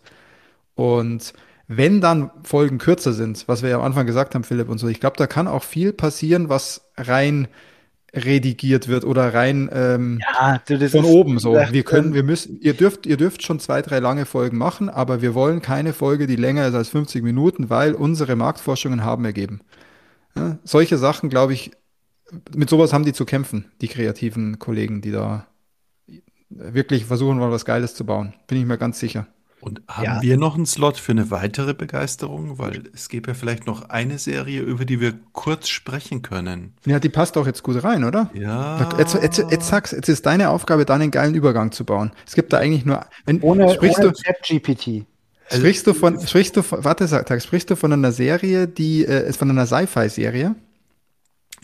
Und 0.76 1.34
wenn 1.68 2.02
dann 2.02 2.32
Folgen 2.44 2.78
kürzer 2.78 3.14
sind, 3.14 3.48
was 3.48 3.62
wir 3.62 3.70
ja 3.70 3.78
am 3.78 3.84
Anfang 3.84 4.06
gesagt 4.06 4.36
haben, 4.36 4.44
Philipp 4.44 4.70
und 4.70 4.80
so, 4.80 4.88
ich 4.88 5.00
glaube, 5.00 5.18
da 5.18 5.28
kann 5.28 5.48
auch 5.48 5.64
viel 5.64 5.94
passieren, 5.94 6.50
was 6.50 6.90
rein 6.98 7.48
redigiert 8.26 8.88
wird 8.88 9.06
oder 9.06 9.34
rein 9.34 9.70
ähm, 9.72 10.20
ja, 10.22 10.62
du, 10.68 10.90
von 10.90 11.06
oben 11.06 11.40
so. 11.40 11.54
Wir 11.54 11.84
können, 11.84 12.14
wir 12.14 12.24
müssen, 12.24 12.60
ihr 12.60 12.74
dürft, 12.74 13.06
ihr 13.06 13.18
dürft 13.18 13.44
schon 13.44 13.60
zwei, 13.60 13.82
drei 13.82 14.00
lange 14.00 14.26
Folgen 14.26 14.58
machen, 14.58 14.90
aber 14.90 15.22
wir 15.22 15.34
wollen 15.34 15.62
keine 15.62 15.94
Folge, 15.94 16.28
die 16.28 16.36
länger 16.36 16.68
ist 16.68 16.76
als 16.76 16.90
50 16.90 17.24
Minuten, 17.24 17.70
weil 17.70 17.94
unsere 17.94 18.36
Marktforschungen 18.36 19.04
haben 19.04 19.26
ergeben. 19.26 19.62
Ja, 20.36 20.58
solche 20.64 20.98
Sachen, 20.98 21.30
glaube 21.30 21.54
ich, 21.54 21.72
mit 22.56 22.70
sowas 22.70 22.94
haben 22.94 23.06
die 23.06 23.14
zu 23.14 23.26
kämpfen, 23.26 23.72
die 23.82 23.88
kreativen 23.88 24.60
Kollegen, 24.60 25.02
die 25.02 25.12
da 25.12 25.48
wirklich 26.50 27.06
versuchen 27.06 27.40
wollen, 27.40 27.52
was 27.52 27.66
Geiles 27.66 27.96
zu 27.96 28.06
bauen. 28.06 28.34
Bin 28.48 28.58
ich 28.60 28.66
mir 28.66 28.78
ganz 28.78 29.00
sicher. 29.00 29.28
Und 29.60 29.82
haben 29.88 30.04
ja. 30.04 30.22
wir 30.22 30.38
noch 30.38 30.56
einen 30.56 30.68
Slot 30.68 30.98
für 30.98 31.14
eine 31.14 31.32
weitere 31.32 31.74
Begeisterung? 31.74 32.60
Weil 32.60 32.84
es 32.94 33.10
gäbe 33.10 33.32
ja 33.32 33.34
vielleicht 33.34 33.66
noch 33.66 33.90
eine 33.90 34.20
Serie, 34.20 34.62
über 34.62 34.86
die 34.86 35.02
wir 35.02 35.14
kurz 35.34 35.68
sprechen 35.68 36.22
können. 36.22 36.74
Ja, 36.86 37.00
die 37.00 37.10
passt 37.10 37.38
auch 37.38 37.48
jetzt 37.48 37.64
gut 37.64 37.84
rein, 37.84 38.04
oder? 38.04 38.30
Ja. 38.36 38.88
Jetzt, 38.98 39.16
jetzt, 39.16 39.44
jetzt 39.50 39.68
sag's, 39.68 39.92
jetzt 39.92 40.10
ist 40.10 40.26
deine 40.26 40.50
Aufgabe, 40.50 40.86
da 40.86 40.94
einen 40.94 41.10
geilen 41.10 41.34
Übergang 41.34 41.72
zu 41.72 41.86
bauen. 41.86 42.12
Es 42.28 42.36
gibt 42.36 42.54
da 42.54 42.60
eigentlich 42.60 42.86
nur, 42.86 43.06
wenn, 43.26 43.42
ohne, 43.42 43.74
sprichst 43.74 44.00
ohne 44.00 44.12
du, 44.12 44.60
GPT. 44.60 45.08
Sprichst 45.52 45.88
du 45.88 45.94
von, 45.94 46.20
sprichst 46.20 46.56
du 46.56 46.62
von, 46.62 46.84
warte, 46.84 47.08
sag, 47.08 47.42
sprichst 47.42 47.70
du 47.70 47.76
von 47.76 47.92
einer 47.94 48.12
Serie, 48.12 48.68
die, 48.68 49.06
äh, 49.06 49.28
ist 49.28 49.38
von 49.38 49.50
einer 49.50 49.66
Sci-Fi-Serie? 49.66 50.56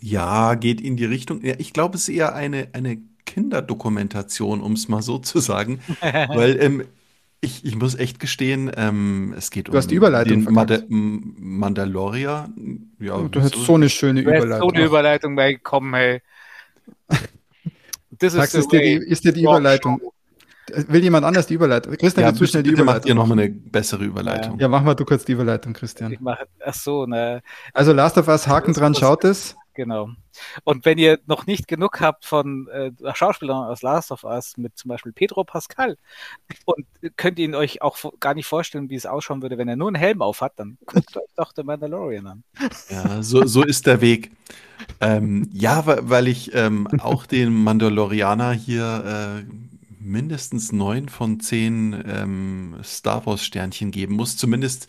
Ja, 0.01 0.55
geht 0.55 0.81
in 0.81 0.97
die 0.97 1.05
Richtung. 1.05 1.43
Ja, 1.43 1.55
ich 1.59 1.73
glaube, 1.73 1.95
es 1.95 2.09
ist 2.09 2.15
eher 2.15 2.33
eine, 2.33 2.69
eine 2.73 2.97
Kinderdokumentation, 3.25 4.61
um 4.61 4.73
es 4.73 4.87
mal 4.87 5.01
so 5.01 5.19
zu 5.19 5.39
sagen. 5.39 5.79
weil 6.01 6.61
ähm, 6.61 6.83
ich, 7.43 7.65
ich 7.65 7.75
muss 7.75 7.95
echt 7.95 8.19
gestehen, 8.19 8.71
ähm, 8.75 9.33
es 9.37 9.51
geht 9.51 9.67
du 9.67 9.71
um 9.71 9.77
hast 9.77 9.91
die 9.91 9.95
Überleitung 9.95 10.45
den 10.45 10.53
Manda 10.53 10.79
Mandalorier. 10.87 12.49
Ja, 12.99 13.17
du 13.21 13.41
hast 13.41 13.55
so, 13.55 13.75
eine 13.75 13.89
schöne 13.89 14.21
Überleitung. 14.21 14.69
so 14.69 14.75
eine 14.75 14.85
Überleitung 14.85 15.35
bekommen, 15.35 15.93
hey. 15.93 16.21
Das 18.19 18.33
ist, 18.33 18.53
ist, 18.53 18.71
dir 18.71 18.79
die, 18.79 18.93
ist 18.93 19.23
dir 19.25 19.33
die 19.33 19.41
Überleitung. 19.41 19.99
Will 20.87 21.03
jemand 21.03 21.25
anders 21.25 21.47
die 21.47 21.55
Überleitung? 21.55 21.97
Christian, 21.97 22.25
ja, 22.25 22.33
zu 22.33 22.45
schnell 22.47 22.63
die 22.63 22.69
bitte 22.69 22.83
Überleitung. 22.83 22.99
Macht 23.01 23.09
ihr 23.09 23.15
nochmal 23.15 23.39
eine 23.39 23.49
bessere 23.49 24.03
Überleitung. 24.05 24.53
Ja. 24.53 24.61
ja, 24.61 24.67
mach 24.69 24.81
mal 24.81 24.93
du 24.93 25.03
kurz 25.03 25.25
die 25.25 25.33
Überleitung, 25.33 25.73
Christian. 25.73 26.13
Ich 26.13 26.21
mache, 26.21 26.45
ach 26.63 26.73
so, 26.73 27.05
ne. 27.05 27.41
Also 27.73 27.91
Last 27.91 28.17
of 28.17 28.27
Us, 28.27 28.47
Haken 28.47 28.73
dran, 28.73 28.95
schaut 28.95 29.25
es. 29.25 29.55
Genau. 29.73 30.09
Und 30.63 30.85
wenn 30.85 30.97
ihr 30.97 31.19
noch 31.25 31.47
nicht 31.47 31.67
genug 31.67 31.99
habt 31.99 32.25
von 32.25 32.67
äh, 32.67 32.91
Schauspielern 33.13 33.65
aus 33.65 33.81
Last 33.81 34.11
of 34.11 34.23
Us 34.23 34.57
mit 34.57 34.77
zum 34.77 34.89
Beispiel 34.89 35.11
Pedro 35.11 35.43
Pascal 35.43 35.97
und 36.65 36.85
könnt 37.17 37.39
ihn 37.39 37.55
euch 37.55 37.81
auch 37.81 37.97
gar 38.19 38.33
nicht 38.33 38.45
vorstellen, 38.45 38.89
wie 38.89 38.95
es 38.95 39.05
ausschauen 39.05 39.41
würde, 39.41 39.57
wenn 39.57 39.67
er 39.67 39.75
nur 39.75 39.87
einen 39.87 39.95
Helm 39.95 40.21
auf 40.21 40.41
hat, 40.41 40.53
dann 40.57 40.77
guckt 40.85 41.15
euch 41.17 41.23
doch 41.35 41.53
den 41.53 41.65
Mandalorian 41.65 42.27
an. 42.27 42.43
Ja, 42.89 43.23
so, 43.23 43.45
so 43.45 43.63
ist 43.63 43.87
der 43.87 44.01
Weg. 44.01 44.31
Ähm, 45.01 45.49
ja, 45.53 45.83
weil 45.85 46.27
ich 46.27 46.53
ähm, 46.53 46.87
auch 46.99 47.25
den 47.25 47.53
Mandalorianer 47.53 48.53
hier 48.53 49.43
äh, 49.43 49.53
mindestens 49.99 50.71
neun 50.71 51.09
von 51.09 51.39
zehn 51.39 52.03
ähm, 52.05 52.75
Star 52.83 53.25
Wars 53.25 53.43
Sternchen 53.43 53.91
geben 53.91 54.15
muss, 54.15 54.37
zumindest 54.37 54.87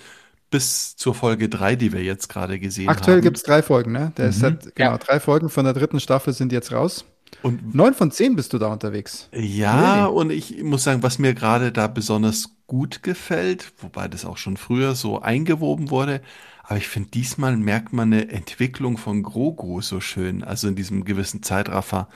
bis 0.55 0.95
zur 0.95 1.17
Folge 1.17 1.49
3, 1.49 1.75
die 1.75 1.93
wir 1.93 2.05
jetzt 2.05 2.29
gerade 2.29 2.61
gesehen 2.61 2.89
Aktuell 2.89 2.95
haben. 2.95 3.01
Aktuell 3.01 3.21
gibt 3.23 3.39
es 3.39 3.43
drei 3.43 3.61
Folgen, 3.61 3.91
ne? 3.91 4.13
Der 4.17 4.27
mhm. 4.27 4.31
ist 4.31 4.43
halt, 4.45 4.77
genau, 4.77 4.93
ja. 4.93 4.99
drei 4.99 5.19
Folgen 5.19 5.49
von 5.49 5.65
der 5.65 5.75
dritten 5.75 5.99
Staffel 5.99 6.33
sind 6.33 6.53
jetzt 6.53 6.71
raus. 6.71 7.05
Und 7.43 7.75
neun 7.75 7.93
von 7.93 8.13
zehn 8.13 8.37
bist 8.37 8.53
du 8.53 8.59
da 8.59 8.69
unterwegs. 8.69 9.29
Ja, 9.33 10.05
really? 10.05 10.17
und 10.17 10.31
ich 10.31 10.63
muss 10.63 10.85
sagen, 10.85 11.03
was 11.03 11.19
mir 11.19 11.35
gerade 11.35 11.73
da 11.73 11.89
besonders 11.89 12.51
gut 12.69 13.03
gefällt, 13.03 13.73
wobei 13.79 14.07
das 14.07 14.25
auch 14.25 14.37
schon 14.37 14.57
früher 14.57 14.95
so 14.95 15.21
eingewoben 15.21 15.91
wurde, 15.91 16.21
aber 16.63 16.77
ich 16.77 16.87
finde, 16.87 17.11
diesmal 17.11 17.57
merkt 17.57 17.93
man 17.93 18.13
eine 18.13 18.29
Entwicklung 18.29 18.97
von 18.97 19.25
Grogu 19.25 19.81
so 19.81 19.99
schön, 19.99 20.45
also 20.45 20.69
in 20.69 20.77
diesem 20.77 21.05
gewissen 21.05 21.43
Zeitraffer. 21.43 22.07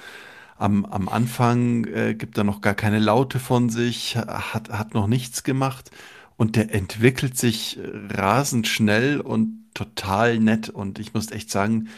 Am, 0.59 0.85
am 0.85 1.09
Anfang 1.09 1.87
äh, 1.87 2.15
gibt 2.15 2.39
er 2.39 2.45
noch 2.45 2.61
gar 2.61 2.75
keine 2.75 3.01
Laute 3.01 3.41
von 3.41 3.69
sich, 3.69 4.17
hat, 4.17 4.71
hat 4.71 4.95
noch 4.95 5.09
nichts 5.09 5.43
gemacht 5.43 5.91
und 6.39 6.57
der 6.57 6.73
entwickelt 6.73 7.37
sich 7.37 7.79
rasend 8.11 8.67
schnell 8.69 9.21
und 9.21 9.67
total 9.75 10.39
nett. 10.39 10.71
Und 10.71 10.99
ich 11.01 11.13
muss 11.13 11.31
echt 11.33 11.51
sagen, 11.51 11.89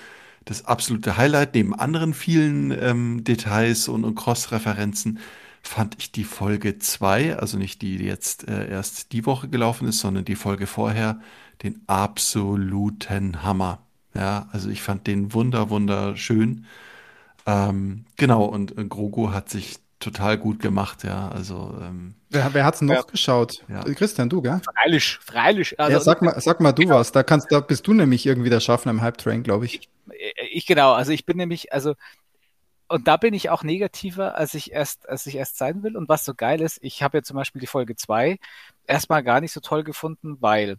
das 0.46 0.64
absolute 0.64 1.18
Highlight, 1.18 1.54
neben 1.54 1.74
anderen 1.74 2.14
vielen 2.14 2.72
ähm, 2.72 3.22
Details 3.22 3.86
und, 3.86 4.04
und 4.04 4.14
Cross-Referenzen, 4.16 5.20
fand 5.62 5.96
ich 5.98 6.10
die 6.10 6.24
Folge 6.24 6.78
zwei, 6.78 7.36
also 7.36 7.58
nicht 7.58 7.82
die, 7.82 7.98
die 7.98 8.06
jetzt 8.06 8.48
äh, 8.48 8.68
erst 8.70 9.12
die 9.12 9.26
Woche 9.26 9.48
gelaufen 9.48 9.86
ist, 9.86 10.00
sondern 10.00 10.24
die 10.24 10.36
Folge 10.36 10.66
vorher, 10.66 11.20
den 11.62 11.82
absoluten 11.86 13.42
Hammer. 13.42 13.86
Ja, 14.14 14.48
also 14.52 14.70
ich 14.70 14.80
fand 14.80 15.06
den 15.06 15.34
wunder, 15.34 15.68
wunderschön. 15.68 16.64
Ähm, 17.44 18.06
genau, 18.16 18.44
und 18.46 18.76
äh, 18.78 18.84
Grogo 18.86 19.32
hat 19.32 19.50
sich 19.50 19.76
total 20.00 20.38
gut 20.38 20.60
gemacht, 20.60 21.04
ja. 21.04 21.28
Also 21.28 21.78
ähm, 21.80 22.14
wer, 22.30 22.52
wer 22.52 22.64
hat's 22.64 22.80
noch 22.80 22.94
ja. 22.94 23.02
geschaut? 23.02 23.64
Ja. 23.68 23.84
Christian, 23.84 24.28
du, 24.28 24.42
gell? 24.42 24.60
Freilich, 24.64 25.18
freilich. 25.20 25.78
Also, 25.78 25.92
ja, 25.92 26.00
sag 26.00 26.22
mal, 26.22 26.40
sag 26.40 26.60
mal 26.60 26.72
du 26.72 26.82
genau. 26.82 26.96
was. 26.96 27.12
Da 27.12 27.22
kannst, 27.22 27.52
da 27.52 27.60
bist 27.60 27.86
du 27.86 27.94
nämlich 27.94 28.26
irgendwie 28.26 28.50
der 28.50 28.60
Schaffner 28.60 28.90
im 28.90 29.02
Hype 29.02 29.18
Train, 29.18 29.42
glaube 29.42 29.66
ich. 29.66 29.74
ich. 29.74 29.88
Ich 30.52 30.66
genau. 30.66 30.92
Also 30.92 31.12
ich 31.12 31.24
bin 31.24 31.36
nämlich, 31.36 31.72
also 31.72 31.94
und 32.88 33.06
da 33.06 33.16
bin 33.16 33.34
ich 33.34 33.50
auch 33.50 33.62
negativer, 33.62 34.36
als 34.36 34.54
ich 34.54 34.72
erst, 34.72 35.08
als 35.08 35.24
ich 35.26 35.36
erst 35.36 35.58
sein 35.58 35.84
will. 35.84 35.96
Und 35.96 36.08
was 36.08 36.24
so 36.24 36.34
geil 36.34 36.60
ist, 36.60 36.80
ich 36.82 37.04
habe 37.04 37.18
ja 37.18 37.22
zum 37.22 37.36
Beispiel 37.36 37.60
die 37.60 37.68
Folge 37.68 37.94
2 37.94 38.38
erstmal 38.84 39.22
gar 39.22 39.40
nicht 39.40 39.52
so 39.52 39.60
toll 39.60 39.84
gefunden, 39.84 40.38
weil 40.40 40.76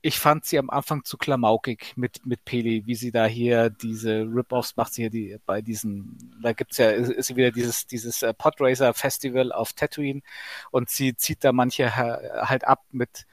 ich 0.00 0.18
fand 0.18 0.44
sie 0.44 0.58
am 0.58 0.70
Anfang 0.70 1.04
zu 1.04 1.16
klamaukig 1.16 1.92
mit, 1.96 2.24
mit 2.24 2.44
Peli, 2.44 2.86
wie 2.86 2.94
sie 2.94 3.10
da 3.10 3.26
hier 3.26 3.70
diese 3.70 4.22
Rip-Offs 4.22 4.76
macht, 4.76 4.94
sie 4.94 5.02
hier 5.02 5.10
die, 5.10 5.38
bei 5.44 5.60
diesen, 5.60 6.16
da 6.42 6.52
gibt's 6.52 6.78
ja, 6.78 6.90
ist 6.90 7.26
sie 7.26 7.36
wieder 7.36 7.50
dieses, 7.50 7.86
dieses 7.86 8.22
äh, 8.22 8.32
Podracer 8.32 8.94
Festival 8.94 9.52
auf 9.52 9.72
Tatooine 9.72 10.22
und 10.70 10.88
sie 10.88 11.16
zieht 11.16 11.44
da 11.44 11.52
manche 11.52 11.96
halt 11.96 12.64
ab 12.64 12.84
mit, 12.92 13.26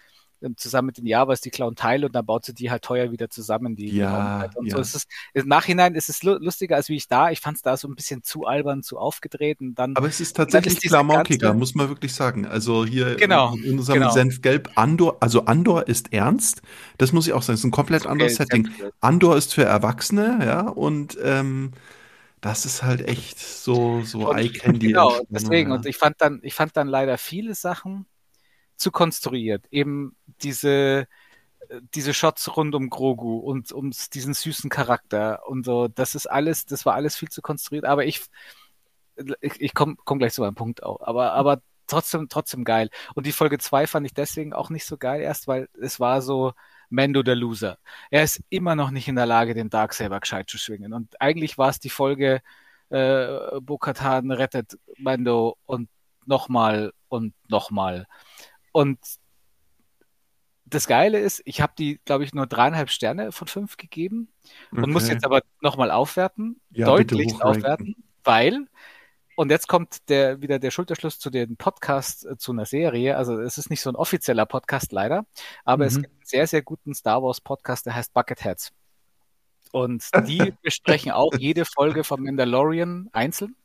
zusammen 0.58 0.88
mit 0.88 0.98
den 0.98 1.06
Javas, 1.06 1.42
die 1.42 1.50
klauen 1.50 1.76
Teile 1.76 2.06
und 2.06 2.16
dann 2.16 2.26
baut 2.26 2.46
sie 2.46 2.54
die 2.54 2.72
halt 2.72 2.84
teuer 2.84 3.12
wieder 3.12 3.30
zusammen. 3.30 3.76
Die 3.76 3.96
ja, 3.96 4.50
und 4.56 4.68
ja. 4.68 4.76
so. 4.76 4.82
Es 4.82 4.96
ist, 4.96 5.08
Im 5.34 5.48
Nachhinein 5.48 5.96
ist 5.96 6.10
es 6.10 6.24
lustiger, 6.24 6.76
als 6.76 6.90
wie 6.90 6.96
ich 6.96 7.08
da. 7.08 7.32
Ich 7.32 7.40
fand 7.40 7.58
es 7.58 7.62
da 7.62 7.78
so 7.78 7.88
ein 7.88 7.96
bisschen 7.96 8.24
zu 8.24 8.46
albern, 8.46 8.84
zu 8.84 8.98
aufgedreht. 8.98 9.62
Und 9.62 9.76
dann, 9.76 9.96
Aber 9.96 10.08
es 10.08 10.20
ist 10.20 10.36
tatsächlich 10.36 10.80
klamaukiger, 10.82 11.54
muss 11.54 11.76
man 11.76 11.90
wirklich 11.90 12.14
sagen. 12.14 12.46
Also 12.46 12.86
hier 12.86 13.16
genau, 13.16 13.56
in 13.56 13.80
unserem 13.80 14.00
genau. 14.00 14.12
Senfgelb, 14.12 14.70
Andor, 14.76 15.18
also 15.20 15.46
Andor 15.46 15.88
ist 15.88 16.14
ernst. 16.14 16.62
Das 16.98 17.12
muss 17.12 17.28
ich 17.28 17.34
auch 17.34 17.42
sagen, 17.42 17.56
es 17.56 17.62
ist 17.62 17.66
ein 17.66 17.72
komplett 17.72 18.06
anderes 18.06 18.34
okay, 18.34 18.44
Setting. 18.44 18.70
Andor 19.02 19.38
ist 19.38 19.54
für 19.54 19.64
Erwachsene, 19.64 20.40
ja, 20.46 20.62
und 20.62 21.18
ähm, 21.22 21.72
das 22.46 22.66
ist 22.66 22.84
halt 22.84 23.08
echt 23.08 23.40
so, 23.40 24.04
so 24.04 24.32
Eye 24.32 24.50
Candy. 24.50 24.90
Genau, 24.90 25.20
deswegen. 25.30 25.72
Ja. 25.72 25.78
Und 25.78 25.86
ich 25.88 25.98
fand 25.98 26.22
dann, 26.22 26.40
ich 26.44 26.54
fand 26.54 26.78
dann 26.78 26.88
leider 26.88 27.18
viele 27.18 27.56
Sachen, 27.56 28.06
zu 28.78 28.92
konstruiert. 28.92 29.66
Eben 29.72 30.16
diese, 30.42 31.08
diese 31.94 32.14
Shots 32.14 32.56
rund 32.56 32.76
um 32.76 32.90
Grogu 32.90 33.38
und 33.38 33.72
um 33.72 33.92
diesen 34.14 34.34
süßen 34.34 34.70
Charakter 34.70 35.48
und 35.48 35.66
so. 35.66 35.88
Das 35.88 36.16
ist 36.16 36.28
alles, 36.28 36.66
das 36.66 36.86
war 36.86 36.96
alles 36.96 37.16
viel 37.16 37.30
zu 37.30 37.42
konstruiert. 37.42 37.86
Aber 37.86 38.06
ich, 38.06 38.22
ich, 39.42 39.62
ich 39.62 39.74
komme 39.74 39.96
komm 40.06 40.20
gleich 40.20 40.34
zu 40.34 40.42
meinem 40.42 40.56
Punkt 40.56 40.84
auch. 40.84 41.02
Aber, 41.02 41.34
aber 41.34 41.62
trotzdem, 41.88 42.30
trotzdem 42.30 42.64
geil. 42.64 42.90
Und 43.16 43.26
die 43.26 43.32
Folge 43.32 43.58
2 43.58 43.88
fand 43.88 44.06
ich 44.06 44.14
deswegen 44.14 44.54
auch 44.54 44.70
nicht 44.70 44.86
so 44.86 44.98
geil 44.98 45.22
erst, 45.22 45.48
weil 45.48 45.70
es 45.80 46.00
war 46.00 46.22
so, 46.22 46.54
Mando 46.90 47.24
der 47.24 47.36
Loser. 47.36 47.78
Er 48.12 48.24
ist 48.24 48.42
immer 48.50 48.76
noch 48.76 48.92
nicht 48.92 49.08
in 49.08 49.16
der 49.16 49.26
Lage, 49.26 49.54
den 49.54 49.70
Darksaber 49.70 50.20
gescheit 50.20 50.50
zu 50.50 50.58
schwingen. 50.58 50.94
Und 50.94 51.20
eigentlich 51.22 51.58
war 51.58 51.70
es 51.70 51.80
die 51.80 51.90
Folge, 51.90 52.42
äh, 52.90 53.60
Bo-Katan 53.62 54.32
rettet 54.32 54.78
Mando 54.98 55.58
und 55.66 55.90
nochmal 56.26 56.94
und 57.08 57.34
nochmal. 57.48 58.08
Und 58.76 59.00
das 60.66 60.86
Geile 60.86 61.18
ist, 61.18 61.42
ich 61.46 61.62
habe 61.62 61.72
die, 61.78 62.02
glaube 62.04 62.26
ich, 62.26 62.34
nur 62.34 62.46
dreieinhalb 62.46 62.90
Sterne 62.90 63.32
von 63.32 63.48
fünf 63.48 63.78
gegeben 63.78 64.28
und 64.70 64.80
okay. 64.80 64.92
muss 64.92 65.08
jetzt 65.08 65.24
aber 65.24 65.44
nochmal 65.62 65.92
aufwerten, 65.92 66.60
ja, 66.72 66.86
deutlich 66.86 67.42
aufwerten, 67.42 67.96
weil, 68.26 68.68
und 69.38 69.50
jetzt 69.50 69.70
kommt 69.70 70.10
der, 70.10 70.42
wieder 70.42 70.60
der 70.60 70.72
Schulterschluss 70.72 71.20
zu 71.20 71.30
den 71.30 71.56
Podcasts 71.56 72.26
äh, 72.26 72.36
zu 72.36 72.52
einer 72.52 72.66
Serie. 72.66 73.16
Also 73.16 73.40
es 73.40 73.58
ist 73.58 73.70
nicht 73.70 73.80
so 73.80 73.90
ein 73.90 73.96
offizieller 73.96 74.46
Podcast 74.46 74.92
leider, 74.92 75.26
aber 75.64 75.86
mhm. 75.86 75.88
es 75.88 75.96
gibt 76.02 76.12
einen 76.12 76.26
sehr, 76.26 76.46
sehr 76.46 76.62
guten 76.62 76.94
Star 76.94 77.24
Wars 77.24 77.40
Podcast, 77.40 77.86
der 77.86 77.96
heißt 77.96 78.14
Bucketheads. 78.14 78.74
Und 79.72 80.04
die 80.28 80.54
besprechen 80.64 81.14
auch 81.14 81.34
jede 81.38 81.64
Folge 81.64 82.04
von 82.04 82.22
Mandalorian 82.22 83.08
einzeln. 83.14 83.56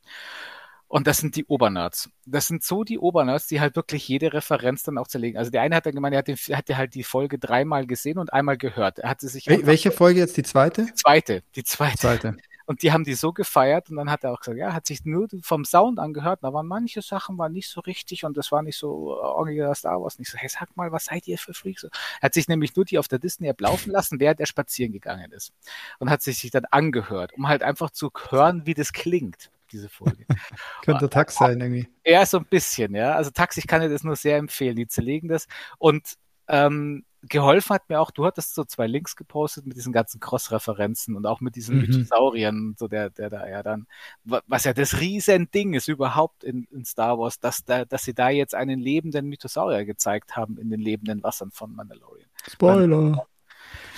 Und 0.91 1.07
das 1.07 1.19
sind 1.19 1.37
die 1.37 1.45
Obernerds. 1.45 2.09
Das 2.25 2.47
sind 2.47 2.63
so 2.63 2.83
die 2.83 2.99
Obernerds, 2.99 3.47
die 3.47 3.61
halt 3.61 3.77
wirklich 3.77 4.05
jede 4.09 4.33
Referenz 4.33 4.83
dann 4.83 4.97
auch 4.97 5.07
zerlegen. 5.07 5.37
Also 5.37 5.49
der 5.49 5.61
eine 5.61 5.77
hat 5.77 5.85
dann 5.85 5.95
gemeint, 5.95 6.13
er 6.13 6.19
hat, 6.19 6.27
den, 6.27 6.35
hatte 6.35 6.75
halt 6.75 6.95
die 6.95 7.03
Folge 7.03 7.39
dreimal 7.39 7.87
gesehen 7.87 8.17
und 8.17 8.33
einmal 8.33 8.57
gehört. 8.57 8.99
Er 8.99 9.09
hatte 9.09 9.29
sich 9.29 9.47
Wel 9.47 9.65
welche 9.65 9.91
Folge 9.91 10.19
jetzt 10.19 10.35
die 10.35 10.43
zweite? 10.43 10.85
Die 10.85 10.93
zweite, 10.93 11.43
die 11.55 11.63
zweite. 11.63 11.97
zweite. 11.97 12.37
Und 12.65 12.83
die 12.83 12.91
haben 12.91 13.05
die 13.05 13.13
so 13.13 13.31
gefeiert 13.31 13.89
und 13.89 13.95
dann 13.95 14.11
hat 14.11 14.25
er 14.25 14.33
auch 14.33 14.41
gesagt, 14.41 14.57
ja, 14.57 14.73
hat 14.73 14.85
sich 14.85 15.05
nur 15.05 15.29
vom 15.41 15.63
Sound 15.63 15.97
angehört. 15.97 16.39
Da 16.43 16.51
waren 16.51 16.67
manche 16.67 17.01
Sachen 17.01 17.37
waren 17.37 17.53
nicht 17.53 17.69
so 17.69 17.79
richtig 17.79 18.25
und 18.25 18.35
das 18.35 18.51
war 18.51 18.61
nicht 18.61 18.77
so 18.77 19.15
original 19.17 19.73
Star 19.75 20.01
Wars. 20.01 20.19
Nicht 20.19 20.29
so, 20.29 20.37
hey, 20.37 20.49
sag 20.49 20.75
mal, 20.75 20.91
was 20.91 21.05
seid 21.05 21.25
ihr 21.25 21.37
für 21.37 21.53
Freaks? 21.53 21.85
Er 21.85 21.91
hat 22.21 22.33
sich 22.33 22.49
nämlich 22.49 22.75
nur 22.75 22.83
die 22.83 22.99
auf 22.99 23.07
der 23.07 23.19
Disney 23.19 23.47
App 23.47 23.61
laufen 23.61 23.91
lassen, 23.91 24.19
während 24.19 24.41
er 24.41 24.45
spazieren 24.45 24.91
gegangen 24.91 25.31
ist 25.31 25.53
und 25.99 26.09
hat 26.09 26.21
sich 26.21 26.51
dann 26.51 26.65
angehört, 26.65 27.31
um 27.31 27.47
halt 27.47 27.63
einfach 27.63 27.91
zu 27.91 28.11
hören, 28.29 28.65
wie 28.65 28.73
das 28.73 28.91
klingt 28.91 29.51
diese 29.71 29.89
Folge. 29.89 30.25
Könnte 30.83 31.09
Tax 31.09 31.35
sein 31.35 31.59
irgendwie. 31.59 31.87
Ja, 32.05 32.25
so 32.25 32.37
ein 32.37 32.45
bisschen, 32.45 32.95
ja. 32.95 33.15
Also 33.15 33.31
Tax, 33.31 33.57
ich 33.57 33.67
kann 33.67 33.81
dir 33.81 33.89
das 33.89 34.03
nur 34.03 34.15
sehr 34.15 34.37
empfehlen. 34.37 34.75
Die 34.75 34.87
zerlegen 34.87 35.29
das. 35.29 35.47
Und 35.77 36.17
ähm, 36.47 37.05
geholfen 37.23 37.73
hat 37.73 37.89
mir 37.89 37.99
auch, 37.99 38.11
du 38.11 38.25
hattest 38.25 38.55
so 38.55 38.63
zwei 38.63 38.87
Links 38.87 39.15
gepostet 39.15 39.65
mit 39.65 39.77
diesen 39.77 39.93
ganzen 39.93 40.19
Cross-Referenzen 40.19 41.15
und 41.15 41.25
auch 41.25 41.39
mit 41.39 41.55
diesen 41.55 41.75
mhm. 41.75 41.81
Mythosauriern, 41.81 42.75
so 42.77 42.87
der, 42.87 43.09
der 43.11 43.29
da 43.29 43.47
ja 43.47 43.61
dann, 43.61 43.87
was 44.23 44.63
ja 44.63 44.73
das 44.73 44.99
Riesending 44.99 45.73
ist 45.73 45.87
überhaupt 45.87 46.43
in, 46.43 46.65
in 46.71 46.83
Star 46.83 47.19
Wars, 47.19 47.39
dass, 47.39 47.63
da, 47.63 47.85
dass 47.85 48.03
sie 48.03 48.13
da 48.13 48.29
jetzt 48.29 48.55
einen 48.55 48.79
lebenden 48.79 49.27
Mythosaurier 49.27 49.85
gezeigt 49.85 50.35
haben 50.35 50.57
in 50.57 50.69
den 50.69 50.79
lebenden 50.79 51.21
Wassern 51.21 51.51
von 51.51 51.75
Mandalorian. 51.75 52.29
Spoiler. 52.49 53.27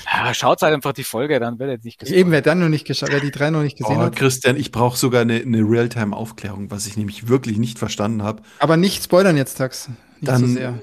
Ja, 0.06 0.34
schaut 0.34 0.62
halt 0.62 0.74
einfach 0.74 0.94
die 0.94 1.04
Folge, 1.04 1.40
dann 1.40 1.60
wird 1.60 1.70
er 1.70 1.78
nicht 1.84 2.00
gesehen. 2.00 2.18
Eben, 2.18 2.32
wer 2.32 2.42
dann 2.42 2.60
noch 2.60 2.70
nicht 2.70 2.86
geschaut, 2.86 3.10
wer 3.12 3.20
die 3.20 3.32
drei 3.32 3.50
noch 3.50 3.64
nicht 3.64 3.78
gesehen 3.78 3.98
oh, 3.98 4.02
hat. 4.02 4.16
Christian, 4.16 4.58
ich 4.58 4.72
brauche 4.72 4.98
sogar 4.98 5.22
eine, 5.22 5.36
eine 5.36 5.62
Realtime-Aufklärung, 5.62 6.72
was 6.72 6.86
ich 6.88 6.98
nämlich 6.98 7.28
wirklich 7.28 7.58
nicht 7.58 7.80
verstanden 7.80 8.24
habe. 8.24 8.44
Aber 8.60 8.78
nicht 8.78 9.04
spoilern 9.04 9.38
jetzt, 9.38 9.56
Tax. 9.56 9.88
Nicht 9.88 9.98
dann 10.28 10.42
so 10.42 10.48
sehr. 10.48 10.80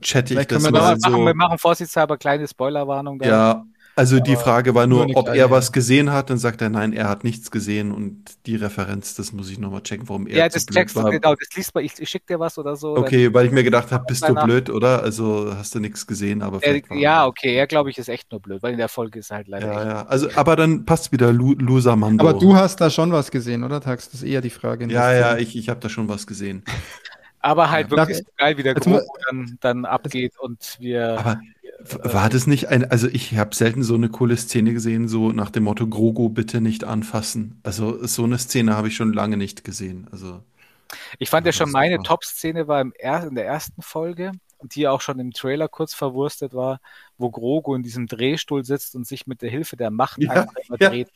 chatte 0.00 0.34
ich 0.34 0.46
das 0.46 0.62
mal. 0.62 0.72
Machen, 0.72 1.00
so. 1.00 1.24
Wir 1.24 1.34
machen 1.34 1.58
vorsichtshalber 1.58 2.16
kleine 2.16 2.48
Spoilerwarnung. 2.48 3.18
Da. 3.18 3.26
Ja, 3.26 3.66
also 3.96 4.20
die 4.20 4.36
Frage 4.36 4.74
war 4.74 4.86
nur, 4.86 5.06
ob 5.16 5.28
er 5.28 5.50
was 5.50 5.72
gesehen 5.72 6.12
hat, 6.12 6.30
dann 6.30 6.38
sagt 6.38 6.60
er, 6.62 6.68
nein, 6.68 6.92
er 6.92 7.08
hat 7.08 7.24
nichts 7.24 7.50
gesehen 7.50 7.92
und 7.92 8.24
die 8.46 8.56
Referenz, 8.56 9.14
das 9.14 9.32
muss 9.32 9.50
ich 9.50 9.58
nochmal 9.58 9.82
checken, 9.82 10.08
warum 10.08 10.26
er 10.26 10.38
Ja, 10.38 10.48
das 10.48 10.66
checkst 10.66 10.96
war. 10.96 11.04
du, 11.04 11.18
genau, 11.20 11.34
das 11.34 11.48
liest 11.56 11.74
mal, 11.74 11.84
ich, 11.84 11.92
ich 11.98 12.08
schicke 12.08 12.26
dir 12.26 12.40
was 12.40 12.58
oder 12.58 12.76
so. 12.76 12.96
Okay, 12.96 13.32
weil 13.32 13.46
ich 13.46 13.52
mir 13.52 13.62
gedacht 13.62 13.92
habe, 13.92 14.04
bist 14.06 14.28
du 14.28 14.34
blöd, 14.34 14.70
oder? 14.70 15.02
Also 15.02 15.54
hast 15.56 15.74
du 15.74 15.80
nichts 15.80 16.06
gesehen, 16.06 16.42
aber 16.42 16.62
er, 16.62 16.80
Ja, 16.96 17.26
okay, 17.26 17.54
er 17.54 17.66
glaube 17.66 17.90
ich 17.90 17.98
ist 17.98 18.08
echt 18.08 18.30
nur 18.32 18.40
blöd, 18.40 18.62
weil 18.62 18.72
in 18.72 18.78
der 18.78 18.88
Folge 18.88 19.18
ist 19.20 19.30
halt 19.30 19.48
leider 19.48 19.66
Ja, 19.66 19.78
echt 19.78 19.86
ja, 19.86 20.06
also, 20.06 20.28
aber 20.34 20.56
dann 20.56 20.84
passt 20.84 21.12
wieder 21.12 21.32
Lu 21.32 21.54
Loser 21.54 21.96
Mando. 21.96 22.26
Aber 22.26 22.38
du 22.38 22.56
hast 22.56 22.80
da 22.80 22.90
schon 22.90 23.12
was 23.12 23.30
gesehen, 23.30 23.64
oder 23.64 23.80
Tax? 23.80 24.10
Das 24.10 24.22
ist 24.22 24.28
eher 24.28 24.40
die 24.40 24.50
Frage. 24.50 24.86
Ja, 24.88 25.12
ja, 25.12 25.36
ich, 25.36 25.56
ich 25.56 25.68
habe 25.68 25.80
da 25.80 25.88
schon 25.88 26.08
was 26.08 26.26
gesehen. 26.26 26.64
aber 27.44 27.70
halt 27.70 27.90
ja. 27.90 27.98
wirklich 27.98 28.22
geil, 28.38 28.56
wie 28.56 28.62
der 28.62 28.72
Grogu 28.74 29.06
dann, 29.28 29.58
dann 29.60 29.84
abgeht 29.84 30.38
und 30.38 30.76
wir... 30.80 31.18
Aber 31.18 31.40
war 32.02 32.30
das 32.30 32.46
nicht 32.46 32.68
ein, 32.68 32.90
also 32.90 33.06
ich 33.08 33.36
habe 33.36 33.54
selten 33.54 33.82
so 33.82 33.94
eine 33.94 34.08
coole 34.08 34.38
Szene 34.38 34.72
gesehen, 34.72 35.08
so 35.08 35.30
nach 35.30 35.50
dem 35.50 35.64
Motto 35.64 35.86
Grogo 35.86 36.30
bitte 36.30 36.62
nicht 36.62 36.84
anfassen. 36.84 37.60
Also 37.62 38.06
so 38.06 38.24
eine 38.24 38.38
Szene 38.38 38.74
habe 38.74 38.88
ich 38.88 38.96
schon 38.96 39.12
lange 39.12 39.36
nicht 39.36 39.62
gesehen. 39.62 40.06
Also 40.10 40.42
ich 41.18 41.28
fand 41.28 41.44
ja 41.44 41.52
schon 41.52 41.70
meine 41.70 42.02
Top-Szene 42.02 42.66
war 42.66 42.80
im 42.80 42.94
er 42.98 43.26
in 43.26 43.34
der 43.34 43.44
ersten 43.44 43.82
Folge, 43.82 44.32
die 44.62 44.88
auch 44.88 45.02
schon 45.02 45.18
im 45.18 45.32
Trailer 45.32 45.68
kurz 45.68 45.92
verwurstet 45.92 46.54
war, 46.54 46.80
wo 47.18 47.30
Grogo 47.30 47.74
in 47.74 47.82
diesem 47.82 48.06
Drehstuhl 48.06 48.64
sitzt 48.64 48.94
und 48.94 49.06
sich 49.06 49.26
mit 49.26 49.42
der 49.42 49.50
Hilfe 49.50 49.76
der 49.76 49.90
Macht 49.90 50.22
ja, 50.22 50.30
einfach 50.30 50.80
ja, 50.80 50.88
dreht. 50.88 51.08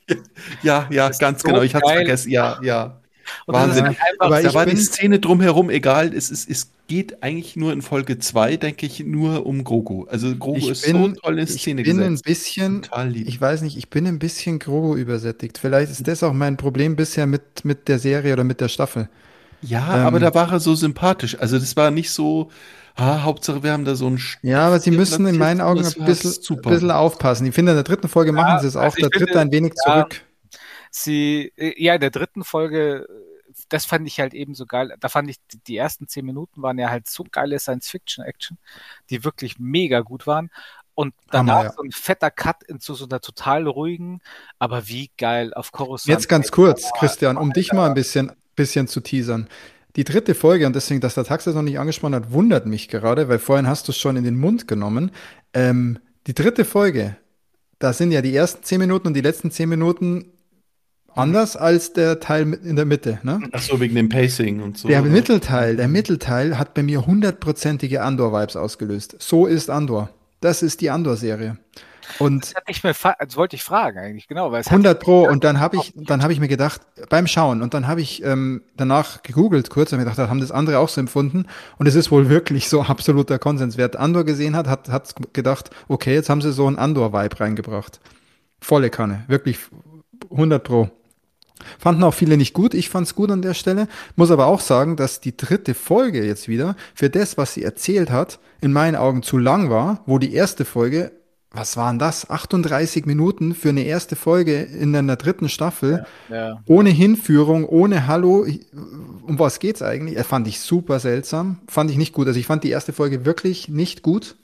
Ja, 0.62 0.86
ja, 0.90 1.08
ganz 1.08 1.40
so 1.40 1.48
genau. 1.48 1.62
Ich 1.62 1.74
hatte 1.74 1.86
es 1.86 1.92
vergessen. 1.92 2.30
Ja, 2.30 2.60
ja. 2.62 3.00
Und 3.46 3.54
Wahnsinn. 3.54 3.86
Halt 3.86 3.98
aber 4.18 4.42
da 4.42 4.54
war 4.54 4.66
die 4.66 4.76
Szene 4.76 5.18
drumherum 5.18 5.70
egal. 5.70 6.12
Es, 6.14 6.30
ist, 6.30 6.48
es 6.48 6.70
geht 6.88 7.22
eigentlich 7.22 7.54
nur 7.56 7.72
in 7.72 7.82
Folge 7.82 8.18
2, 8.18 8.56
denke 8.56 8.86
ich, 8.86 9.00
nur 9.00 9.46
um 9.46 9.62
Grogu. 9.62 10.06
Also 10.08 10.34
Grogu 10.36 10.58
ich 10.58 10.70
ist 10.70 10.86
bin, 10.86 11.14
so 11.14 11.20
toll 11.20 11.38
in 11.38 11.46
Szene 11.46 11.82
ich 11.82 11.86
bin 11.86 11.98
gesetzt. 11.98 12.26
ein 12.26 12.28
bisschen, 12.28 13.14
ich 13.14 13.40
weiß 13.40 13.62
nicht, 13.62 13.76
ich 13.76 13.90
bin 13.90 14.06
ein 14.06 14.18
bisschen 14.18 14.58
Grogu 14.58 14.96
übersättigt. 14.96 15.58
Vielleicht 15.58 15.92
ist 15.92 16.08
das 16.08 16.22
auch 16.22 16.32
mein 16.32 16.56
Problem 16.56 16.96
bisher 16.96 17.26
mit, 17.26 17.64
mit 17.64 17.88
der 17.88 17.98
Serie 17.98 18.32
oder 18.32 18.44
mit 18.44 18.60
der 18.60 18.68
Staffel. 18.68 19.08
Ja, 19.60 19.96
ähm, 19.96 20.06
aber 20.06 20.20
da 20.20 20.34
war 20.34 20.52
er 20.52 20.60
so 20.60 20.74
sympathisch. 20.74 21.36
Also 21.38 21.58
das 21.58 21.76
war 21.76 21.90
nicht 21.90 22.10
so, 22.10 22.50
ah, 22.96 23.22
Hauptsache 23.22 23.62
wir 23.62 23.72
haben 23.72 23.84
da 23.84 23.94
so 23.94 24.08
ein 24.08 24.20
Ja, 24.42 24.66
aber 24.66 24.80
sie 24.80 24.90
müssen 24.90 25.26
in 25.26 25.36
meinen 25.36 25.60
Augen 25.60 25.84
ein 25.84 26.04
bisschen, 26.04 26.56
ein 26.56 26.62
bisschen 26.62 26.90
aufpassen. 26.90 27.46
Ich 27.46 27.54
finde, 27.54 27.72
in 27.72 27.76
der 27.76 27.84
dritten 27.84 28.08
Folge 28.08 28.32
machen 28.32 28.54
ja, 28.54 28.60
sie 28.60 28.68
es 28.68 28.76
auch, 28.76 28.94
also 28.94 29.08
der 29.08 29.10
dritte 29.10 29.40
ein 29.40 29.50
wenig 29.50 29.74
ja, 29.84 29.92
zurück. 29.92 30.22
Sie, 31.02 31.52
äh, 31.56 31.82
ja, 31.82 31.94
in 31.94 32.00
der 32.00 32.10
dritten 32.10 32.44
Folge 32.44 33.06
das 33.68 33.84
fand 33.84 34.06
ich 34.06 34.20
halt 34.20 34.34
eben 34.34 34.54
so 34.54 34.66
geil. 34.66 34.94
Da 35.00 35.08
fand 35.08 35.30
ich, 35.30 35.36
die 35.66 35.76
ersten 35.76 36.08
zehn 36.08 36.24
Minuten 36.24 36.62
waren 36.62 36.78
ja 36.78 36.90
halt 36.90 37.08
so 37.08 37.24
geile 37.30 37.58
Science-Fiction-Action, 37.58 38.58
die 39.10 39.24
wirklich 39.24 39.58
mega 39.58 40.00
gut 40.00 40.26
waren. 40.26 40.50
Und 40.94 41.14
danach 41.30 41.54
Hammer, 41.54 41.64
ja. 41.64 41.72
so 41.72 41.82
ein 41.82 41.92
fetter 41.92 42.30
Cut 42.30 42.64
into 42.64 42.94
so 42.94 43.04
einer 43.04 43.20
total 43.20 43.68
ruhigen, 43.68 44.20
aber 44.58 44.88
wie 44.88 45.10
geil 45.16 45.54
auf 45.54 45.70
Coruscant. 45.70 46.12
Jetzt 46.12 46.28
ganz 46.28 46.50
kurz, 46.50 46.90
Christian, 46.98 47.36
um 47.36 47.52
dich 47.52 47.72
mal 47.72 47.86
ein 47.88 47.94
bisschen, 47.94 48.32
bisschen 48.56 48.88
zu 48.88 49.00
teasern. 49.00 49.48
Die 49.94 50.04
dritte 50.04 50.34
Folge, 50.34 50.66
und 50.66 50.74
deswegen, 50.74 51.00
dass 51.00 51.14
der 51.14 51.24
Tax 51.24 51.44
das 51.44 51.54
noch 51.54 51.62
nicht 51.62 51.78
angesprochen 51.78 52.16
hat, 52.16 52.32
wundert 52.32 52.66
mich 52.66 52.88
gerade, 52.88 53.28
weil 53.28 53.38
vorhin 53.38 53.68
hast 53.68 53.86
du 53.86 53.92
es 53.92 53.98
schon 53.98 54.16
in 54.16 54.24
den 54.24 54.38
Mund 54.38 54.66
genommen. 54.66 55.12
Ähm, 55.54 56.00
die 56.26 56.34
dritte 56.34 56.64
Folge, 56.64 57.16
da 57.78 57.92
sind 57.92 58.10
ja 58.10 58.20
die 58.20 58.34
ersten 58.34 58.64
zehn 58.64 58.80
Minuten 58.80 59.06
und 59.06 59.14
die 59.14 59.20
letzten 59.20 59.52
zehn 59.52 59.68
Minuten 59.68 60.32
Anders 61.18 61.56
als 61.56 61.92
der 61.92 62.20
Teil 62.20 62.52
in 62.52 62.76
der 62.76 62.84
Mitte. 62.84 63.18
Ne? 63.22 63.40
Ach 63.52 63.60
so, 63.60 63.80
wegen 63.80 63.94
dem 63.94 64.08
Pacing 64.08 64.60
und 64.60 64.78
so. 64.78 64.88
Der 64.88 65.02
oder? 65.02 65.10
Mittelteil, 65.10 65.76
der 65.76 65.88
Mittelteil 65.88 66.58
hat 66.58 66.74
bei 66.74 66.82
mir 66.82 67.06
hundertprozentige 67.06 68.02
Andor-Vibes 68.02 68.56
ausgelöst. 68.56 69.16
So 69.18 69.46
ist 69.46 69.70
Andor. 69.70 70.10
Das 70.40 70.62
ist 70.62 70.80
die 70.80 70.90
Andor-Serie. 70.90 71.58
Und 72.18 72.54
das, 72.54 72.62
ich 72.68 72.84
mir 72.84 72.94
das 72.94 73.36
wollte 73.36 73.56
ich 73.56 73.62
fragen 73.62 73.98
eigentlich, 73.98 74.28
genau. 74.28 74.50
Weil 74.50 74.62
100 74.64 74.98
Pro 74.98 75.24
und 75.28 75.44
dann 75.44 75.60
habe 75.60 75.76
ich, 75.76 75.92
dann 75.94 76.22
habe 76.22 76.32
ich 76.32 76.40
mir 76.40 76.48
gedacht, 76.48 76.80
beim 77.08 77.26
Schauen 77.26 77.62
und 77.62 77.74
dann 77.74 77.86
habe 77.86 78.00
ich 78.00 78.24
ähm, 78.24 78.62
danach 78.76 79.22
gegoogelt 79.22 79.70
kurz 79.70 79.92
und 79.92 79.98
mir 79.98 80.04
gedacht, 80.04 80.18
haben 80.18 80.40
das 80.40 80.50
andere 80.50 80.78
auch 80.78 80.88
so 80.88 81.00
empfunden 81.00 81.46
und 81.76 81.86
es 81.86 81.94
ist 81.94 82.10
wohl 82.10 82.28
wirklich 82.28 82.68
so 82.68 82.82
absoluter 82.82 83.38
Konsens. 83.38 83.76
Wer 83.76 83.98
Andor 84.00 84.24
gesehen 84.24 84.56
hat, 84.56 84.68
hat, 84.68 84.88
hat 84.88 85.14
gedacht, 85.32 85.70
okay, 85.88 86.14
jetzt 86.14 86.30
haben 86.30 86.40
sie 86.40 86.52
so 86.52 86.66
einen 86.66 86.78
Andor-Vibe 86.78 87.40
reingebracht. 87.40 88.00
Volle 88.60 88.90
Kanne, 88.90 89.24
wirklich 89.28 89.58
100 90.30 90.64
Pro. 90.64 90.90
Fanden 91.78 92.04
auch 92.04 92.14
viele 92.14 92.36
nicht 92.36 92.54
gut. 92.54 92.74
Ich 92.74 92.88
fand's 92.88 93.14
gut 93.14 93.30
an 93.30 93.42
der 93.42 93.54
Stelle. 93.54 93.88
Muss 94.16 94.30
aber 94.30 94.46
auch 94.46 94.60
sagen, 94.60 94.96
dass 94.96 95.20
die 95.20 95.36
dritte 95.36 95.74
Folge 95.74 96.24
jetzt 96.24 96.48
wieder 96.48 96.76
für 96.94 97.10
das, 97.10 97.36
was 97.36 97.54
sie 97.54 97.62
erzählt 97.62 98.10
hat, 98.10 98.38
in 98.60 98.72
meinen 98.72 98.96
Augen 98.96 99.22
zu 99.22 99.38
lang 99.38 99.70
war, 99.70 100.02
wo 100.06 100.18
die 100.18 100.34
erste 100.34 100.64
Folge, 100.64 101.12
was 101.50 101.76
waren 101.76 101.98
das? 101.98 102.28
38 102.28 103.06
Minuten 103.06 103.54
für 103.54 103.70
eine 103.70 103.82
erste 103.82 104.16
Folge 104.16 104.60
in 104.62 104.94
einer 104.94 105.16
dritten 105.16 105.48
Staffel. 105.48 106.04
Ja, 106.28 106.36
ja. 106.36 106.62
Ohne 106.66 106.90
Hinführung, 106.90 107.64
ohne 107.64 108.06
Hallo. 108.06 108.46
Um 109.26 109.38
was 109.38 109.58
geht's 109.58 109.80
eigentlich? 109.80 110.16
Er 110.16 110.24
fand 110.24 110.46
ich 110.46 110.60
super 110.60 111.00
seltsam. 111.00 111.58
Fand 111.66 111.90
ich 111.90 111.96
nicht 111.96 112.12
gut. 112.12 112.26
Also 112.26 112.38
ich 112.38 112.46
fand 112.46 112.64
die 112.64 112.70
erste 112.70 112.92
Folge 112.92 113.24
wirklich 113.24 113.68
nicht 113.68 114.02
gut. 114.02 114.36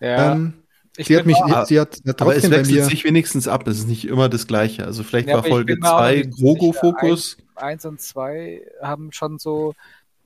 Ja. 0.00 0.32
Ähm, 0.32 0.52
ich 0.96 1.08
sie 1.08 1.16
hat 1.16 1.26
mich, 1.26 1.36
auch, 1.36 1.66
sie 1.66 1.80
hat, 1.80 2.00
hat 2.06 2.22
aber 2.22 2.36
es 2.36 2.48
wechselt 2.48 2.84
sich 2.84 3.04
wenigstens 3.04 3.48
ab. 3.48 3.66
Es 3.66 3.78
ist 3.78 3.88
nicht 3.88 4.06
immer 4.06 4.28
das 4.28 4.46
Gleiche. 4.46 4.84
Also 4.84 5.02
vielleicht 5.02 5.28
ja, 5.28 5.36
war 5.36 5.44
Folge 5.44 5.78
2 5.78 6.22
Grogo-Fokus. 6.22 7.36
Eins 7.56 7.84
und 7.84 8.00
zwei 8.00 8.62
haben 8.80 9.12
schon 9.12 9.38
so. 9.38 9.74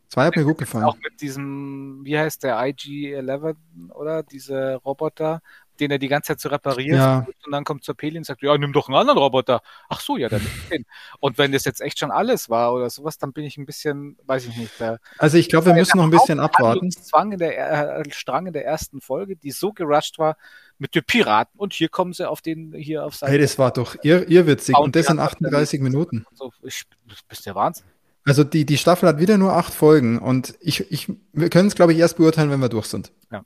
Zwei 0.09 0.27
hat 0.27 0.37
mir 0.37 0.45
gut 0.45 0.59
gefallen. 0.59 0.85
Auch 0.85 0.97
mit 0.97 1.21
diesem, 1.21 2.01
wie 2.03 2.19
heißt 2.19 2.43
der 2.43 2.59
IG-11 2.59 3.57
oder 3.91 4.23
diese 4.23 4.77
Roboter, 4.77 5.43
den 5.81 5.91
er 5.91 5.99
die 5.99 6.09
ganze 6.09 6.29
Zeit 6.29 6.41
so 6.41 6.49
repariert 6.49 6.97
ja. 6.97 7.27
und 7.45 7.53
dann 7.53 7.65
kommt 7.65 7.85
zur 7.85 7.95
Peli 7.95 8.19
und 8.19 8.25
sagt, 8.25 8.43
ja, 8.43 8.57
nimm 8.57 8.73
doch 8.73 8.89
einen 8.89 8.97
anderen 8.97 9.19
Roboter. 9.19 9.63
Ach 9.89 10.01
so, 10.01 10.17
ja, 10.17 10.29
dann 10.29 10.47
den. 10.71 10.85
Und 11.21 11.39
wenn 11.39 11.53
das 11.53 11.65
jetzt 11.65 11.81
echt 11.81 11.99
schon 11.99 12.11
alles 12.11 12.49
war 12.49 12.73
oder 12.73 12.91
sowas, 12.91 13.19
dann 13.19 13.33
bin 13.33 13.45
ich 13.45 13.57
ein 13.57 13.67
bisschen, 13.67 14.17
weiß 14.27 14.47
ich 14.47 14.57
nicht. 14.57 14.73
Also 15.19 15.39
ich 15.39 15.49
glaube, 15.49 15.67
wir 15.67 15.75
müssen 15.75 15.97
noch 15.97 16.05
ein 16.05 16.11
bisschen 16.11 16.41
abwarten. 16.41 16.91
Zwang 16.91 17.33
in 17.33 17.39
der 17.39 17.99
äh, 17.99 18.11
Strang 18.11 18.47
in 18.47 18.53
der 18.53 18.65
ersten 18.65 19.01
Folge, 19.01 19.37
die 19.37 19.51
so 19.51 19.73
gerusht 19.73 20.19
war 20.19 20.37
mit 20.79 20.95
den 20.95 21.05
Piraten 21.05 21.59
und 21.59 21.73
hier 21.73 21.89
kommen 21.89 22.13
sie 22.13 22.29
auf 22.29 22.41
den 22.41 22.73
hier 22.73 23.05
auf 23.05 23.17
Seite. 23.17 23.33
Hey, 23.33 23.39
das 23.41 23.59
war 23.59 23.73
doch 23.73 23.97
ir 24.03 24.29
irrwitzig 24.29 24.77
und 24.77 24.95
das 24.95 25.09
in 25.11 25.19
38 25.19 25.81
Minuten. 25.81 26.25
So, 26.35 26.53
ich, 26.63 26.85
das 27.09 27.23
bist 27.23 27.47
der 27.47 27.55
Wahnsinn. 27.55 27.85
Also 28.25 28.45
die, 28.45 28.67
die 28.67 28.79
Staffel 28.79 29.09
hat 29.09 29.19
wieder 29.19 29.39
nur 29.39 29.55
acht 29.55 29.73
Folgen 29.73 30.19
und 30.19 30.55
ich, 30.61 30.91
ich, 30.93 31.11
wir 31.33 31.49
können 31.49 31.69
es, 31.69 31.75
glaube 31.75 31.93
ich, 31.93 31.99
erst 31.99 32.19
beurteilen, 32.19 32.51
wenn 32.51 32.61
wir 32.61 32.69
durch 32.69 32.87
sind. 32.87 33.11
Ja. 33.33 33.43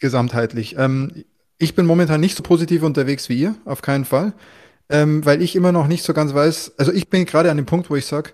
Gesamtheitlich. 0.00 0.76
Ähm, 0.76 1.24
ich 1.58 1.74
bin 1.74 1.86
momentan 1.86 2.20
nicht 2.20 2.36
so 2.36 2.42
positiv 2.42 2.82
unterwegs 2.82 3.28
wie 3.28 3.38
ihr, 3.38 3.54
auf 3.64 3.82
keinen 3.82 4.04
Fall. 4.04 4.32
Ähm, 4.90 5.24
weil 5.26 5.42
ich 5.42 5.54
immer 5.54 5.70
noch 5.70 5.86
nicht 5.86 6.02
so 6.02 6.14
ganz 6.14 6.32
weiß, 6.32 6.72
also 6.78 6.92
ich 6.92 7.10
bin 7.10 7.26
gerade 7.26 7.50
an 7.50 7.58
dem 7.58 7.66
Punkt, 7.66 7.90
wo 7.90 7.96
ich 7.96 8.06
sage, 8.06 8.30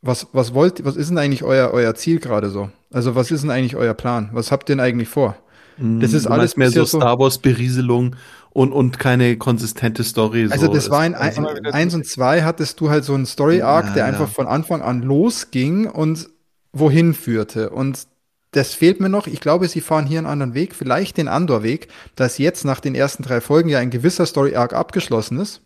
was, 0.00 0.26
was 0.32 0.54
wollt, 0.54 0.84
was 0.84 0.96
ist 0.96 1.10
denn 1.10 1.18
eigentlich 1.18 1.44
euer, 1.44 1.70
euer 1.72 1.94
Ziel 1.94 2.18
gerade 2.18 2.48
so? 2.48 2.70
Also 2.90 3.14
was 3.14 3.30
ist 3.30 3.42
denn 3.42 3.50
eigentlich 3.50 3.76
euer 3.76 3.94
Plan? 3.94 4.30
Was 4.32 4.50
habt 4.50 4.70
ihr 4.70 4.76
denn 4.76 4.84
eigentlich 4.84 5.08
vor? 5.08 5.36
Das 5.78 6.12
ist 6.12 6.26
du 6.26 6.30
alles 6.30 6.56
mehr 6.56 6.70
so 6.70 6.84
Star 6.84 7.18
Wars 7.18 7.38
Berieselung 7.38 8.16
und, 8.50 8.72
und 8.72 8.98
keine 8.98 9.36
konsistente 9.36 10.04
Story. 10.04 10.48
Also 10.50 10.68
das 10.68 10.90
war 10.90 11.04
in, 11.04 11.14
in, 11.14 11.44
in 11.44 11.66
eins 11.66 11.94
und 11.94 12.06
zwei 12.06 12.42
hattest 12.42 12.80
du 12.80 12.90
halt 12.90 13.04
so 13.04 13.14
einen 13.14 13.26
Story 13.26 13.62
Arc, 13.62 13.86
ja, 13.86 13.92
der 13.94 14.02
ja. 14.04 14.08
einfach 14.08 14.28
von 14.28 14.46
Anfang 14.46 14.82
an 14.82 15.02
losging 15.02 15.86
und 15.86 16.28
wohin 16.72 17.14
führte. 17.14 17.70
Und 17.70 18.06
das 18.52 18.74
fehlt 18.74 19.00
mir 19.00 19.08
noch. 19.08 19.26
Ich 19.26 19.40
glaube, 19.40 19.66
sie 19.66 19.80
fahren 19.80 20.06
hier 20.06 20.18
einen 20.18 20.26
anderen 20.26 20.54
Weg, 20.54 20.74
vielleicht 20.74 21.16
den 21.16 21.28
Andor-Weg, 21.28 21.88
dass 22.16 22.38
jetzt 22.38 22.64
nach 22.64 22.80
den 22.80 22.94
ersten 22.94 23.22
drei 23.22 23.40
Folgen 23.40 23.68
ja 23.68 23.78
ein 23.78 23.90
gewisser 23.90 24.26
Story-Arc 24.26 24.74
abgeschlossen 24.74 25.40
ist. 25.40 25.62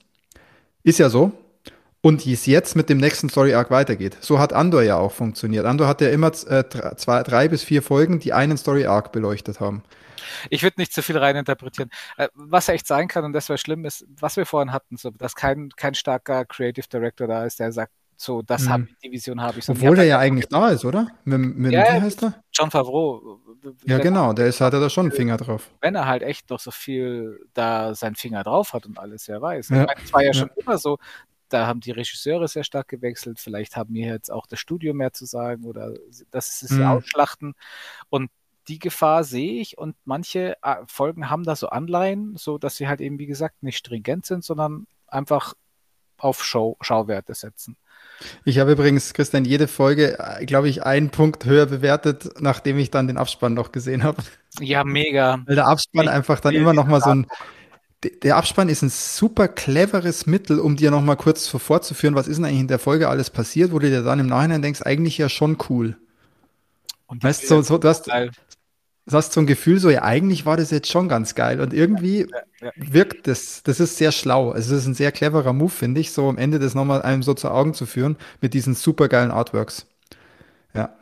Ist 0.82 0.98
ja 0.98 1.08
so. 1.08 1.32
Und 2.00 2.24
es 2.24 2.46
jetzt 2.46 2.76
mit 2.76 2.88
dem 2.88 2.98
nächsten 2.98 3.28
Story-Arc 3.28 3.72
weitergeht. 3.72 4.16
So 4.20 4.38
hat 4.38 4.52
Andor 4.52 4.82
ja 4.82 4.96
auch 4.96 5.10
funktioniert. 5.10 5.66
Andor 5.66 5.88
hat 5.88 6.00
ja 6.00 6.10
immer 6.10 6.28
äh, 6.28 6.64
zwei, 6.96 7.24
drei 7.24 7.48
bis 7.48 7.64
vier 7.64 7.82
Folgen, 7.82 8.20
die 8.20 8.32
einen 8.32 8.56
Story-Arc 8.56 9.10
beleuchtet 9.10 9.58
haben. 9.58 9.82
Ich 10.48 10.62
würde 10.62 10.80
nicht 10.80 10.92
zu 10.92 11.02
viel 11.02 11.18
reininterpretieren. 11.18 11.90
Äh, 12.16 12.28
was 12.34 12.68
echt 12.68 12.86
sein 12.86 13.08
kann, 13.08 13.24
und 13.24 13.32
das 13.32 13.48
wäre 13.48 13.58
schlimm, 13.58 13.84
ist, 13.84 14.06
was 14.20 14.36
wir 14.36 14.46
vorhin 14.46 14.72
hatten, 14.72 14.96
so, 14.96 15.10
dass 15.10 15.34
kein, 15.34 15.70
kein 15.70 15.94
starker 15.94 16.44
Creative 16.44 16.86
Director 16.86 17.26
da 17.26 17.44
ist, 17.44 17.58
der 17.58 17.72
sagt, 17.72 17.92
so, 18.16 18.42
das 18.42 18.64
mhm. 18.64 18.68
habe 18.70 18.84
ich, 18.84 18.96
die 18.98 19.12
Vision 19.12 19.40
habe 19.40 19.58
ich. 19.58 19.64
So, 19.64 19.72
Obwohl 19.72 19.98
er 19.98 20.04
ja 20.04 20.18
eigentlich 20.18 20.48
da 20.48 20.70
ist, 20.70 20.84
oder? 20.84 21.08
Mit, 21.24 21.56
mit 21.56 21.72
ja, 21.72 21.82
wie 21.82 22.00
heißt 22.00 22.22
er? 22.22 22.42
John 22.52 22.70
Favreau. 22.70 23.40
Ja, 23.84 23.98
genau, 23.98 24.32
der 24.32 24.46
ist, 24.46 24.60
hat 24.60 24.72
er 24.72 24.80
da 24.80 24.88
schon 24.88 25.06
einen 25.06 25.12
Finger 25.12 25.36
drauf. 25.36 25.70
Wenn 25.80 25.94
er 25.94 26.06
halt 26.06 26.22
echt 26.22 26.48
noch 26.50 26.60
so 26.60 26.70
viel 26.70 27.40
da 27.52 27.94
seinen 27.94 28.14
Finger 28.14 28.42
drauf 28.42 28.72
hat 28.72 28.86
und 28.86 28.98
alles, 28.98 29.28
wer 29.28 29.42
weiß. 29.42 29.68
Ja. 29.70 29.86
Es 30.02 30.12
war 30.12 30.22
ja, 30.22 30.28
ja 30.28 30.34
schon 30.34 30.50
immer 30.56 30.78
so, 30.78 30.98
da 31.48 31.66
haben 31.66 31.80
die 31.80 31.90
Regisseure 31.90 32.48
sehr 32.48 32.64
stark 32.64 32.88
gewechselt, 32.88 33.38
vielleicht 33.38 33.76
haben 33.76 33.94
wir 33.94 34.06
jetzt 34.06 34.32
auch 34.32 34.46
das 34.46 34.60
Studio 34.60 34.94
mehr 34.94 35.12
zu 35.12 35.26
sagen 35.26 35.64
oder 35.64 35.94
das 36.30 36.62
ist 36.62 36.72
mhm. 36.72 36.86
Ausschlachten. 36.86 37.54
Und 38.08 38.30
die 38.68 38.78
Gefahr 38.78 39.24
sehe 39.24 39.60
ich 39.60 39.78
und 39.78 39.96
manche 40.04 40.56
äh, 40.62 40.76
Folgen 40.86 41.30
haben 41.30 41.44
da 41.44 41.54
so 41.54 41.68
Anleihen, 41.68 42.36
so 42.36 42.58
dass 42.58 42.76
sie 42.76 42.88
halt 42.88 43.00
eben, 43.00 43.18
wie 43.18 43.26
gesagt, 43.26 43.62
nicht 43.62 43.78
stringent 43.78 44.26
sind, 44.26 44.44
sondern 44.44 44.86
einfach 45.06 45.54
auf 46.18 46.44
Show, 46.44 46.76
Schauwerte 46.80 47.34
setzen. 47.34 47.76
Ich 48.44 48.58
habe 48.58 48.72
übrigens, 48.72 49.12
Christian, 49.14 49.44
jede 49.44 49.68
Folge, 49.68 50.18
äh, 50.18 50.44
glaube 50.46 50.68
ich, 50.68 50.84
einen 50.84 51.10
Punkt 51.10 51.44
höher 51.44 51.66
bewertet, 51.66 52.40
nachdem 52.40 52.78
ich 52.78 52.90
dann 52.90 53.06
den 53.06 53.16
Abspann 53.16 53.54
noch 53.54 53.72
gesehen 53.72 54.02
habe. 54.02 54.22
Ja, 54.60 54.84
mega. 54.84 55.40
Weil 55.46 55.56
der 55.56 55.66
Abspann 55.66 56.08
einfach 56.08 56.40
dann 56.40 56.54
immer 56.54 56.72
noch 56.72 56.86
mal 56.86 57.00
so 57.00 57.10
ein, 57.10 57.26
der 58.22 58.36
Abspann 58.36 58.68
ist 58.68 58.82
ein 58.82 58.90
super 58.90 59.48
cleveres 59.48 60.26
Mittel, 60.26 60.60
um 60.60 60.76
dir 60.76 60.90
noch 60.90 61.02
mal 61.02 61.16
kurz 61.16 61.48
vorzuführen, 61.48 62.14
was 62.14 62.28
ist 62.28 62.36
denn 62.36 62.44
eigentlich 62.44 62.60
in 62.60 62.68
der 62.68 62.78
Folge 62.78 63.08
alles 63.08 63.30
passiert, 63.30 63.72
wo 63.72 63.78
du 63.78 63.88
dir 63.88 64.02
dann 64.02 64.20
im 64.20 64.26
Nachhinein 64.26 64.62
denkst, 64.62 64.82
eigentlich 64.82 65.18
ja 65.18 65.28
schon 65.28 65.58
cool. 65.68 65.96
Und 67.06 67.22
weißt 67.22 67.46
so, 67.46 67.62
so, 67.62 67.78
du 67.78 67.88
hast, 67.88 68.10
du 69.06 69.16
hast 69.16 69.32
so 69.32 69.40
ein 69.40 69.46
Gefühl, 69.46 69.78
so, 69.78 69.88
ja, 69.88 70.02
eigentlich 70.02 70.46
war 70.46 70.56
das 70.56 70.70
jetzt 70.70 70.90
schon 70.90 71.08
ganz 71.08 71.34
geil. 71.34 71.60
Und 71.60 71.72
irgendwie 71.72 72.20
ja, 72.20 72.26
ja, 72.60 72.66
ja. 72.66 72.72
wirkt 72.76 73.26
das, 73.26 73.62
das 73.62 73.80
ist 73.80 73.96
sehr 73.96 74.12
schlau. 74.12 74.50
Also, 74.50 74.74
es 74.74 74.82
ist 74.82 74.86
ein 74.86 74.94
sehr 74.94 75.12
cleverer 75.12 75.52
Move, 75.52 75.70
finde 75.70 76.00
ich, 76.00 76.12
so 76.12 76.28
am 76.28 76.38
Ende 76.38 76.58
das 76.58 76.74
nochmal 76.74 77.02
einem 77.02 77.22
so 77.22 77.34
zu 77.34 77.50
Augen 77.50 77.74
zu 77.74 77.86
führen 77.86 78.16
mit 78.40 78.54
diesen 78.54 78.74
super 78.74 79.08
geilen 79.08 79.30
Artworks. 79.30 79.86
Ja. 80.74 80.94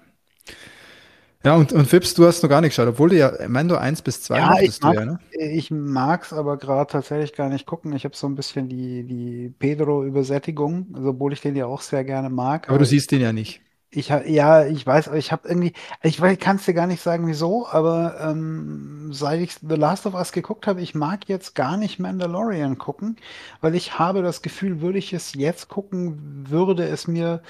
Ja, 1.45 1.57
und, 1.57 1.75
und 1.75 1.87
Fips, 1.87 2.15
du 2.15 2.27
hast 2.27 2.43
noch 2.43 2.49
gar 2.49 2.63
nicht 2.63 2.71
geschaut, 2.71 2.89
obwohl 2.89 3.11
du 3.11 3.19
ja 3.19 3.33
Mando 3.49 3.77
1 3.77 4.01
bis 4.01 4.23
2 4.23 4.39
ja, 4.39 4.61
ich 4.61 4.81
mag, 4.81 4.95
ja, 4.95 5.05
ne? 5.05 5.19
Ich 5.33 5.71
mag's 5.71 6.33
aber 6.33 6.57
gerade 6.57 6.91
tatsächlich 6.91 7.35
gar 7.35 7.51
nicht 7.51 7.67
gucken. 7.67 7.95
Ich 7.95 8.05
habe 8.07 8.17
so 8.17 8.27
ein 8.27 8.35
bisschen 8.35 8.71
die, 8.71 9.05
die 9.05 9.53
Pedro-Übersättigung, 9.59 10.87
also 10.95 11.11
obwohl 11.11 11.35
ich 11.35 11.43
den 11.43 11.55
ja 11.55 11.67
auch 11.67 11.83
sehr 11.83 12.03
gerne 12.03 12.31
mag. 12.31 12.65
Aber, 12.65 12.77
aber 12.77 12.79
du 12.79 12.87
siehst 12.87 13.11
den 13.11 13.21
ja 13.21 13.35
nicht. 13.35 13.61
Ich 13.97 14.09
ja, 14.09 14.65
ich 14.65 14.87
weiß, 14.87 15.11
ich 15.15 15.33
habe 15.33 15.49
irgendwie, 15.49 15.73
ich 16.03 16.19
kann 16.39 16.57
es 16.57 16.65
dir 16.65 16.75
gar 16.75 16.87
nicht 16.87 17.03
sagen, 17.03 17.27
wieso, 17.27 17.67
aber 17.69 18.17
ähm, 18.21 19.11
seit 19.13 19.41
ich 19.41 19.55
The 19.61 19.77
Last 19.77 20.07
of 20.07 20.15
Us 20.15 20.33
geguckt 20.33 20.67
habe, 20.67 20.81
ich 20.81 20.95
mag 20.95 21.29
jetzt 21.29 21.55
gar 21.55 21.77
nicht 21.77 21.99
Mandalorian 21.99 22.79
gucken, 22.79 23.17
weil 23.61 23.75
ich 23.75 23.99
habe 23.99 24.23
das 24.23 24.43
Gefühl, 24.43 24.81
würde 24.81 24.99
ich 24.99 25.13
es 25.13 25.35
jetzt 25.35 25.69
gucken, 25.69 26.45
würde 26.49 26.87
es 26.87 27.07
mir 27.07 27.41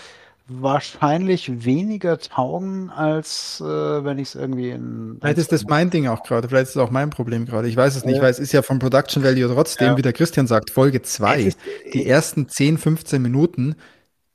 wahrscheinlich 0.47 1.65
weniger 1.65 2.19
taugen, 2.19 2.91
als 2.91 3.61
äh, 3.61 3.65
wenn 3.65 4.19
ich 4.19 4.29
es 4.29 4.35
irgendwie 4.35 4.71
in. 4.71 5.17
Vielleicht 5.21 5.39
ist 5.39 5.53
das 5.53 5.65
mein 5.65 5.89
Ding 5.89 6.07
auch 6.07 6.23
gerade, 6.23 6.49
vielleicht 6.49 6.69
ist 6.69 6.77
es 6.77 6.83
auch 6.83 6.91
mein 6.91 7.11
Problem 7.11 7.47
gerade. 7.47 7.67
Ich 7.67 7.77
weiß 7.77 7.97
es 7.97 8.05
nicht, 8.05 8.21
weil 8.21 8.31
es 8.31 8.39
ist 8.39 8.53
ja 8.53 8.61
vom 8.61 8.79
Production 8.79 9.25
Value 9.25 9.53
trotzdem, 9.53 9.89
ja. 9.89 9.97
wie 9.97 10.03
der 10.03 10.13
Christian 10.13 10.47
sagt, 10.47 10.71
Folge 10.71 11.01
2. 11.01 11.53
Die 11.95 12.07
ersten 12.07 12.49
10, 12.49 12.77
15 12.77 13.23
Minuten 13.23 13.77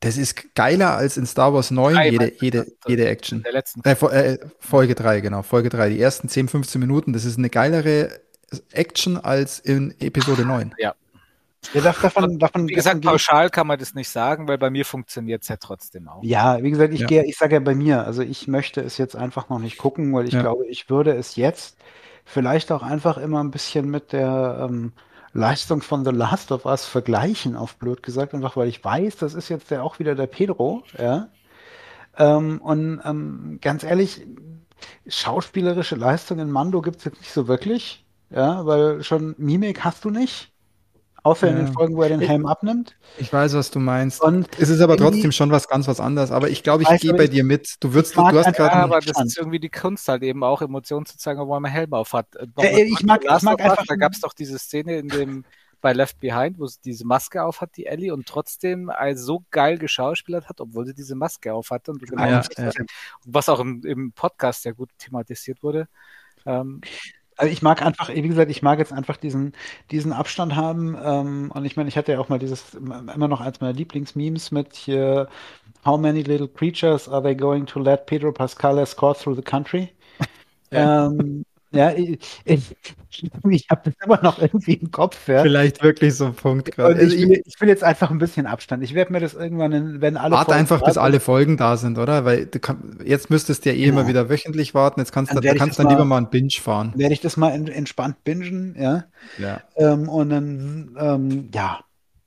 das 0.01 0.17
ist 0.17 0.55
geiler 0.55 0.95
als 0.95 1.17
in 1.17 1.25
Star 1.25 1.53
Wars 1.53 1.71
9 1.71 1.93
drei, 1.93 2.09
jede, 2.09 2.33
jede, 2.39 2.67
jede 2.87 3.07
Action. 3.07 3.43
Der 3.43 3.51
letzten 3.51 3.81
äh, 3.83 3.91
äh, 3.91 4.39
Folge 4.59 4.95
3, 4.95 5.19
genau. 5.19 5.41
Folge 5.41 5.69
3. 5.69 5.89
Die 5.89 5.99
ersten 5.99 6.29
10, 6.29 6.47
15 6.47 6.79
Minuten, 6.79 7.11
das 7.11 7.25
ist 7.25 7.37
eine 7.37 7.49
geilere 7.49 8.21
Action 8.71 9.17
als 9.17 9.59
in 9.59 9.93
Episode 9.99 10.45
9. 10.45 10.75
Ja. 10.77 10.95
Ja, 11.73 11.81
davon, 11.81 12.39
davon, 12.39 12.69
wie 12.69 12.73
gesagt, 12.73 13.01
pauschal 13.01 13.49
kann 13.49 13.67
man 13.67 13.77
das 13.77 13.93
nicht 13.93 14.07
sagen, 14.07 14.47
weil 14.47 14.57
bei 14.57 14.69
mir 14.69 14.85
funktioniert 14.85 15.41
es 15.41 15.49
ja 15.49 15.57
trotzdem 15.57 16.07
auch. 16.07 16.23
Ja, 16.23 16.63
wie 16.63 16.71
gesagt, 16.71 16.93
ich, 16.93 17.01
ja. 17.01 17.21
ich 17.23 17.35
sage 17.35 17.55
ja 17.55 17.59
bei 17.59 17.75
mir, 17.75 18.05
also 18.05 18.21
ich 18.21 18.47
möchte 18.47 18.79
es 18.79 18.97
jetzt 18.97 19.17
einfach 19.17 19.49
noch 19.49 19.59
nicht 19.59 19.77
gucken, 19.77 20.13
weil 20.13 20.25
ich 20.25 20.33
ja. 20.33 20.41
glaube, 20.41 20.65
ich 20.67 20.89
würde 20.89 21.11
es 21.11 21.35
jetzt 21.35 21.77
vielleicht 22.23 22.71
auch 22.71 22.81
einfach 22.81 23.17
immer 23.17 23.43
ein 23.43 23.51
bisschen 23.51 23.89
mit 23.89 24.13
der 24.13 24.69
ähm, 24.69 24.93
Leistung 25.33 25.81
von 25.81 26.03
The 26.03 26.11
Last 26.11 26.51
of 26.51 26.65
Us 26.65 26.85
vergleichen, 26.85 27.55
auf 27.55 27.75
blöd 27.75 28.03
gesagt, 28.03 28.33
einfach 28.33 28.57
weil 28.57 28.67
ich 28.67 28.83
weiß, 28.83 29.17
das 29.17 29.33
ist 29.33 29.49
jetzt 29.49 29.71
ja 29.71 29.81
auch 29.81 29.99
wieder 29.99 30.15
der 30.15 30.27
Pedro, 30.27 30.83
ja. 30.97 31.29
Ähm, 32.17 32.59
und 32.61 33.01
ähm, 33.05 33.59
ganz 33.61 33.83
ehrlich, 33.83 34.25
schauspielerische 35.07 35.95
Leistung 35.95 36.39
in 36.39 36.51
Mando 36.51 36.81
gibt 36.81 36.97
es 36.97 37.05
jetzt 37.05 37.19
nicht 37.19 37.31
so 37.31 37.47
wirklich, 37.47 38.05
ja, 38.29 38.65
weil 38.65 39.03
schon 39.03 39.35
Mimik 39.37 39.83
hast 39.83 40.05
du 40.05 40.09
nicht. 40.09 40.48
Außer 41.29 41.45
ja. 41.45 41.53
in 41.53 41.65
den 41.65 41.73
Folgen, 41.73 41.95
wo 41.95 42.01
er 42.01 42.09
den 42.09 42.21
Helm 42.21 42.47
abnimmt. 42.47 42.95
Ich 43.19 43.31
weiß, 43.31 43.53
was 43.53 43.69
du 43.69 43.79
meinst. 43.79 44.19
Und 44.19 44.47
es 44.57 44.69
ist 44.69 44.81
aber 44.81 44.97
trotzdem 44.97 45.31
schon 45.31 45.51
was 45.51 45.67
ganz 45.67 45.87
was 45.87 45.99
anderes. 45.99 46.31
Aber 46.31 46.49
ich 46.49 46.63
glaube, 46.63 46.81
ich 46.81 47.01
gehe 47.01 47.13
bei 47.13 47.27
dir 47.27 47.43
mit. 47.43 47.75
Du 47.81 47.93
würdest, 47.93 48.17
du 48.17 48.23
hast 48.23 48.55
gerade. 48.55 48.75
Ja, 48.75 48.83
aber 48.83 48.99
das 48.99 49.23
ist 49.23 49.37
irgendwie 49.37 49.59
die 49.59 49.69
Kunst 49.69 50.07
halt 50.07 50.23
eben 50.23 50.43
auch 50.43 50.63
Emotionen 50.63 51.05
zu 51.05 51.19
zeigen, 51.19 51.39
obwohl 51.39 51.59
man 51.59 51.69
Helm 51.69 51.93
auf 51.93 52.13
hat. 52.13 52.25
Äh, 52.35 52.81
ich 52.81 53.03
mag, 53.03 53.23
ich 53.23 53.41
mag 53.43 53.61
einfach. 53.61 53.85
Da 53.87 53.95
gab 53.95 54.13
es 54.13 54.21
doch 54.21 54.33
diese 54.33 54.57
Szene 54.57 54.97
in 54.97 55.07
dem 55.07 55.45
bei 55.81 55.93
Left 55.93 56.19
Behind, 56.19 56.57
wo 56.57 56.65
sie 56.65 56.79
diese 56.83 57.05
Maske 57.05 57.43
auf 57.43 57.61
hat, 57.61 57.77
die 57.77 57.85
Ellie, 57.85 58.11
und 58.11 58.27
trotzdem 58.27 58.91
so 59.13 59.45
geil 59.51 59.77
geschauspielert 59.77 60.49
hat, 60.49 60.59
obwohl 60.61 60.87
sie 60.87 60.95
diese 60.95 61.13
Maske 61.13 61.53
auf 61.53 61.69
hatte. 61.69 61.91
Und 61.91 62.01
genau 62.01 62.23
ja, 62.25 62.41
ja. 62.57 62.71
Was 63.25 63.49
auch 63.49 63.59
im, 63.59 63.83
im 63.85 64.13
Podcast 64.13 64.63
sehr 64.63 64.73
gut 64.73 64.89
thematisiert 64.97 65.61
wurde. 65.61 65.87
Ähm, 66.45 66.81
also 67.39 67.51
ich 67.51 67.61
mag 67.61 67.81
einfach, 67.81 68.09
wie 68.09 68.21
gesagt, 68.21 68.51
ich 68.51 68.61
mag 68.61 68.79
jetzt 68.79 68.93
einfach 68.93 69.17
diesen, 69.17 69.53
diesen 69.91 70.13
Abstand 70.13 70.55
haben. 70.55 70.97
Ähm, 71.01 71.51
und 71.53 71.65
ich 71.65 71.77
meine, 71.77 71.89
ich 71.89 71.97
hatte 71.97 72.11
ja 72.11 72.19
auch 72.19 72.29
mal 72.29 72.39
dieses, 72.39 72.75
immer 72.75 73.27
noch 73.27 73.41
eins 73.41 73.61
meiner 73.61 73.73
Lieblingsmemes 73.73 74.51
mit 74.51 74.75
hier, 74.75 75.29
How 75.85 75.97
many 75.97 76.23
little 76.23 76.47
creatures 76.47 77.07
are 77.07 77.21
they 77.21 77.33
going 77.35 77.65
to 77.67 77.79
let 77.79 78.05
Pedro 78.05 78.33
Pascal 78.33 78.79
escort 78.79 79.17
through 79.17 79.35
the 79.35 79.41
country? 79.41 79.93
Ja. 80.71 81.07
Ähm, 81.07 81.45
ja, 81.71 81.91
ich, 81.95 82.19
ich, 82.45 83.69
habe 83.69 83.81
das 83.83 83.93
immer 84.03 84.21
noch 84.23 84.39
irgendwie 84.39 84.73
im 84.73 84.91
Kopf. 84.91 85.27
Ja. 85.27 85.41
Vielleicht 85.41 85.83
wirklich 85.83 86.15
so 86.15 86.25
ein 86.25 86.33
Punkt 86.33 86.71
gerade. 86.71 87.01
Ich, 87.01 87.27
will, 87.27 87.41
ich 87.45 87.61
will 87.61 87.69
jetzt 87.69 87.83
einfach 87.83 88.11
ein 88.11 88.17
bisschen 88.17 88.45
Abstand. 88.45 88.83
Ich 88.83 88.93
werde 88.93 89.11
mir 89.11 89.19
das 89.19 89.33
irgendwann, 89.33 89.71
in, 89.71 90.01
wenn 90.01 90.17
alle. 90.17 90.35
Warte 90.35 90.53
einfach, 90.53 90.83
bis 90.83 90.97
alle 90.97 91.19
Folgen 91.19 91.57
da 91.57 91.77
sind, 91.77 91.97
oder? 91.97 92.25
Weil 92.25 92.47
kann, 92.47 92.97
jetzt 93.05 93.29
müsstest 93.29 93.65
du 93.65 93.69
ja 93.69 93.75
eh 93.75 93.85
genau. 93.85 93.99
immer 93.99 94.07
wieder 94.07 94.29
wöchentlich 94.29 94.73
warten. 94.73 94.99
Jetzt 94.99 95.11
kannst 95.11 95.33
du 95.33 95.39
dann, 95.39 95.57
kannst 95.57 95.79
dann 95.79 95.85
mal, 95.85 95.91
lieber 95.91 96.05
mal 96.05 96.17
ein 96.17 96.29
Binge 96.29 96.49
fahren. 96.59 96.93
Werde 96.95 97.13
ich 97.13 97.21
das 97.21 97.37
mal 97.37 97.51
entspannt 97.51 98.23
bingen, 98.23 98.75
ja. 98.79 99.05
Ja. 99.37 99.61
Ähm, 99.75 100.09
und 100.09 100.29
dann, 100.29 100.97
ähm, 100.99 101.49
ja, 101.53 101.79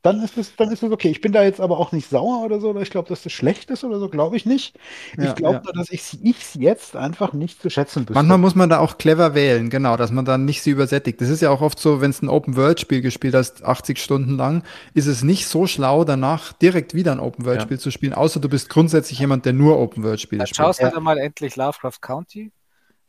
dann 0.03 0.21
ist 0.21 0.37
es, 0.37 0.57
dann 0.57 0.71
ist 0.73 0.83
es 0.83 0.91
okay. 0.91 1.11
Ich 1.11 1.21
bin 1.21 1.31
da 1.31 1.45
jetzt 1.45 1.61
aber 1.61 1.79
auch 1.79 1.93
nicht 1.93 2.11
sauer 2.11 2.45
oder 2.45 2.61
so, 2.61 2.71
oder 2.71 2.83
ich 2.83 2.91
glaube, 2.91 3.09
dass 3.09 3.23
das 3.23 3.33
schlecht 3.33 3.71
ist 3.71 3.85
oder 3.85 4.01
so, 4.01 4.09
glaube 4.09 4.37
ich 4.37 4.45
nicht. 4.45 4.77
Ja, 5.17 5.29
ich 5.29 5.35
glaube 5.37 5.57
ja. 5.57 5.63
nur, 5.63 5.73
dass 5.73 5.91
ich 5.91 6.01
es 6.01 6.55
jetzt 6.55 6.97
einfach 6.97 7.33
nicht 7.33 7.63
zu 7.63 7.71
schätzen 7.71 8.01
wüsste. 8.01 8.15
Manchmal 8.15 8.39
muss 8.39 8.57
man 8.57 8.69
da 8.69 8.81
auch 8.81 8.99
clever 8.99 9.35
wählen, 9.35 9.71
genau, 9.71 9.97
dass 9.97 10.11
man 10.11 10.25
dann 10.25 10.45
nicht 10.45 10.63
sie 10.63 10.71
übersättigt. 10.71 11.21
Das 11.21 11.29
ist 11.29 11.41
ja 11.41 11.51
auch 11.51 11.61
oft 11.61 11.79
so, 11.79 12.01
wenn 12.01 12.11
es 12.11 12.21
ein 12.21 12.29
Open-World-Spiel 12.29 13.01
gespielt 13.01 13.35
hast, 13.35 13.63
80 13.63 14.03
Stunden 14.03 14.37
lang, 14.37 14.65
ist 14.93 15.07
es 15.07 15.23
nicht 15.23 15.47
so 15.47 15.69
schlau, 15.69 16.05
danach 16.05 16.53
direkt 16.53 16.95
wieder 16.95 17.13
ein 17.13 17.21
Open-World-Spiel 17.21 17.77
ja. 17.77 17.81
zu 17.81 17.93
spielen, 17.93 18.13
außer 18.13 18.41
du 18.41 18.49
bist 18.49 18.69
grundsätzlich 18.71 19.21
jemand, 19.21 19.47
der 19.47 19.53
nur 19.53 19.79
Open-World-Spiele 19.79 20.47
spielt. 20.49 20.57
Schaust 20.57 20.83
du 20.83 20.87
ja. 20.87 21.01
mal 21.01 21.19
endlich 21.19 21.55
Lovecraft 21.55 22.01
County? 22.01 22.51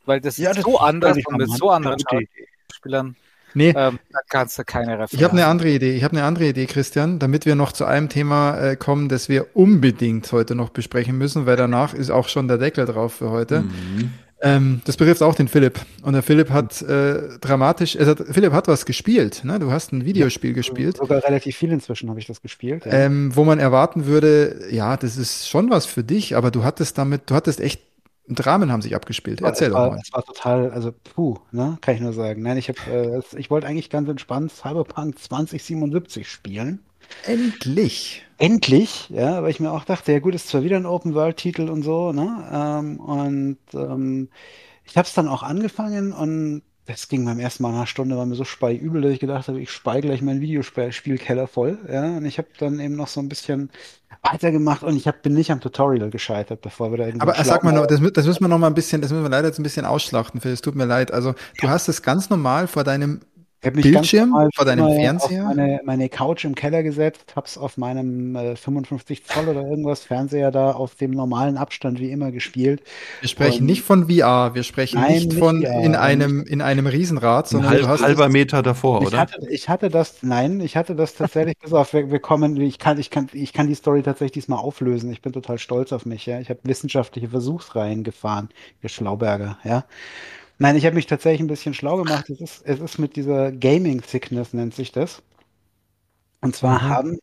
Weil 0.06 0.20
das 0.20 0.38
ist 0.38 0.62
so 0.62 0.78
anders 0.78 1.18
und 1.26 1.38
mit 1.38 1.50
so 1.50 1.70
anderen 1.70 1.98
Spielern. 2.72 3.16
Nee. 3.54 3.72
Ähm, 3.76 3.98
da 4.10 4.18
kannst 4.28 4.58
du 4.58 4.64
keine 4.64 4.92
Referenz. 4.92 5.12
Ich 5.12 5.22
habe 5.22 5.32
eine 5.32 5.46
andere 5.46 5.70
Idee. 5.70 5.96
Ich 5.96 6.04
habe 6.04 6.16
eine 6.16 6.24
andere 6.24 6.48
Idee, 6.48 6.66
Christian, 6.66 7.18
damit 7.18 7.46
wir 7.46 7.54
noch 7.54 7.72
zu 7.72 7.84
einem 7.84 8.08
Thema 8.08 8.58
äh, 8.58 8.76
kommen, 8.76 9.08
das 9.08 9.28
wir 9.28 9.46
unbedingt 9.54 10.30
heute 10.32 10.54
noch 10.54 10.70
besprechen 10.70 11.16
müssen, 11.16 11.46
weil 11.46 11.56
danach 11.56 11.94
ist 11.94 12.10
auch 12.10 12.28
schon 12.28 12.48
der 12.48 12.58
Deckel 12.58 12.84
drauf 12.86 13.14
für 13.14 13.30
heute. 13.30 13.62
Mhm. 13.62 14.10
Ähm, 14.44 14.82
das 14.84 14.98
betrifft 14.98 15.22
auch 15.22 15.34
den 15.34 15.48
Philipp. 15.48 15.80
Und 16.02 16.12
der 16.12 16.22
Philipp 16.22 16.50
hat 16.50 16.82
äh, 16.82 17.38
dramatisch, 17.40 17.96
also 17.96 18.14
Philipp 18.14 18.52
hat 18.52 18.68
was 18.68 18.84
gespielt. 18.84 19.42
Ne? 19.42 19.58
Du 19.58 19.70
hast 19.70 19.92
ein 19.92 20.04
Videospiel 20.04 20.50
ja, 20.50 20.56
gespielt. 20.56 20.98
Sogar 20.98 21.24
relativ 21.24 21.56
viel 21.56 21.72
inzwischen 21.72 22.10
habe 22.10 22.20
ich 22.20 22.26
das 22.26 22.42
gespielt. 22.42 22.84
Ja. 22.84 22.92
Ähm, 22.92 23.34
wo 23.34 23.44
man 23.44 23.58
erwarten 23.58 24.04
würde, 24.04 24.66
ja, 24.70 24.98
das 24.98 25.16
ist 25.16 25.48
schon 25.48 25.70
was 25.70 25.86
für 25.86 26.04
dich, 26.04 26.36
aber 26.36 26.50
du 26.50 26.62
hattest 26.62 26.98
damit, 26.98 27.30
du 27.30 27.34
hattest 27.34 27.60
echt 27.60 27.80
Dramen 28.28 28.72
haben 28.72 28.82
sich 28.82 28.94
abgespielt. 28.94 29.42
Erzähl 29.42 29.70
doch 29.70 29.90
mal. 29.90 30.00
Es 30.02 30.12
war 30.12 30.24
total, 30.24 30.70
also 30.70 30.92
puh, 30.92 31.38
ne, 31.52 31.76
kann 31.80 31.94
ich 31.94 32.00
nur 32.00 32.12
sagen. 32.12 32.42
Nein, 32.42 32.56
ich 32.56 32.68
habe, 32.68 32.80
äh, 32.90 33.38
ich 33.38 33.50
wollte 33.50 33.66
eigentlich 33.66 33.90
ganz 33.90 34.08
entspannt 34.08 34.52
Cyberpunk 34.52 35.18
2077 35.18 36.28
spielen. 36.28 36.80
Endlich. 37.22 38.24
Endlich, 38.38 39.10
ja, 39.10 39.42
weil 39.42 39.50
ich 39.50 39.60
mir 39.60 39.70
auch 39.70 39.84
dachte, 39.84 40.12
ja 40.12 40.18
gut, 40.18 40.34
ist 40.34 40.48
zwar 40.48 40.64
wieder 40.64 40.76
ein 40.76 40.86
Open-World-Titel 40.86 41.68
und 41.68 41.82
so, 41.82 42.12
ne? 42.12 42.48
Ähm, 42.50 42.98
und 42.98 43.58
ähm, 43.74 44.28
ich 44.84 44.96
habe 44.96 45.06
es 45.06 45.14
dann 45.14 45.28
auch 45.28 45.42
angefangen 45.42 46.12
und 46.12 46.62
das 46.86 47.08
ging 47.08 47.24
beim 47.24 47.38
ersten 47.38 47.62
Mal 47.62 47.70
nach 47.70 47.78
einer 47.78 47.86
Stunde, 47.86 48.16
war 48.16 48.26
mir 48.26 48.34
so 48.34 48.44
speiübel, 48.44 49.00
dass 49.00 49.12
ich 49.12 49.20
gedacht 49.20 49.48
habe, 49.48 49.60
ich 49.60 49.70
spei 49.70 50.00
gleich 50.00 50.20
meinen 50.20 50.40
Videospielkeller 50.40 51.46
voll. 51.46 51.78
Ja, 51.90 52.18
und 52.18 52.26
ich 52.26 52.36
habe 52.38 52.48
dann 52.58 52.78
eben 52.78 52.94
noch 52.94 53.08
so 53.08 53.20
ein 53.20 53.28
bisschen 53.28 53.70
weitergemacht 54.22 54.82
und 54.82 54.96
ich 54.96 55.08
hab, 55.08 55.22
bin 55.22 55.34
nicht 55.34 55.50
am 55.50 55.60
Tutorial 55.60 56.10
gescheitert, 56.10 56.60
bevor 56.60 56.90
wir 56.90 56.98
da 56.98 57.06
irgendwie. 57.06 57.22
Aber 57.22 57.42
sag 57.42 57.64
mal, 57.64 57.72
noch, 57.72 57.86
das, 57.86 58.00
das 58.12 58.26
müssen 58.26 58.42
wir 58.42 58.48
noch 58.48 58.58
mal 58.58 58.66
ein 58.66 58.74
bisschen, 58.74 59.00
das 59.00 59.10
müssen 59.10 59.24
wir 59.24 59.30
leider 59.30 59.48
jetzt 59.48 59.58
ein 59.58 59.62
bisschen 59.62 59.86
ausschlachten, 59.86 60.40
Phil. 60.40 60.52
Es 60.52 60.60
tut 60.60 60.74
mir 60.74 60.84
leid. 60.84 61.10
Also, 61.12 61.34
du 61.60 61.68
hast 61.68 61.88
es 61.88 62.02
ganz 62.02 62.28
normal 62.28 62.66
vor 62.66 62.84
deinem 62.84 63.20
Bildschirm 63.70 64.50
vor 64.54 64.64
deinem 64.64 64.86
Fernseher? 64.86 65.48
Auf 65.48 65.54
meine, 65.54 65.80
meine 65.84 66.08
Couch 66.08 66.44
im 66.44 66.54
Keller 66.54 66.82
gesetzt, 66.82 67.32
hab's 67.36 67.58
auf 67.58 67.76
meinem 67.76 68.36
äh, 68.36 68.56
55 68.56 69.24
Zoll 69.24 69.48
oder 69.48 69.62
irgendwas 69.62 70.04
Fernseher 70.04 70.50
da 70.50 70.72
auf 70.72 70.94
dem 70.94 71.10
normalen 71.10 71.56
Abstand 71.56 72.00
wie 72.00 72.10
immer 72.10 72.32
gespielt. 72.32 72.82
Wir 73.20 73.28
sprechen 73.28 73.60
Und 73.62 73.66
nicht 73.66 73.82
von 73.82 74.08
VR, 74.08 74.54
wir 74.54 74.62
sprechen 74.62 75.00
nein, 75.00 75.12
nicht 75.12 75.32
von 75.34 75.62
VR, 75.62 75.84
in 75.84 75.94
einem 75.94 76.42
in 76.42 76.62
einem 76.62 76.86
Riesenrad, 76.86 77.48
sondern 77.48 77.70
halb, 77.70 77.80
du 77.82 77.88
hast 77.88 78.02
halber 78.02 78.28
Meter 78.28 78.62
davor, 78.62 79.02
ich 79.02 79.08
oder? 79.08 79.18
Hatte, 79.18 79.46
ich 79.48 79.68
hatte 79.68 79.88
das, 79.88 80.22
nein, 80.22 80.60
ich 80.60 80.76
hatte 80.76 80.94
das 80.94 81.14
tatsächlich, 81.14 81.58
pass 81.58 81.72
auf, 81.72 81.92
wir, 81.92 82.10
wir, 82.10 82.20
kommen, 82.20 82.60
ich 82.60 82.78
kann, 82.78 82.98
ich 82.98 83.10
kann, 83.10 83.28
ich 83.32 83.52
kann 83.52 83.66
die 83.66 83.74
Story 83.74 84.02
tatsächlich 84.02 84.32
diesmal 84.32 84.58
auflösen. 84.58 85.10
Ich 85.12 85.22
bin 85.22 85.32
total 85.32 85.58
stolz 85.58 85.92
auf 85.92 86.06
mich, 86.06 86.26
ja. 86.26 86.40
Ich 86.40 86.50
habe 86.50 86.60
wissenschaftliche 86.64 87.28
Versuchsreihen 87.28 88.04
gefahren, 88.04 88.48
ihr 88.82 88.88
Schlauberger, 88.88 89.58
ja. 89.64 89.84
Nein, 90.58 90.76
ich 90.76 90.86
habe 90.86 90.94
mich 90.94 91.06
tatsächlich 91.06 91.40
ein 91.40 91.48
bisschen 91.48 91.74
schlau 91.74 91.96
gemacht. 91.96 92.30
Es 92.30 92.40
ist, 92.40 92.62
es 92.64 92.80
ist 92.80 92.98
mit 92.98 93.16
dieser 93.16 93.52
Gaming 93.52 94.02
Sickness, 94.02 94.52
nennt 94.52 94.74
sich 94.74 94.92
das. 94.92 95.22
Und 96.40 96.54
zwar 96.54 96.82
mhm. 96.82 96.88
haben, 96.88 97.18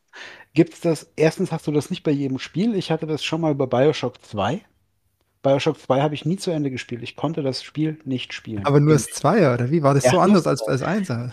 gibt 0.54 0.74
es 0.74 0.82
das, 0.82 1.12
erstens 1.16 1.52
hast 1.52 1.68
du 1.68 1.72
das 1.72 1.90
nicht 1.90 2.04
bei 2.04 2.12
jedem 2.12 2.40
Spiel. 2.40 2.76
Ich 2.76 2.92
hatte 2.92 3.08
das 3.08 3.24
schon 3.24 3.42
mal 3.42 3.56
bei 3.56 3.66
Bioshock 3.68 4.24
2. 4.26 4.62
Bioshock 5.44 5.80
2 5.80 6.02
habe 6.02 6.14
ich 6.14 6.24
nie 6.24 6.38
zu 6.38 6.52
Ende 6.52 6.70
gespielt. 6.70 7.02
Ich 7.02 7.16
konnte 7.16 7.42
das 7.42 7.64
Spiel 7.64 7.98
nicht 8.06 8.34
spielen. 8.34 8.64
Aber 8.66 8.80
nur 8.80 8.94
das 8.94 9.08
Zweier, 9.08 9.56
oder 9.56 9.72
wie? 9.72 9.82
War 9.82 9.96
das 9.96 10.06
ja, 10.06 10.12
so 10.12 10.20
anders 10.20 10.46
als 10.46 10.62
als 10.62 10.84
Einser? 10.84 11.32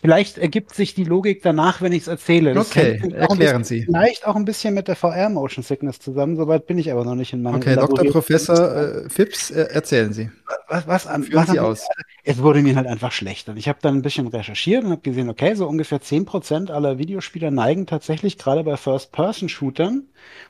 Vielleicht 0.00 0.38
ergibt 0.38 0.74
sich 0.74 0.94
die 0.94 1.04
Logik 1.04 1.42
danach, 1.42 1.82
wenn 1.82 1.92
ich 1.92 2.02
es 2.02 2.08
erzähle. 2.08 2.54
Das 2.54 2.70
okay, 2.70 3.00
erklären 3.12 3.64
Sie. 3.64 3.84
Vielleicht 3.84 4.26
auch 4.26 4.34
ein 4.34 4.46
bisschen 4.46 4.72
mit 4.72 4.88
der 4.88 4.96
VR-Motion 4.96 5.62
Sickness 5.62 6.00
zusammen. 6.00 6.36
Soweit 6.36 6.66
bin 6.66 6.78
ich 6.78 6.90
aber 6.90 7.04
noch 7.04 7.14
nicht 7.14 7.34
in 7.34 7.42
meinem 7.42 7.56
Okay, 7.56 7.76
Dr. 7.76 8.10
Professor 8.10 8.74
äh, 8.74 9.10
Phipps, 9.10 9.50
äh, 9.50 9.68
erzählen 9.72 10.14
Sie. 10.14 10.30
Was, 10.68 10.86
was, 10.86 11.06
an, 11.06 11.26
was 11.32 11.50
Sie 11.50 11.60
aus? 11.60 11.86
Es 12.24 12.38
wurde 12.38 12.62
mir 12.62 12.76
halt 12.76 12.86
einfach 12.86 13.12
schlechter. 13.12 13.54
Ich 13.56 13.68
habe 13.68 13.78
dann 13.82 13.96
ein 13.96 14.02
bisschen 14.02 14.26
recherchiert 14.26 14.84
und 14.84 14.90
habe 14.90 15.00
gesehen, 15.02 15.28
okay, 15.28 15.54
so 15.54 15.66
ungefähr 15.66 16.00
10% 16.00 16.70
aller 16.70 16.96
Videospieler 16.96 17.50
neigen 17.50 17.86
tatsächlich 17.86 18.38
gerade 18.38 18.64
bei 18.64 18.76
First-Person-Shootern 18.76 20.04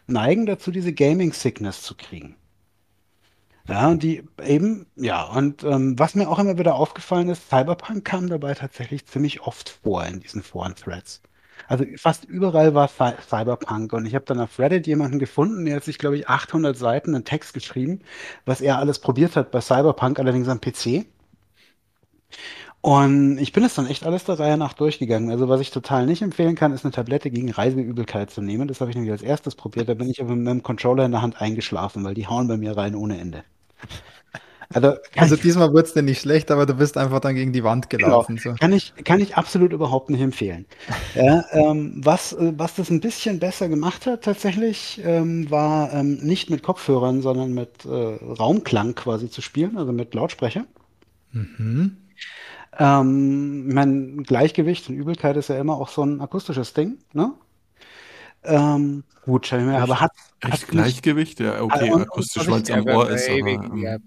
neigen 0.07 0.47
dazu, 0.47 0.70
diese 0.70 0.93
Gaming-Sickness 0.93 1.82
zu 1.82 1.94
kriegen. 1.94 2.20
Ja, 3.71 3.89
und 3.89 4.03
die 4.03 4.25
eben, 4.43 4.87
ja, 4.97 5.23
und 5.25 5.63
ähm, 5.65 5.99
was 5.99 6.15
mir 6.17 6.29
auch 6.29 6.39
immer 6.41 6.59
wieder 6.59 6.75
aufgefallen 6.75 7.29
ist, 7.29 7.49
Cyberpunk 7.49 8.05
kam 8.05 8.29
dabei 8.29 8.53
tatsächlich 8.55 9.07
ziemlich 9.07 9.43
oft 9.43 9.69
vor 9.83 10.05
in 10.05 10.19
diesen 10.21 10.43
Foren-Threads. 10.43 11.23
Also 11.69 11.85
fast 11.97 12.25
überall 12.25 12.75
war 12.75 12.89
Cyberpunk 12.89 13.93
und 13.93 14.07
ich 14.07 14.15
habe 14.17 14.25
dann 14.25 14.41
auf 14.41 14.59
Reddit 14.59 14.87
jemanden 14.89 15.19
gefunden, 15.21 15.65
der 15.67 15.77
hat 15.77 15.85
sich, 15.85 15.99
glaube 15.99 16.17
ich, 16.19 16.29
800 16.29 16.77
Seiten 16.77 17.15
einen 17.15 17.25
Text 17.25 17.55
geschrieben, 17.55 18.01
was 18.45 18.61
er 18.61 18.79
alles 18.79 18.99
probiert 18.99 19.37
hat 19.37 19.51
bei 19.53 19.61
Cyberpunk, 19.61 20.19
allerdings 20.19 20.49
am 20.49 20.61
PC. 20.61 21.07
Und 22.83 23.39
ich 23.39 23.53
bin 23.53 23.65
es 23.65 23.75
dann 23.75 23.87
echt 23.87 24.05
alles 24.07 24.25
der 24.25 24.39
Reihe 24.39 24.57
nach 24.57 24.73
durchgegangen. 24.75 25.31
Also 25.31 25.49
was 25.49 25.61
ich 25.61 25.71
total 25.71 26.07
nicht 26.07 26.23
empfehlen 26.23 26.55
kann, 26.57 26.73
ist 26.73 26.85
eine 26.85 26.93
Tablette 26.93 27.31
gegen 27.31 27.51
Reiseübelkeit 27.51 28.31
zu 28.31 28.41
nehmen. 28.43 28.69
Das 28.69 28.81
habe 28.81 28.91
ich 28.91 28.97
nämlich 28.97 29.13
als 29.13 29.23
erstes 29.23 29.55
probiert. 29.55 29.89
Da 29.89 29.95
bin 29.95 30.09
ich 30.11 30.21
aber 30.21 30.35
mit 30.35 30.47
dem 30.47 30.63
Controller 30.63 31.05
in 31.05 31.13
der 31.13 31.23
Hand 31.23 31.41
eingeschlafen, 31.41 32.05
weil 32.05 32.15
die 32.15 32.27
hauen 32.27 32.49
bei 32.49 32.57
mir 32.57 32.77
rein 32.77 32.95
ohne 32.95 33.19
Ende. 33.21 33.45
Also, 34.73 34.94
also 35.16 35.36
diesmal 35.36 35.73
wurde 35.73 35.85
es 35.85 35.94
dir 35.94 36.02
nicht 36.02 36.20
schlecht, 36.20 36.51
aber 36.51 36.66
du 36.66 36.74
bist 36.74 36.97
einfach 36.97 37.20
dann 37.20 37.35
gegen 37.35 37.52
die 37.52 37.65
Wand 37.65 37.90
genau. 37.90 38.07
gelaufen. 38.07 38.36
Genau. 38.36 38.55
So. 38.55 38.61
Kann, 38.61 38.73
ich, 38.73 38.94
kann 39.05 39.20
ich 39.20 39.36
absolut 39.36 39.73
überhaupt 39.73 40.11
nicht 40.11 40.20
empfehlen. 40.20 40.66
ja, 41.15 41.44
ähm, 41.52 42.01
was, 42.05 42.32
äh, 42.32 42.52
was 42.57 42.74
das 42.77 42.90
ein 42.90 43.01
bisschen 43.01 43.39
besser 43.39 43.69
gemacht 43.69 44.07
hat 44.07 44.23
tatsächlich, 44.24 45.01
ähm, 45.05 45.51
war 45.51 45.93
ähm, 45.93 46.15
nicht 46.23 46.51
mit 46.51 46.62
Kopfhörern, 46.62 47.23
sondern 47.23 47.52
mit 47.52 47.85
äh, 47.85 47.89
Raumklang 47.89 48.94
quasi 48.94 49.31
zu 49.31 49.43
spielen, 49.43 49.77
also 49.77 49.93
mit 49.93 50.15
Lautsprecher. 50.15 50.65
Mhm. 51.32 51.97
Ähm, 52.78 53.73
mein 53.73 54.23
Gleichgewicht 54.23 54.89
und 54.89 54.94
Übelkeit 54.94 55.36
ist 55.36 55.48
ja 55.48 55.59
immer 55.59 55.74
auch 55.74 55.89
so 55.89 56.02
ein 56.02 56.20
akustisches 56.20 56.73
Ding, 56.73 56.98
ne? 57.12 57.32
Ähm, 58.45 59.05
gut, 59.25 59.47
schau 59.47 59.59
ich 59.59 59.65
mir, 59.65 59.79
aber 59.79 60.01
hat, 60.01 60.12
hat 60.43 60.69
Gleichgewicht? 60.69 61.41
Ja, 61.41 61.62
okay, 61.62 61.91
und, 61.91 62.03
akustisch, 62.03 62.49
weil 62.49 62.62
es 62.62 62.71
am 62.71 62.87
Ohr 62.87 63.11
ist. 63.11 63.29
Aber, 63.29 63.49
ähm, 63.49 64.01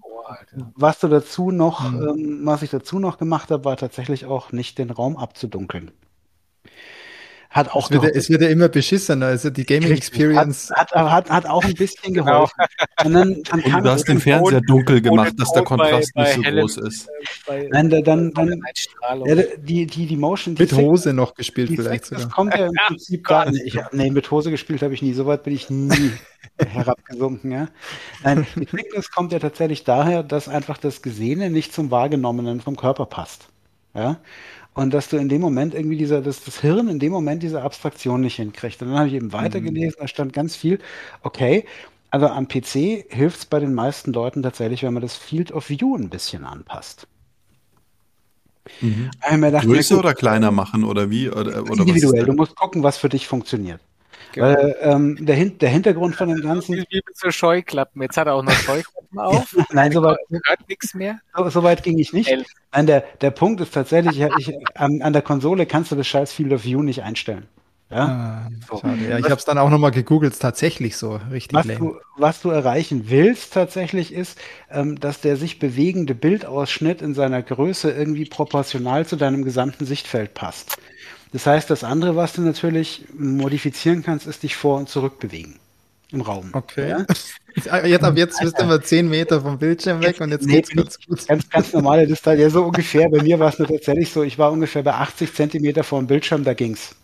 was 0.74 0.98
du 1.00 1.08
dazu 1.08 1.50
noch, 1.50 1.90
mhm. 1.90 2.08
ähm, 2.08 2.40
was 2.44 2.62
ich 2.62 2.70
dazu 2.70 2.98
noch 2.98 3.18
gemacht 3.18 3.50
habe, 3.50 3.64
war 3.64 3.76
tatsächlich 3.76 4.26
auch 4.26 4.52
nicht 4.52 4.78
den 4.78 4.90
Raum 4.90 5.16
abzudunkeln. 5.16 5.92
Hat 7.54 7.70
auch 7.70 7.88
es, 7.88 8.02
wird, 8.02 8.16
es 8.16 8.28
wird 8.30 8.42
ja 8.42 8.48
immer 8.48 8.68
beschissener, 8.68 9.26
also 9.26 9.48
die 9.48 9.64
Gaming 9.64 9.92
Experience. 9.92 10.72
Hat, 10.74 10.90
hat, 10.90 11.10
hat, 11.10 11.30
hat 11.30 11.46
auch 11.46 11.62
ein 11.62 11.74
bisschen 11.74 12.12
genau. 12.12 12.24
geholfen. 12.24 12.64
Und, 13.04 13.12
dann, 13.12 13.42
dann 13.44 13.60
und 13.60 13.84
du 13.84 13.90
hast 13.90 14.08
den 14.08 14.18
Fernseher 14.18 14.60
dunkel 14.60 15.00
gemacht, 15.00 15.34
dass 15.36 15.52
der 15.52 15.62
Kontrast 15.62 16.12
bei, 16.14 16.22
nicht 16.24 16.34
so 16.34 16.42
hellem, 16.42 16.60
groß 16.62 16.76
ist. 16.78 17.08
Bei, 17.46 17.68
Nein, 17.70 17.90
da, 17.90 18.00
dann, 18.00 18.32
dann 18.32 18.60
ja, 19.24 19.36
die, 19.56 19.86
die, 19.86 20.06
die 20.06 20.16
Motion. 20.16 20.56
Die 20.56 20.62
mit 20.62 20.72
Hose 20.72 21.12
noch 21.12 21.34
gespielt 21.34 21.70
vielleicht 21.76 22.06
sogar. 22.06 22.24
Das 22.24 22.32
kommt 22.32 22.56
ja 22.56 22.66
im 22.66 22.72
Prinzip 22.88 23.22
gar 23.22 23.48
nicht. 23.48 23.62
Ich, 23.64 23.78
nee, 23.92 24.10
mit 24.10 24.28
Hose 24.32 24.50
gespielt 24.50 24.82
habe 24.82 24.92
ich 24.92 25.02
nie. 25.02 25.12
So 25.12 25.26
weit 25.26 25.44
bin 25.44 25.54
ich 25.54 25.70
nie 25.70 26.10
herabgesunken. 26.58 27.52
Ja. 27.52 27.68
Nein, 28.24 28.48
die 28.56 28.66
Quickness 28.66 29.12
kommt 29.12 29.32
ja 29.32 29.38
tatsächlich 29.38 29.84
daher, 29.84 30.24
dass 30.24 30.48
einfach 30.48 30.78
das 30.78 31.02
Gesehene 31.02 31.50
nicht 31.50 31.72
zum 31.72 31.92
Wahrgenommenen 31.92 32.60
vom 32.60 32.76
Körper 32.76 33.06
passt. 33.06 33.46
Ja. 33.94 34.16
Und 34.74 34.92
dass 34.92 35.08
du 35.08 35.16
in 35.16 35.28
dem 35.28 35.40
Moment 35.40 35.72
irgendwie 35.74 35.96
dieser, 35.96 36.20
dass 36.20 36.44
das 36.44 36.60
Hirn 36.60 36.88
in 36.88 36.98
dem 36.98 37.12
Moment 37.12 37.42
diese 37.42 37.62
Abstraktion 37.62 38.20
nicht 38.20 38.36
hinkriegt. 38.36 38.82
Und 38.82 38.88
dann 38.88 38.98
habe 38.98 39.08
ich 39.08 39.14
eben 39.14 39.32
weitergelesen, 39.32 39.96
mhm. 39.98 40.02
da 40.02 40.08
stand 40.08 40.32
ganz 40.32 40.56
viel, 40.56 40.80
okay, 41.22 41.64
also 42.10 42.26
am 42.28 42.48
PC 42.48 43.06
hilft 43.08 43.38
es 43.38 43.44
bei 43.46 43.60
den 43.60 43.74
meisten 43.74 44.12
Leuten 44.12 44.42
tatsächlich, 44.42 44.82
wenn 44.82 44.92
man 44.92 45.02
das 45.02 45.16
Field 45.16 45.52
of 45.52 45.68
View 45.68 45.96
ein 45.96 46.10
bisschen 46.10 46.44
anpasst. 46.44 47.06
Mhm. 48.80 49.10
Größer 49.20 49.98
oder 49.98 50.14
kleiner 50.14 50.50
machen 50.50 50.84
oder 50.84 51.10
wie? 51.10 51.28
Oder, 51.28 51.62
oder 51.62 51.72
individuell, 51.72 52.24
du 52.24 52.32
musst 52.32 52.56
gucken, 52.56 52.82
was 52.82 52.96
für 52.96 53.08
dich 53.08 53.26
funktioniert. 53.28 53.80
Genau. 54.32 54.46
Weil 54.46 54.76
ähm, 54.80 55.24
der, 55.24 55.36
Hin 55.36 55.58
der 55.58 55.68
Hintergrund 55.68 56.16
von 56.16 56.28
dem 56.28 56.42
Ganzen. 56.42 56.74
Wie 56.74 57.02
mit 57.06 57.16
so 57.16 57.30
Scheuklappen. 57.30 58.02
Jetzt 58.02 58.16
hat 58.16 58.26
er 58.26 58.34
auch 58.34 58.42
noch 58.42 58.52
Scheuklappen 58.52 59.18
auf. 59.18 59.56
Nein, 59.72 59.92
soweit 59.92 60.18
hört 60.30 60.68
nichts 60.68 60.94
mehr. 60.94 61.20
So, 61.36 61.48
so, 61.48 61.62
weit 61.62 61.82
ging 61.82 61.98
ich 61.98 62.12
nicht. 62.12 62.34
Nein, 62.72 62.86
der, 62.86 63.04
der 63.20 63.30
Punkt 63.30 63.60
ist 63.60 63.72
tatsächlich, 63.72 64.20
ich, 64.38 64.52
an, 64.74 65.02
an, 65.02 65.12
der 65.12 65.22
Konsole 65.22 65.66
kannst 65.66 65.92
du 65.92 65.96
das 65.96 66.06
scheiß 66.06 66.32
Field 66.32 66.52
of 66.52 66.64
View 66.64 66.82
nicht 66.82 67.02
einstellen. 67.02 67.46
Ja, 67.90 68.48
ah, 68.48 68.50
so. 68.68 68.80
ja 69.08 69.18
ich 69.18 69.26
habe 69.26 69.36
es 69.36 69.44
dann 69.44 69.58
auch 69.58 69.68
nochmal 69.70 69.90
gegoogelt, 69.90 70.38
tatsächlich 70.40 70.96
so 70.96 71.20
richtig 71.30 71.54
was 71.54 71.66
du, 71.66 71.96
was 72.16 72.40
du 72.40 72.50
erreichen 72.50 73.04
willst 73.08 73.52
tatsächlich 73.52 74.12
ist, 74.12 74.40
ähm, 74.70 74.98
dass 74.98 75.20
der 75.20 75.36
sich 75.36 75.58
bewegende 75.58 76.14
Bildausschnitt 76.14 77.02
in 77.02 77.14
seiner 77.14 77.42
Größe 77.42 77.92
irgendwie 77.92 78.24
proportional 78.24 79.06
zu 79.06 79.16
deinem 79.16 79.44
gesamten 79.44 79.84
Sichtfeld 79.84 80.34
passt. 80.34 80.78
Das 81.34 81.46
heißt, 81.46 81.68
das 81.68 81.82
andere, 81.82 82.14
was 82.14 82.34
du 82.34 82.42
natürlich 82.42 83.06
modifizieren 83.18 84.04
kannst, 84.04 84.28
ist 84.28 84.44
dich 84.44 84.54
vor 84.54 84.78
und 84.78 84.88
zurück 84.88 85.18
bewegen 85.18 85.58
im 86.12 86.20
Raum. 86.20 86.50
Okay. 86.52 86.90
Ja? 86.90 87.06
Jetzt, 87.56 87.68
ab 88.04 88.16
jetzt 88.16 88.40
bist 88.40 88.56
du 88.56 88.62
immer 88.62 88.80
10 88.80 89.08
Meter 89.08 89.40
vom 89.40 89.58
Bildschirm 89.58 90.00
weg 90.00 90.20
und 90.20 90.30
jetzt 90.30 90.46
nee, 90.46 90.54
geht's 90.54 90.70
ganz 90.70 90.98
gut. 91.04 91.26
Ganz, 91.26 91.50
ganz 91.50 91.72
normale 91.72 92.06
Distanz. 92.06 92.40
Ja, 92.40 92.50
so 92.50 92.64
ungefähr. 92.64 93.08
Bei 93.08 93.20
mir 93.20 93.38
war 93.40 93.48
es 93.48 93.58
nur 93.58 93.66
tatsächlich 93.66 94.12
so, 94.12 94.22
ich 94.22 94.38
war 94.38 94.52
ungefähr 94.52 94.84
bei 94.84 94.92
80 94.92 95.34
Zentimeter 95.34 95.82
vor 95.82 96.00
dem 96.00 96.06
Bildschirm, 96.06 96.44
da 96.44 96.54
ging's. 96.54 96.94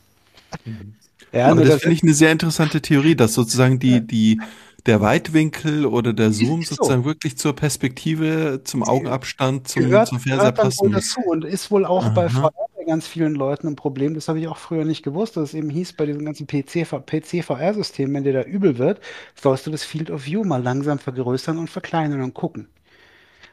Mhm. 0.64 0.94
Ja, 1.32 1.46
Aber 1.48 1.62
das, 1.62 1.70
das 1.70 1.82
finde 1.82 1.96
ich 1.96 2.02
eine 2.04 2.14
sehr 2.14 2.30
interessante 2.30 2.80
Theorie, 2.80 3.16
dass 3.16 3.34
sozusagen 3.34 3.80
die, 3.80 3.94
ja. 3.94 4.00
die, 4.00 4.40
der 4.86 5.00
Weitwinkel 5.00 5.86
oder 5.86 6.12
der 6.12 6.32
Zoom 6.32 6.62
sozusagen 6.62 7.02
so. 7.02 7.08
wirklich 7.08 7.36
zur 7.36 7.54
Perspektive, 7.54 8.60
zum 8.64 8.82
Augenabstand, 8.82 9.68
zum, 9.68 9.82
gehört, 9.82 10.08
zum 10.08 10.20
Fernseher 10.20 10.52
passen 10.52 10.90
muss. 10.90 11.14
dazu 11.14 11.20
und 11.28 11.44
ist 11.44 11.70
wohl 11.70 11.84
auch 11.84 12.04
Aha. 12.04 12.10
bei 12.10 12.28
VR 12.28 12.52
bei 12.80 12.84
ganz 12.84 13.06
vielen 13.06 13.34
Leuten 13.34 13.68
ein 13.68 13.76
Problem. 13.76 14.14
Das 14.14 14.28
habe 14.28 14.40
ich 14.40 14.48
auch 14.48 14.56
früher 14.56 14.84
nicht 14.84 15.02
gewusst, 15.02 15.36
dass 15.36 15.50
es 15.50 15.54
eben 15.54 15.68
hieß 15.68 15.94
bei 15.94 16.06
diesem 16.06 16.24
ganzen 16.24 16.46
PC-VR-System, 16.46 18.14
wenn 18.14 18.24
dir 18.24 18.32
da 18.32 18.42
übel 18.42 18.78
wird, 18.78 19.00
sollst 19.34 19.66
du 19.66 19.70
das 19.70 19.84
Field 19.84 20.10
of 20.10 20.24
View 20.24 20.44
mal 20.44 20.62
langsam 20.62 20.98
vergrößern 20.98 21.58
und 21.58 21.68
verkleinern 21.68 22.22
und 22.22 22.34
gucken. 22.34 22.68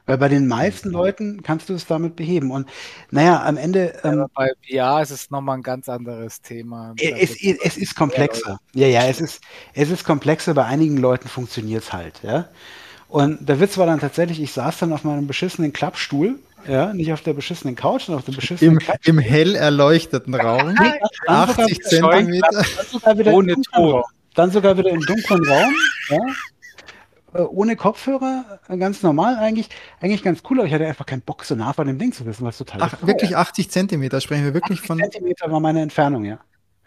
Weil 0.08 0.18
bei 0.18 0.30
den 0.30 0.48
meisten 0.48 0.90
Leuten 0.90 1.44
kannst 1.44 1.70
du 1.70 1.74
es 1.74 1.86
damit 1.86 2.16
beheben. 2.16 2.50
Und 2.50 2.68
naja, 3.12 3.44
am 3.44 3.58
Ende. 3.58 3.94
Ähm, 4.04 4.20
ja, 4.20 4.28
bei 4.34 4.52
VR 4.68 5.02
ist 5.04 5.12
es 5.12 5.30
nochmal 5.30 5.58
ein 5.58 5.64
ganz 5.64 5.88
anderes 5.90 6.42
Thema. 6.42 6.96
Es, 7.00 7.36
es, 7.42 7.60
es 7.62 7.78
ist 7.78 7.96
komplexer. 7.96 8.60
Ja, 8.74 8.88
ja, 8.88 9.06
es 9.06 9.22
ist, 9.22 9.42
es 9.74 9.92
ist 9.92 10.04
komplexer. 10.06 10.54
Bei 10.56 10.66
einigen 10.66 10.98
Leuten 10.98 11.28
funktioniert 11.28 11.84
es 11.84 11.94
halt. 11.94 12.22
Ja. 12.24 12.48
Und 13.10 13.48
der 13.48 13.60
Witz 13.60 13.78
war 13.78 13.86
dann 13.86 14.00
tatsächlich, 14.00 14.42
ich 14.42 14.52
saß 14.52 14.80
dann 14.80 14.94
auf 14.94 15.04
meinem 15.04 15.28
beschissenen 15.28 15.72
Klappstuhl 15.72 16.40
ja, 16.68 16.94
nicht 16.94 17.14
auf 17.14 17.22
der 17.22 17.34
beschissenen 17.34 17.76
Couch, 17.76 18.04
sondern 18.04 18.20
auf 18.20 18.26
der 18.26 18.34
beschissenen 18.34 18.74
Im, 18.74 18.80
Couch. 18.80 19.08
Im 19.08 19.20
hell 19.20 19.56
erleuchteten 19.56 20.34
Raum. 20.36 20.76
80 21.28 21.82
Zentimeter. 21.84 22.66
Ohne 23.34 23.56
Ton. 23.74 24.04
Dann 24.34 24.52
sogar 24.52 24.78
wieder 24.78 24.90
im 24.90 25.02
dunklen 25.02 25.46
Raum. 25.46 25.74
Ja. 26.10 26.18
Äh, 27.38 27.42
ohne 27.42 27.76
Kopfhörer, 27.76 28.60
äh, 28.68 28.78
ganz 28.78 29.04
normal 29.04 29.36
eigentlich, 29.36 29.70
eigentlich 30.02 30.24
ganz 30.24 30.42
cool, 30.50 30.60
aber 30.60 30.68
ich 30.68 30.74
hatte 30.74 30.88
einfach 30.88 31.06
keinen 31.06 31.22
Bock, 31.22 31.44
so 31.46 31.54
nah 31.54 31.72
von 31.72 31.86
dem 31.86 32.00
Ding 32.00 32.12
zu 32.12 32.26
wissen, 32.26 32.44
was 32.44 32.58
total 32.58 32.82
Ach, 32.82 32.96
wirklich 33.02 33.38
80 33.38 33.70
Zentimeter, 33.70 34.20
sprechen 34.22 34.44
wir 34.44 34.56
wirklich 34.56 34.80
80 34.80 34.88
von. 34.88 34.98
Zentimeter 35.00 35.52
war 35.52 35.60
meine 35.60 35.82
Entfernung, 35.82 36.26
ja. 36.26 36.40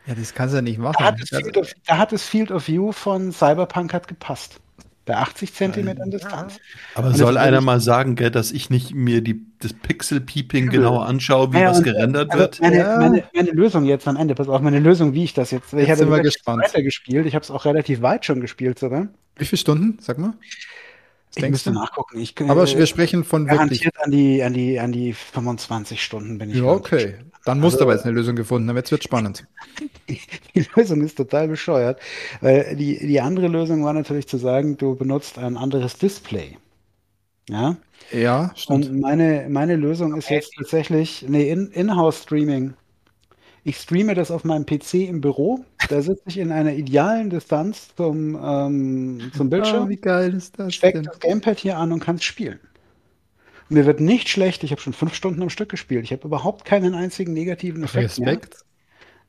Ja, 0.07 0.15
das 0.15 0.35
kannst 0.35 0.55
du 0.55 0.57
ja 0.57 0.63
nicht 0.63 0.79
machen. 0.79 0.97
Da 0.99 1.05
hat, 1.05 1.21
das 1.21 1.29
Field 1.29 1.57
of, 1.57 1.73
da 1.87 1.99
hat 1.99 2.11
das 2.11 2.25
Field 2.25 2.51
of 2.51 2.67
View 2.67 2.91
von 2.91 3.31
Cyberpunk 3.31 3.95
hat 3.95 4.09
gepasst 4.09 4.61
bei 5.05 5.17
80 5.17 5.55
Zentimetern 5.55 6.11
Distanz. 6.11 6.59
Aber 6.95 7.13
soll 7.15 7.37
einer 7.37 7.61
mal 7.61 7.81
sagen, 7.81 8.15
gell, 8.17 8.31
dass 8.31 8.53
ich 8.53 8.71
nicht 8.71 8.95
mir 8.95 9.23
die, 9.23 9.45
das 9.59 9.73
Pixel-Peeping 9.73 10.69
genau 10.69 10.99
anschaue, 10.99 11.53
wie 11.53 11.59
ja, 11.59 11.71
was 11.71 11.83
gerendert 11.83 12.31
also 12.31 12.41
wird? 12.41 12.61
Meine, 12.61 12.77
ja. 12.77 12.97
meine, 12.97 13.25
meine, 13.35 13.51
Lösung 13.51 13.85
jetzt 13.85 14.07
am 14.07 14.17
Ende, 14.17 14.35
pass 14.35 14.49
auf, 14.49 14.61
meine 14.61 14.79
Lösung, 14.79 15.13
wie 15.15 15.25
ich 15.25 15.35
das 15.35 15.51
jetzt. 15.51 15.73
jetzt 15.73 15.83
ich 15.83 15.91
habe 15.91 16.03
immer 16.03 16.21
gespannt. 16.21 16.63
weiter 16.63 16.83
gespielt. 16.83 17.27
Ich 17.27 17.35
habe 17.35 17.43
es 17.43 17.51
auch 17.51 17.65
relativ 17.65 18.03
weit 18.03 18.25
schon 18.25 18.41
gespielt 18.41 18.79
sogar. 18.79 19.09
Wie 19.37 19.45
viele 19.45 19.59
Stunden? 19.59 19.99
Sag 20.01 20.19
mal. 20.19 20.35
Was 21.35 21.45
ich 21.45 21.51
müsste 21.51 21.71
du? 21.71 21.79
nachgucken. 21.79 22.19
Ich, 22.19 22.35
Aber 22.41 22.67
wir 22.67 22.87
sprechen 22.87 23.23
von 23.23 23.47
garantiert 23.47 23.95
wirklich. 23.95 24.05
an 24.05 24.11
die, 24.11 24.43
an 24.43 24.53
die, 24.53 24.81
an 24.81 24.93
die 24.93 25.13
25 25.13 26.03
Stunden 26.03 26.39
bin 26.39 26.51
ich. 26.51 26.57
Ja, 26.57 26.65
okay. 26.65 27.15
Dann 27.45 27.61
musst 27.61 27.75
also, 27.75 27.79
du 27.79 27.85
aber 27.85 27.95
jetzt 27.95 28.05
eine 28.05 28.15
Lösung 28.15 28.35
gefunden 28.35 28.69
haben. 28.69 28.77
Jetzt 28.77 28.91
wird 28.91 29.05
spannend. 29.05 29.47
Die 30.55 30.67
Lösung 30.75 31.03
ist 31.03 31.17
total 31.17 31.47
bescheuert, 31.49 32.01
weil 32.41 32.75
die, 32.77 32.99
die 32.99 33.21
andere 33.21 33.47
Lösung 33.47 33.85
war 33.85 33.93
natürlich 33.93 34.27
zu 34.27 34.37
sagen, 34.37 34.77
du 34.77 34.97
benutzt 34.97 35.39
ein 35.39 35.57
anderes 35.57 35.97
Display. 35.97 36.59
Ja. 37.49 37.77
Ja, 38.11 38.51
stimmt. 38.57 38.87
Und 38.87 39.01
meine, 39.01 39.47
meine 39.49 39.77
Lösung 39.77 40.17
ist 40.17 40.31
jetzt 40.31 40.53
tatsächlich, 40.57 41.25
nee, 41.29 41.51
In-House-Streaming. 41.51 42.75
Ich 43.63 43.77
streame 43.77 44.15
das 44.15 44.31
auf 44.31 44.45
meinem 44.45 44.65
PC 44.65 44.95
im 45.09 45.21
Büro. 45.21 45.65
Da 45.89 46.01
sitze 46.01 46.23
ich 46.27 46.39
in 46.39 46.51
einer 46.51 46.73
idealen 46.73 47.31
Distanz 47.31 47.95
zum, 47.95 48.39
ähm, 48.43 49.31
zum 49.37 49.51
Bildschirm. 49.51 49.85
Oh, 49.85 49.89
wie 49.89 49.97
geil 49.97 50.35
ist 50.35 50.59
das? 50.59 50.75
Steck 50.75 51.03
das 51.03 51.19
Gamepad 51.21 51.59
hier 51.59 51.77
an 51.77 51.93
und 51.93 52.01
kann 52.01 52.17
es 52.17 52.25
spielen. 52.25 52.59
Mir 53.69 53.87
wird 53.87 54.01
nicht 54.01 54.29
schlecht. 54.29 54.65
Ich 54.65 54.73
habe 54.73 54.81
schon 54.81 54.93
fünf 54.93 55.15
Stunden 55.15 55.43
am 55.43 55.51
Stück 55.51 55.69
gespielt. 55.69 56.05
Ich 56.05 56.13
habe 56.13 56.27
überhaupt 56.27 56.65
keinen 56.65 56.95
einzigen 56.95 57.33
negativen 57.33 57.85
Effekt. 57.85 58.19
Respekt. 58.19 58.55
Mehr. 58.55 58.67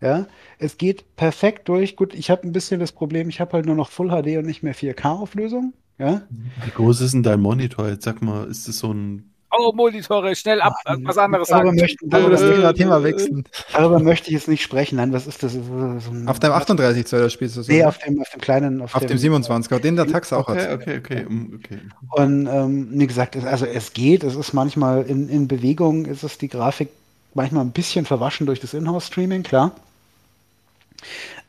Ja, 0.02 0.28
es 0.58 0.78
geht 0.78 1.16
perfekt 1.16 1.70
durch. 1.70 1.96
Gut, 1.96 2.16
ich 2.16 2.32
habe 2.32 2.48
ein 2.48 2.52
bisschen 2.52 2.80
das 2.80 2.92
Problem, 2.92 3.30
ich 3.30 3.40
habe 3.40 3.54
halt 3.54 3.68
nur 3.68 3.76
noch 3.76 3.90
Full 3.90 4.10
HD 4.10 4.38
und 4.38 4.48
nicht 4.48 4.64
mehr 4.64 4.74
4K-Auflösung. 4.74 5.74
Ja? 6.00 6.24
Wie 6.66 6.72
groß 6.72 7.02
ist 7.02 7.14
denn 7.14 7.22
dein 7.22 7.40
Monitor? 7.40 7.88
Jetzt 7.88 8.06
sag 8.06 8.24
mal, 8.24 8.48
ist 8.48 8.68
das 8.68 8.80
so 8.80 8.92
ein 8.92 9.32
Oh, 9.58 9.74
Monitore, 9.74 10.36
schnell 10.36 10.62
ab, 10.62 10.74
Ach, 10.86 10.96
was 11.04 11.18
anderes 11.18 11.50
darüber 11.50 11.68
sagen. 11.68 11.80
Möchten, 11.80 12.10
darüber 12.10 12.30
das 12.30 12.42
Thema, 12.42 12.74
Thema 12.74 13.04
wechseln. 13.04 13.44
Darüber 13.74 14.00
möchte 14.00 14.28
ich 14.28 14.34
jetzt 14.34 14.48
nicht 14.48 14.64
sprechen. 14.64 14.96
Nein, 14.96 15.12
was 15.12 15.28
ist 15.28 15.44
das? 15.44 15.54
So 15.54 15.62
auf 16.26 16.40
deinem 16.40 16.54
38 16.54 17.06
Zoll 17.06 17.30
spielst 17.30 17.58
du 17.58 17.62
so? 17.64 17.72
Nee, 17.72 17.84
auf 17.84 17.98
dem, 17.98 18.22
auf 18.22 18.30
dem 18.30 18.40
kleinen. 18.40 18.82
Auf, 18.82 18.96
auf 18.96 19.06
dem, 19.06 19.18
dem 19.18 19.34
27er, 19.34 19.80
den 19.80 19.96
der 19.98 20.08
Tax 20.08 20.32
auch 20.32 20.48
okay, 20.48 20.62
hat. 20.62 20.82
Okay, 20.82 20.98
okay, 21.00 21.26
okay. 21.56 21.80
Und 22.12 22.48
ähm, 22.48 22.88
wie 22.92 23.08
gesagt, 23.08 23.36
also 23.36 23.66
es 23.66 23.94
geht, 23.94 24.24
es 24.24 24.36
ist 24.36 24.54
manchmal 24.54 25.04
in, 25.04 25.28
in 25.28 25.48
Bewegung, 25.48 26.06
ist 26.06 26.24
es 26.24 26.38
die 26.38 26.48
Grafik 26.48 26.90
manchmal 27.34 27.66
ein 27.66 27.72
bisschen 27.72 28.06
verwaschen 28.06 28.46
durch 28.46 28.60
das 28.60 28.74
Inhouse-Streaming, 28.74 29.44
klar. 29.44 29.72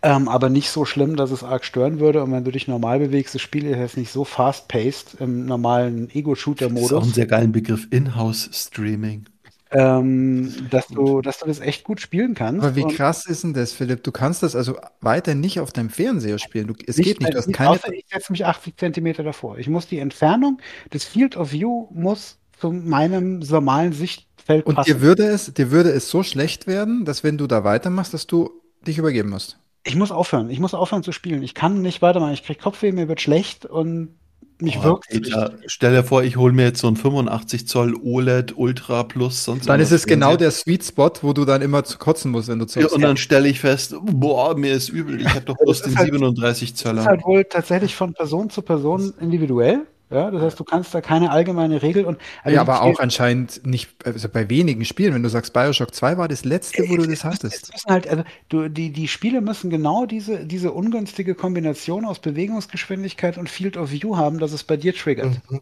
Ähm, 0.04 0.28
aber 0.28 0.48
nicht 0.48 0.70
so 0.70 0.84
schlimm, 0.84 1.14
dass 1.14 1.30
es 1.30 1.44
arg 1.44 1.64
stören 1.64 2.00
würde. 2.00 2.22
Und 2.22 2.32
wenn 2.32 2.42
du 2.42 2.50
dich 2.50 2.66
normal 2.66 2.98
bewegst, 2.98 3.34
das 3.34 3.42
Spiel 3.42 3.66
ist 3.66 3.78
jetzt 3.78 3.96
nicht 3.96 4.10
so 4.10 4.24
fast-paced 4.24 5.20
im 5.20 5.46
normalen 5.46 6.10
Ego-Shooter-Modus. 6.10 6.88
Das 6.88 6.90
ist 6.90 6.98
auch 6.98 7.06
ein 7.06 7.14
sehr 7.14 7.26
geilen 7.26 7.52
Begriff, 7.52 7.86
In-House-Streaming. 7.90 9.26
Ähm, 9.74 10.52
dass, 10.70 10.88
du, 10.88 11.22
dass 11.22 11.38
du 11.38 11.46
das 11.46 11.60
echt 11.60 11.84
gut 11.84 12.00
spielen 12.00 12.34
kannst. 12.34 12.62
Aber 12.62 12.76
wie 12.76 12.86
krass 12.86 13.24
ist 13.26 13.44
denn 13.44 13.54
das, 13.54 13.72
Philipp? 13.72 14.02
Du 14.02 14.12
kannst 14.12 14.42
das 14.42 14.54
also 14.54 14.76
weiter 15.00 15.34
nicht 15.34 15.60
auf 15.60 15.72
deinem 15.72 15.88
Fernseher 15.88 16.38
spielen. 16.38 16.66
Du, 16.66 16.74
es 16.86 16.98
nicht, 16.98 17.06
geht 17.06 17.20
nicht. 17.20 17.32
Du 17.32 17.38
hast 17.38 17.52
keine 17.52 17.78
ich 17.92 18.04
setze 18.12 18.32
mich 18.32 18.44
80 18.44 18.76
Zentimeter 18.76 19.22
davor. 19.22 19.56
Ich 19.56 19.68
muss 19.68 19.86
die 19.86 19.98
Entfernung 19.98 20.60
des 20.92 21.04
Field 21.04 21.36
of 21.36 21.52
View 21.52 21.86
muss 21.90 22.38
zu 22.58 22.70
meinem 22.70 23.38
normalen 23.38 23.92
Sichtfeld 23.92 24.66
passen. 24.66 24.78
Und 24.78 24.86
dir 24.86 25.00
würde 25.00 25.24
es, 25.24 25.54
dir 25.54 25.70
würde 25.70 25.90
es 25.90 26.10
so 26.10 26.22
schlecht 26.22 26.66
werden, 26.66 27.06
dass 27.06 27.24
wenn 27.24 27.38
du 27.38 27.46
da 27.46 27.64
weitermachst, 27.64 28.12
dass 28.12 28.26
du 28.26 28.50
dich 28.86 28.98
übergeben 28.98 29.30
musst. 29.30 29.58
Ich 29.84 29.96
muss 29.96 30.12
aufhören. 30.12 30.50
Ich 30.50 30.60
muss 30.60 30.74
aufhören 30.74 31.02
zu 31.02 31.12
spielen. 31.12 31.42
Ich 31.42 31.54
kann 31.54 31.82
nicht 31.82 32.02
weitermachen. 32.02 32.34
Ich 32.34 32.44
kriege 32.44 32.60
Kopfweh, 32.60 32.92
mir 32.92 33.08
wird 33.08 33.20
schlecht 33.20 33.66
und 33.66 34.14
mich 34.62 34.78
oh, 34.78 34.84
wirkt 34.84 35.08
Peter, 35.08 35.54
Stell 35.66 35.92
dir 35.92 36.04
vor, 36.04 36.22
ich 36.22 36.36
hole 36.36 36.52
mir 36.52 36.66
jetzt 36.66 36.80
so 36.80 36.86
ein 36.86 36.96
85 36.96 37.66
Zoll 37.66 37.96
OLED 38.00 38.56
Ultra 38.56 39.02
Plus. 39.02 39.44
Sonst 39.44 39.68
dann 39.68 39.80
ist 39.80 39.90
es 39.90 40.06
genau 40.06 40.36
der 40.36 40.52
Sweet 40.52 40.84
Spot, 40.84 41.10
wo 41.22 41.32
du 41.32 41.44
dann 41.44 41.62
immer 41.62 41.82
zu 41.84 41.98
kotzen 41.98 42.30
musst, 42.30 42.48
wenn 42.48 42.60
du 42.60 42.66
zockst. 42.66 42.90
Ja, 42.90 42.94
und 42.94 43.02
dann 43.02 43.16
stelle 43.16 43.48
ich 43.48 43.60
fest, 43.60 43.94
boah, 44.02 44.56
mir 44.56 44.72
ist 44.72 44.88
übel. 44.88 45.20
Ich 45.20 45.28
habe 45.28 45.40
doch 45.40 45.56
bloß 45.56 45.82
den 45.82 45.96
halt, 45.96 46.12
37 46.12 46.76
Zoller. 46.76 46.94
Das 46.94 47.04
ist 47.04 47.10
halt 47.10 47.24
wohl 47.24 47.44
tatsächlich 47.44 47.96
von 47.96 48.14
Person 48.14 48.50
zu 48.50 48.62
Person 48.62 49.12
individuell. 49.20 49.86
Ja, 50.12 50.30
das 50.30 50.42
heißt, 50.42 50.60
du 50.60 50.64
kannst 50.64 50.94
da 50.94 51.00
keine 51.00 51.30
allgemeine 51.30 51.82
Regel 51.82 52.04
und. 52.04 52.18
Also 52.42 52.54
ja, 52.54 52.60
aber 52.60 52.82
auch 52.82 53.00
anscheinend 53.00 53.66
nicht, 53.66 53.90
also 54.04 54.28
bei 54.28 54.48
wenigen 54.50 54.84
Spielen. 54.84 55.14
Wenn 55.14 55.22
du 55.22 55.28
sagst, 55.28 55.52
Bioshock 55.52 55.94
2 55.94 56.18
war 56.18 56.28
das 56.28 56.44
letzte, 56.44 56.88
wo 56.88 56.96
du 56.96 57.06
das 57.06 57.24
hattest. 57.24 57.72
müssen 57.72 57.90
halt, 57.90 58.08
also 58.08 58.24
du, 58.48 58.68
die, 58.68 58.92
die 58.92 59.08
Spiele 59.08 59.40
müssen 59.40 59.70
genau 59.70 60.06
diese, 60.06 60.44
diese 60.44 60.72
ungünstige 60.72 61.34
Kombination 61.34 62.04
aus 62.04 62.18
Bewegungsgeschwindigkeit 62.18 63.38
und 63.38 63.48
Field 63.48 63.76
of 63.76 63.90
View 63.90 64.16
haben, 64.16 64.38
dass 64.38 64.52
es 64.52 64.64
bei 64.64 64.76
dir 64.76 64.94
triggert. 64.94 65.40
Mhm. 65.50 65.60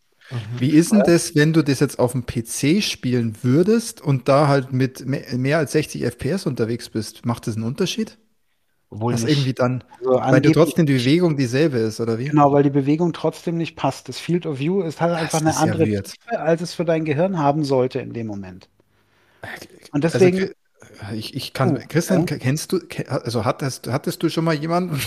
Wie 0.58 0.70
ist 0.70 0.92
denn 0.92 1.02
das, 1.04 1.34
wenn 1.34 1.52
du 1.52 1.62
das 1.62 1.80
jetzt 1.80 1.98
auf 1.98 2.12
dem 2.12 2.24
PC 2.24 2.82
spielen 2.82 3.36
würdest 3.42 4.00
und 4.00 4.28
da 4.28 4.46
halt 4.46 4.72
mit 4.72 5.04
mehr 5.06 5.58
als 5.58 5.72
60 5.72 6.04
FPS 6.04 6.46
unterwegs 6.46 6.88
bist? 6.88 7.26
Macht 7.26 7.46
das 7.46 7.56
einen 7.56 7.64
Unterschied? 7.64 8.16
Obwohl 8.92 9.12
das 9.12 9.22
irgendwie 9.22 9.52
dann, 9.52 9.84
also 10.00 10.18
weil 10.18 10.40
du 10.40 10.50
trotzdem 10.50 10.84
die 10.84 10.94
Bewegung 10.94 11.36
dieselbe 11.36 11.78
ist, 11.78 12.00
oder 12.00 12.18
wie? 12.18 12.24
Genau, 12.24 12.52
weil 12.52 12.64
die 12.64 12.70
Bewegung 12.70 13.12
trotzdem 13.12 13.56
nicht 13.56 13.76
passt. 13.76 14.08
Das 14.08 14.18
Field 14.18 14.46
of 14.46 14.58
View 14.58 14.82
ist 14.82 15.00
halt 15.00 15.12
das 15.12 15.20
einfach 15.20 15.40
eine 15.40 15.56
andere 15.56 15.86
ja 15.86 16.00
Tiefe, 16.00 16.40
als 16.40 16.60
es 16.60 16.74
für 16.74 16.84
dein 16.84 17.04
Gehirn 17.04 17.38
haben 17.38 17.64
sollte 17.64 18.00
in 18.00 18.12
dem 18.12 18.26
Moment. 18.26 18.68
Und 19.92 20.04
also, 20.04 20.18
deswegen. 20.18 20.38
Also, 20.38 21.14
ich, 21.14 21.34
ich 21.34 21.52
kann, 21.52 21.76
oh, 21.76 21.80
Christian, 21.88 22.26
ja. 22.26 22.36
kennst 22.36 22.72
du, 22.72 22.80
also 23.06 23.44
hattest, 23.44 23.86
hattest 23.86 24.22
du 24.22 24.28
schon 24.28 24.44
mal 24.44 24.54
jemanden? 24.54 25.00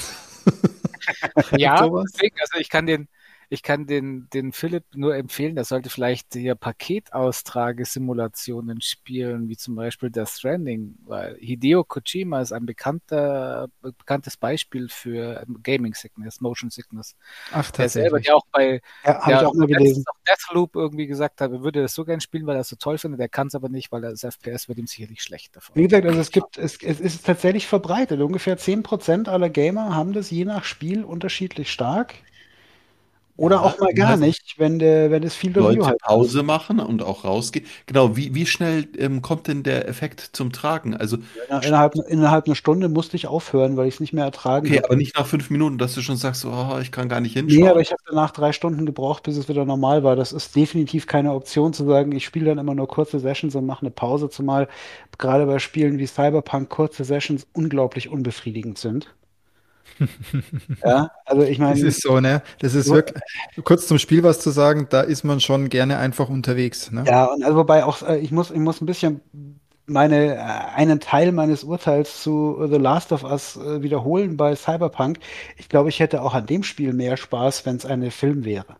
ja, 1.58 1.82
deswegen, 1.82 2.36
also 2.40 2.60
ich 2.60 2.70
kann 2.70 2.86
den, 2.86 3.08
ich 3.54 3.62
kann 3.62 3.86
den, 3.86 4.28
den 4.34 4.52
Philipp 4.52 4.84
nur 4.96 5.16
empfehlen, 5.16 5.54
der 5.54 5.64
sollte 5.64 5.92
vielleicht 5.92 6.34
hier 6.34 6.56
Paketaustragesimulationen 6.56 8.82
spielen, 8.82 9.48
wie 9.48 9.58
zum 9.58 9.76
Beispiel 9.76 10.10
Death 10.10 10.30
Stranding, 10.30 10.96
weil 11.06 11.38
Hideo 11.40 11.84
Kojima 11.84 12.42
ist 12.42 12.52
ein 12.52 12.66
bekannter, 12.66 13.68
bekanntes 13.84 14.38
Beispiel 14.38 14.90
für 14.90 15.46
Gaming 15.62 15.94
Sickness, 15.94 16.42
Motion 16.42 16.72
Sickness. 16.72 17.16
Ach. 17.52 17.70
Der 17.70 17.90
selber, 17.90 18.20
der 18.20 18.36
auch 18.36 18.48
bei 18.52 18.82
ja, 19.06 19.24
der 19.24 19.42
ich 19.42 19.46
auch 19.46 19.54
mal 19.54 19.68
gelesen. 19.68 20.04
Deathloop 20.28 20.76
irgendwie 20.76 21.06
gesagt 21.06 21.40
hat, 21.40 21.52
er 21.52 21.62
würde 21.62 21.84
das 21.84 21.94
so 21.94 22.06
gern 22.06 22.22
spielen, 22.22 22.48
weil 22.48 22.56
er 22.56 22.62
es 22.62 22.70
so 22.70 22.76
toll 22.76 22.98
findet, 22.98 23.22
er 23.22 23.30
kann 23.30 23.46
es 23.48 23.56
aber 23.56 23.70
nicht, 23.70 23.92
weil 23.92 24.02
das 24.02 24.24
FPS 24.24 24.68
wird 24.68 24.80
ihm 24.80 24.88
sicherlich 24.88 25.22
schlecht 25.22 25.56
davon. 25.56 25.76
Wie 25.76 25.84
gesagt, 25.84 26.08
also 26.08 26.20
es 26.20 26.32
gibt, 26.32 26.58
es, 26.58 26.82
es 26.82 27.00
ist 27.00 27.24
tatsächlich 27.24 27.68
verbreitet. 27.68 28.20
Ungefähr 28.20 28.58
10% 28.58 29.30
aller 29.30 29.52
Gamer 29.52 29.94
haben 29.94 30.14
das 30.14 30.32
je 30.32 30.44
nach 30.44 30.64
Spiel 30.64 31.04
unterschiedlich 31.04 31.72
stark. 31.72 32.16
Oder 33.36 33.56
ja, 33.56 33.62
auch 33.64 33.80
mal 33.80 33.94
gar 33.94 34.16
nicht, 34.16 34.56
wenn, 34.60 34.78
der, 34.78 35.10
wenn 35.10 35.24
es 35.24 35.34
viel 35.36 35.52
Leute 35.58 35.86
halt 35.88 36.00
Pause 36.02 36.40
ist. 36.40 36.46
machen 36.46 36.80
und 36.80 37.02
auch 37.02 37.24
rausgehen. 37.26 37.66
Genau, 37.88 38.16
wie, 38.16 38.36
wie 38.36 38.46
schnell 38.46 38.88
ähm, 38.96 39.24
kommt 39.24 39.48
denn 39.48 39.64
der 39.64 39.88
Effekt 39.88 40.30
zum 40.34 40.52
Tragen? 40.52 40.96
Also 40.96 41.18
ja, 41.50 41.58
innerhalb, 41.60 41.96
innerhalb 41.96 42.46
einer 42.46 42.56
Stunde 42.56 42.90
musste 42.90 43.16
ich 43.16 43.26
aufhören, 43.26 43.76
weil 43.76 43.88
ich 43.88 43.96
es 43.96 44.00
nicht 44.00 44.14
mehr 44.14 44.26
ertragen 44.26 44.68
Okay, 44.68 44.78
hab. 44.78 44.86
aber 44.86 44.96
nicht 44.98 45.18
nach 45.18 45.26
fünf 45.26 45.50
Minuten, 45.50 45.80
dass 45.80 45.96
du 45.96 46.02
schon 46.02 46.16
sagst, 46.16 46.46
oh, 46.46 46.78
ich 46.80 46.92
kann 46.92 47.10
gar 47.10 47.22
nicht 47.22 47.34
hinschauen. 47.34 47.64
Nee, 47.64 47.70
aber 47.70 47.82
ich 47.82 47.92
habe 47.92 48.04
danach 48.06 48.30
drei 48.30 48.52
Stunden 48.52 48.86
gebraucht, 48.86 49.24
bis 49.24 49.36
es 49.36 49.50
wieder 49.50 49.66
normal 49.66 50.04
war. 50.04 50.16
Das 50.16 50.32
ist 50.32 50.56
definitiv 50.56 51.08
keine 51.08 51.34
Option 51.34 51.74
zu 51.74 51.86
sagen, 51.86 52.12
ich 52.12 52.26
spiele 52.26 52.46
dann 52.46 52.60
immer 52.60 52.76
nur 52.76 52.88
kurze 52.88 53.20
Sessions 53.20 53.56
und 53.56 53.66
mache 53.66 53.82
eine 53.82 53.92
Pause, 53.92 54.30
zumal 54.30 54.68
gerade 55.18 55.48
bei 55.48 55.58
Spielen 55.58 55.98
wie 55.98 56.06
Cyberpunk 56.06 56.70
kurze 56.70 57.04
Sessions 57.04 57.48
unglaublich 57.54 58.10
unbefriedigend 58.10 58.78
sind 58.78 59.08
ja, 60.84 61.12
also 61.26 61.44
ich 61.44 61.60
meine. 61.60 61.74
Das 61.74 61.84
ist 61.84 62.02
so, 62.02 62.20
ne? 62.20 62.42
Das 62.60 62.76
ist 62.76 62.90
wirklich, 62.90 63.22
kurz 63.64 63.88
zum 63.88 64.00
Spiel 64.00 64.24
was 64.24 64.40
zu 64.40 64.50
sagen, 64.50 64.88
da 64.90 65.02
ist 65.02 65.24
man 65.24 65.40
schon 65.40 65.70
gerne 65.70 65.98
einfach 65.98 66.30
unterwegs. 66.30 66.92
Ne? 66.92 67.04
Ja, 67.08 67.26
und 67.26 67.44
also 67.44 67.58
wobei 67.58 67.84
auch, 67.86 68.02
äh, 68.02 68.18
ich 68.18 68.32
muss, 68.32 68.52
ich 68.52 68.60
muss 68.60 68.82
ein 68.82 68.86
bisschen 68.86 69.22
meine, 69.86 70.36
äh, 70.36 70.40
einen 70.40 71.00
Teil 71.00 71.32
meines 71.32 71.64
Urteils 71.64 72.22
zu 72.24 72.68
The 72.70 72.78
Last 72.78 73.12
of 73.12 73.24
Us 73.24 73.58
äh, 73.58 73.82
wiederholen 73.82 74.38
bei 74.38 74.56
Cyberpunk. 74.56 75.20
Ich 75.58 75.70
glaube, 75.70 75.90
ich 75.90 76.00
hätte 76.00 76.22
auch 76.22 76.34
an 76.34 76.46
dem 76.46 76.64
Spiel 76.64 76.94
mehr 76.94 77.18
Spaß, 77.18 77.66
wenn 77.66 77.76
es 77.76 77.86
eine 77.86 78.12
Film 78.12 78.46
wäre 78.46 78.78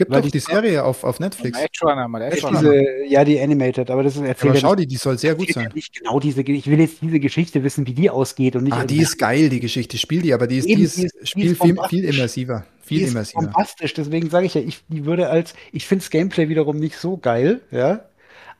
gibt 0.00 0.14
doch 0.14 0.22
die, 0.22 0.30
die 0.30 0.38
Serie 0.38 0.82
auf, 0.82 1.04
auf 1.04 1.20
Netflix. 1.20 1.58
Edge 1.58 1.80
Runner, 1.82 2.08
mal 2.08 2.22
Edge 2.22 2.40
Runner. 2.42 2.72
ja, 3.06 3.22
die 3.22 3.38
Animated, 3.38 3.90
aber 3.90 4.02
das 4.02 4.16
ist 4.16 4.22
erzählt. 4.22 4.54
Ja, 4.54 4.60
schau 4.60 4.74
die, 4.74 4.86
die 4.86 4.96
soll 4.96 5.18
sehr 5.18 5.34
gut 5.34 5.52
sein. 5.52 5.70
Nicht 5.74 5.94
genau 5.94 6.18
diese, 6.18 6.40
ich 6.40 6.66
will 6.66 6.80
jetzt 6.80 7.02
diese 7.02 7.20
Geschichte 7.20 7.62
wissen, 7.62 7.86
wie 7.86 7.92
die 7.92 8.08
ausgeht 8.08 8.56
und 8.56 8.64
nicht. 8.64 8.72
Ah, 8.72 8.84
die 8.84 9.00
ist 9.00 9.18
geil, 9.18 9.50
die 9.50 9.60
Geschichte. 9.60 9.98
Spiel 9.98 10.22
die, 10.22 10.32
aber 10.32 10.46
die 10.46 10.56
ist, 10.56 10.66
Eben, 10.66 10.78
die 10.78 10.84
ist, 10.84 10.96
die 10.96 11.04
ist 11.04 11.28
Spiel 11.28 11.54
viel, 11.54 11.76
viel 11.90 12.04
immersiver. 12.06 12.64
Viel 12.80 13.00
die 13.00 13.04
immersiver. 13.04 13.42
fantastisch, 13.42 13.92
deswegen 13.92 14.30
sage 14.30 14.46
ich 14.46 14.54
ja, 14.54 14.62
ich 14.62 14.80
die 14.88 15.04
würde 15.04 15.28
als, 15.28 15.52
ich 15.70 15.86
finde 15.86 16.02
das 16.02 16.10
Gameplay 16.10 16.48
wiederum 16.48 16.78
nicht 16.78 16.96
so 16.96 17.18
geil, 17.18 17.60
ja. 17.70 18.06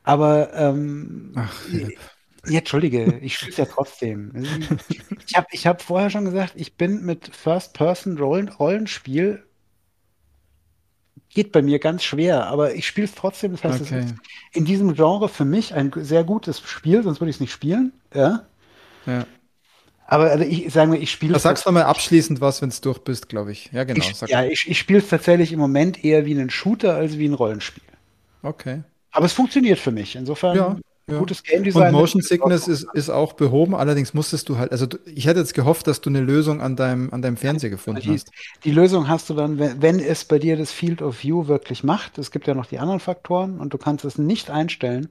Aber 0.03 0.53
ähm, 0.53 1.31
Ach, 1.35 1.51
Philipp. 1.53 1.97
Ja, 2.47 2.59
entschuldige, 2.59 3.17
ich 3.21 3.35
spiele 3.35 3.51
es 3.51 3.57
ja 3.57 3.65
trotzdem. 3.65 4.31
Ich 5.27 5.35
habe 5.35 5.47
ich 5.51 5.67
hab 5.67 5.81
vorher 5.81 6.09
schon 6.11 6.25
gesagt, 6.25 6.53
ich 6.55 6.75
bin 6.75 7.03
mit 7.03 7.35
First-Person-Rollenspiel 7.35 9.43
geht 11.33 11.51
bei 11.51 11.61
mir 11.61 11.79
ganz 11.79 12.03
schwer, 12.03 12.47
aber 12.47 12.75
ich 12.75 12.85
spiele 12.87 13.05
es 13.05 13.15
trotzdem. 13.15 13.53
Das 13.53 13.63
heißt, 13.63 13.81
okay. 13.81 13.99
es 13.99 14.05
ist 14.05 14.15
in 14.53 14.65
diesem 14.65 14.93
Genre 14.93 15.29
für 15.29 15.45
mich 15.45 15.73
ein 15.73 15.91
sehr 15.95 16.23
gutes 16.23 16.59
Spiel, 16.59 17.03
sonst 17.03 17.21
würde 17.21 17.29
ich 17.29 17.37
es 17.37 17.41
nicht 17.41 17.51
spielen. 17.51 17.93
Ja. 18.13 18.45
ja. 19.05 19.25
Aber 20.05 20.29
also 20.31 20.43
ich 20.43 20.71
sage 20.73 20.91
mal, 20.91 21.01
ich 21.01 21.09
spiele 21.09 21.37
es. 21.37 21.43
Sagst 21.43 21.65
du 21.65 21.71
mal 21.71 21.83
abschließend 21.83 22.41
was, 22.41 22.61
wenn 22.61 22.69
es 22.69 22.81
durch 22.81 22.99
bist, 22.99 23.29
glaube 23.29 23.53
ich. 23.53 23.69
Ja, 23.71 23.85
genau. 23.85 24.03
Ich, 24.03 24.21
ja, 24.29 24.43
ich, 24.43 24.67
ich 24.67 24.77
spiele 24.77 24.99
es 24.99 25.07
tatsächlich 25.07 25.53
im 25.53 25.59
Moment 25.59 26.03
eher 26.03 26.25
wie 26.25 26.37
einen 26.37 26.49
Shooter 26.49 26.95
als 26.95 27.17
wie 27.17 27.27
ein 27.27 27.33
Rollenspiel. 27.33 27.83
Okay. 28.43 28.81
Aber 29.11 29.25
es 29.25 29.33
funktioniert 29.33 29.79
für 29.79 29.91
mich. 29.91 30.15
Insofern. 30.15 30.57
Ja, 30.57 30.77
ja. 31.11 31.19
Gutes 31.19 31.43
Game 31.43 31.63
Design. 31.63 31.93
Und 31.93 32.01
Motion 32.01 32.21
Sickness 32.21 32.67
ist, 32.67 32.87
ist 32.93 33.09
auch 33.09 33.33
behoben, 33.33 33.75
allerdings 33.75 34.13
musstest 34.13 34.49
du 34.49 34.57
halt, 34.57 34.71
also 34.71 34.87
ich 35.05 35.27
hätte 35.27 35.39
jetzt 35.39 35.53
gehofft, 35.53 35.87
dass 35.87 36.01
du 36.01 36.09
eine 36.09 36.21
Lösung 36.21 36.61
an 36.61 36.75
deinem, 36.75 37.13
an 37.13 37.21
deinem 37.21 37.37
Fernseher 37.37 37.69
gefunden 37.69 38.01
die, 38.01 38.11
hast. 38.11 38.31
Die 38.63 38.71
Lösung 38.71 39.07
hast 39.07 39.29
du 39.29 39.33
dann, 39.33 39.59
wenn, 39.59 39.81
wenn 39.81 39.99
es 39.99 40.25
bei 40.25 40.39
dir 40.39 40.57
das 40.57 40.71
Field 40.71 41.01
of 41.01 41.23
View 41.23 41.47
wirklich 41.47 41.83
macht. 41.83 42.17
Es 42.17 42.31
gibt 42.31 42.47
ja 42.47 42.53
noch 42.53 42.65
die 42.65 42.79
anderen 42.79 42.99
Faktoren 42.99 43.59
und 43.59 43.73
du 43.73 43.77
kannst 43.77 44.05
es 44.05 44.17
nicht 44.17 44.49
einstellen. 44.49 45.09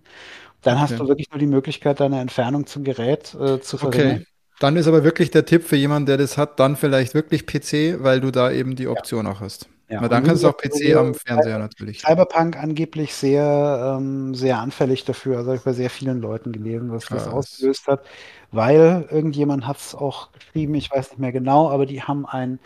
Dann 0.63 0.75
okay. 0.75 0.83
hast 0.83 1.01
du 1.01 1.09
wirklich 1.09 1.31
nur 1.31 1.39
die 1.39 1.47
Möglichkeit, 1.47 2.01
deine 2.01 2.21
Entfernung 2.21 2.67
zum 2.67 2.85
Gerät 2.85 3.35
äh, 3.35 3.61
zu 3.61 3.79
verringern. 3.79 4.17
Okay. 4.17 4.27
Dann 4.61 4.77
ist 4.77 4.87
aber 4.87 5.05
wirklich 5.05 5.31
der 5.31 5.47
Tipp 5.47 5.65
für 5.65 5.77
jemanden, 5.77 6.07
der 6.07 6.19
das 6.19 6.37
hat, 6.37 6.61
dann 6.61 6.77
vielleicht 6.77 7.15
wirklich 7.15 7.47
PC, 7.47 8.03
weil 8.03 8.21
du 8.21 8.31
da 8.31 8.53
eben 8.53 8.77
die 8.77 8.89
Option 8.89 9.25
ja. 9.25 9.33
auch 9.33 9.41
hast. 9.41 9.69
Ja, 9.91 10.07
dann 10.09 10.23
kannst 10.23 10.45
du 10.45 10.49
auch 10.49 10.57
PC 10.57 10.95
am 10.95 11.15
Fernseher 11.15 11.59
natürlich. 11.59 12.03
Cyberpunk 12.03 12.57
angeblich 12.57 13.13
sehr, 13.13 13.97
ähm, 13.99 14.37
sehr 14.37 14.59
anfällig 14.59 15.05
dafür. 15.05 15.39
Also 15.39 15.53
ich 15.53 15.63
bei 15.63 15.73
sehr 15.73 15.91
vielen 15.91 16.21
Leuten 16.21 16.53
gelesen, 16.53 16.93
was 16.93 17.07
das 17.07 17.27
ausgelöst 17.27 17.89
hat. 17.89 18.05
Weil 18.53 19.09
irgendjemand 19.11 19.67
hat 19.67 19.79
es 19.79 19.95
auch 19.97 20.31
geschrieben, 20.33 20.75
ich 20.77 20.93
weiß 20.93 21.11
nicht 21.11 21.19
mehr 21.19 21.33
genau, 21.33 21.71
aber 21.71 21.87
die 21.87 22.03
haben 22.03 22.25
ein 22.25 22.61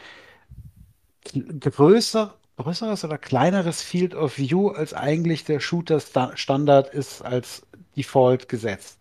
größer, 1.24 2.34
größeres 2.58 3.04
oder 3.04 3.16
kleineres 3.16 3.80
Field 3.80 4.14
of 4.14 4.36
View, 4.36 4.68
als 4.68 4.92
eigentlich 4.92 5.44
der 5.44 5.60
Shooter-Standard 5.60 6.92
ist, 6.92 7.22
als 7.22 7.62
Default 7.96 8.50
gesetzt. 8.50 8.98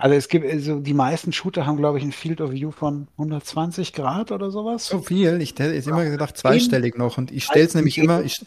Also 0.00 0.14
es 0.14 0.28
gibt, 0.28 0.48
also 0.48 0.78
die 0.78 0.94
meisten 0.94 1.32
Shooter 1.32 1.66
haben, 1.66 1.76
glaube 1.76 1.98
ich, 1.98 2.04
ein 2.04 2.12
Field 2.12 2.40
of 2.40 2.52
View 2.52 2.70
von 2.70 3.08
120 3.18 3.92
Grad 3.92 4.30
oder 4.30 4.52
sowas. 4.52 4.86
So 4.86 5.00
viel. 5.00 5.42
Ich 5.42 5.50
hätte 5.50 5.74
jetzt 5.74 5.88
immer 5.88 6.04
gedacht, 6.04 6.36
zweistellig 6.36 6.96
noch. 6.96 7.18
Und 7.18 7.32
ich 7.32 7.44
stelle 7.44 7.66
es 7.66 7.74
nämlich 7.74 7.98
immer, 7.98 8.22
ich, 8.22 8.46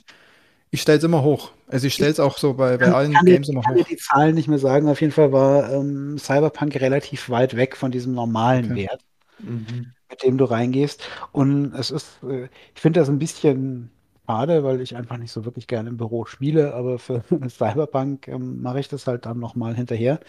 ich 0.69 0.82
stelle 0.82 0.99
es 0.99 1.03
immer 1.03 1.23
hoch. 1.23 1.52
Also 1.68 1.88
ich 1.88 1.94
stelle 1.94 2.10
es 2.10 2.22
auch 2.22 2.38
so 2.38 2.53
bei, 2.53 2.78
bei 2.78 2.86
kann, 2.86 2.94
allen 2.94 3.14
kann 3.14 3.26
Games 3.26 3.49
immer 3.49 3.60
hoch. 3.60 3.76
Ich 3.76 3.84
kann 3.84 3.86
die 3.90 3.98
Zahlen 3.98 4.36
nicht 4.36 4.48
mehr 4.48 4.60
sagen. 4.60 4.88
Auf 4.88 5.02
jeden 5.02 5.11
Fall 5.11 5.34
war 5.34 5.73
ähm, 5.73 6.18
Cyberpunk 6.18 6.80
relativ 6.80 7.30
weit 7.30 7.57
weg 7.57 7.76
von 7.76 7.91
diesem 7.91 8.14
normalen 8.14 8.72
okay. 8.72 8.88
Wert, 8.88 9.02
mhm. 9.40 9.91
mit 10.10 10.23
dem 10.23 10.38
du 10.38 10.45
reingehst. 10.45 11.03
Und 11.34 11.76
es 11.76 11.91
ist, 11.91 12.19
äh, 12.23 12.48
ich 12.73 12.82
finde 12.82 13.02
das 13.02 13.10
ein 13.10 13.19
bisschen 13.19 13.91
schade, 14.32 14.64
weil 14.64 14.80
ich 14.82 14.95
einfach 14.95 15.18
nicht 15.18 15.32
so 15.32 15.44
wirklich 15.44 15.68
gerne 15.68 15.90
im 15.90 15.98
Büro 15.98 16.26
spiele, 16.26 16.74
aber 16.74 16.99
für 16.99 17.24
Cyberpunk 17.49 18.28
ähm, 18.28 18.62
mache 18.62 18.80
ich 18.80 18.88
das 18.88 19.06
halt 19.08 19.26
dann 19.26 19.40
nochmal 19.40 19.76
hinterher. 19.76 20.20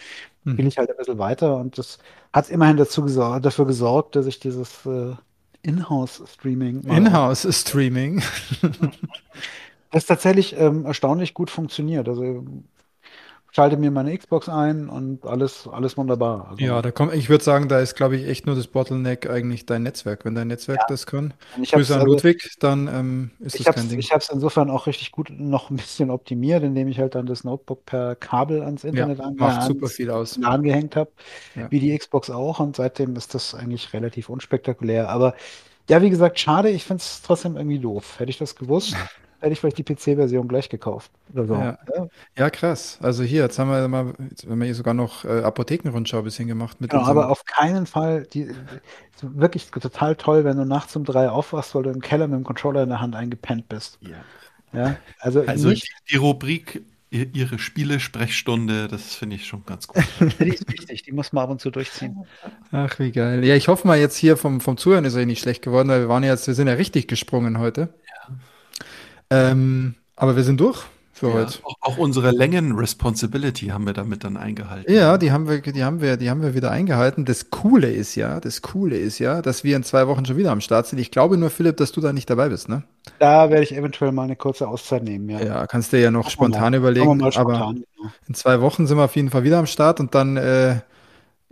Hm. 0.44 0.54
Spiele 0.54 0.68
ich 0.68 0.78
halt 0.78 0.90
ein 0.90 0.96
bisschen 0.96 1.18
weiter 1.18 1.56
und 1.56 1.78
das 1.78 1.98
hat 2.32 2.50
immerhin 2.50 2.76
dazu 2.76 3.02
gesor 3.02 3.40
dafür 3.40 3.66
gesorgt, 3.66 4.16
dass 4.16 4.26
ich 4.26 4.40
dieses 4.40 4.84
äh, 4.86 5.14
Inhouse-Streaming. 5.62 6.82
Inhouse-Streaming. 6.82 8.22
das 9.92 10.06
tatsächlich 10.06 10.56
ähm, 10.58 10.84
erstaunlich 10.84 11.34
gut 11.34 11.50
funktioniert. 11.50 12.08
Also 12.08 12.44
schalte 13.52 13.76
mir 13.76 13.90
meine 13.90 14.16
Xbox 14.16 14.48
ein 14.48 14.88
und 14.88 15.26
alles, 15.26 15.68
alles 15.70 15.98
wunderbar. 15.98 16.48
Also, 16.50 16.64
ja, 16.64 16.80
da 16.80 16.90
kommt, 16.90 17.14
ich 17.14 17.28
würde 17.28 17.44
sagen, 17.44 17.68
da 17.68 17.80
ist, 17.80 17.94
glaube 17.94 18.16
ich, 18.16 18.26
echt 18.26 18.46
nur 18.46 18.56
das 18.56 18.66
Bottleneck 18.66 19.28
eigentlich 19.28 19.66
dein 19.66 19.82
Netzwerk. 19.82 20.24
Wenn 20.24 20.34
dein 20.34 20.48
Netzwerk 20.48 20.78
ja. 20.80 20.86
das 20.88 21.06
kann, 21.06 21.34
Grüße 21.56 21.94
an 21.94 22.00
also, 22.00 22.14
Ludwig, 22.14 22.56
dann 22.60 22.88
ähm, 22.88 23.30
ist 23.40 23.60
das 23.60 23.74
kein 23.74 23.90
Ding. 23.90 23.98
Ich 23.98 24.10
habe 24.10 24.20
es 24.20 24.30
insofern 24.30 24.70
auch 24.70 24.86
richtig 24.86 25.12
gut 25.12 25.30
noch 25.30 25.68
ein 25.68 25.76
bisschen 25.76 26.10
optimiert, 26.10 26.62
indem 26.62 26.88
ich 26.88 26.98
halt 26.98 27.14
dann 27.14 27.26
das 27.26 27.44
Notebook 27.44 27.84
per 27.84 28.16
Kabel 28.16 28.62
ans 28.62 28.84
Internet 28.84 29.18
ja, 29.18 30.14
aus. 30.14 30.38
angehängt 30.42 30.96
habe, 30.96 31.10
ja. 31.54 31.70
wie 31.70 31.78
die 31.78 31.96
Xbox 31.96 32.30
auch. 32.30 32.58
Und 32.58 32.76
seitdem 32.76 33.14
ist 33.16 33.34
das 33.34 33.54
eigentlich 33.54 33.92
relativ 33.92 34.30
unspektakulär. 34.30 35.10
Aber 35.10 35.34
ja, 35.90 36.00
wie 36.00 36.10
gesagt, 36.10 36.40
schade. 36.40 36.70
Ich 36.70 36.84
finde 36.84 37.02
es 37.02 37.20
trotzdem 37.20 37.56
irgendwie 37.56 37.80
doof. 37.80 38.18
Hätte 38.18 38.30
ich 38.30 38.38
das 38.38 38.56
gewusst. 38.56 38.96
hätte 39.42 39.52
ich 39.52 39.60
vielleicht 39.60 39.78
die 39.78 39.84
PC-Version 39.84 40.48
gleich 40.48 40.68
gekauft. 40.68 41.10
Oder 41.32 41.46
so. 41.46 41.54
Ja. 41.54 41.78
ja. 42.36 42.50
krass. 42.50 42.98
Also 43.02 43.22
hier, 43.22 43.42
jetzt 43.42 43.58
haben 43.58 43.70
wir 43.70 43.86
mal, 43.88 44.14
jetzt 44.30 44.46
haben 44.46 44.58
wir 44.58 44.64
hier 44.66 44.74
sogar 44.74 44.94
noch 44.94 45.24
äh, 45.24 45.42
Apothekenrundschau 45.42 46.18
ein 46.18 46.24
bisschen 46.24 46.48
gemacht. 46.48 46.80
Mit 46.80 46.90
genau, 46.90 47.04
aber 47.04 47.30
auf 47.30 47.44
keinen 47.44 47.86
Fall, 47.86 48.26
die, 48.32 48.46
die, 48.46 48.54
wirklich 49.38 49.70
total 49.70 50.16
toll, 50.16 50.44
wenn 50.44 50.56
du 50.56 50.64
nachts 50.64 50.96
um 50.96 51.04
drei 51.04 51.28
aufwachst, 51.28 51.74
weil 51.74 51.82
du 51.82 51.90
im 51.90 52.00
Keller 52.00 52.28
mit 52.28 52.38
dem 52.38 52.44
Controller 52.44 52.84
in 52.84 52.88
der 52.88 53.00
Hand 53.00 53.14
eingepennt 53.14 53.68
bist. 53.68 53.98
Ja. 54.00 54.16
Ja, 54.74 54.96
also, 55.18 55.42
also 55.42 55.68
nicht, 55.68 55.86
die 56.10 56.16
Rubrik 56.16 56.82
Ihre 57.12 57.58
Spiele-Sprechstunde, 57.58 58.88
das 58.88 59.14
finde 59.14 59.36
ich 59.36 59.46
schon 59.46 59.66
ganz 59.66 59.86
gut. 59.86 60.02
die 60.40 60.48
ist 60.48 60.72
wichtig, 60.72 61.02
die 61.02 61.12
muss 61.12 61.34
man 61.34 61.44
ab 61.44 61.50
und 61.50 61.60
zu 61.60 61.70
durchziehen. 61.70 62.24
Ach, 62.70 62.98
wie 62.98 63.12
geil. 63.12 63.44
Ja, 63.44 63.54
ich 63.54 63.68
hoffe 63.68 63.86
mal 63.86 63.98
jetzt 63.98 64.16
hier 64.16 64.38
vom, 64.38 64.62
vom 64.62 64.78
Zuhören 64.78 65.04
ist 65.04 65.14
er 65.14 65.26
nicht 65.26 65.42
schlecht 65.42 65.60
geworden, 65.60 65.90
weil 65.90 66.00
wir 66.00 66.08
waren 66.08 66.24
jetzt, 66.24 66.46
wir 66.46 66.54
sind 66.54 66.68
ja 66.68 66.72
richtig 66.72 67.08
gesprungen 67.08 67.58
heute. 67.58 67.92
Ja. 68.08 68.34
Ähm, 69.32 69.94
aber 70.16 70.36
wir 70.36 70.44
sind 70.44 70.60
durch 70.60 70.84
für 71.22 71.28
ja, 71.28 71.34
heute. 71.34 71.58
Auch, 71.62 71.76
auch, 71.80 71.98
unsere 71.98 72.32
Längen-Responsibility 72.32 73.68
haben 73.68 73.86
wir 73.86 73.92
damit 73.92 74.24
dann 74.24 74.36
eingehalten. 74.36 74.92
Ja, 74.92 75.18
die 75.18 75.30
haben 75.30 75.48
wir, 75.48 75.60
die 75.60 75.84
haben 75.84 76.00
wir, 76.00 76.16
die 76.16 76.28
haben 76.28 76.42
wir 76.42 76.54
wieder 76.54 76.70
eingehalten. 76.70 77.24
Das 77.24 77.50
Coole 77.50 77.90
ist 77.90 78.16
ja, 78.16 78.40
das 78.40 78.60
Coole 78.60 78.96
ist 78.96 79.18
ja, 79.18 79.40
dass 79.40 79.62
wir 79.62 79.76
in 79.76 79.84
zwei 79.84 80.08
Wochen 80.08 80.26
schon 80.26 80.36
wieder 80.36 80.50
am 80.50 80.60
Start 80.60 80.86
sind. 80.86 80.98
Ich 80.98 81.10
glaube 81.10 81.36
nur, 81.36 81.50
Philipp, 81.50 81.76
dass 81.76 81.92
du 81.92 82.00
da 82.00 82.12
nicht 82.12 82.28
dabei 82.28 82.48
bist, 82.48 82.68
ne? 82.68 82.82
Da 83.18 83.50
werde 83.50 83.62
ich 83.62 83.74
eventuell 83.76 84.12
mal 84.12 84.24
eine 84.24 84.36
kurze 84.36 84.66
Auszeit 84.66 85.04
nehmen, 85.04 85.28
ja. 85.28 85.40
Ja, 85.40 85.66
kannst 85.66 85.92
du 85.92 86.00
ja 86.00 86.10
noch 86.10 86.28
spontan 86.28 86.74
überlegen. 86.74 87.20
Spontan, 87.20 87.40
aber 87.40 87.74
in 88.26 88.34
zwei 88.34 88.60
Wochen 88.60 88.86
sind 88.86 88.96
wir 88.96 89.04
auf 89.04 89.16
jeden 89.16 89.30
Fall 89.30 89.44
wieder 89.44 89.58
am 89.58 89.66
Start 89.66 90.00
und 90.00 90.14
dann 90.14 90.36
äh, 90.36 90.80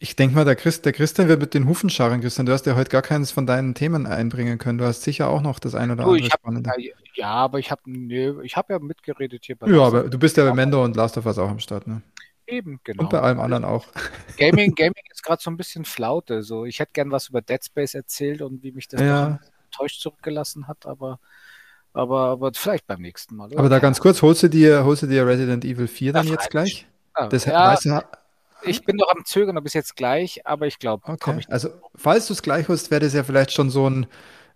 ich 0.02 0.16
denke 0.16 0.34
mal, 0.34 0.46
der, 0.46 0.56
Christ, 0.56 0.86
der 0.86 0.94
Christian 0.94 1.28
wird 1.28 1.40
mit 1.40 1.52
den 1.52 1.68
Hufen 1.68 1.90
scharren. 1.90 2.22
Christian, 2.22 2.46
du 2.46 2.52
hast 2.52 2.64
ja 2.64 2.74
heute 2.74 2.88
gar 2.88 3.02
keines 3.02 3.30
von 3.30 3.46
deinen 3.46 3.74
Themen 3.74 4.06
einbringen 4.06 4.56
können. 4.56 4.78
Du 4.78 4.86
hast 4.86 5.02
sicher 5.02 5.28
auch 5.28 5.42
noch 5.42 5.58
das 5.58 5.74
ein 5.74 5.90
oder 5.90 6.04
andere 6.04 6.24
hab, 6.24 6.40
Spannende. 6.40 6.70
Ja, 7.14 7.32
aber 7.32 7.58
ich 7.58 7.70
habe 7.70 7.82
nee, 7.84 8.30
hab 8.30 8.70
ja 8.70 8.78
mitgeredet 8.78 9.44
hier 9.44 9.56
bei 9.56 9.68
Ja, 9.68 9.82
aber 9.82 10.04
du 10.04 10.18
bist 10.18 10.38
ja 10.38 10.44
bei 10.44 10.54
Mendo 10.54 10.82
und 10.82 10.96
Last 10.96 11.18
of 11.18 11.26
Us 11.26 11.38
auch 11.38 11.50
am 11.50 11.58
Start, 11.58 11.86
ne? 11.86 12.00
Eben, 12.46 12.80
genau. 12.82 13.02
Und 13.02 13.10
bei 13.10 13.20
allem 13.20 13.40
anderen 13.40 13.64
auch. 13.64 13.86
Gaming, 14.38 14.74
Gaming 14.74 15.04
ist 15.10 15.22
gerade 15.22 15.42
so 15.42 15.50
ein 15.50 15.58
bisschen 15.58 15.84
Flaute. 15.84 16.42
So, 16.42 16.64
ich 16.64 16.80
hätte 16.80 16.92
gern 16.94 17.10
was 17.10 17.28
über 17.28 17.42
Dead 17.42 17.62
Space 17.62 17.94
erzählt 17.94 18.40
und 18.40 18.62
wie 18.62 18.72
mich 18.72 18.88
das 18.88 19.02
ja. 19.02 19.38
enttäuscht 19.66 20.00
zurückgelassen 20.00 20.66
hat, 20.66 20.86
aber, 20.86 21.20
aber, 21.92 22.28
aber 22.28 22.52
vielleicht 22.54 22.86
beim 22.86 23.02
nächsten 23.02 23.36
Mal. 23.36 23.48
Oder? 23.48 23.58
Aber 23.58 23.68
da 23.68 23.78
ganz 23.78 24.00
kurz, 24.00 24.22
holst 24.22 24.42
du 24.42 24.48
dir, 24.48 24.82
holst 24.82 25.02
du 25.02 25.06
dir 25.06 25.26
Resident 25.26 25.64
Evil 25.64 25.86
4 25.86 26.14
dann 26.14 26.26
ja, 26.26 26.32
jetzt 26.32 26.50
gleich? 26.50 26.86
Ah, 27.12 27.28
das, 27.28 27.44
ja, 27.44 27.72
weißt 27.72 27.84
du, 27.84 28.02
ich 28.62 28.84
bin 28.84 28.96
noch 28.96 29.10
am 29.14 29.24
Zögern, 29.24 29.56
ob 29.58 29.66
es 29.66 29.74
jetzt 29.74 29.96
gleich, 29.96 30.46
aber 30.46 30.66
ich 30.66 30.78
glaube, 30.78 31.10
okay. 31.10 31.40
Also, 31.48 31.70
falls 31.94 32.26
du 32.26 32.32
es 32.32 32.42
gleich 32.42 32.68
holst, 32.68 32.90
wäre 32.90 33.00
das 33.00 33.14
ja 33.14 33.24
vielleicht 33.24 33.52
schon 33.52 33.70
so 33.70 33.88
ein, 33.88 34.06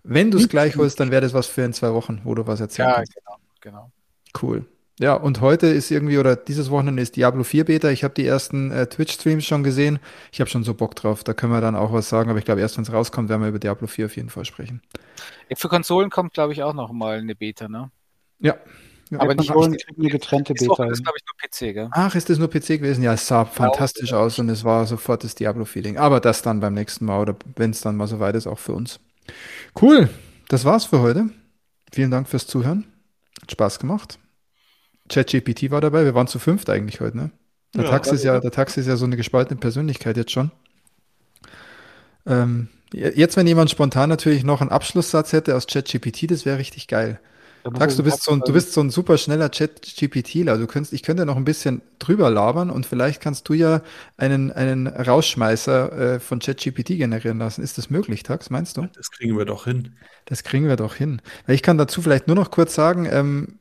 wenn 0.02 0.30
du 0.30 0.38
es 0.38 0.48
gleich 0.48 0.76
holst, 0.76 1.00
dann 1.00 1.10
wäre 1.10 1.22
das 1.22 1.34
was 1.34 1.46
für 1.46 1.62
in 1.62 1.72
zwei 1.72 1.92
Wochen, 1.92 2.20
wo 2.24 2.34
du 2.34 2.46
was 2.46 2.60
erzählst. 2.60 2.88
Ja, 2.88 2.94
kannst. 2.96 3.14
genau, 3.14 3.36
genau. 3.60 3.92
Cool. 4.40 4.66
Ja, 5.00 5.14
und 5.14 5.40
heute 5.40 5.66
ist 5.66 5.90
irgendwie, 5.90 6.18
oder 6.18 6.36
dieses 6.36 6.70
Wochenende 6.70 7.02
ist 7.02 7.16
Diablo 7.16 7.42
4 7.42 7.64
Beta. 7.64 7.88
Ich 7.88 8.04
habe 8.04 8.14
die 8.14 8.24
ersten 8.24 8.70
äh, 8.70 8.86
Twitch-Streams 8.86 9.44
schon 9.44 9.64
gesehen. 9.64 9.98
Ich 10.30 10.40
habe 10.40 10.48
schon 10.48 10.62
so 10.62 10.72
Bock 10.72 10.94
drauf. 10.94 11.24
Da 11.24 11.34
können 11.34 11.52
wir 11.52 11.60
dann 11.60 11.74
auch 11.74 11.92
was 11.92 12.08
sagen. 12.08 12.30
Aber 12.30 12.38
ich 12.38 12.44
glaube, 12.44 12.60
erst 12.60 12.76
wenn 12.76 12.84
es 12.84 12.92
rauskommt, 12.92 13.28
werden 13.28 13.42
wir 13.42 13.48
über 13.48 13.58
Diablo 13.58 13.88
4 13.88 14.06
auf 14.06 14.16
jeden 14.16 14.30
Fall 14.30 14.44
sprechen. 14.44 14.82
Für 15.56 15.68
Konsolen 15.68 16.10
kommt, 16.10 16.32
glaube 16.32 16.52
ich, 16.52 16.62
auch 16.62 16.74
noch 16.74 16.92
mal 16.92 17.18
eine 17.18 17.34
Beta, 17.34 17.68
ne? 17.68 17.90
Ja, 18.38 18.56
aber 19.20 19.34
nicht 19.34 19.50
eine 19.50 20.08
getrennte 20.08 20.54
Beta. 20.54 20.84
Das 20.84 20.98
ist, 20.98 21.04
glaube 21.04 21.18
ich, 21.18 21.24
nur 21.26 21.70
PC, 21.70 21.74
gell? 21.74 21.88
Ach, 21.92 22.14
ist 22.14 22.30
das 22.30 22.38
nur 22.38 22.48
PC 22.48 22.78
gewesen? 22.78 23.02
Ja, 23.02 23.14
es 23.14 23.26
sah 23.26 23.44
fantastisch 23.44 24.10
ja, 24.10 24.18
aus 24.18 24.38
und 24.38 24.48
es 24.48 24.64
war 24.64 24.86
sofort 24.86 25.24
das 25.24 25.34
Diablo-Feeling. 25.34 25.98
Aber 25.98 26.20
das 26.20 26.42
dann 26.42 26.60
beim 26.60 26.74
nächsten 26.74 27.04
Mal 27.04 27.20
oder 27.20 27.36
wenn 27.56 27.70
es 27.70 27.80
dann 27.80 27.96
mal 27.96 28.06
so 28.06 28.20
weit 28.20 28.34
ist, 28.34 28.46
auch 28.46 28.58
für 28.58 28.72
uns. 28.72 29.00
Cool, 29.80 30.08
das 30.48 30.64
war's 30.64 30.84
für 30.84 31.00
heute. 31.00 31.30
Vielen 31.92 32.10
Dank 32.10 32.28
fürs 32.28 32.46
Zuhören. 32.46 32.86
Hat 33.40 33.52
Spaß 33.52 33.78
gemacht. 33.78 34.18
ChatGPT 35.08 35.70
war 35.70 35.80
dabei. 35.80 36.04
Wir 36.04 36.14
waren 36.14 36.26
zu 36.26 36.38
fünft 36.38 36.70
eigentlich 36.70 37.00
heute, 37.00 37.16
ne? 37.16 37.30
Der, 37.74 37.84
ja, 37.84 37.90
Tax 37.90 38.12
ist 38.12 38.24
ja, 38.24 38.40
der 38.40 38.50
Tax 38.50 38.76
ist 38.76 38.86
ja 38.86 38.96
so 38.96 39.04
eine 39.04 39.16
gespaltene 39.16 39.58
Persönlichkeit 39.58 40.16
jetzt 40.16 40.30
schon. 40.30 40.50
Ähm, 42.26 42.68
jetzt, 42.92 43.36
wenn 43.36 43.46
jemand 43.46 43.70
spontan 43.70 44.08
natürlich 44.08 44.44
noch 44.44 44.60
einen 44.60 44.70
Abschlusssatz 44.70 45.32
hätte 45.32 45.56
aus 45.56 45.66
ChatGPT, 45.66 46.30
das 46.30 46.46
wäre 46.46 46.58
richtig 46.58 46.88
geil. 46.88 47.20
Max, 47.70 47.96
du 47.96 48.02
bist 48.02 48.22
so 48.22 48.32
ein, 48.32 48.40
du 48.40 48.52
bist 48.52 48.72
so 48.72 48.80
ein 48.82 48.90
super 48.90 49.16
schneller 49.16 49.50
Chat-GPTler. 49.50 50.58
Du 50.58 50.66
könntest, 50.66 50.92
ich 50.92 51.02
könnte 51.02 51.24
noch 51.24 51.36
ein 51.36 51.44
bisschen 51.44 51.80
drüber 51.98 52.30
labern 52.30 52.70
und 52.70 52.84
vielleicht 52.84 53.22
kannst 53.22 53.48
du 53.48 53.54
ja 53.54 53.80
einen, 54.18 54.52
einen 54.52 54.86
Rausschmeißer 54.86 56.14
äh, 56.14 56.20
von 56.20 56.40
ChatGPT 56.40 56.88
generieren 56.88 57.38
lassen. 57.38 57.62
Ist 57.62 57.78
das 57.78 57.88
möglich, 57.88 58.22
Tax, 58.22 58.50
meinst 58.50 58.76
du? 58.76 58.86
Das 58.94 59.10
kriegen 59.10 59.38
wir 59.38 59.46
doch 59.46 59.64
hin. 59.64 59.94
Das 60.26 60.44
kriegen 60.44 60.68
wir 60.68 60.76
doch 60.76 60.94
hin. 60.94 61.22
Ich 61.46 61.62
kann 61.62 61.78
dazu 61.78 62.02
vielleicht 62.02 62.26
nur 62.26 62.36
noch 62.36 62.50
kurz 62.50 62.74
sagen, 62.74 63.08
ähm, 63.10 63.58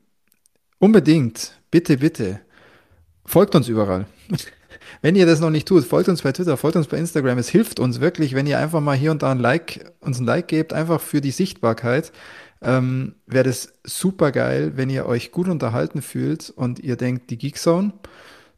unbedingt, 0.78 1.52
bitte, 1.70 1.96
bitte, 1.96 2.40
folgt 3.24 3.54
uns 3.54 3.68
überall. 3.68 4.06
Wenn 5.00 5.16
ihr 5.16 5.26
das 5.26 5.40
noch 5.40 5.50
nicht 5.50 5.66
tut, 5.66 5.84
folgt 5.84 6.08
uns 6.08 6.22
bei 6.22 6.32
Twitter, 6.32 6.56
folgt 6.56 6.76
uns 6.76 6.88
bei 6.88 6.98
Instagram. 6.98 7.38
Es 7.38 7.48
hilft 7.48 7.80
uns 7.80 8.00
wirklich, 8.00 8.34
wenn 8.34 8.46
ihr 8.46 8.58
einfach 8.58 8.80
mal 8.80 8.96
hier 8.96 9.10
und 9.10 9.22
da 9.22 9.30
ein 9.30 9.38
Like, 9.38 9.92
uns 10.00 10.18
ein 10.18 10.26
Like 10.26 10.48
gebt, 10.48 10.72
einfach 10.72 11.00
für 11.00 11.20
die 11.20 11.30
Sichtbarkeit 11.30 12.12
ähm, 12.62 13.14
wäre 13.26 13.44
das 13.44 13.72
super 13.84 14.32
geil, 14.32 14.72
wenn 14.76 14.90
ihr 14.90 15.06
euch 15.06 15.32
gut 15.32 15.48
unterhalten 15.48 16.02
fühlt 16.02 16.50
und 16.50 16.78
ihr 16.80 16.96
denkt, 16.96 17.30
die 17.30 17.38
Geekzone, 17.38 17.92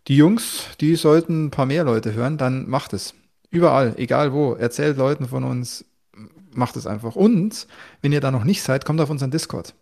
die 0.08 0.16
Jungs, 0.16 0.68
die 0.80 0.96
sollten 0.96 1.46
ein 1.46 1.50
paar 1.50 1.66
mehr 1.66 1.84
Leute 1.84 2.14
hören, 2.14 2.38
dann 2.38 2.68
macht 2.68 2.92
es. 2.92 3.14
Überall, 3.50 3.94
egal 3.96 4.32
wo. 4.32 4.54
Erzählt 4.54 4.96
Leuten 4.96 5.26
von 5.26 5.44
uns, 5.44 5.84
macht 6.52 6.76
es 6.76 6.86
einfach. 6.86 7.16
Und 7.16 7.66
wenn 8.02 8.12
ihr 8.12 8.20
da 8.20 8.30
noch 8.30 8.44
nicht 8.44 8.62
seid, 8.62 8.84
kommt 8.84 9.00
auf 9.00 9.10
unseren 9.10 9.30
Discord. 9.30 9.74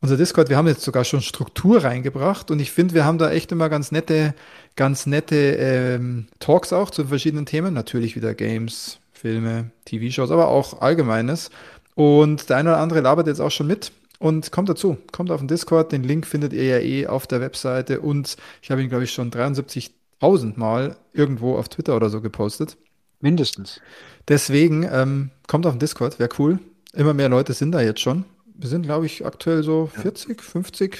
Unser 0.00 0.16
Discord, 0.16 0.48
wir 0.48 0.56
haben 0.56 0.66
jetzt 0.66 0.82
sogar 0.82 1.04
schon 1.04 1.20
Struktur 1.20 1.84
reingebracht 1.84 2.50
und 2.50 2.58
ich 2.58 2.72
finde, 2.72 2.94
wir 2.94 3.04
haben 3.04 3.18
da 3.18 3.30
echt 3.30 3.52
immer 3.52 3.68
ganz 3.68 3.92
nette, 3.92 4.34
ganz 4.74 5.06
nette 5.06 5.36
ähm, 5.36 6.26
Talks 6.40 6.72
auch 6.72 6.90
zu 6.90 7.06
verschiedenen 7.06 7.46
Themen. 7.46 7.72
Natürlich 7.72 8.16
wieder 8.16 8.34
Games, 8.34 8.98
Filme, 9.12 9.70
TV-Shows, 9.84 10.32
aber 10.32 10.48
auch 10.48 10.80
Allgemeines. 10.80 11.50
Und 11.94 12.48
der 12.48 12.56
eine 12.56 12.70
oder 12.70 12.78
andere 12.78 13.00
labert 13.00 13.26
jetzt 13.26 13.40
auch 13.40 13.50
schon 13.50 13.66
mit. 13.66 13.92
Und 14.18 14.52
kommt 14.52 14.68
dazu, 14.68 14.98
kommt 15.10 15.30
auf 15.30 15.40
den 15.40 15.48
Discord. 15.48 15.90
Den 15.90 16.04
Link 16.04 16.26
findet 16.26 16.52
ihr 16.52 16.64
ja 16.64 16.78
eh 16.78 17.06
auf 17.06 17.26
der 17.26 17.40
Webseite. 17.40 18.00
Und 18.00 18.36
ich 18.62 18.70
habe 18.70 18.82
ihn, 18.82 18.88
glaube 18.88 19.04
ich, 19.04 19.12
schon 19.12 19.30
73.000 19.30 20.58
Mal 20.58 20.96
irgendwo 21.12 21.56
auf 21.56 21.68
Twitter 21.68 21.96
oder 21.96 22.08
so 22.08 22.20
gepostet. 22.20 22.76
Mindestens. 23.20 23.80
Deswegen 24.28 24.88
ähm, 24.90 25.30
kommt 25.46 25.66
auf 25.66 25.74
den 25.74 25.80
Discord, 25.80 26.18
wäre 26.18 26.30
cool. 26.38 26.58
Immer 26.92 27.14
mehr 27.14 27.28
Leute 27.28 27.52
sind 27.52 27.72
da 27.72 27.80
jetzt 27.80 28.00
schon. 28.00 28.24
Wir 28.54 28.68
sind, 28.68 28.82
glaube 28.82 29.06
ich, 29.06 29.24
aktuell 29.26 29.62
so 29.62 29.90
40, 29.92 30.40
50 30.42 30.94
äh, 30.94 30.96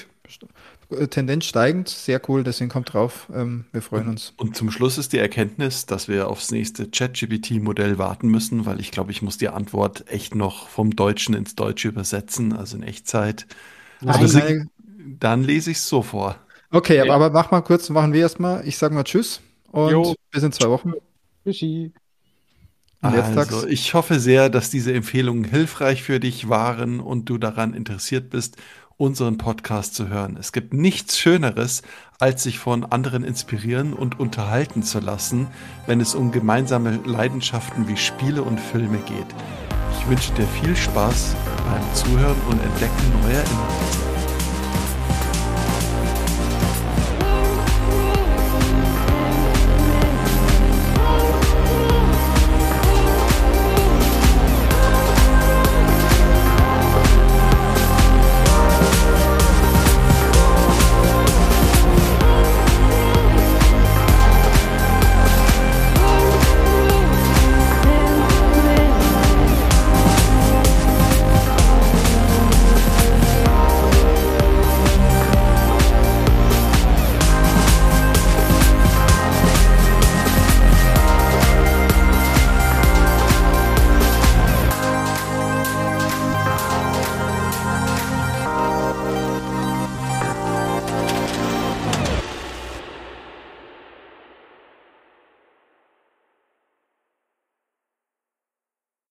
Tendenz 1.07 1.45
steigend, 1.45 1.89
sehr 1.89 2.21
cool, 2.27 2.43
deswegen 2.43 2.69
kommt 2.69 2.93
drauf. 2.93 3.27
Ähm, 3.33 3.65
wir 3.71 3.81
freuen 3.81 4.07
uns. 4.09 4.33
Und 4.37 4.55
zum 4.55 4.71
Schluss 4.71 4.97
ist 4.97 5.13
die 5.13 5.17
Erkenntnis, 5.17 5.85
dass 5.85 6.07
wir 6.07 6.27
aufs 6.29 6.51
nächste 6.51 6.89
ChatGPT-Modell 6.89 7.97
warten 7.97 8.27
müssen, 8.27 8.65
weil 8.65 8.79
ich 8.79 8.91
glaube, 8.91 9.11
ich 9.11 9.21
muss 9.21 9.37
die 9.37 9.49
Antwort 9.49 10.05
echt 10.07 10.35
noch 10.35 10.67
vom 10.67 10.95
Deutschen 10.95 11.35
ins 11.35 11.55
Deutsche 11.55 11.87
übersetzen, 11.87 12.53
also 12.53 12.77
in 12.77 12.83
Echtzeit. 12.83 13.47
Nein, 14.01 14.15
also 14.15 14.39
nein. 14.39 14.69
Dann 15.19 15.43
lese 15.43 15.71
ich 15.71 15.77
es 15.77 15.89
so 15.89 16.01
vor. 16.01 16.37
Okay, 16.71 16.99
aber, 17.01 17.13
aber 17.13 17.29
mach 17.29 17.51
mal 17.51 17.61
kurz, 17.61 17.89
machen 17.89 18.13
wir 18.13 18.21
erstmal. 18.21 18.67
Ich 18.67 18.77
sage 18.77 18.95
mal 18.95 19.03
Tschüss 19.03 19.41
und 19.71 19.91
jo. 19.91 20.15
bis 20.31 20.43
in 20.43 20.51
zwei 20.51 20.69
Wochen. 20.69 20.93
Tschüssi. 21.43 21.93
Also, 23.03 23.67
ich 23.67 23.93
hoffe 23.93 24.17
sehr, 24.17 24.49
dass 24.49 24.69
diese 24.69 24.93
Empfehlungen 24.93 25.43
hilfreich 25.43 26.03
für 26.03 26.21
dich 26.21 26.47
waren 26.47 27.01
und 27.01 27.25
du 27.25 27.37
daran 27.37 27.73
interessiert 27.73 28.29
bist, 28.29 28.55
unseren 29.03 29.37
Podcast 29.37 29.95
zu 29.95 30.07
hören. 30.07 30.37
Es 30.39 30.53
gibt 30.53 30.73
nichts 30.73 31.19
Schöneres, 31.19 31.81
als 32.19 32.43
sich 32.43 32.57
von 32.57 32.85
anderen 32.85 33.25
inspirieren 33.25 33.91
und 33.91 34.17
unterhalten 34.17 34.81
zu 34.81 35.01
lassen, 35.01 35.47
wenn 35.87 35.99
es 35.99 36.15
um 36.15 36.31
gemeinsame 36.31 37.01
Leidenschaften 37.05 37.89
wie 37.89 37.97
Spiele 37.97 38.43
und 38.43 38.61
Filme 38.61 38.99
geht. 38.99 39.27
Ich 39.99 40.07
wünsche 40.07 40.33
dir 40.35 40.47
viel 40.47 40.73
Spaß 40.73 41.35
beim 41.69 41.93
Zuhören 41.93 42.39
und 42.49 42.63
Entdecken 42.63 43.11
neuer 43.23 43.41
Inhalte. 43.41 44.12